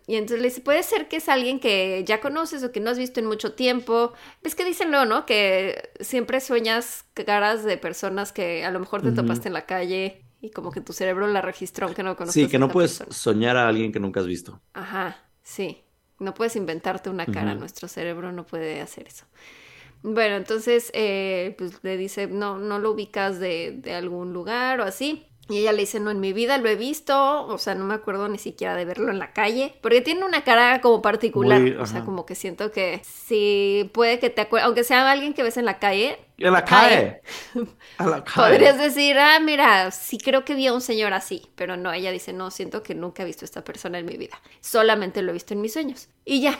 Y 0.06 0.14
entonces 0.14 0.40
le 0.40 0.48
dice, 0.48 0.60
puede 0.60 0.84
ser 0.84 1.08
que 1.08 1.16
es 1.16 1.28
alguien 1.28 1.58
que 1.58 2.04
ya 2.06 2.20
conoces 2.20 2.62
o 2.62 2.70
que 2.70 2.78
no 2.78 2.90
has 2.90 2.98
visto 2.98 3.18
en 3.18 3.26
mucho 3.26 3.54
tiempo. 3.54 4.12
Ves 4.44 4.54
que 4.54 4.64
dicen 4.64 4.92
luego, 4.92 5.04
¿no? 5.04 5.26
Que 5.26 5.90
siempre 5.98 6.40
sueñas 6.40 7.06
caras 7.14 7.64
de 7.64 7.76
personas 7.76 8.32
que 8.32 8.64
a 8.64 8.70
lo 8.70 8.78
mejor 8.78 9.02
te 9.02 9.10
topaste 9.10 9.48
en 9.48 9.54
la 9.54 9.66
calle 9.66 10.21
y 10.42 10.50
como 10.50 10.72
que 10.72 10.82
tu 10.82 10.92
cerebro 10.92 11.26
la 11.28 11.40
registró 11.42 11.86
aunque 11.86 12.02
no 12.02 12.16
conozcas 12.16 12.34
Sí, 12.34 12.48
que 12.48 12.58
no 12.58 12.70
puedes 12.70 12.98
persona. 12.98 13.10
soñar 13.10 13.56
a 13.56 13.68
alguien 13.68 13.92
que 13.92 14.00
nunca 14.00 14.20
has 14.20 14.26
visto. 14.26 14.60
Ajá, 14.74 15.16
sí. 15.42 15.84
No 16.18 16.34
puedes 16.34 16.56
inventarte 16.56 17.10
una 17.10 17.30
cara, 17.30 17.54
nuestro 17.54 17.88
cerebro 17.88 18.32
no 18.32 18.46
puede 18.46 18.80
hacer 18.80 19.08
eso. 19.08 19.26
Bueno, 20.02 20.36
entonces, 20.36 20.90
eh, 20.94 21.54
pues 21.58 21.80
le 21.84 21.96
dice, 21.96 22.28
no, 22.28 22.58
no 22.58 22.78
lo 22.80 22.92
ubicas 22.92 23.40
de, 23.40 23.72
de 23.78 23.94
algún 23.94 24.32
lugar 24.34 24.80
o 24.80 24.84
así. 24.84 25.31
Y 25.48 25.58
ella 25.58 25.72
le 25.72 25.78
dice, 25.78 25.98
no, 25.98 26.10
en 26.10 26.20
mi 26.20 26.32
vida 26.32 26.56
lo 26.58 26.68
he 26.68 26.76
visto, 26.76 27.46
o 27.46 27.58
sea, 27.58 27.74
no 27.74 27.84
me 27.84 27.94
acuerdo 27.94 28.28
ni 28.28 28.38
siquiera 28.38 28.76
de 28.76 28.84
verlo 28.84 29.10
en 29.10 29.18
la 29.18 29.32
calle, 29.32 29.74
porque 29.82 30.00
tiene 30.00 30.24
una 30.24 30.44
cara 30.44 30.80
como 30.80 31.02
particular, 31.02 31.60
Muy, 31.60 31.72
o 31.72 31.84
sea, 31.84 32.04
como 32.04 32.24
que 32.24 32.36
siento 32.36 32.70
que 32.70 33.02
sí 33.04 33.90
puede 33.92 34.20
que 34.20 34.30
te 34.30 34.42
acuerdes, 34.42 34.66
aunque 34.66 34.84
sea 34.84 35.10
alguien 35.10 35.34
que 35.34 35.42
ves 35.42 35.56
en 35.56 35.64
la 35.64 35.80
calle, 35.80 36.20
¡A 36.44 36.50
la! 36.50 36.64
¡A 37.98 38.06
la 38.06 38.24
cae! 38.24 38.50
podrías 38.50 38.78
decir, 38.78 39.18
ah, 39.18 39.40
mira, 39.40 39.90
sí 39.90 40.16
creo 40.16 40.44
que 40.44 40.54
vi 40.54 40.68
a 40.68 40.72
un 40.72 40.80
señor 40.80 41.12
así, 41.12 41.48
pero 41.56 41.76
no, 41.76 41.92
ella 41.92 42.12
dice, 42.12 42.32
no, 42.32 42.52
siento 42.52 42.84
que 42.84 42.94
nunca 42.94 43.24
he 43.24 43.26
visto 43.26 43.44
a 43.44 43.46
esta 43.46 43.64
persona 43.64 43.98
en 43.98 44.06
mi 44.06 44.16
vida, 44.16 44.40
solamente 44.60 45.22
lo 45.22 45.30
he 45.30 45.34
visto 45.34 45.54
en 45.54 45.60
mis 45.60 45.72
sueños. 45.72 46.08
Y 46.24 46.40
ya, 46.40 46.58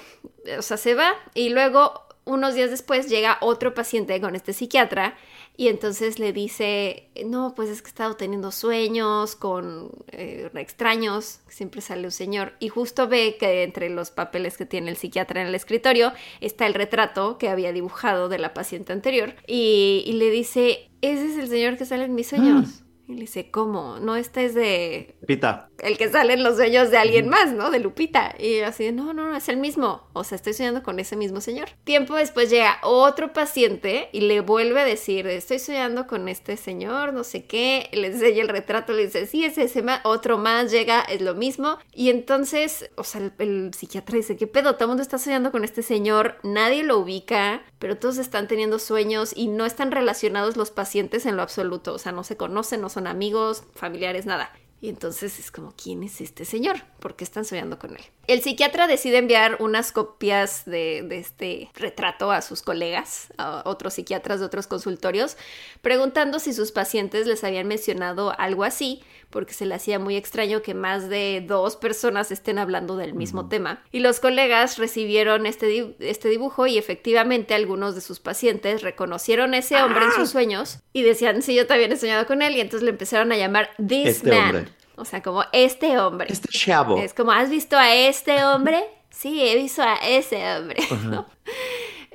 o 0.59 0.63
sea, 0.63 0.77
se 0.77 0.95
va 0.95 1.15
y 1.35 1.51
luego 1.51 2.09
unos 2.25 2.55
días 2.55 2.71
después 2.71 3.09
llega 3.09 3.39
otro 3.41 3.75
paciente 3.75 4.21
con 4.21 4.37
este 4.37 4.53
psiquiatra 4.53 5.17
Y 5.57 5.69
entonces 5.69 6.19
le 6.19 6.33
dice, 6.33 7.11
no, 7.27 7.55
pues 7.55 7.69
es 7.69 7.83
que 7.83 7.89
he 7.89 7.91
estado 7.91 8.17
teniendo 8.17 8.51
sueños 8.51 9.37
con 9.37 9.91
eh, 10.11 10.51
extraños, 10.55 11.41
siempre 11.49 11.83
sale 11.83 12.05
un 12.05 12.11
señor. 12.11 12.55
Y 12.59 12.69
justo 12.69 13.07
ve 13.07 13.37
que 13.39 13.63
entre 13.63 13.91
los 13.91 14.11
papeles 14.11 14.57
que 14.57 14.65
tiene 14.65 14.91
el 14.91 14.97
psiquiatra 14.97 15.43
en 15.43 15.49
el 15.49 15.55
escritorio 15.55 16.13
está 16.41 16.67
el 16.67 16.75
retrato 16.75 17.37
que 17.37 17.49
había 17.49 17.73
dibujado 17.73 18.29
de 18.29 18.39
la 18.39 18.55
paciente 18.55 18.93
anterior. 18.93 19.35
Y, 19.47 20.03
y 20.07 20.13
le 20.13 20.31
dice, 20.31 20.91
ese 21.03 21.27
es 21.27 21.39
el 21.39 21.49
señor 21.49 21.77
que 21.77 21.85
sale 21.85 22.05
en 22.05 22.15
mis 22.15 22.29
sueños. 22.29 22.83
Y 23.13 23.17
le 23.17 23.21
dice, 23.23 23.51
¿cómo? 23.51 23.99
No, 24.01 24.17
este 24.17 24.47
es 24.47 24.55
de 24.55 25.17
Pita. 25.27 25.69
el 25.81 25.99
que 25.99 26.09
sale 26.09 26.33
en 26.33 26.43
los 26.43 26.57
sueños 26.57 26.91
de 26.91 26.97
alguien 26.97 27.29
más, 27.29 27.53
¿no? 27.53 27.71
De 27.71 27.79
Lupita. 27.79 28.35
Y 28.39 28.61
así, 28.61 28.91
no, 28.91 29.13
no, 29.13 29.29
no, 29.29 29.37
es 29.37 29.51
el 29.51 29.59
mismo. 29.59 30.09
O 30.15 30.25
sea, 30.25 30.37
estoy 30.37 30.55
soñando 30.55 30.83
con 30.83 30.99
ese 30.99 31.15
mismo 31.15 31.43
señor. 31.43 31.69
Tiempo 31.85 32.15
después 32.15 32.49
llega 32.49 32.79
otro 32.83 33.35
paciente 33.35 34.09
y 34.13 34.23
le 34.23 34.41
vuelve 34.41 34.81
a 34.81 34.85
decir, 34.85 35.27
estoy 35.27 35.59
soñando 35.59 36.07
con 36.07 36.27
este 36.29 36.57
señor, 36.57 37.13
no 37.13 37.23
sé 37.23 37.45
qué. 37.45 37.91
Le 37.93 38.07
enseña 38.07 38.41
el 38.41 38.49
retrato, 38.49 38.95
le 38.95 39.05
dice, 39.05 39.27
sí, 39.27 39.45
es 39.45 39.59
ese 39.59 39.83
más. 39.83 40.01
Otro 40.05 40.39
más 40.39 40.71
llega, 40.71 41.03
es 41.03 41.21
lo 41.21 41.35
mismo. 41.35 41.77
Y 41.93 42.09
entonces, 42.09 42.91
o 42.97 43.05
sea, 43.05 43.21
el, 43.21 43.33
el 43.39 43.75
psiquiatra 43.75 44.17
dice, 44.17 44.37
¿qué 44.39 44.47
pedo? 44.47 44.75
Todo 44.75 44.85
el 44.85 44.89
mundo 44.89 45.03
está 45.03 45.19
soñando 45.19 45.53
con 45.53 45.65
este 45.65 45.83
señor, 45.83 46.39
nadie 46.43 46.83
lo 46.83 46.99
ubica, 46.99 47.63
pero 47.79 47.99
todos 47.99 48.17
están 48.17 48.49
teniendo 48.49 48.79
sueños 48.79 49.33
y 49.37 49.49
no 49.49 49.67
están 49.67 49.91
relacionados 49.91 50.57
los 50.57 50.71
pacientes 50.71 51.27
en 51.27 51.37
lo 51.37 51.43
absoluto. 51.43 51.93
O 51.93 51.99
sea, 51.99 52.13
no 52.13 52.25
se 52.25 52.39
conocen, 52.39 52.81
no 52.81 52.89
son 52.89 53.02
amigos, 53.07 53.65
familiares, 53.75 54.27
nada. 54.27 54.51
Y 54.83 54.89
entonces 54.89 55.39
es 55.39 55.53
como, 55.53 55.73
¿quién 55.81 56.03
es 56.03 56.21
este 56.21 56.45
señor? 56.45 56.83
¿Por 56.99 57.15
qué 57.15 57.23
están 57.23 57.45
soñando 57.45 57.79
con 57.79 57.93
él? 57.95 58.03
El 58.27 58.43
psiquiatra 58.43 58.89
decide 58.89 59.19
enviar 59.19 59.59
unas 59.61 59.93
copias 59.93 60.65
de, 60.65 61.05
de, 61.09 61.19
este 61.19 61.71
retrato 61.77 62.33
a 62.33 62.43
sus 62.43 62.63
colegas, 62.63 63.29
a 63.39 63.63
otros 63.65 63.95
psiquiatras 63.95 64.41
de 64.41 64.47
otros 64.47 64.67
consultorios, 64.67 65.37
preguntando 65.83 66.41
si 66.41 66.53
sus 66.53 66.73
pacientes 66.73 67.29
les 67.29 67.45
habían 67.45 67.69
mencionado 67.69 68.35
algo 68.41 68.65
así, 68.65 69.05
porque 69.33 69.55
se 69.55 69.67
le 69.67 69.75
hacía 69.75 69.99
muy 69.99 70.17
extraño 70.17 70.63
que 70.63 70.75
más 70.75 71.09
de 71.09 71.45
dos 71.45 71.75
personas 71.75 72.31
estén 72.31 72.59
hablando 72.61 72.97
del 72.97 73.15
mismo 73.15 73.49
tema. 73.49 73.83
Y 73.91 73.99
los 73.99 74.21
colegas 74.21 74.79
recibieron 74.79 75.47
este, 75.47 75.67
di 75.67 75.97
este 75.99 76.29
dibujo 76.29 76.69
y 76.69 76.79
efectivamente 76.79 77.55
algunos 77.55 77.97
de 77.97 78.01
sus 78.01 78.21
pacientes 78.21 78.83
reconocieron 78.83 79.55
a 79.55 79.59
ese 79.59 79.83
hombre 79.83 80.05
¡Ah! 80.05 80.09
en 80.09 80.13
sus 80.13 80.31
sueños 80.31 80.79
y 80.93 81.03
decían, 81.03 81.43
sí, 81.43 81.57
yo 81.57 81.67
también 81.67 81.91
he 81.91 81.97
soñado 81.97 82.27
con 82.27 82.43
él, 82.43 82.55
y 82.57 82.61
entonces 82.61 82.85
le 82.85 82.91
empezaron 82.91 83.33
a 83.33 83.37
llamar 83.37 83.71
This 83.85 84.09
Este 84.09 84.31
Man. 84.31 84.57
hombre. 84.57 84.73
O 84.95 85.05
sea, 85.05 85.23
como 85.23 85.43
este 85.53 85.99
hombre. 85.99 86.29
Este 86.31 86.49
chavo. 86.49 86.99
Es 86.99 87.15
como, 87.15 87.33
¿has 87.33 87.51
visto 87.51 87.77
a 87.77 87.93
este 87.93 88.45
hombre? 88.45 88.85
Sí, 89.13 89.47
he 89.47 89.57
visto 89.57 89.83
a 89.83 89.97
ese 89.97 90.43
hombre. 90.57 90.83
¿no? 91.05 91.27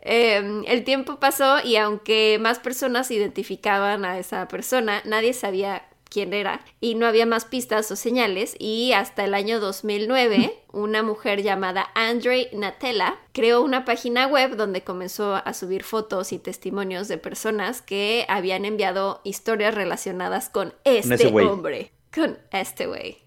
eh, 0.02 0.64
el 0.66 0.84
tiempo 0.84 1.20
pasó 1.20 1.60
y 1.64 1.76
aunque 1.76 2.38
más 2.42 2.58
personas 2.60 3.12
identificaban 3.12 4.04
a 4.04 4.18
esa 4.18 4.48
persona, 4.48 5.02
nadie 5.06 5.34
sabía 5.34 5.88
quién 6.10 6.34
era 6.34 6.62
y 6.80 6.96
no 6.96 7.06
había 7.06 7.26
más 7.26 7.46
pistas 7.46 7.92
o 7.92 7.96
señales 7.96 8.56
y 8.60 8.94
hasta 8.94 9.26
el 9.26 9.34
año 9.34 9.60
2009 9.60 10.54
una 10.72 11.04
mujer 11.04 11.44
llamada 11.44 11.88
Andre 11.96 12.50
Natella 12.54 13.18
creó 13.34 13.62
una 13.62 13.86
página 13.86 14.28
web 14.28 14.56
donde 14.56 14.84
comenzó 14.84 15.36
a 15.36 15.54
subir 15.54 15.84
fotos 15.84 16.32
y 16.32 16.40
testimonios 16.40 17.08
de 17.08 17.18
personas 17.18 17.82
que 17.82 18.26
habían 18.30 18.66
enviado 18.66 19.22
historias 19.24 19.76
relacionadas 19.76 20.50
con 20.50 20.74
este 20.84 21.28
hombre 21.28 21.92
con 22.14 22.38
este 22.52 22.88
güey. 22.88 23.27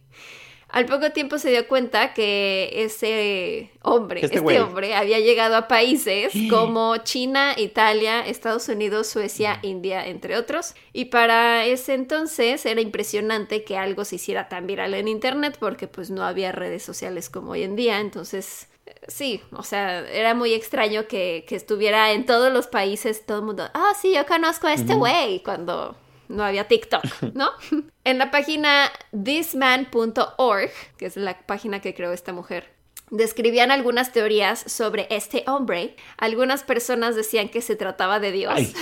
Al 0.73 0.87
poco 0.87 1.11
tiempo 1.11 1.39
se 1.39 1.51
dio 1.51 1.67
cuenta 1.67 2.15
que 2.15 2.71
ese 2.75 3.71
hombre, 3.83 4.21
este, 4.23 4.39
este 4.39 4.61
hombre, 4.61 4.95
había 4.95 5.19
llegado 5.19 5.57
a 5.57 5.69
países 5.69 6.33
como 6.49 6.97
China, 6.99 7.55
Italia, 7.57 8.21
Estados 8.27 8.69
Unidos, 8.69 9.09
Suecia, 9.09 9.59
India, 9.63 10.07
entre 10.07 10.37
otros. 10.37 10.75
Y 10.93 11.07
para 11.07 11.67
ese 11.67 11.95
entonces 11.95 12.65
era 12.67 12.81
impresionante 12.81 13.65
que 13.65 13.77
algo 13.77 14.05
se 14.05 14.17
hiciera 14.17 14.49
tan 14.49 14.67
viral 14.67 14.95
en 14.95 15.09
Internet 15.09 15.57
porque 15.59 15.89
pues 15.89 16.11
no 16.11 16.25
había 16.25 16.53
redes 16.53 16.83
sociales 16.83 17.31
como 17.31 17.53
hoy 17.53 17.65
en 17.65 17.75
día. 17.75 18.01
Entonces 18.01 18.69
sí, 19.09 19.41
o 19.53 19.63
sea, 19.63 20.09
era 20.09 20.35
muy 20.35 20.55
extraño 20.55 21.07
que, 21.09 21.45
que, 21.49 21.57
estuviera 21.57 22.13
en 22.13 22.27
todos 22.27 22.53
los 22.53 22.67
países, 22.67 23.25
todo 23.27 23.39
el 23.39 23.45
mundo, 23.45 23.65
ah, 23.73 23.91
oh, 23.91 23.99
sí, 24.01 24.15
yo 24.15 24.27
conozco 24.27 24.67
a 24.67 24.75
este 24.75 24.95
güey, 24.95 25.37
uh 25.37 25.39
-huh. 25.39 25.43
cuando 25.43 25.97
no 26.31 26.45
había 26.45 26.69
TikTok, 26.69 27.05
¿no? 27.35 27.51
en 28.05 28.19
la 28.19 28.31
página 28.31 28.91
thisman.org, 29.13 30.71
que 30.97 31.07
es 31.07 31.17
la 31.17 31.39
página 31.47 31.81
que 31.81 31.95
creó 31.95 32.13
esta 32.13 32.33
mujer, 32.33 32.73
describían 33.11 33.71
algunas 33.71 34.13
teorías 34.13 34.61
sobre 34.67 35.07
este 35.11 35.45
hombre. 35.47 35.97
Algunas 36.17 36.63
personas 36.63 37.17
decían 37.17 37.49
que 37.49 37.61
se 37.61 37.77
trataba 37.77 38.21
de 38.21 38.33
Dios. 38.33 38.55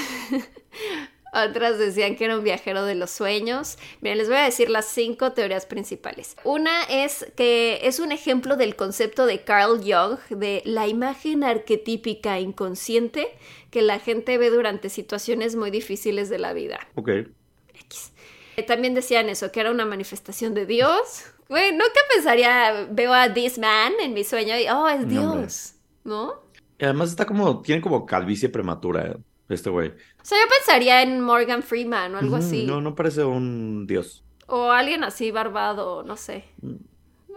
Otras 1.32 1.78
decían 1.78 2.16
que 2.16 2.24
era 2.24 2.38
un 2.38 2.44
viajero 2.44 2.84
de 2.84 2.94
los 2.94 3.10
sueños. 3.10 3.76
Miren, 4.00 4.18
les 4.18 4.28
voy 4.28 4.38
a 4.38 4.44
decir 4.44 4.70
las 4.70 4.86
cinco 4.86 5.32
teorías 5.32 5.66
principales. 5.66 6.36
Una 6.42 6.84
es 6.84 7.26
que 7.36 7.80
es 7.82 8.00
un 8.00 8.12
ejemplo 8.12 8.56
del 8.56 8.76
concepto 8.76 9.26
de 9.26 9.42
Carl 9.42 9.78
Jung 9.78 10.18
de 10.30 10.62
la 10.64 10.86
imagen 10.86 11.44
arquetípica 11.44 12.40
inconsciente 12.40 13.28
que 13.70 13.82
la 13.82 13.98
gente 13.98 14.38
ve 14.38 14.48
durante 14.48 14.88
situaciones 14.88 15.54
muy 15.54 15.70
difíciles 15.70 16.30
de 16.30 16.38
la 16.38 16.54
vida. 16.54 16.80
Ok. 16.94 17.10
X. 18.58 18.66
También 18.66 18.94
decían 18.94 19.28
eso, 19.28 19.50
que 19.52 19.60
era 19.60 19.70
una 19.70 19.84
manifestación 19.84 20.54
de 20.54 20.66
Dios. 20.66 21.24
Güey, 21.48 21.72
nunca 21.72 22.00
pensaría, 22.14 22.86
veo 22.90 23.12
a 23.12 23.32
this 23.32 23.58
man 23.58 23.92
en 24.00 24.12
mi 24.14 24.24
sueño 24.24 24.56
y, 24.58 24.68
oh, 24.68 24.88
es 24.88 25.08
Dios, 25.08 25.74
¿no? 26.04 26.26
¿no? 26.26 26.34
Y 26.78 26.84
además 26.84 27.10
está 27.10 27.26
como, 27.26 27.60
tiene 27.62 27.80
como 27.80 28.06
calvicie 28.06 28.48
prematura 28.48 29.16
este 29.48 29.70
güey. 29.70 29.88
O 29.88 30.24
sea, 30.24 30.38
yo 30.38 30.44
pensaría 30.58 31.02
en 31.02 31.20
Morgan 31.20 31.62
Freeman 31.62 32.14
o 32.14 32.18
algo 32.18 32.36
así. 32.36 32.66
No, 32.66 32.80
no 32.80 32.94
parece 32.94 33.24
un 33.24 33.86
dios. 33.86 34.24
O 34.46 34.70
alguien 34.70 35.04
así 35.04 35.30
barbado, 35.30 36.02
no 36.02 36.16
sé. 36.16 36.44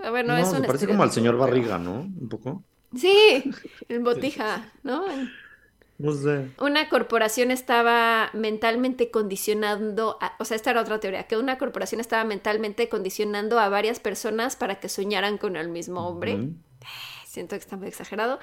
Bueno, 0.10 0.34
no, 0.34 0.38
es 0.38 0.52
un 0.52 0.64
parece 0.64 0.88
como 0.88 1.04
al 1.04 1.12
señor 1.12 1.38
Barriga, 1.38 1.78
¿no? 1.78 2.02
Un 2.02 2.30
poco. 2.30 2.64
Sí, 2.96 3.44
en 3.88 4.04
botija, 4.04 4.72
¿no? 4.84 5.06
No 6.02 6.14
sé. 6.14 6.48
Una 6.60 6.90
corporación 6.90 7.52
estaba 7.52 8.30
mentalmente 8.34 9.12
condicionando, 9.12 10.18
a- 10.22 10.36
o 10.40 10.46
sea, 10.46 10.56
esta 10.56 10.72
era 10.72 10.82
otra 10.82 11.00
teoría, 11.00 11.24
que 11.28 11.38
una 11.38 11.58
corporación 11.58 12.02
estaba 12.02 12.24
mentalmente 12.24 12.90
condicionando 12.90 13.60
a 13.60 13.70
varias 13.70 14.00
personas 14.00 14.56
para 14.56 14.80
que 14.80 14.90
soñaran 14.90 15.38
con 15.38 15.56
el 15.56 15.70
mismo 15.70 16.08
hombre. 16.08 16.36
Ujú. 16.36 16.54
Siento 17.28 17.56
que 17.56 17.60
está 17.62 17.78
muy 17.78 17.88
exagerado. 17.88 18.40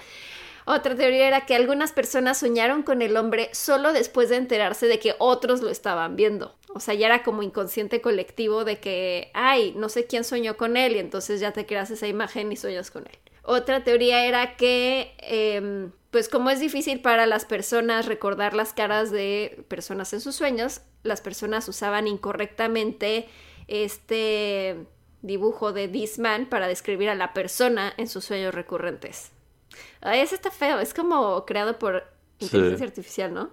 Otra 0.65 0.95
teoría 0.95 1.27
era 1.27 1.47
que 1.47 1.55
algunas 1.55 1.93
personas 1.93 2.39
soñaron 2.39 2.83
con 2.83 3.01
el 3.03 3.17
hombre 3.17 3.49
solo 3.53 3.93
después 3.93 4.29
de 4.29 4.37
enterarse 4.37 4.87
de 4.87 4.99
que 4.99 5.15
otros 5.19 5.63
lo 5.63 5.71
estaban 5.71 6.15
viendo. 6.15 6.55
O 6.75 6.81
sea, 6.81 6.93
ya 6.95 7.07
era 7.07 7.23
como 7.23 7.43
inconsciente 7.43 8.01
colectivo 8.03 8.65
de 8.65 8.79
que, 8.79 9.31
ay, 9.35 9.73
no 9.77 9.89
sé 9.89 10.07
quién 10.07 10.25
soñó 10.25 10.57
con 10.59 10.77
él 10.77 10.97
y 10.97 10.99
entonces 10.99 11.41
ya 11.41 11.53
te 11.53 11.65
creas 11.67 11.91
esa 11.91 12.07
imagen 12.07 12.53
y 12.53 12.57
sueñas 12.57 12.91
con 12.91 13.05
él. 13.07 13.19
Otra 13.43 13.83
teoría 13.83 14.27
era 14.27 14.57
que, 14.57 15.15
eh, 15.21 15.89
pues 16.11 16.29
como 16.29 16.51
es 16.51 16.61
difícil 16.61 17.01
para 17.01 17.27
las 17.27 17.45
personas 17.45 18.07
recordar 18.07 18.55
las 18.55 18.73
caras 18.73 19.11
de 19.11 19.65
personas 19.69 20.13
en 20.13 20.21
sus 20.21 20.35
sueños, 20.37 20.81
las 21.03 21.21
personas 21.21 21.69
usaban 21.69 22.07
incorrectamente 22.07 23.29
este 23.67 24.87
dibujo 25.23 25.73
de 25.73 25.89
This 25.89 26.19
Man 26.19 26.47
para 26.47 26.69
describir 26.69 27.09
a 27.11 27.15
la 27.15 27.35
persona 27.35 27.93
en 27.97 28.09
sus 28.09 28.25
sueños 28.25 28.55
recurrentes. 28.55 29.33
Ay, 30.01 30.21
ese 30.21 30.35
está 30.35 30.51
feo, 30.51 30.81
es 30.81 30.95
como 30.95 31.45
creado 31.45 31.79
por 31.79 32.05
inteligencia 32.39 32.79
Sí. 32.79 32.85
artificial, 32.85 33.35
¿no? 33.35 33.51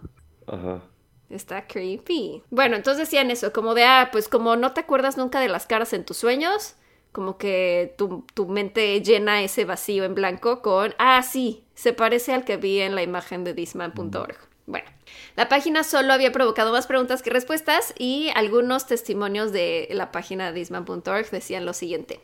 Ajá. 0.48 0.82
Está 1.30 1.66
creepy. 1.68 2.44
Bueno, 2.52 2.76
entonces 2.76 3.08
decían 3.08 3.32
eso, 3.32 3.52
como 3.52 3.74
de, 3.74 3.84
ah, 3.84 4.10
pues 4.12 4.28
como 4.30 4.56
no 4.56 4.74
te 4.74 4.82
acuerdas 4.82 5.18
nunca 5.18 5.40
de 5.40 5.50
las 5.50 5.66
caras 5.66 5.92
en 5.94 6.06
tus 6.06 6.18
sueños, 6.18 6.76
como 7.12 7.38
que 7.38 7.96
tu, 7.98 8.26
tu 8.34 8.48
mente 8.48 9.02
llena 9.02 9.42
ese 9.42 9.66
vacío 9.66 10.04
en 10.04 10.14
blanco 10.16 10.62
con, 10.62 10.94
ah, 11.00 11.24
sí, 11.24 11.65
se 11.76 11.94
parece 11.94 12.34
al 12.34 12.46
que 12.46 12.58
vi 12.58 12.80
en 12.80 12.96
la 12.96 13.04
imagen 13.04 13.44
de 13.44 13.54
thisman.org. 13.54 14.38
Bueno, 14.66 14.90
la 15.36 15.48
página 15.48 15.84
solo 15.84 16.12
había 16.12 16.32
provocado 16.32 16.72
más 16.72 16.88
preguntas 16.88 17.22
que 17.22 17.30
respuestas 17.30 17.94
y 18.00 18.32
algunos 18.34 18.88
testimonios 18.88 19.52
de 19.52 19.88
la 19.92 20.12
página 20.12 20.52
de 20.52 20.60
thisman.org 20.60 21.30
decían 21.30 21.66
lo 21.66 21.74
siguiente. 21.74 22.20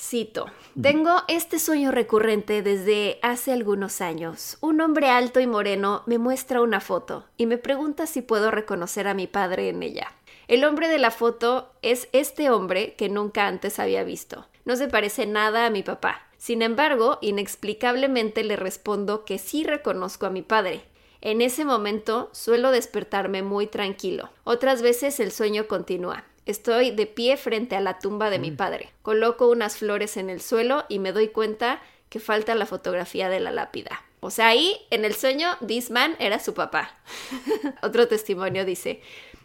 Cito, 0.00 0.46
tengo 0.80 1.22
este 1.28 1.58
sueño 1.58 1.90
recurrente 1.90 2.62
desde 2.62 3.18
hace 3.22 3.52
algunos 3.52 4.00
años. 4.00 4.56
Un 4.60 4.80
hombre 4.80 5.10
alto 5.10 5.40
y 5.40 5.46
moreno 5.46 6.04
me 6.06 6.16
muestra 6.16 6.62
una 6.62 6.80
foto 6.80 7.26
y 7.36 7.44
me 7.46 7.58
pregunta 7.58 8.06
si 8.06 8.22
puedo 8.22 8.50
reconocer 8.50 9.06
a 9.08 9.14
mi 9.14 9.26
padre 9.26 9.68
en 9.68 9.82
ella. 9.82 10.14
El 10.48 10.64
hombre 10.64 10.88
de 10.88 10.98
la 10.98 11.10
foto 11.10 11.72
es 11.82 12.08
este 12.12 12.50
hombre 12.50 12.94
que 12.94 13.10
nunca 13.10 13.46
antes 13.46 13.78
había 13.78 14.02
visto. 14.02 14.46
No 14.64 14.74
se 14.76 14.88
parece 14.88 15.26
nada 15.26 15.66
a 15.66 15.70
mi 15.70 15.82
papá. 15.82 16.29
Sin 16.40 16.62
embargo, 16.62 17.18
inexplicablemente 17.20 18.42
le 18.44 18.56
respondo 18.56 19.26
que 19.26 19.36
sí 19.36 19.62
reconozco 19.62 20.24
a 20.24 20.30
mi 20.30 20.40
padre. 20.40 20.80
En 21.20 21.42
ese 21.42 21.66
momento 21.66 22.30
suelo 22.32 22.70
despertarme 22.70 23.42
muy 23.42 23.66
tranquilo. 23.66 24.30
Otras 24.44 24.80
veces 24.80 25.20
el 25.20 25.32
sueño 25.32 25.68
continúa. 25.68 26.24
Estoy 26.46 26.92
de 26.92 27.04
pie 27.04 27.36
frente 27.36 27.76
a 27.76 27.80
la 27.82 27.98
tumba 27.98 28.30
de 28.30 28.38
mi 28.38 28.50
padre. 28.52 28.88
Coloco 29.02 29.48
unas 29.50 29.76
flores 29.76 30.16
en 30.16 30.30
el 30.30 30.40
suelo 30.40 30.86
y 30.88 30.98
me 30.98 31.12
doy 31.12 31.28
cuenta 31.28 31.82
que 32.08 32.20
falta 32.20 32.54
la 32.54 32.64
fotografía 32.64 33.28
de 33.28 33.40
la 33.40 33.50
lápida. 33.50 34.02
O 34.20 34.30
sea, 34.30 34.48
ahí 34.48 34.74
en 34.88 35.04
el 35.04 35.14
sueño, 35.14 35.48
this 35.66 35.90
man 35.90 36.16
era 36.20 36.38
su 36.38 36.54
papá. 36.54 36.96
Otro 37.82 38.08
testimonio 38.08 38.64
dice, 38.64 39.02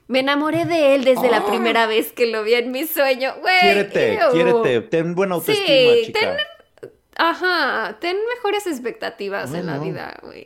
me 0.08 0.20
enamoré 0.22 0.64
de 0.64 0.96
él 0.96 1.04
desde 1.04 1.30
la 1.30 1.46
primera 1.46 1.88
vez 1.88 2.14
que 2.14 2.26
lo 2.28 2.44
vi 2.44 2.54
en 2.54 2.72
mi 2.72 2.86
sueño. 2.88 3.34
Güey, 3.42 3.60
Quiérete, 3.60 4.82
ten 4.90 5.14
buena 5.14 5.36
autoestima, 5.36 5.68
Sí, 5.68 6.04
chica. 6.06 6.20
ten- 6.22 6.38
Ajá, 7.16 7.98
ten 8.00 8.18
mejores 8.36 8.68
expectativas 8.68 9.52
Ay, 9.54 9.62
en 9.62 9.66
la 9.68 9.78
no. 9.78 9.84
vida, 9.84 10.20
güey. 10.22 10.46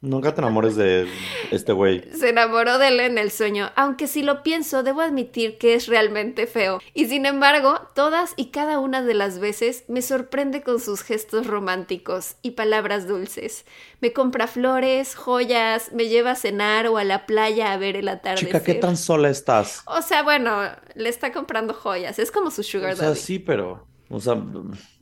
Nunca 0.00 0.32
te 0.32 0.40
enamores 0.40 0.76
de 0.76 1.08
este 1.50 1.72
güey. 1.72 2.04
Se 2.14 2.28
enamoró 2.28 2.78
de 2.78 2.86
él 2.86 3.00
en 3.00 3.18
el 3.18 3.32
sueño, 3.32 3.72
aunque 3.74 4.06
si 4.06 4.22
lo 4.22 4.44
pienso, 4.44 4.84
debo 4.84 5.00
admitir 5.00 5.58
que 5.58 5.74
es 5.74 5.88
realmente 5.88 6.46
feo. 6.46 6.78
Y 6.94 7.06
sin 7.06 7.26
embargo, 7.26 7.80
todas 7.96 8.32
y 8.36 8.50
cada 8.52 8.78
una 8.78 9.02
de 9.02 9.14
las 9.14 9.40
veces 9.40 9.82
me 9.88 10.00
sorprende 10.00 10.62
con 10.62 10.78
sus 10.78 11.02
gestos 11.02 11.48
románticos 11.48 12.36
y 12.42 12.52
palabras 12.52 13.08
dulces. 13.08 13.66
Me 14.00 14.12
compra 14.12 14.46
flores, 14.46 15.16
joyas, 15.16 15.90
me 15.92 16.06
lleva 16.08 16.30
a 16.30 16.36
cenar 16.36 16.86
o 16.86 16.96
a 16.96 17.02
la 17.02 17.26
playa 17.26 17.72
a 17.72 17.76
ver 17.76 17.96
el 17.96 18.06
atardecer. 18.06 18.50
Chica, 18.50 18.62
¿qué 18.62 18.74
tan 18.74 18.96
sola 18.96 19.30
estás? 19.30 19.82
O 19.86 20.00
sea, 20.00 20.22
bueno, 20.22 20.60
le 20.94 21.08
está 21.08 21.32
comprando 21.32 21.74
joyas, 21.74 22.20
es 22.20 22.30
como 22.30 22.52
su 22.52 22.62
sugar 22.62 22.92
O 22.92 22.96
sea, 22.96 23.08
daddy. 23.08 23.18
sí, 23.18 23.38
pero. 23.40 23.84
O 24.10 24.20
sea, 24.20 24.40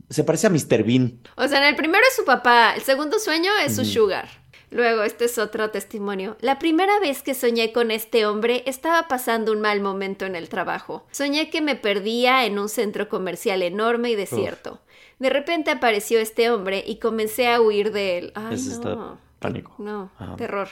se 0.08 0.24
parece 0.24 0.46
a 0.46 0.50
Mr. 0.50 0.84
Bean. 0.84 1.20
O 1.36 1.46
sea, 1.48 1.58
en 1.58 1.64
el 1.64 1.76
primero 1.76 2.02
es 2.08 2.16
su 2.16 2.24
papá, 2.24 2.74
el 2.74 2.82
segundo 2.82 3.18
sueño 3.18 3.50
es 3.64 3.76
su 3.76 3.84
sugar. 3.84 4.28
Luego, 4.70 5.04
este 5.04 5.26
es 5.26 5.38
otro 5.38 5.70
testimonio. 5.70 6.36
La 6.40 6.58
primera 6.58 6.98
vez 6.98 7.22
que 7.22 7.34
soñé 7.34 7.72
con 7.72 7.90
este 7.90 8.26
hombre 8.26 8.64
estaba 8.66 9.06
pasando 9.06 9.52
un 9.52 9.60
mal 9.60 9.80
momento 9.80 10.26
en 10.26 10.34
el 10.34 10.48
trabajo. 10.48 11.06
Soñé 11.12 11.50
que 11.50 11.60
me 11.60 11.76
perdía 11.76 12.44
en 12.46 12.58
un 12.58 12.68
centro 12.68 13.08
comercial 13.08 13.62
enorme 13.62 14.10
y 14.10 14.16
desierto. 14.16 14.80
De 15.18 15.30
repente 15.30 15.70
apareció 15.70 16.18
este 16.18 16.50
hombre 16.50 16.82
y 16.86 16.98
comencé 16.98 17.48
a 17.48 17.60
huir 17.60 17.92
de 17.92 18.18
él. 18.18 18.32
Ay, 18.34 18.56
no. 18.56 18.72
está 18.72 19.16
pánico. 19.38 19.74
No, 19.78 20.10
Ajá. 20.18 20.36
terror. 20.36 20.68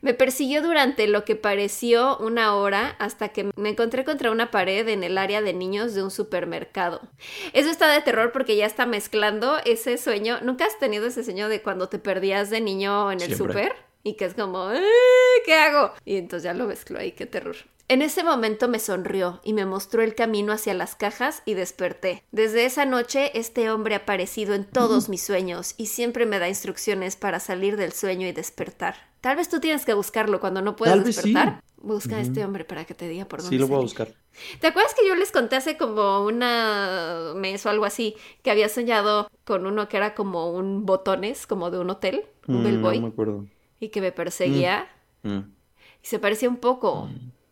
Me 0.00 0.14
persiguió 0.14 0.62
durante 0.62 1.06
lo 1.08 1.24
que 1.24 1.36
pareció 1.36 2.16
una 2.18 2.54
hora 2.54 2.94
hasta 2.98 3.28
que 3.30 3.50
me 3.56 3.70
encontré 3.70 4.04
contra 4.04 4.30
una 4.30 4.50
pared 4.50 4.86
en 4.88 5.02
el 5.04 5.18
área 5.18 5.42
de 5.42 5.52
niños 5.52 5.94
de 5.94 6.02
un 6.02 6.10
supermercado. 6.10 7.00
Eso 7.52 7.70
está 7.70 7.92
de 7.92 8.00
terror 8.02 8.32
porque 8.32 8.56
ya 8.56 8.66
está 8.66 8.86
mezclando 8.86 9.58
ese 9.64 9.98
sueño. 9.98 10.38
¿Nunca 10.42 10.64
has 10.66 10.78
tenido 10.78 11.06
ese 11.06 11.24
sueño 11.24 11.48
de 11.48 11.62
cuando 11.62 11.88
te 11.88 11.98
perdías 11.98 12.50
de 12.50 12.60
niño 12.60 13.10
en 13.10 13.20
el 13.20 13.34
Siempre. 13.34 13.64
super? 13.64 13.76
Y 14.04 14.14
que 14.14 14.24
es 14.26 14.34
como, 14.34 14.70
"Eh, 14.72 14.80
¿qué 15.44 15.54
hago? 15.54 15.92
Y 16.04 16.16
entonces 16.16 16.44
ya 16.44 16.54
lo 16.54 16.66
mezcló 16.66 16.98
ahí, 17.00 17.12
qué 17.12 17.26
terror. 17.26 17.56
En 17.90 18.02
ese 18.02 18.22
momento 18.22 18.68
me 18.68 18.80
sonrió 18.80 19.40
y 19.44 19.54
me 19.54 19.64
mostró 19.64 20.02
el 20.02 20.14
camino 20.14 20.52
hacia 20.52 20.74
las 20.74 20.94
cajas 20.94 21.42
y 21.46 21.54
desperté. 21.54 22.22
Desde 22.32 22.66
esa 22.66 22.84
noche 22.84 23.30
este 23.38 23.70
hombre 23.70 23.94
ha 23.94 23.98
aparecido 23.98 24.54
en 24.54 24.64
todos 24.66 25.08
mis 25.08 25.22
sueños 25.22 25.74
y 25.78 25.86
siempre 25.86 26.26
me 26.26 26.38
da 26.38 26.48
instrucciones 26.50 27.16
para 27.16 27.40
salir 27.40 27.78
del 27.78 27.92
sueño 27.92 28.26
y 28.26 28.32
despertar. 28.32 28.96
Tal 29.22 29.36
vez 29.36 29.48
tú 29.48 29.58
tienes 29.58 29.86
que 29.86 29.94
buscarlo 29.94 30.38
cuando 30.38 30.60
no 30.60 30.76
puedas 30.76 30.96
Tal 30.96 31.04
vez 31.04 31.16
sí. 31.16 31.32
despertar. 31.32 31.62
Busca 31.80 32.16
a 32.16 32.20
este 32.20 32.44
hombre 32.44 32.64
para 32.64 32.84
que 32.84 32.92
te 32.92 33.08
diga 33.08 33.24
por 33.24 33.40
dónde 33.40 33.56
Sí, 33.56 33.58
lo 33.60 33.68
voy 33.68 33.76
a 33.84 33.88
salir. 33.88 34.08
buscar. 34.08 34.08
¿Te 34.60 34.66
acuerdas 34.66 34.94
que 34.94 35.06
yo 35.08 35.14
les 35.14 35.30
conté 35.32 35.56
hace 35.56 35.76
como 35.78 36.24
una 36.24 37.32
mes 37.36 37.64
o 37.64 37.70
algo 37.70 37.84
así 37.86 38.16
que 38.42 38.50
había 38.50 38.68
soñado 38.68 39.30
con 39.44 39.64
uno 39.64 39.88
que 39.88 39.96
era 39.96 40.14
como 40.14 40.50
un 40.50 40.84
botones, 40.84 41.46
como 41.46 41.70
de 41.70 41.78
un 41.78 41.88
hotel, 41.88 42.26
un 42.48 42.60
Mm, 42.60 42.64
bellboy, 42.64 42.96
No 43.00 43.06
me 43.06 43.12
acuerdo. 43.12 43.46
y 43.80 43.88
que 43.88 44.00
me 44.02 44.12
perseguía 44.12 44.88
Mm. 45.22 45.38
y 46.02 46.06
se 46.06 46.18
parecía 46.18 46.48
un 46.50 46.56
poco. 46.58 47.08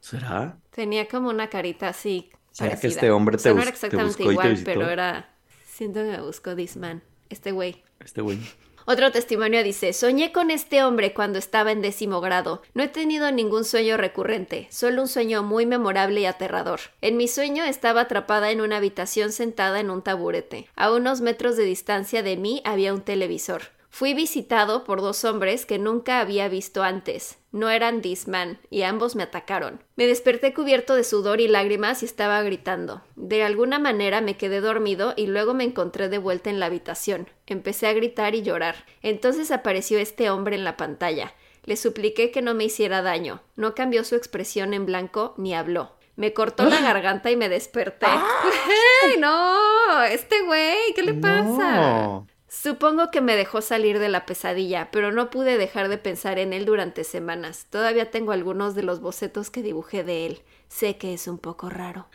¿Será? 0.07 0.57
Tenía 0.71 1.09
como 1.09 1.31
una 1.31 1.49
carita 1.51 1.89
así. 1.89 2.31
¿Será 2.53 2.79
que 2.79 2.87
este 2.87 3.11
hombre 3.11 3.35
O 3.35 3.39
sea, 3.41 3.51
te 3.51 3.57
no 3.57 3.63
era 3.63 3.71
te 3.73 3.75
exactamente 3.75 4.07
buscó 4.07 4.23
y 4.23 4.27
te 4.27 4.33
igual, 4.35 4.51
visitó? 4.51 4.71
pero 4.71 4.89
era. 4.89 5.35
Siento 5.65 6.01
que 6.01 6.11
me 6.11 6.21
buscó 6.21 6.55
this 6.55 6.77
man, 6.77 7.03
este 7.29 7.51
güey. 7.51 7.83
Este 7.99 8.21
güey. 8.21 8.39
Otro 8.85 9.11
testimonio 9.11 9.65
dice, 9.65 9.93
soñé 9.93 10.31
con 10.31 10.53
este 10.53 10.85
hombre 10.85 11.13
cuando 11.13 11.41
estaba 11.41 11.73
en 11.73 11.83
décimo 11.83 12.21
grado. 12.21 12.63
No 12.73 12.85
he 12.85 12.89
tenido 12.89 13.33
ningún 13.33 13.65
sueño 13.65 13.97
recurrente, 13.97 14.69
solo 14.71 15.03
un 15.03 15.09
sueño 15.09 15.43
muy 15.43 15.67
memorable 15.67 16.21
y 16.21 16.27
aterrador. 16.27 16.79
En 17.01 17.17
mi 17.17 17.27
sueño 17.27 17.65
estaba 17.65 18.03
atrapada 18.03 18.53
en 18.53 18.61
una 18.61 18.77
habitación 18.77 19.33
sentada 19.33 19.81
en 19.81 19.91
un 19.91 20.03
taburete. 20.03 20.69
A 20.77 20.93
unos 20.93 21.21
metros 21.21 21.57
de 21.57 21.65
distancia 21.65 22.23
de 22.23 22.37
mí 22.37 22.63
había 22.65 22.95
un 22.95 23.01
televisor. 23.01 23.63
Fui 23.97 24.13
visitado 24.13 24.85
por 24.85 25.01
dos 25.01 25.25
hombres 25.25 25.65
que 25.65 25.79
nunca 25.79 26.21
había 26.21 26.51
visto 26.51 26.83
antes. 26.83 27.39
No 27.51 27.71
eran 27.71 28.03
this 28.03 28.29
man, 28.29 28.59
y 28.69 28.83
ambos 28.83 29.17
me 29.17 29.23
atacaron. 29.23 29.83
Me 29.97 30.07
desperté 30.07 30.53
cubierto 30.53 30.95
de 30.95 31.03
sudor 31.03 31.41
y 31.41 31.49
lágrimas 31.49 32.03
y 32.03 32.05
estaba 32.05 32.43
gritando. 32.43 33.01
De 33.15 33.43
alguna 33.43 33.79
manera 33.79 34.21
me 34.21 34.37
quedé 34.37 34.61
dormido 34.61 35.15
y 35.17 35.29
luego 35.29 35.55
me 35.55 35.65
encontré 35.65 36.11
de 36.11 36.19
vuelta 36.19 36.51
en 36.51 36.61
la 36.61 36.67
habitación. 36.67 37.31
Empecé 37.47 37.87
a 37.87 37.95
gritar 37.95 38.35
y 38.35 38.43
llorar. 38.43 38.85
Entonces 39.01 39.51
apareció 39.51 39.99
este 39.99 40.29
hombre 40.29 40.57
en 40.57 40.65
la 40.65 40.77
pantalla. 40.77 41.33
Le 41.65 41.79
supliqué 41.79 42.31
que 42.31 42.43
no 42.43 42.53
me 42.53 42.65
hiciera 42.65 43.01
daño. 43.01 43.41
No 43.55 43.75
cambió 43.75 44.05
su 44.05 44.15
expresión 44.15 44.75
en 44.75 44.85
blanco 44.85 45.33
ni 45.39 45.55
habló. 45.55 45.97
Me 46.17 46.35
cortó 46.35 46.67
la 46.67 46.83
garganta 46.83 47.31
y 47.31 47.37
me 47.37 47.49
desperté. 47.49 48.05
¡Ay, 49.05 49.19
no! 49.19 50.03
Este 50.03 50.43
güey, 50.43 50.77
¿qué 50.95 51.03
le 51.03 51.15
pasa? 51.15 51.77
No. 51.77 52.27
Supongo 52.63 53.11
que 53.11 53.21
me 53.21 53.37
dejó 53.37 53.61
salir 53.61 53.99
de 53.99 54.09
la 54.09 54.25
pesadilla, 54.27 54.91
pero 54.91 55.13
no 55.13 55.31
pude 55.31 55.59
dejar 55.59 55.89
de 55.89 55.99
pensar 55.99 56.39
en 56.39 56.53
él 56.53 56.65
durante 56.65 57.05
semanas. 57.05 57.67
Todavía 57.71 58.11
tengo 58.11 58.33
algunos 58.33 58.75
de 58.75 58.83
los 58.83 59.01
bocetos 59.01 59.51
que 59.51 59.63
dibujé 59.63 60.03
de 60.05 60.27
él. 60.27 60.43
Sé 60.69 60.97
que 60.99 61.13
es 61.15 61.29
un 61.29 61.39
poco 61.39 61.69
raro. 61.71 62.09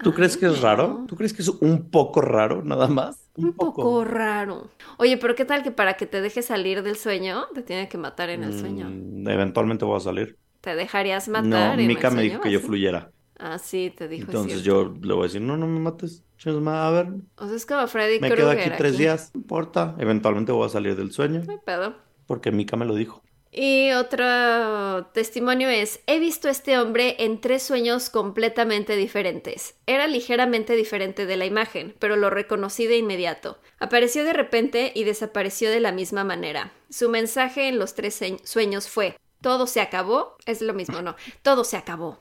¿Tú 0.00 0.14
crees 0.14 0.36
que 0.36 0.46
es 0.46 0.60
raro? 0.60 1.02
no. 1.02 1.06
¿Tú 1.06 1.16
crees 1.16 1.32
que 1.34 1.42
es 1.42 1.48
un 1.48 1.90
poco 1.90 2.20
raro, 2.20 2.62
nada 2.62 2.86
más? 2.88 3.28
Un 3.36 3.56
poco 3.56 4.04
raro. 4.04 4.70
Oye, 4.98 5.16
pero 5.18 5.34
¿qué 5.34 5.44
tal 5.44 5.62
que 5.62 5.70
para 5.70 5.96
que 5.96 6.06
te 6.06 6.20
dejes 6.20 6.46
salir 6.46 6.82
del 6.82 6.96
sueño, 6.96 7.46
te 7.54 7.62
tiene 7.62 7.88
que 7.88 7.98
matar 7.98 8.30
en 8.30 8.42
el 8.44 8.52
sueño? 8.54 8.98
Mm, 9.18 9.28
eventualmente 9.28 9.84
voy 9.84 9.96
a 9.96 10.00
salir. 10.00 10.38
¿Te 10.60 10.74
dejarías 10.74 11.28
matar 11.28 11.78
No, 11.78 11.80
en 11.80 11.96
el 11.96 12.04
Mika 12.04 12.10
me 12.10 12.22
sueño? 12.22 12.24
dijo 12.24 12.40
que 12.40 12.50
yo 12.52 12.60
fluyera. 12.60 13.12
Ah, 13.38 13.58
sí, 13.58 13.92
te 13.96 14.08
dijo. 14.08 14.28
es 14.30 14.34
Entonces 14.34 14.62
yo 14.62 14.94
le 15.02 15.14
voy 15.14 15.24
a 15.24 15.26
decir, 15.26 15.40
no, 15.40 15.56
no 15.56 15.66
me 15.66 15.80
mates. 15.80 16.22
A 16.44 16.90
ver, 16.90 17.08
O 17.36 17.46
sea, 17.46 17.56
es 17.56 17.66
como 17.66 17.86
Freddy 17.88 18.20
me 18.20 18.28
Krueger 18.30 18.36
quedo 18.36 18.50
aquí 18.50 18.70
tres 18.76 18.98
días, 18.98 19.30
no 19.34 19.40
importa. 19.40 19.96
Eventualmente 19.98 20.52
voy 20.52 20.66
a 20.66 20.68
salir 20.68 20.94
del 20.94 21.10
sueño 21.10 21.42
No 21.44 21.60
pedo. 21.62 21.96
porque 22.26 22.52
Mika 22.52 22.76
me 22.76 22.84
lo 22.84 22.94
dijo. 22.94 23.22
Y 23.50 23.92
otro 23.92 25.06
testimonio 25.14 25.70
es, 25.70 26.00
he 26.06 26.18
visto 26.18 26.48
a 26.48 26.50
este 26.50 26.78
hombre 26.78 27.16
en 27.20 27.40
tres 27.40 27.62
sueños 27.62 28.10
completamente 28.10 28.96
diferentes. 28.96 29.76
Era 29.86 30.06
ligeramente 30.06 30.76
diferente 30.76 31.24
de 31.24 31.38
la 31.38 31.46
imagen, 31.46 31.94
pero 31.98 32.16
lo 32.16 32.28
reconocí 32.28 32.86
de 32.86 32.98
inmediato. 32.98 33.58
Apareció 33.78 34.24
de 34.24 34.34
repente 34.34 34.92
y 34.94 35.04
desapareció 35.04 35.70
de 35.70 35.80
la 35.80 35.90
misma 35.90 36.22
manera. 36.22 36.72
Su 36.90 37.08
mensaje 37.08 37.68
en 37.68 37.78
los 37.78 37.94
tres 37.94 38.20
sueños 38.44 38.88
fue, 38.90 39.16
todo 39.40 39.66
se 39.66 39.80
acabó, 39.80 40.36
es 40.44 40.60
lo 40.60 40.74
mismo, 40.74 41.00
no, 41.00 41.16
todo 41.42 41.64
se 41.64 41.78
acabó. 41.78 42.20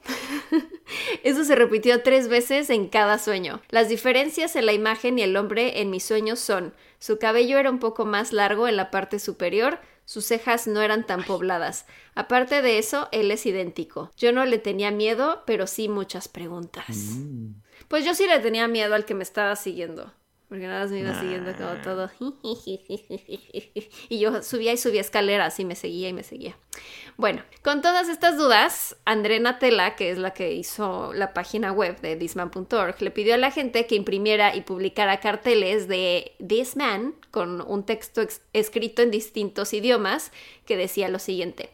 Eso 1.23 1.43
se 1.43 1.55
repitió 1.55 2.01
tres 2.01 2.27
veces 2.27 2.69
en 2.69 2.88
cada 2.88 3.17
sueño. 3.17 3.61
Las 3.69 3.89
diferencias 3.89 4.55
en 4.55 4.65
la 4.65 4.73
imagen 4.73 5.17
y 5.19 5.23
el 5.23 5.36
hombre 5.38 5.81
en 5.81 5.89
mis 5.89 6.03
sueños 6.03 6.39
son, 6.39 6.73
su 6.99 7.17
cabello 7.19 7.57
era 7.57 7.69
un 7.69 7.79
poco 7.79 8.05
más 8.05 8.33
largo 8.33 8.67
en 8.67 8.77
la 8.77 8.91
parte 8.91 9.19
superior, 9.19 9.79
sus 10.05 10.25
cejas 10.25 10.67
no 10.67 10.81
eran 10.81 11.05
tan 11.05 11.23
pobladas. 11.23 11.86
Aparte 12.13 12.61
de 12.61 12.77
eso, 12.77 13.09
él 13.11 13.31
es 13.31 13.45
idéntico. 13.45 14.11
Yo 14.15 14.31
no 14.31 14.45
le 14.45 14.59
tenía 14.59 14.91
miedo, 14.91 15.43
pero 15.47 15.65
sí 15.65 15.89
muchas 15.89 16.27
preguntas. 16.27 16.86
Mm. 16.89 17.55
Pues 17.88 18.05
yo 18.05 18.13
sí 18.13 18.27
le 18.27 18.39
tenía 18.39 18.67
miedo 18.67 18.93
al 18.93 19.05
que 19.05 19.15
me 19.15 19.23
estaba 19.23 19.55
siguiendo. 19.55 20.13
Porque 20.48 20.68
nada 20.68 20.82
más 20.82 20.91
me 20.91 21.00
iba 21.00 21.20
siguiendo 21.20 21.54
como 21.56 21.74
todo. 21.82 22.10
Y 24.10 24.20
yo 24.20 24.43
subía 24.43 24.74
y 24.74 24.78
subía 24.78 25.02
escaleras 25.02 25.60
y 25.60 25.66
me 25.66 25.76
seguía 25.76 26.10
y 26.10 26.14
me 26.14 26.24
seguía. 26.24 26.56
Bueno, 27.18 27.41
con 27.64 27.82
todas 27.82 28.10
estas 28.10 28.38
dudas, 28.38 28.96
André 29.06 29.39
Natella, 29.39 29.96
que 29.96 30.12
es 30.12 30.18
la 30.18 30.34
que 30.34 30.52
hizo 30.54 31.14
la 31.14 31.34
página 31.34 31.72
web 31.72 32.00
de 32.02 32.16
thisman.org, 32.16 33.02
le 33.02 33.12
pidió 33.12 33.34
a 33.34 33.38
la 33.38 33.52
gente 33.52 33.88
que 33.88 33.96
imprimiera 33.96 34.56
y 34.56 34.62
publicara 34.62 35.20
carteles 35.20 35.88
de 35.88 36.34
This 36.46 36.76
Man 36.76 37.16
con 37.32 37.62
un 37.62 37.84
texto 37.86 38.22
ex- 38.22 38.42
escrito 38.54 39.01
en 39.01 39.12
distintos 39.12 39.74
idiomas 39.74 40.32
que 40.66 40.78
decía 40.78 41.08
lo 41.09 41.20
siguiente. 41.20 41.70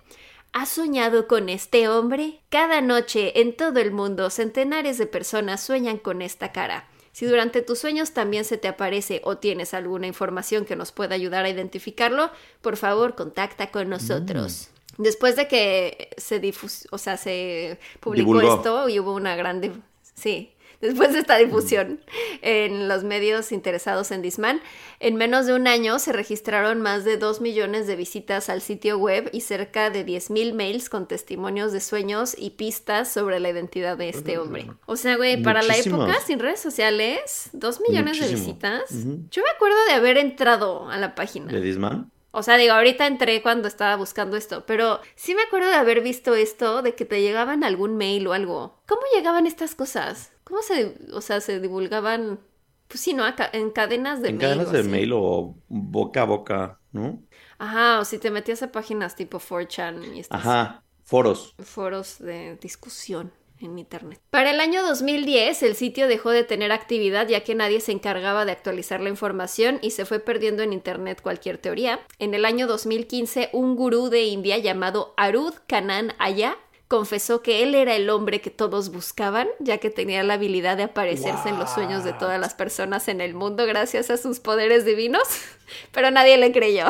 ¿Has 0.53 0.69
soñado 0.69 1.27
con 1.27 1.49
este 1.49 1.87
hombre? 1.87 2.41
Cada 2.49 2.81
noche 2.81 3.39
en 3.41 3.55
todo 3.55 3.79
el 3.79 3.91
mundo 3.91 4.29
centenares 4.29 4.97
de 4.97 5.07
personas 5.07 5.61
sueñan 5.63 5.97
con 5.97 6.21
esta 6.21 6.51
cara. 6.51 6.87
Si 7.11 7.25
durante 7.25 7.61
tus 7.61 7.79
sueños 7.79 8.11
también 8.11 8.45
se 8.45 8.57
te 8.57 8.67
aparece 8.67 9.21
o 9.25 9.37
tienes 9.37 9.73
alguna 9.73 10.07
información 10.07 10.65
que 10.65 10.75
nos 10.75 10.91
pueda 10.91 11.15
ayudar 11.15 11.45
a 11.45 11.49
identificarlo, 11.49 12.31
por 12.61 12.77
favor 12.77 13.15
contacta 13.15 13.69
con 13.71 13.89
nosotros. 13.89 14.69
Después 14.97 15.35
de 15.35 15.47
que 15.47 16.09
se 16.17 16.39
difus 16.39 16.87
o 16.91 16.97
sea, 16.97 17.17
se 17.17 17.79
publicó 17.99 18.33
Divulgó. 18.39 18.55
esto 18.55 18.89
y 18.89 18.99
hubo 18.99 19.13
una 19.13 19.35
gran 19.35 19.61
dif- 19.61 19.81
sí, 20.15 20.53
después 20.81 21.13
de 21.13 21.19
esta 21.19 21.37
difusión 21.37 21.99
en 22.41 22.87
los 22.87 23.03
medios 23.03 23.51
interesados 23.51 24.11
en 24.11 24.21
Disman, 24.21 24.61
en 24.99 25.15
menos 25.15 25.45
de 25.45 25.53
un 25.53 25.67
año 25.67 25.99
se 25.99 26.11
registraron 26.11 26.81
más 26.81 27.05
de 27.05 27.17
2 27.17 27.41
millones 27.41 27.87
de 27.87 27.95
visitas 27.95 28.49
al 28.49 28.61
sitio 28.61 28.97
web 28.97 29.29
y 29.31 29.41
cerca 29.41 29.89
de 29.89 30.05
10.000 30.05 30.53
mails 30.53 30.89
con 30.89 31.07
testimonios 31.07 31.71
de 31.71 31.81
sueños 31.81 32.35
y 32.37 32.51
pistas 32.51 33.11
sobre 33.11 33.39
la 33.39 33.49
identidad 33.49 33.97
de 33.97 34.09
este 34.09 34.37
hombre. 34.37 34.67
O 34.85 34.95
sea, 34.95 35.17
güey, 35.17 35.41
para 35.41 35.61
la 35.61 35.77
época 35.77 36.19
sin 36.25 36.39
redes 36.39 36.59
sociales, 36.59 37.49
2 37.53 37.81
millones 37.87 38.19
de 38.19 38.27
visitas. 38.27 38.83
Yo 39.29 39.43
me 39.43 39.49
acuerdo 39.49 39.77
de 39.87 39.93
haber 39.93 40.17
entrado 40.17 40.89
a 40.89 40.97
la 40.97 41.15
página. 41.15 41.51
¿De 41.51 41.61
Disman? 41.61 42.11
O 42.33 42.43
sea, 42.43 42.55
digo, 42.55 42.73
ahorita 42.73 43.07
entré 43.07 43.41
cuando 43.41 43.67
estaba 43.67 43.97
buscando 43.97 44.37
esto, 44.37 44.65
pero 44.65 45.01
sí 45.15 45.35
me 45.35 45.41
acuerdo 45.41 45.67
de 45.67 45.75
haber 45.75 45.99
visto 45.99 46.33
esto, 46.33 46.81
de 46.81 46.95
que 46.95 47.03
te 47.03 47.21
llegaban 47.21 47.65
algún 47.65 47.97
mail 47.97 48.25
o 48.27 48.33
algo. 48.33 48.79
¿Cómo 48.87 49.01
llegaban 49.13 49.47
estas 49.47 49.75
cosas? 49.75 50.30
¿Cómo 50.51 50.61
se, 50.63 50.97
o 51.13 51.21
sea, 51.21 51.39
se 51.39 51.59
divulgaban? 51.61 52.41
Pues 52.89 52.99
sí, 52.99 53.13
¿no? 53.13 53.23
En 53.53 53.69
cadenas 53.71 54.21
de 54.21 54.29
En 54.29 54.37
mail. 54.37 54.47
cadenas 54.49 54.67
o 54.67 54.71
de 54.71 54.79
así. 54.79 54.89
mail 54.89 55.11
o 55.13 55.55
boca 55.69 56.23
a 56.23 56.25
boca, 56.25 56.79
¿no? 56.91 57.23
Ajá, 57.57 57.99
o 58.01 58.05
si 58.05 58.17
te 58.17 58.31
metías 58.31 58.61
a 58.63 58.71
páginas 58.71 59.15
tipo 59.15 59.39
4chan 59.39 60.13
y 60.15 60.19
estas 60.19 60.41
Ajá, 60.41 60.83
foros. 61.05 61.55
foros 61.59 62.19
de 62.19 62.57
discusión 62.57 63.31
en 63.59 63.79
internet. 63.79 64.19
Para 64.29 64.51
el 64.51 64.59
año 64.59 64.83
2010, 64.83 65.63
el 65.63 65.75
sitio 65.75 66.07
dejó 66.07 66.31
de 66.31 66.43
tener 66.43 66.71
actividad 66.73 67.27
ya 67.29 67.43
que 67.45 67.55
nadie 67.55 67.79
se 67.79 67.93
encargaba 67.93 68.43
de 68.43 68.51
actualizar 68.51 68.99
la 68.99 69.09
información 69.09 69.79
y 69.81 69.91
se 69.91 70.03
fue 70.05 70.19
perdiendo 70.19 70.63
en 70.63 70.73
internet 70.73 71.21
cualquier 71.21 71.59
teoría. 71.59 72.01
En 72.19 72.33
el 72.33 72.43
año 72.43 72.67
2015, 72.67 73.51
un 73.53 73.75
gurú 73.77 74.09
de 74.09 74.23
India 74.23 74.57
llamado 74.57 75.13
Arud 75.15 75.53
Kanan 75.67 76.13
Aya 76.19 76.57
confesó 76.91 77.41
que 77.41 77.63
él 77.63 77.73
era 77.73 77.95
el 77.95 78.09
hombre 78.09 78.41
que 78.41 78.49
todos 78.49 78.91
buscaban, 78.91 79.47
ya 79.61 79.77
que 79.77 79.89
tenía 79.89 80.23
la 80.23 80.33
habilidad 80.33 80.75
de 80.75 80.83
aparecerse 80.83 81.47
en 81.47 81.57
los 81.57 81.69
sueños 81.69 82.03
de 82.03 82.11
todas 82.11 82.37
las 82.37 82.53
personas 82.53 83.07
en 83.07 83.21
el 83.21 83.33
mundo 83.33 83.65
gracias 83.65 84.09
a 84.09 84.17
sus 84.17 84.41
poderes 84.41 84.83
divinos, 84.83 85.23
pero 85.93 86.11
nadie 86.11 86.37
le 86.37 86.51
creyó. 86.51 86.87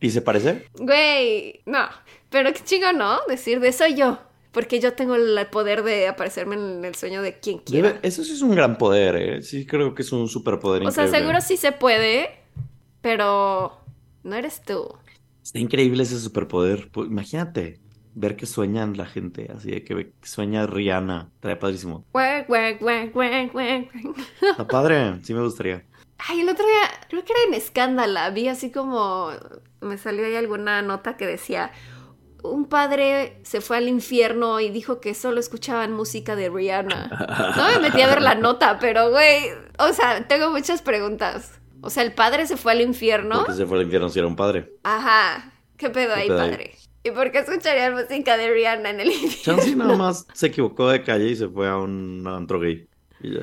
¿Y 0.00 0.10
se 0.10 0.22
parece? 0.22 0.66
Güey, 0.74 1.60
no. 1.66 1.86
Pero 2.30 2.52
qué 2.52 2.64
chingo, 2.64 2.92
¿no? 2.92 3.20
Decir 3.28 3.60
de 3.60 3.72
soy 3.72 3.94
yo. 3.94 4.18
Porque 4.50 4.80
yo 4.80 4.94
tengo 4.94 5.14
el 5.14 5.46
poder 5.52 5.84
de 5.84 6.08
aparecerme 6.08 6.56
en 6.56 6.84
el 6.84 6.96
sueño 6.96 7.22
de 7.22 7.38
quien 7.38 7.58
quiera. 7.58 7.90
Debe- 7.90 8.00
eso 8.02 8.24
sí 8.24 8.32
es 8.32 8.42
un 8.42 8.56
gran 8.56 8.76
poder, 8.76 9.14
¿eh? 9.14 9.42
Sí, 9.42 9.66
creo 9.66 9.94
que 9.94 10.02
es 10.02 10.10
un 10.10 10.26
superpoder 10.26 10.84
o 10.84 10.90
sea, 10.90 11.06
seguro 11.06 11.40
sí 11.40 11.56
se 11.56 11.70
puede, 11.70 12.40
pero 13.02 13.78
no 14.24 14.34
eres 14.34 14.62
tú. 14.62 14.96
Está 15.44 15.60
increíble 15.60 16.02
ese 16.02 16.18
superpoder. 16.18 16.90
Pues, 16.90 17.08
imagínate 17.08 17.78
ver 18.14 18.36
que 18.36 18.46
sueñan 18.46 18.96
la 18.96 19.06
gente, 19.06 19.50
así 19.54 19.70
de 19.70 19.84
que 19.84 20.12
sueña 20.22 20.66
Rihanna. 20.66 21.30
Estaría 21.34 21.58
padrísimo. 21.58 22.04
Está 24.40 24.66
padre, 24.66 25.20
sí 25.22 25.34
me 25.34 25.42
gustaría. 25.42 25.84
Ay, 26.18 26.40
el 26.40 26.48
otro 26.48 26.66
día, 26.66 26.90
creo 27.08 27.24
que 27.24 27.32
era 27.32 27.42
en 27.48 27.54
Escándala, 27.54 28.30
vi 28.30 28.48
así 28.48 28.70
como, 28.70 29.30
me 29.80 29.96
salió 29.96 30.26
ahí 30.26 30.36
alguna 30.36 30.82
nota 30.82 31.16
que 31.16 31.26
decía, 31.26 31.72
un 32.42 32.66
padre 32.66 33.38
se 33.42 33.60
fue 33.60 33.78
al 33.78 33.88
infierno 33.88 34.60
y 34.60 34.70
dijo 34.70 35.00
que 35.00 35.14
solo 35.14 35.40
escuchaban 35.40 35.92
música 35.92 36.36
de 36.36 36.50
Rihanna. 36.50 37.54
No 37.56 37.68
me 37.68 37.88
metí 37.88 38.02
a 38.02 38.08
ver 38.08 38.22
la 38.22 38.34
nota, 38.34 38.78
pero 38.78 39.10
güey, 39.10 39.50
o 39.78 39.92
sea, 39.92 40.26
tengo 40.26 40.50
muchas 40.50 40.82
preguntas. 40.82 41.58
O 41.82 41.88
sea, 41.88 42.02
el 42.02 42.12
padre 42.12 42.46
se 42.46 42.58
fue 42.58 42.72
al 42.72 42.82
infierno. 42.82 43.38
Porque 43.38 43.54
se 43.54 43.66
fue 43.66 43.78
al 43.78 43.84
infierno 43.84 44.10
si 44.10 44.18
era 44.18 44.28
un 44.28 44.36
padre. 44.36 44.74
Ajá, 44.82 45.52
¿qué 45.78 45.88
pedo 45.88 46.14
¿Qué 46.14 46.20
ahí, 46.20 46.28
pedo 46.28 46.40
ahí? 46.42 46.70
¿Y 47.02 47.10
por 47.12 47.30
qué 47.32 47.38
escucharían 47.38 47.94
música 47.94 48.36
de 48.36 48.50
Rihanna 48.52 48.90
en 48.90 49.00
el 49.00 49.08
infierno? 49.10 49.42
Chansey 49.42 49.74
nada 49.74 49.96
más 49.96 50.26
se 50.34 50.46
equivocó 50.48 50.88
de 50.90 51.02
calle 51.02 51.28
y 51.30 51.36
se 51.36 51.48
fue 51.48 51.68
a 51.68 51.76
un 51.78 52.26
antro 52.26 52.60
gay. 52.60 52.88
Y 53.20 53.34
ya. 53.34 53.40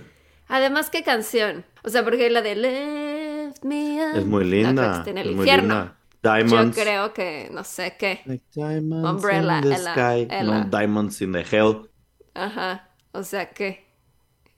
Además, 0.47 0.89
¿qué 0.89 1.03
canción? 1.03 1.65
O 1.83 1.89
sea, 1.89 2.03
porque 2.03 2.29
la 2.29 2.41
de 2.41 2.55
Lift 2.55 3.63
Me 3.63 3.95
Up. 4.11 4.17
Es 4.17 4.25
muy 4.25 4.45
linda. 4.45 5.03
en 5.05 5.17
el 5.17 5.29
es 5.29 5.35
muy 5.35 5.45
infierno. 5.45 5.73
linda. 5.75 5.93
Diamonds. 6.23 6.75
Yo 6.77 6.83
creo 6.83 7.13
que, 7.13 7.49
no 7.51 7.63
sé 7.63 7.95
qué. 7.97 8.21
Like 8.25 8.45
diamonds 8.53 9.09
Umbrella, 9.23 9.57
in 9.57 9.61
the 9.63 9.67
Ella, 9.75 9.93
sky. 9.93 10.27
Ella. 10.29 10.43
No, 10.43 10.63
diamonds 10.79 11.21
in 11.21 11.31
the 11.33 11.41
hell. 11.51 11.89
Ajá. 12.33 12.89
O 13.11 13.23
sea 13.23 13.49
que 13.51 13.85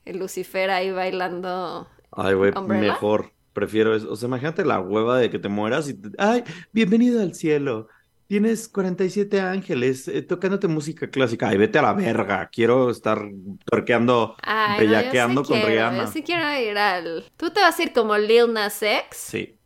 el 0.05 0.19
Lucifer 0.19 0.69
ahí 0.69 0.91
bailando. 0.91 1.87
Ay, 2.11 2.33
güey, 2.33 2.51
mejor. 2.67 3.31
Prefiero 3.53 3.95
eso. 3.95 4.11
O 4.11 4.15
sea, 4.15 4.27
imagínate 4.27 4.63
la 4.65 4.79
hueva 4.79 5.17
de 5.19 5.29
que 5.29 5.39
te 5.39 5.49
mueras 5.49 5.89
y 5.89 5.95
te- 5.95 6.09
Ay, 6.17 6.43
bienvenido 6.71 7.21
al 7.21 7.33
cielo. 7.35 7.87
Tienes 8.29 8.67
47 8.69 9.41
ángeles 9.41 10.07
eh, 10.07 10.21
tocándote 10.21 10.67
música 10.67 11.09
clásica. 11.09 11.49
Ay, 11.49 11.57
vete 11.57 11.79
a 11.79 11.81
la 11.81 11.93
verga. 11.93 12.47
Quiero 12.51 12.91
estar 12.91 13.27
torqueando, 13.65 14.35
Ay, 14.43 14.73
no, 14.73 14.79
bellaqueando 14.91 15.43
sí 15.43 15.47
con 15.47 15.57
quiero, 15.57 15.73
Rihanna. 15.73 16.05
Yo 16.05 16.11
sí 16.11 16.21
quiero 16.21 16.59
ir 16.61 16.77
al. 16.77 17.25
Tú 17.37 17.49
te 17.49 17.59
vas 17.59 17.79
a 17.79 17.81
ir 17.81 17.91
como 17.91 18.15
Lil 18.19 18.53
Nas 18.53 18.83
X 18.83 19.17
Sí, 19.17 19.57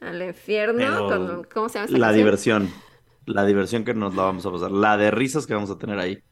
al 0.00 0.22
infierno. 0.22 0.78
Pero 0.78 1.08
con- 1.08 1.44
¿Cómo 1.52 1.68
se 1.68 1.78
llama 1.80 1.86
esa 1.88 1.98
la 1.98 2.06
canción? 2.06 2.16
diversión. 2.24 2.70
La 3.26 3.44
diversión 3.44 3.84
que 3.84 3.94
nos 3.94 4.14
la 4.14 4.22
vamos 4.22 4.46
a 4.46 4.52
pasar. 4.52 4.70
La 4.70 4.96
de 4.96 5.10
risas 5.10 5.44
que 5.48 5.54
vamos 5.54 5.70
a 5.70 5.76
tener 5.78 5.98
ahí. 5.98 6.22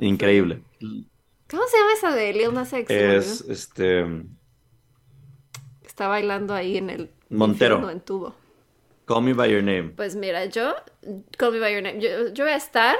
Increíble. 0.00 0.62
¿Cómo 0.78 1.62
se 1.66 1.78
llama 1.78 1.92
esa 1.96 2.14
de 2.14 2.32
Lil 2.32 2.54
Nas 2.54 2.72
X? 2.72 2.88
Es 2.88 3.40
este. 3.48 4.06
Está 5.84 6.06
bailando 6.06 6.54
ahí 6.54 6.76
en 6.76 6.90
el. 6.90 7.10
Montero. 7.28 7.74
infierno 7.74 7.90
en 7.90 8.00
tubo. 8.04 8.36
Call 9.06 9.22
Me 9.22 9.32
By 9.32 9.50
Your 9.50 9.62
Name. 9.62 9.90
Pues 9.96 10.16
mira, 10.16 10.44
yo, 10.46 10.74
Call 11.36 11.52
Me 11.52 11.58
By 11.60 11.72
Your 11.72 11.82
Name, 11.82 12.00
yo, 12.00 12.28
yo 12.32 12.44
voy 12.44 12.52
a 12.52 12.56
estar... 12.56 12.96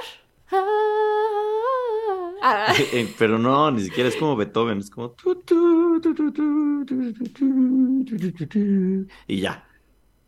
Ah. 2.45 2.73
Pero 3.17 3.39
no, 3.39 3.71
ni 3.71 3.83
siquiera 3.83 4.09
es 4.09 4.17
como 4.17 4.35
Beethoven, 4.35 4.79
es 4.79 4.89
como... 4.89 5.15
Y 9.27 9.39
ya. 9.39 9.65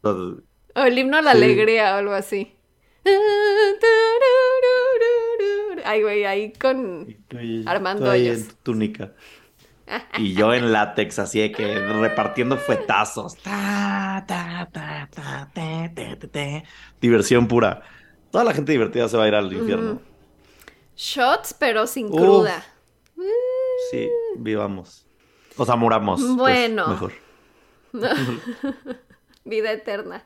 O 0.02 0.42
el 0.76 0.98
himno 0.98 1.18
a 1.18 1.22
la 1.22 1.34
sí. 1.34 1.38
alegría 1.38 1.96
o 1.96 1.98
algo 1.98 2.14
así. 2.14 2.54
Ay, 5.84 6.02
güey, 6.02 6.24
ahí 6.26 6.54
con 6.54 7.06
Armando 7.66 8.10
Hoyos. 8.10 8.48
túnica. 8.64 9.14
Y 10.18 10.34
yo 10.34 10.54
en 10.54 10.72
látex, 10.72 11.20
así 11.20 11.40
de 11.42 11.52
que 11.52 11.78
repartiendo 11.80 12.58
fuetazos. 12.58 13.36
Ta, 13.38 14.24
ta, 14.28 14.68
ta, 14.72 15.10
ta, 15.14 15.50
te, 15.54 15.92
te, 15.94 16.16
te, 16.16 16.28
te. 16.28 16.64
Diversión 17.02 17.48
pura. 17.48 17.84
Toda 18.32 18.44
la 18.44 18.54
gente 18.54 18.72
divertida 18.72 19.08
se 19.08 19.18
va 19.18 19.26
a 19.26 19.28
ir 19.28 19.36
al 19.36 19.52
infierno. 19.54 20.02
Shots, 20.96 21.54
pero 21.60 21.86
sin 21.88 22.08
Uf. 22.08 22.16
cruda. 22.20 22.64
Sí, 23.92 24.10
vivamos. 24.38 25.06
O 25.58 25.66
sea, 25.66 25.76
muramos. 25.76 26.22
pues, 26.22 26.36
Bueno. 26.36 26.88
mejor. 26.88 27.14
Vida 29.46 29.72
eterna. 29.72 30.24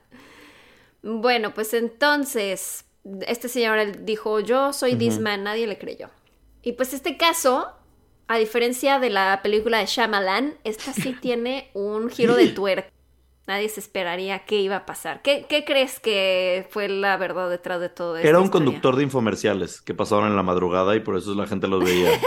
Bueno, 1.02 1.53
pues 1.53 1.73
entonces, 1.73 2.86
este 3.27 3.49
señor 3.49 4.03
dijo, 4.06 4.40
yo 4.40 4.73
soy 4.73 4.95
this 4.95 5.19
man, 5.19 5.44
nadie 5.44 5.68
le 5.68 5.77
creyó. 5.77 6.10
Y 6.61 6.73
pues 6.73 6.94
este 6.94 7.18
caso, 7.18 7.72
a 8.30 8.38
diferencia 8.38 8.99
de 8.99 9.10
la 9.10 9.41
película 9.41 9.80
de 9.80 9.88
Shyamalan, 9.88 10.53
esta 10.64 10.93
sí 10.93 11.14
tiene 11.22 11.72
un 11.73 12.10
giro 12.10 12.35
de 12.35 12.47
tuerca. 12.47 12.88
Nadie 13.47 13.69
se 13.69 13.80
esperaría 13.80 14.45
qué 14.45 14.61
iba 14.61 14.76
a 14.76 14.85
pasar. 14.85 15.23
¿Qué, 15.23 15.47
qué 15.49 15.65
crees 15.65 15.99
que 15.99 16.68
fue 16.69 16.88
la 16.88 17.18
verdad 17.18 17.49
detrás 17.49 17.81
de 17.81 17.89
todo 17.89 18.18
esto? 18.18 18.30
Era 18.30 18.39
un 18.39 18.49
conductor 18.49 18.95
de 18.95 19.01
infomerciales 19.01 19.81
que 19.81 19.95
pasaban 19.95 20.30
en 20.30 20.35
la 20.35 20.43
madrugada 20.43 20.95
y 20.95 20.99
por 20.99 21.18
eso 21.18 21.34
la 21.34 21.47
gente 21.47 21.68
los 21.68 21.84
veía. 21.84 22.11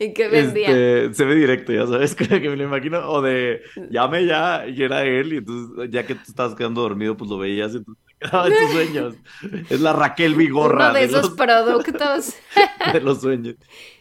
¿Y 0.00 0.12
qué 0.14 0.28
vendía? 0.28 0.70
Este, 0.70 1.14
se 1.14 1.24
ve 1.24 1.36
directo, 1.36 1.72
ya 1.72 1.86
sabes, 1.86 2.14
que 2.16 2.26
me 2.26 2.56
lo 2.56 2.64
imagino. 2.64 3.08
O 3.08 3.22
de 3.22 3.62
llame 3.90 4.26
ya, 4.26 4.66
y 4.66 4.82
era 4.82 5.04
él, 5.04 5.32
y 5.32 5.36
entonces 5.38 5.88
ya 5.90 6.04
que 6.04 6.16
tú 6.16 6.22
estabas 6.26 6.56
quedando 6.56 6.82
dormido, 6.82 7.16
pues 7.16 7.30
lo 7.30 7.38
veías 7.38 7.74
y 7.74 7.78
entonces 7.78 8.04
quedaba 8.22 8.46
en 8.48 8.52
tus 8.54 8.70
sueños. 8.72 9.14
Es 9.70 9.80
la 9.80 9.92
Raquel 9.92 10.34
Vigorra 10.34 10.86
Uno 10.90 10.94
de 10.94 11.00
de, 11.00 11.06
esos 11.06 11.22
los, 11.22 11.30
productos. 11.36 12.34
de 12.92 13.00
los 13.00 13.20
sueños. 13.20 13.56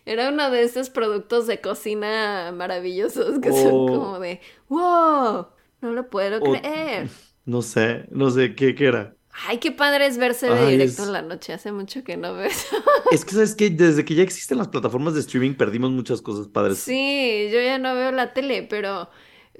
Era 0.06 0.30
uno 0.30 0.50
de 0.52 0.64
estos 0.64 0.90
productos 0.90 1.48
de 1.48 1.62
cocina 1.62 2.52
maravillosos 2.56 3.40
que 3.40 3.50
son 3.52 3.72
Oh. 3.72 3.86
como 3.88 4.20
de, 4.20 4.40
wow, 4.70 5.48
no 5.82 5.92
lo 5.92 6.10
puedo 6.10 6.40
O- 6.40 6.52
creer. 6.54 7.10
No 7.46 7.62
sé, 7.62 8.06
no 8.12 8.30
sé 8.30 8.56
qué, 8.56 8.76
qué 8.76 8.86
era. 8.86 9.16
Ay, 9.48 9.60
qué 9.60 9.72
padre 9.72 10.06
es 10.08 10.18
verse 10.18 10.48
de 10.48 10.54
Ay, 10.54 10.72
directo 10.74 11.02
es- 11.04 11.08
en 11.08 11.14
la 11.14 11.22
noche. 11.22 11.54
Hace 11.54 11.72
mucho 11.72 12.04
que 12.04 12.18
no 12.18 12.34
ves. 12.34 12.68
Es 13.12 13.26
que 13.26 13.32
sabes 13.32 13.56
que 13.56 13.70
desde 13.70 14.06
que 14.06 14.16
ya 14.16 14.24
existen 14.24 14.58
las 14.58 14.68
plataformas 14.70 15.14
de 15.14 15.20
streaming 15.22 15.54
perdimos 15.56 15.92
muchas 15.92 16.22
cosas 16.22 16.48
padres. 16.48 16.78
Sí, 16.80 17.50
yo 17.52 17.60
ya 17.62 17.78
no 17.78 17.94
veo 17.96 18.12
la 18.12 18.34
tele, 18.34 18.64
pero 18.70 19.10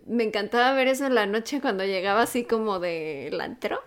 me 0.08 0.24
encantaba 0.24 0.74
ver 0.74 0.88
eso 0.88 1.06
en 1.06 1.16
la 1.16 1.26
noche 1.26 1.62
cuando 1.62 1.84
llegaba 1.86 2.24
así 2.24 2.44
como 2.44 2.80
del 2.80 3.40
antro. 3.40 3.80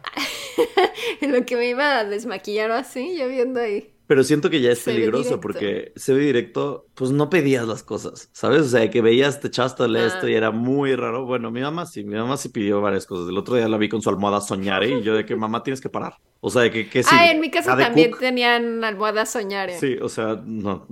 en 1.20 1.32
lo 1.32 1.45
que 1.45 1.57
me 1.57 1.69
iba 1.69 1.99
a 1.99 2.05
desmaquillar 2.05 2.70
o 2.70 2.74
así, 2.74 3.16
yo 3.19 3.28
viendo 3.28 3.61
ahí. 3.61 3.91
Pero 4.07 4.23
siento 4.23 4.51
que 4.51 4.61
ya 4.61 4.70
es 4.70 4.81
Se 4.81 4.93
peligroso 4.93 5.41
porque 5.41 5.93
se 5.97 6.12
ve 6.12 6.20
directo, 6.20 6.86
pues 6.95 7.11
no 7.11 7.31
pedías 7.31 7.66
las 7.66 7.82
cosas, 7.82 8.28
¿sabes? 8.32 8.61
O 8.61 8.69
sea, 8.69 8.91
que 8.91 9.01
veías, 9.01 9.41
te 9.41 9.49
echabas 9.49 9.77
todo 9.77 9.95
esto 9.97 10.27
Ah. 10.27 10.31
y 10.31 10.35
era 10.35 10.51
muy 10.51 10.95
raro. 10.95 11.24
Bueno, 11.24 11.51
mi 11.51 11.62
mamá 11.62 11.86
sí, 11.86 12.05
mi 12.05 12.15
mamá 12.15 12.36
sí 12.36 12.51
pidió 12.51 12.82
varias 12.82 13.07
cosas. 13.07 13.31
El 13.31 13.39
otro 13.39 13.57
día 13.57 13.66
la 13.66 13.78
vi 13.78 13.89
con 13.89 14.03
su 14.03 14.11
almohada 14.11 14.43
soñar 14.43 14.85
y 14.85 15.03
yo 15.03 15.15
de 15.15 15.24
que 15.24 15.35
mamá 15.36 15.62
tienes 15.62 15.81
que 15.81 15.89
parar. 15.89 16.16
O 16.41 16.51
sea, 16.51 16.61
de 16.62 16.70
que, 16.70 16.91
que 16.91 17.03
sí. 17.03 17.09
ah, 17.12 17.31
en 17.31 17.41
mi 17.41 17.51
casa 17.51 17.74
de 17.74 17.85
también 17.85 18.11
Cook, 18.11 18.20
tenían 18.20 18.85
almohadas 18.85 19.31
soñar. 19.31 19.70
Sí, 19.70 19.97
o 20.03 20.11
sea, 20.11 20.39
no, 20.45 20.86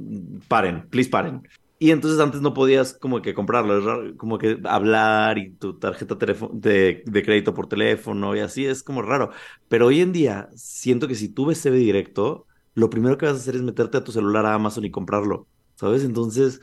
paren, 0.48 0.88
please 0.88 1.10
paren. 1.10 1.46
Y 1.82 1.90
entonces 1.90 2.20
antes 2.20 2.40
no 2.40 2.54
podías 2.54 2.92
como 2.94 3.22
que 3.22 3.34
comprarlo, 3.34 3.78
es 3.78 3.84
raro, 3.84 4.16
como 4.16 4.38
que 4.38 4.58
hablar 4.64 5.38
y 5.38 5.54
tu 5.56 5.78
tarjeta 5.78 6.16
de, 6.52 7.02
de 7.06 7.22
crédito 7.24 7.54
por 7.54 7.68
teléfono 7.68 8.36
y 8.36 8.40
así 8.40 8.66
es 8.66 8.82
como 8.84 9.02
raro. 9.02 9.30
Pero 9.68 9.86
hoy 9.86 10.00
en 10.00 10.12
día 10.12 10.48
siento 10.54 11.08
que 11.08 11.16
si 11.16 11.28
tú 11.28 11.46
ves 11.46 11.60
TV 11.62 11.76
directo, 11.78 12.46
lo 12.74 12.88
primero 12.90 13.18
que 13.18 13.26
vas 13.26 13.34
a 13.36 13.38
hacer 13.38 13.56
es 13.56 13.62
meterte 13.62 13.96
a 13.98 14.04
tu 14.04 14.12
celular 14.12 14.46
a 14.46 14.54
Amazon 14.54 14.84
y 14.84 14.90
comprarlo, 14.92 15.48
¿sabes? 15.76 16.04
Entonces, 16.04 16.60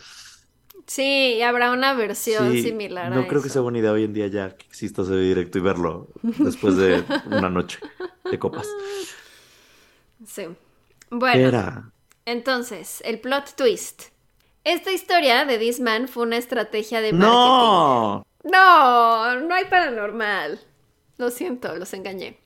Sí, 0.88 1.42
habrá 1.42 1.72
una 1.72 1.94
versión 1.94 2.58
Sí, 2.58 2.58
similar 2.58 3.14
a 3.14 3.18
no 3.18 3.28
creo 3.28 3.42
que 3.42 3.50
sea 3.50 3.62
buena 3.62 3.80
idea 3.80 3.92
hoy 3.92 4.04
en 4.04 4.14
día 4.14 4.28
ya 4.28 4.56
que 4.56 4.66
exista 4.68 5.02
ese 5.02 5.16
directo 5.18 5.58
y 5.58 5.62
verlo 5.62 6.12
después 6.42 6.76
de 6.76 7.12
una 7.24 7.50
noche 7.50 7.80
de 8.30 8.40
copas. 8.40 8.78
Sí. 10.26 10.48
¿Qué 11.30 11.42
Bueno, 11.42 11.48
era? 11.48 11.92
entonces, 12.26 13.02
el 13.06 13.20
plot 13.22 13.56
twist. 13.56 14.04
Esta 14.64 14.92
historia 14.92 15.46
de 15.46 15.58
This 15.58 15.80
Man 15.80 16.08
fue 16.08 16.24
una 16.24 16.38
estrategia 16.38 17.02
de 17.02 17.14
marketing. 17.14 17.30
¡No! 17.32 18.26
No, 18.44 19.40
no 19.40 19.56
hay 19.56 19.66
paranormal. 19.66 20.60
Lo 21.18 21.32
siento, 21.32 21.76
los 21.76 21.94
engañé. 21.94 22.40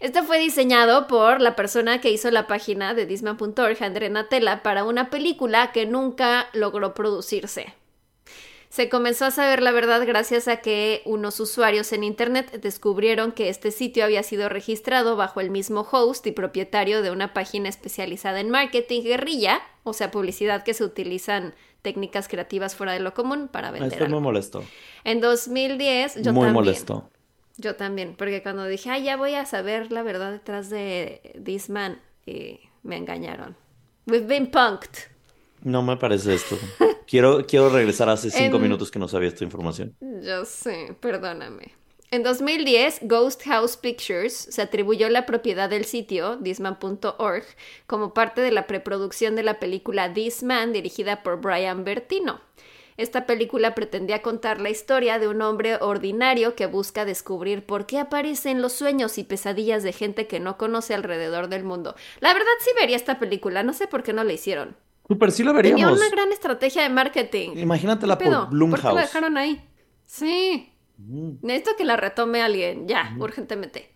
Esto 0.00 0.24
fue 0.24 0.38
diseñado 0.40 1.06
por 1.06 1.40
la 1.40 1.54
persona 1.54 2.00
que 2.00 2.10
hizo 2.10 2.30
la 2.32 2.48
página 2.48 2.92
de 2.92 3.06
Disman.org, 3.06 3.82
André 3.82 4.10
Natella, 4.10 4.64
para 4.64 4.84
una 4.84 5.10
película 5.10 5.70
que 5.70 5.86
nunca 5.86 6.48
logró 6.52 6.92
producirse. 6.92 7.74
Se 8.76 8.90
comenzó 8.90 9.24
a 9.24 9.30
saber 9.30 9.62
la 9.62 9.72
verdad 9.72 10.06
gracias 10.06 10.48
a 10.48 10.58
que 10.58 11.00
unos 11.06 11.40
usuarios 11.40 11.94
en 11.94 12.04
Internet 12.04 12.60
descubrieron 12.60 13.32
que 13.32 13.48
este 13.48 13.70
sitio 13.70 14.04
había 14.04 14.22
sido 14.22 14.50
registrado 14.50 15.16
bajo 15.16 15.40
el 15.40 15.48
mismo 15.48 15.88
host 15.90 16.26
y 16.26 16.32
propietario 16.32 17.00
de 17.00 17.10
una 17.10 17.32
página 17.32 17.70
especializada 17.70 18.38
en 18.38 18.50
marketing 18.50 19.00
guerrilla, 19.00 19.62
o 19.82 19.94
sea, 19.94 20.10
publicidad 20.10 20.62
que 20.62 20.74
se 20.74 20.84
utilizan 20.84 21.54
técnicas 21.80 22.28
creativas 22.28 22.74
fuera 22.76 22.92
de 22.92 23.00
lo 23.00 23.14
común 23.14 23.48
para 23.48 23.70
vender. 23.70 23.94
Esto 23.94 24.04
me 24.04 24.08
algo. 24.08 24.20
molestó. 24.20 24.62
En 25.04 25.22
2010, 25.22 26.16
yo 26.16 26.34
Muy 26.34 26.42
también. 26.42 26.52
molesto. 26.52 27.08
Yo 27.56 27.76
también, 27.76 28.14
porque 28.14 28.42
cuando 28.42 28.66
dije, 28.66 28.90
ah, 28.90 28.98
ya 28.98 29.16
voy 29.16 29.36
a 29.36 29.46
saber 29.46 29.90
la 29.90 30.02
verdad 30.02 30.32
detrás 30.32 30.68
de 30.68 31.22
This 31.42 31.70
Man, 31.70 32.02
y 32.26 32.60
me 32.82 32.98
engañaron. 32.98 33.56
We've 34.06 34.26
been 34.26 34.50
punked. 34.50 35.15
No 35.62 35.82
me 35.82 35.96
parece 35.96 36.34
esto. 36.34 36.56
Quiero, 37.06 37.46
quiero 37.46 37.68
regresar 37.70 38.08
hace 38.08 38.30
cinco 38.30 38.56
En- 38.56 38.62
minutos 38.62 38.90
que 38.90 38.98
no 38.98 39.08
sabía 39.08 39.28
esta 39.28 39.44
información. 39.44 39.94
Yo 40.22 40.44
sé, 40.44 40.96
perdóname. 41.00 41.74
En 42.12 42.22
2010, 42.22 43.00
Ghost 43.02 43.42
House 43.44 43.76
Pictures 43.76 44.32
se 44.34 44.62
atribuyó 44.62 45.08
la 45.08 45.26
propiedad 45.26 45.68
del 45.68 45.84
sitio, 45.84 46.38
thisman.org, 46.42 47.44
como 47.86 48.14
parte 48.14 48.40
de 48.42 48.52
la 48.52 48.66
preproducción 48.68 49.34
de 49.34 49.42
la 49.42 49.58
película 49.58 50.12
This 50.14 50.42
Man, 50.44 50.72
dirigida 50.72 51.22
por 51.24 51.40
Brian 51.40 51.84
Bertino. 51.84 52.40
Esta 52.96 53.26
película 53.26 53.74
pretendía 53.74 54.22
contar 54.22 54.60
la 54.60 54.70
historia 54.70 55.18
de 55.18 55.28
un 55.28 55.42
hombre 55.42 55.76
ordinario 55.80 56.54
que 56.54 56.66
busca 56.66 57.04
descubrir 57.04 57.66
por 57.66 57.84
qué 57.86 57.98
aparecen 57.98 58.62
los 58.62 58.72
sueños 58.72 59.18
y 59.18 59.24
pesadillas 59.24 59.82
de 59.82 59.92
gente 59.92 60.26
que 60.26 60.40
no 60.40 60.56
conoce 60.56 60.94
alrededor 60.94 61.48
del 61.48 61.64
mundo. 61.64 61.94
La 62.20 62.32
verdad 62.32 62.48
sí 62.60 62.70
vería 62.80 62.96
esta 62.96 63.18
película, 63.18 63.62
no 63.64 63.74
sé 63.74 63.86
por 63.86 64.02
qué 64.02 64.12
no 64.14 64.24
la 64.24 64.32
hicieron. 64.32 64.76
Super, 65.08 65.30
sí 65.30 65.42
Tenía 65.44 65.52
veríamos. 65.52 65.98
una 65.98 66.08
gran 66.10 66.32
estrategia 66.32 66.82
de 66.82 66.88
marketing. 66.88 67.50
Imagínatela 67.56 68.18
por 68.18 68.50
Blumhouse. 68.50 68.80
¿Por 68.80 68.90
qué 68.90 68.94
la 68.96 69.02
dejaron 69.02 69.36
ahí? 69.36 69.64
Sí. 70.04 70.72
Mm. 70.98 71.34
Necesito 71.42 71.76
que 71.76 71.84
la 71.84 71.96
retome 71.96 72.42
alguien, 72.42 72.88
ya, 72.88 73.14
urgentemente. 73.18 73.94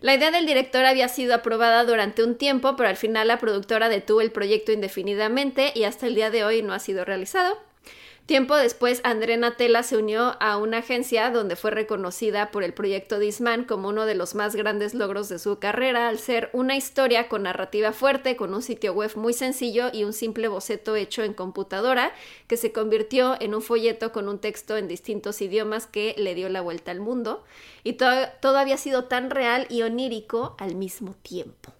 La 0.00 0.14
idea 0.14 0.30
del 0.30 0.46
director 0.46 0.86
había 0.86 1.08
sido 1.08 1.34
aprobada 1.34 1.84
durante 1.84 2.24
un 2.24 2.36
tiempo, 2.36 2.74
pero 2.74 2.88
al 2.88 2.96
final 2.96 3.28
la 3.28 3.38
productora 3.38 3.90
detuvo 3.90 4.22
el 4.22 4.32
proyecto 4.32 4.72
indefinidamente 4.72 5.72
y 5.74 5.84
hasta 5.84 6.06
el 6.06 6.14
día 6.14 6.30
de 6.30 6.42
hoy 6.44 6.62
no 6.62 6.72
ha 6.72 6.78
sido 6.78 7.04
realizado. 7.04 7.58
Tiempo 8.30 8.54
después, 8.54 9.00
André 9.02 9.36
Natella 9.38 9.82
se 9.82 9.96
unió 9.96 10.36
a 10.38 10.56
una 10.56 10.78
agencia 10.78 11.32
donde 11.32 11.56
fue 11.56 11.72
reconocida 11.72 12.52
por 12.52 12.62
el 12.62 12.72
proyecto 12.72 13.18
Disman 13.18 13.64
como 13.64 13.88
uno 13.88 14.06
de 14.06 14.14
los 14.14 14.36
más 14.36 14.54
grandes 14.54 14.94
logros 14.94 15.28
de 15.28 15.40
su 15.40 15.58
carrera, 15.58 16.06
al 16.06 16.20
ser 16.20 16.48
una 16.52 16.76
historia 16.76 17.28
con 17.28 17.42
narrativa 17.42 17.90
fuerte, 17.90 18.36
con 18.36 18.54
un 18.54 18.62
sitio 18.62 18.92
web 18.92 19.10
muy 19.16 19.32
sencillo 19.32 19.90
y 19.92 20.04
un 20.04 20.12
simple 20.12 20.46
boceto 20.46 20.94
hecho 20.94 21.24
en 21.24 21.34
computadora, 21.34 22.12
que 22.46 22.56
se 22.56 22.70
convirtió 22.70 23.36
en 23.40 23.52
un 23.52 23.62
folleto 23.62 24.12
con 24.12 24.28
un 24.28 24.38
texto 24.38 24.76
en 24.76 24.86
distintos 24.86 25.42
idiomas 25.42 25.88
que 25.88 26.14
le 26.16 26.36
dio 26.36 26.48
la 26.50 26.60
vuelta 26.60 26.92
al 26.92 27.00
mundo. 27.00 27.42
Y 27.82 27.94
to- 27.94 28.06
todo 28.40 28.58
había 28.58 28.76
sido 28.76 29.06
tan 29.06 29.30
real 29.30 29.66
y 29.70 29.82
onírico 29.82 30.54
al 30.60 30.76
mismo 30.76 31.16
tiempo. 31.22 31.72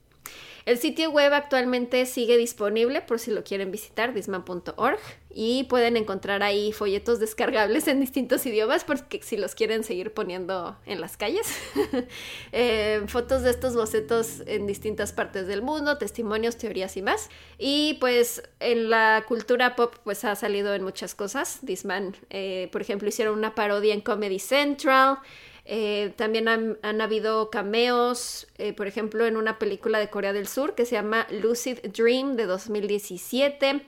El 0.66 0.78
sitio 0.78 1.10
web 1.10 1.32
actualmente 1.32 2.04
sigue 2.06 2.36
disponible 2.36 3.02
por 3.02 3.20
si 3.20 3.30
lo 3.30 3.44
quieren 3.44 3.70
visitar, 3.70 4.12
disman.org, 4.14 4.98
y 5.32 5.64
pueden 5.64 5.96
encontrar 5.96 6.42
ahí 6.42 6.72
folletos 6.72 7.20
descargables 7.20 7.86
en 7.86 8.00
distintos 8.00 8.44
idiomas 8.46 8.82
porque 8.82 9.22
si 9.22 9.36
los 9.36 9.54
quieren 9.54 9.84
seguir 9.84 10.12
poniendo 10.12 10.76
en 10.86 11.00
las 11.00 11.16
calles. 11.16 11.46
Eh, 12.52 13.02
fotos 13.06 13.42
de 13.42 13.50
estos 13.50 13.74
bocetos 13.74 14.42
en 14.46 14.66
distintas 14.66 15.12
partes 15.12 15.46
del 15.46 15.62
mundo, 15.62 15.98
testimonios, 15.98 16.56
teorías 16.56 16.96
y 16.96 17.02
más. 17.02 17.30
Y 17.58 17.96
pues 18.00 18.42
en 18.58 18.90
la 18.90 19.24
cultura 19.28 19.76
pop 19.76 19.94
pues 20.02 20.24
ha 20.24 20.34
salido 20.34 20.74
en 20.74 20.82
muchas 20.82 21.14
cosas. 21.14 21.60
Disman, 21.62 22.16
eh, 22.28 22.68
por 22.72 22.80
ejemplo, 22.80 23.08
hicieron 23.08 23.38
una 23.38 23.54
parodia 23.54 23.94
en 23.94 24.00
Comedy 24.00 24.38
Central. 24.38 25.18
Eh, 25.64 26.12
también 26.16 26.48
han, 26.48 27.00
habido 27.00 27.50
cameos, 27.50 28.48
por 28.76 28.86
ejemplo, 28.86 29.26
en 29.26 29.36
una 29.36 29.58
película 29.58 29.98
de 29.98 30.10
Corea 30.10 30.32
del 30.32 30.48
Sur 30.48 30.74
que 30.74 30.86
se 30.86 30.96
llama 30.96 31.26
Lucid 31.30 31.78
Dream 31.92 32.36
de 32.36 32.46
2017. 32.46 33.82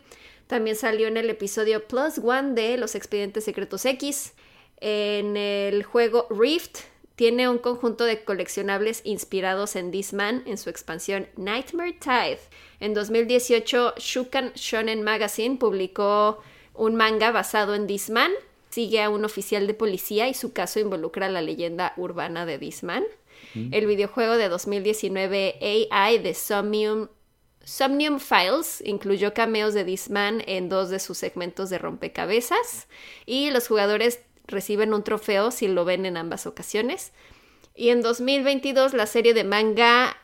También 0.53 0.77
salió 0.77 1.09
en 1.09 1.17
el 1.17 1.31
episodio 1.31 1.89
Plus 1.89 2.19
One 2.19 2.53
de 2.53 2.77
Los 2.77 2.95
Expedientes 2.95 3.45
Secretos 3.45 3.87
X. 3.87 4.35
En 4.81 5.35
el 5.39 5.83
juego 5.83 6.27
Rift 6.29 6.81
tiene 7.17 7.49
un 7.49 7.57
conjunto 7.57 8.05
de 8.05 8.23
coleccionables 8.23 9.01
inspirados 9.05 9.77
en 9.77 9.91
This 9.91 10.13
Man 10.13 10.43
en 10.45 10.59
su 10.59 10.69
expansión 10.69 11.27
Nightmare 11.39 11.95
Tide. 11.95 12.39
En 12.81 12.93
2018, 12.93 13.95
Shukan 13.97 14.53
Shonen 14.53 15.03
Magazine 15.03 15.57
publicó 15.57 16.43
un 16.75 16.97
manga 16.97 17.31
basado 17.31 17.75
en 17.75 17.87
This 17.87 18.11
Man. 18.11 18.33
Sigue 18.69 19.01
a 19.01 19.09
un 19.09 19.25
oficial 19.25 19.67
de 19.67 19.73
policía 19.73 20.29
y 20.29 20.35
su 20.35 20.53
caso 20.53 20.81
involucra 20.81 21.31
la 21.31 21.41
leyenda 21.41 21.95
urbana 21.97 22.45
de 22.45 22.59
This 22.59 22.83
Man. 22.83 23.05
El 23.55 23.87
videojuego 23.87 24.37
de 24.37 24.51
2019 24.51 25.89
AI 25.91 26.19
de 26.19 26.35
Somnium, 26.35 27.09
Somnium 27.65 28.19
Files 28.19 28.83
incluyó 28.85 29.35
cameos 29.35 29.75
de 29.75 29.85
This 29.85 30.11
Man 30.11 30.43
en 30.47 30.69
dos 30.69 30.91
de 30.91 30.99
sus 30.99 31.19
segmentos 31.19 31.71
de 31.71 31.79
rompecabezas 31.79 32.89
y 33.27 33.51
los 33.51 33.69
jugadores 33.69 34.21
reciben 34.47 34.93
un 34.95 35.05
trofeo 35.05 35.51
si 35.51 35.69
lo 35.69 35.85
ven 35.85 36.07
en 36.07 36.17
ambas 36.17 36.47
ocasiones. 36.47 37.13
Y 37.75 37.91
en 37.91 38.03
2022 38.03 38.95
la 38.95 39.07
serie 39.07 39.33
de 39.35 39.45
manga 39.45 40.17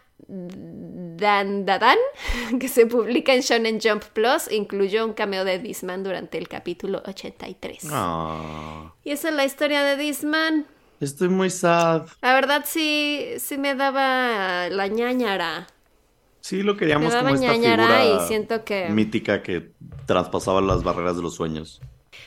Dandadan, 1.18 1.96
que 2.60 2.68
se 2.68 2.86
publica 2.86 3.34
en 3.34 3.40
Shonen 3.40 3.80
Jump 3.80 4.04
Plus, 4.04 4.50
incluyó 4.50 5.04
un 5.04 5.12
cameo 5.14 5.44
de 5.44 5.58
This 5.58 5.84
Man 5.84 6.02
durante 6.04 6.38
el 6.38 6.48
capítulo 6.48 7.02
83. 7.06 7.84
Ah, 7.90 8.92
Y 9.04 9.12
esa 9.12 9.28
es 9.28 9.34
la 9.34 9.44
historia 9.44 9.84
de 9.84 9.96
This 9.96 10.24
Man. 10.24 10.66
estoy 11.00 11.28
muy 11.28 11.50
sad. 11.50 12.06
La 12.20 12.34
verdad 12.34 12.64
sí, 12.66 13.26
sí 13.38 13.58
me 13.58 13.74
daba 13.74 14.68
la 14.70 14.86
ñañara. 14.88 15.68
Sí, 16.40 16.62
lo 16.62 16.76
queríamos 16.76 17.14
como 17.14 17.34
esta 17.34 17.52
figura 17.52 18.04
y 18.04 18.26
siento 18.26 18.64
que... 18.64 18.88
mítica 18.88 19.42
que 19.42 19.72
traspasaba 20.06 20.60
las 20.60 20.82
barreras 20.82 21.16
de 21.16 21.22
los 21.22 21.34
sueños. 21.34 21.80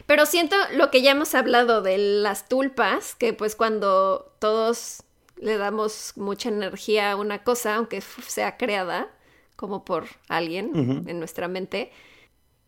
Pero 0.06 0.26
siento 0.26 0.56
lo 0.76 0.92
que 0.92 1.02
ya 1.02 1.12
hemos 1.12 1.36
hablado 1.36 1.82
de 1.82 1.98
las 1.98 2.48
tulpas, 2.48 3.16
que 3.16 3.34
pues 3.34 3.56
cuando 3.56 4.34
todos 4.40 5.04
le 5.38 5.58
damos 5.58 6.14
mucha 6.16 6.50
energía 6.50 7.12
a 7.12 7.16
una 7.16 7.44
cosa, 7.44 7.76
aunque 7.76 8.02
sea 8.02 8.58
creada 8.58 9.10
como 9.56 9.86
por 9.86 10.06
alguien 10.28 11.06
en 11.08 11.20
nuestra 11.20 11.48
mente, 11.48 11.92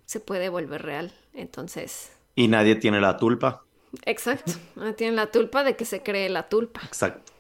se 0.06 0.20
puede 0.20 0.50
volver 0.50 0.84
real. 0.84 1.12
Entonces, 1.34 2.12
Y 2.36 2.48
nadie 2.48 2.76
tiene 2.76 3.02
la 3.02 3.18
tulpa. 3.18 3.64
exacto, 4.06 4.54
ah, 4.78 4.94
tienen 4.94 5.16
la 5.16 5.28
tulpa 5.28 5.64
de 5.64 5.76
que 5.76 5.86
se 5.86 6.04
cree 6.04 6.30
la 6.30 6.50
tulpa. 6.50 6.82
Exacto. 6.86 7.33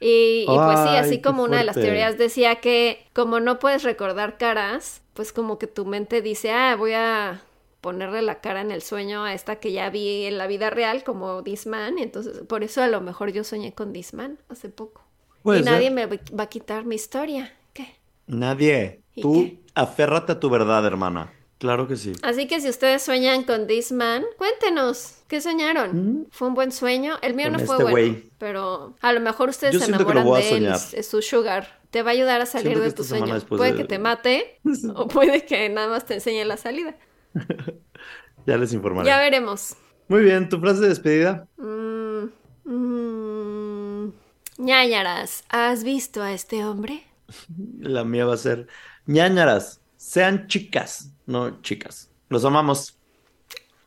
Y, 0.00 0.46
y 0.48 0.60
pues 0.60 0.80
sí, 0.80 0.96
así 0.96 1.20
como 1.20 1.42
una 1.44 1.58
de 1.58 1.64
las 1.64 1.80
teorías 1.80 2.18
decía 2.18 2.56
que 2.56 3.06
como 3.12 3.40
no 3.40 3.58
puedes 3.58 3.82
recordar 3.82 4.38
caras, 4.38 5.02
pues 5.14 5.32
como 5.32 5.58
que 5.58 5.66
tu 5.66 5.84
mente 5.86 6.22
dice, 6.22 6.52
ah, 6.52 6.76
voy 6.76 6.92
a 6.94 7.42
ponerle 7.80 8.22
la 8.22 8.40
cara 8.40 8.60
en 8.62 8.70
el 8.70 8.82
sueño 8.82 9.24
a 9.24 9.34
esta 9.34 9.56
que 9.56 9.72
ya 9.72 9.90
vi 9.90 10.24
en 10.26 10.38
la 10.38 10.46
vida 10.46 10.70
real 10.70 11.04
como 11.04 11.42
Disman, 11.42 11.98
entonces 11.98 12.40
por 12.48 12.64
eso 12.64 12.82
a 12.82 12.88
lo 12.88 13.00
mejor 13.00 13.30
yo 13.32 13.44
soñé 13.44 13.74
con 13.74 13.92
Disman 13.92 14.38
hace 14.48 14.68
poco. 14.70 15.02
Y 15.50 15.60
nadie 15.60 15.90
me 15.90 16.06
va 16.06 16.44
a 16.44 16.48
quitar 16.48 16.84
mi 16.86 16.94
historia. 16.94 17.52
¿Qué? 17.74 17.96
Nadie. 18.26 19.02
¿Y 19.14 19.22
Tú 19.22 19.32
qué? 19.32 19.60
aférrate 19.74 20.32
a 20.32 20.40
tu 20.40 20.50
verdad, 20.50 20.84
hermana. 20.86 21.32
Claro 21.58 21.86
que 21.88 21.96
sí. 21.96 22.12
Así 22.22 22.46
que 22.46 22.60
si 22.60 22.68
ustedes 22.68 23.02
sueñan 23.02 23.44
con 23.44 23.66
Disman, 23.66 24.24
cuéntenos, 24.38 25.18
¿qué 25.28 25.40
soñaron? 25.40 26.26
¿Fue 26.30 26.48
un 26.48 26.54
buen 26.54 26.72
sueño? 26.72 27.16
El 27.22 27.34
mío 27.34 27.46
Con 27.46 27.52
no 27.54 27.58
fue 27.60 27.76
este 27.76 27.90
bueno, 27.90 28.16
pero 28.38 28.96
a 29.00 29.12
lo 29.12 29.20
mejor 29.20 29.48
ustedes 29.48 29.74
Yo 29.74 29.80
se 29.80 29.86
enamoran 29.86 30.30
de 30.32 30.48
él, 30.56 30.72
es 30.92 31.06
su 31.06 31.22
sugar. 31.22 31.80
Te 31.90 32.02
va 32.02 32.10
a 32.10 32.12
ayudar 32.12 32.40
a 32.40 32.46
salir 32.46 32.80
de 32.80 32.92
tu 32.92 33.04
sueño. 33.04 33.38
Puede 33.42 33.72
de- 33.72 33.78
que 33.78 33.84
te 33.84 33.98
mate 33.98 34.60
o 34.94 35.06
puede 35.08 35.44
que 35.46 35.68
nada 35.68 35.88
más 35.88 36.04
te 36.06 36.14
enseñe 36.14 36.44
la 36.44 36.56
salida. 36.56 36.96
Ya 38.46 38.58
les 38.58 38.74
informaré. 38.74 39.08
Ya 39.08 39.18
veremos. 39.18 39.74
Muy 40.08 40.22
bien, 40.22 40.50
tu 40.50 40.60
frase 40.60 40.82
de 40.82 40.88
despedida. 40.88 41.48
Mm, 41.56 42.26
mm, 42.64 44.12
ñañaras, 44.58 45.44
¿has 45.48 45.82
visto 45.82 46.22
a 46.22 46.32
este 46.34 46.62
hombre? 46.64 47.04
La 47.80 48.04
mía 48.04 48.26
va 48.26 48.34
a 48.34 48.38
ser 48.38 48.66
ñañaras. 49.06 49.80
Sean 49.96 50.46
chicas, 50.48 51.13
no 51.26 51.60
chicas. 51.62 52.10
Los 52.28 52.44
amamos. 52.44 52.98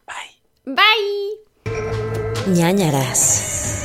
Bye. 0.05 0.75
Bye. 0.75 2.53
ñañaras. 2.53 3.76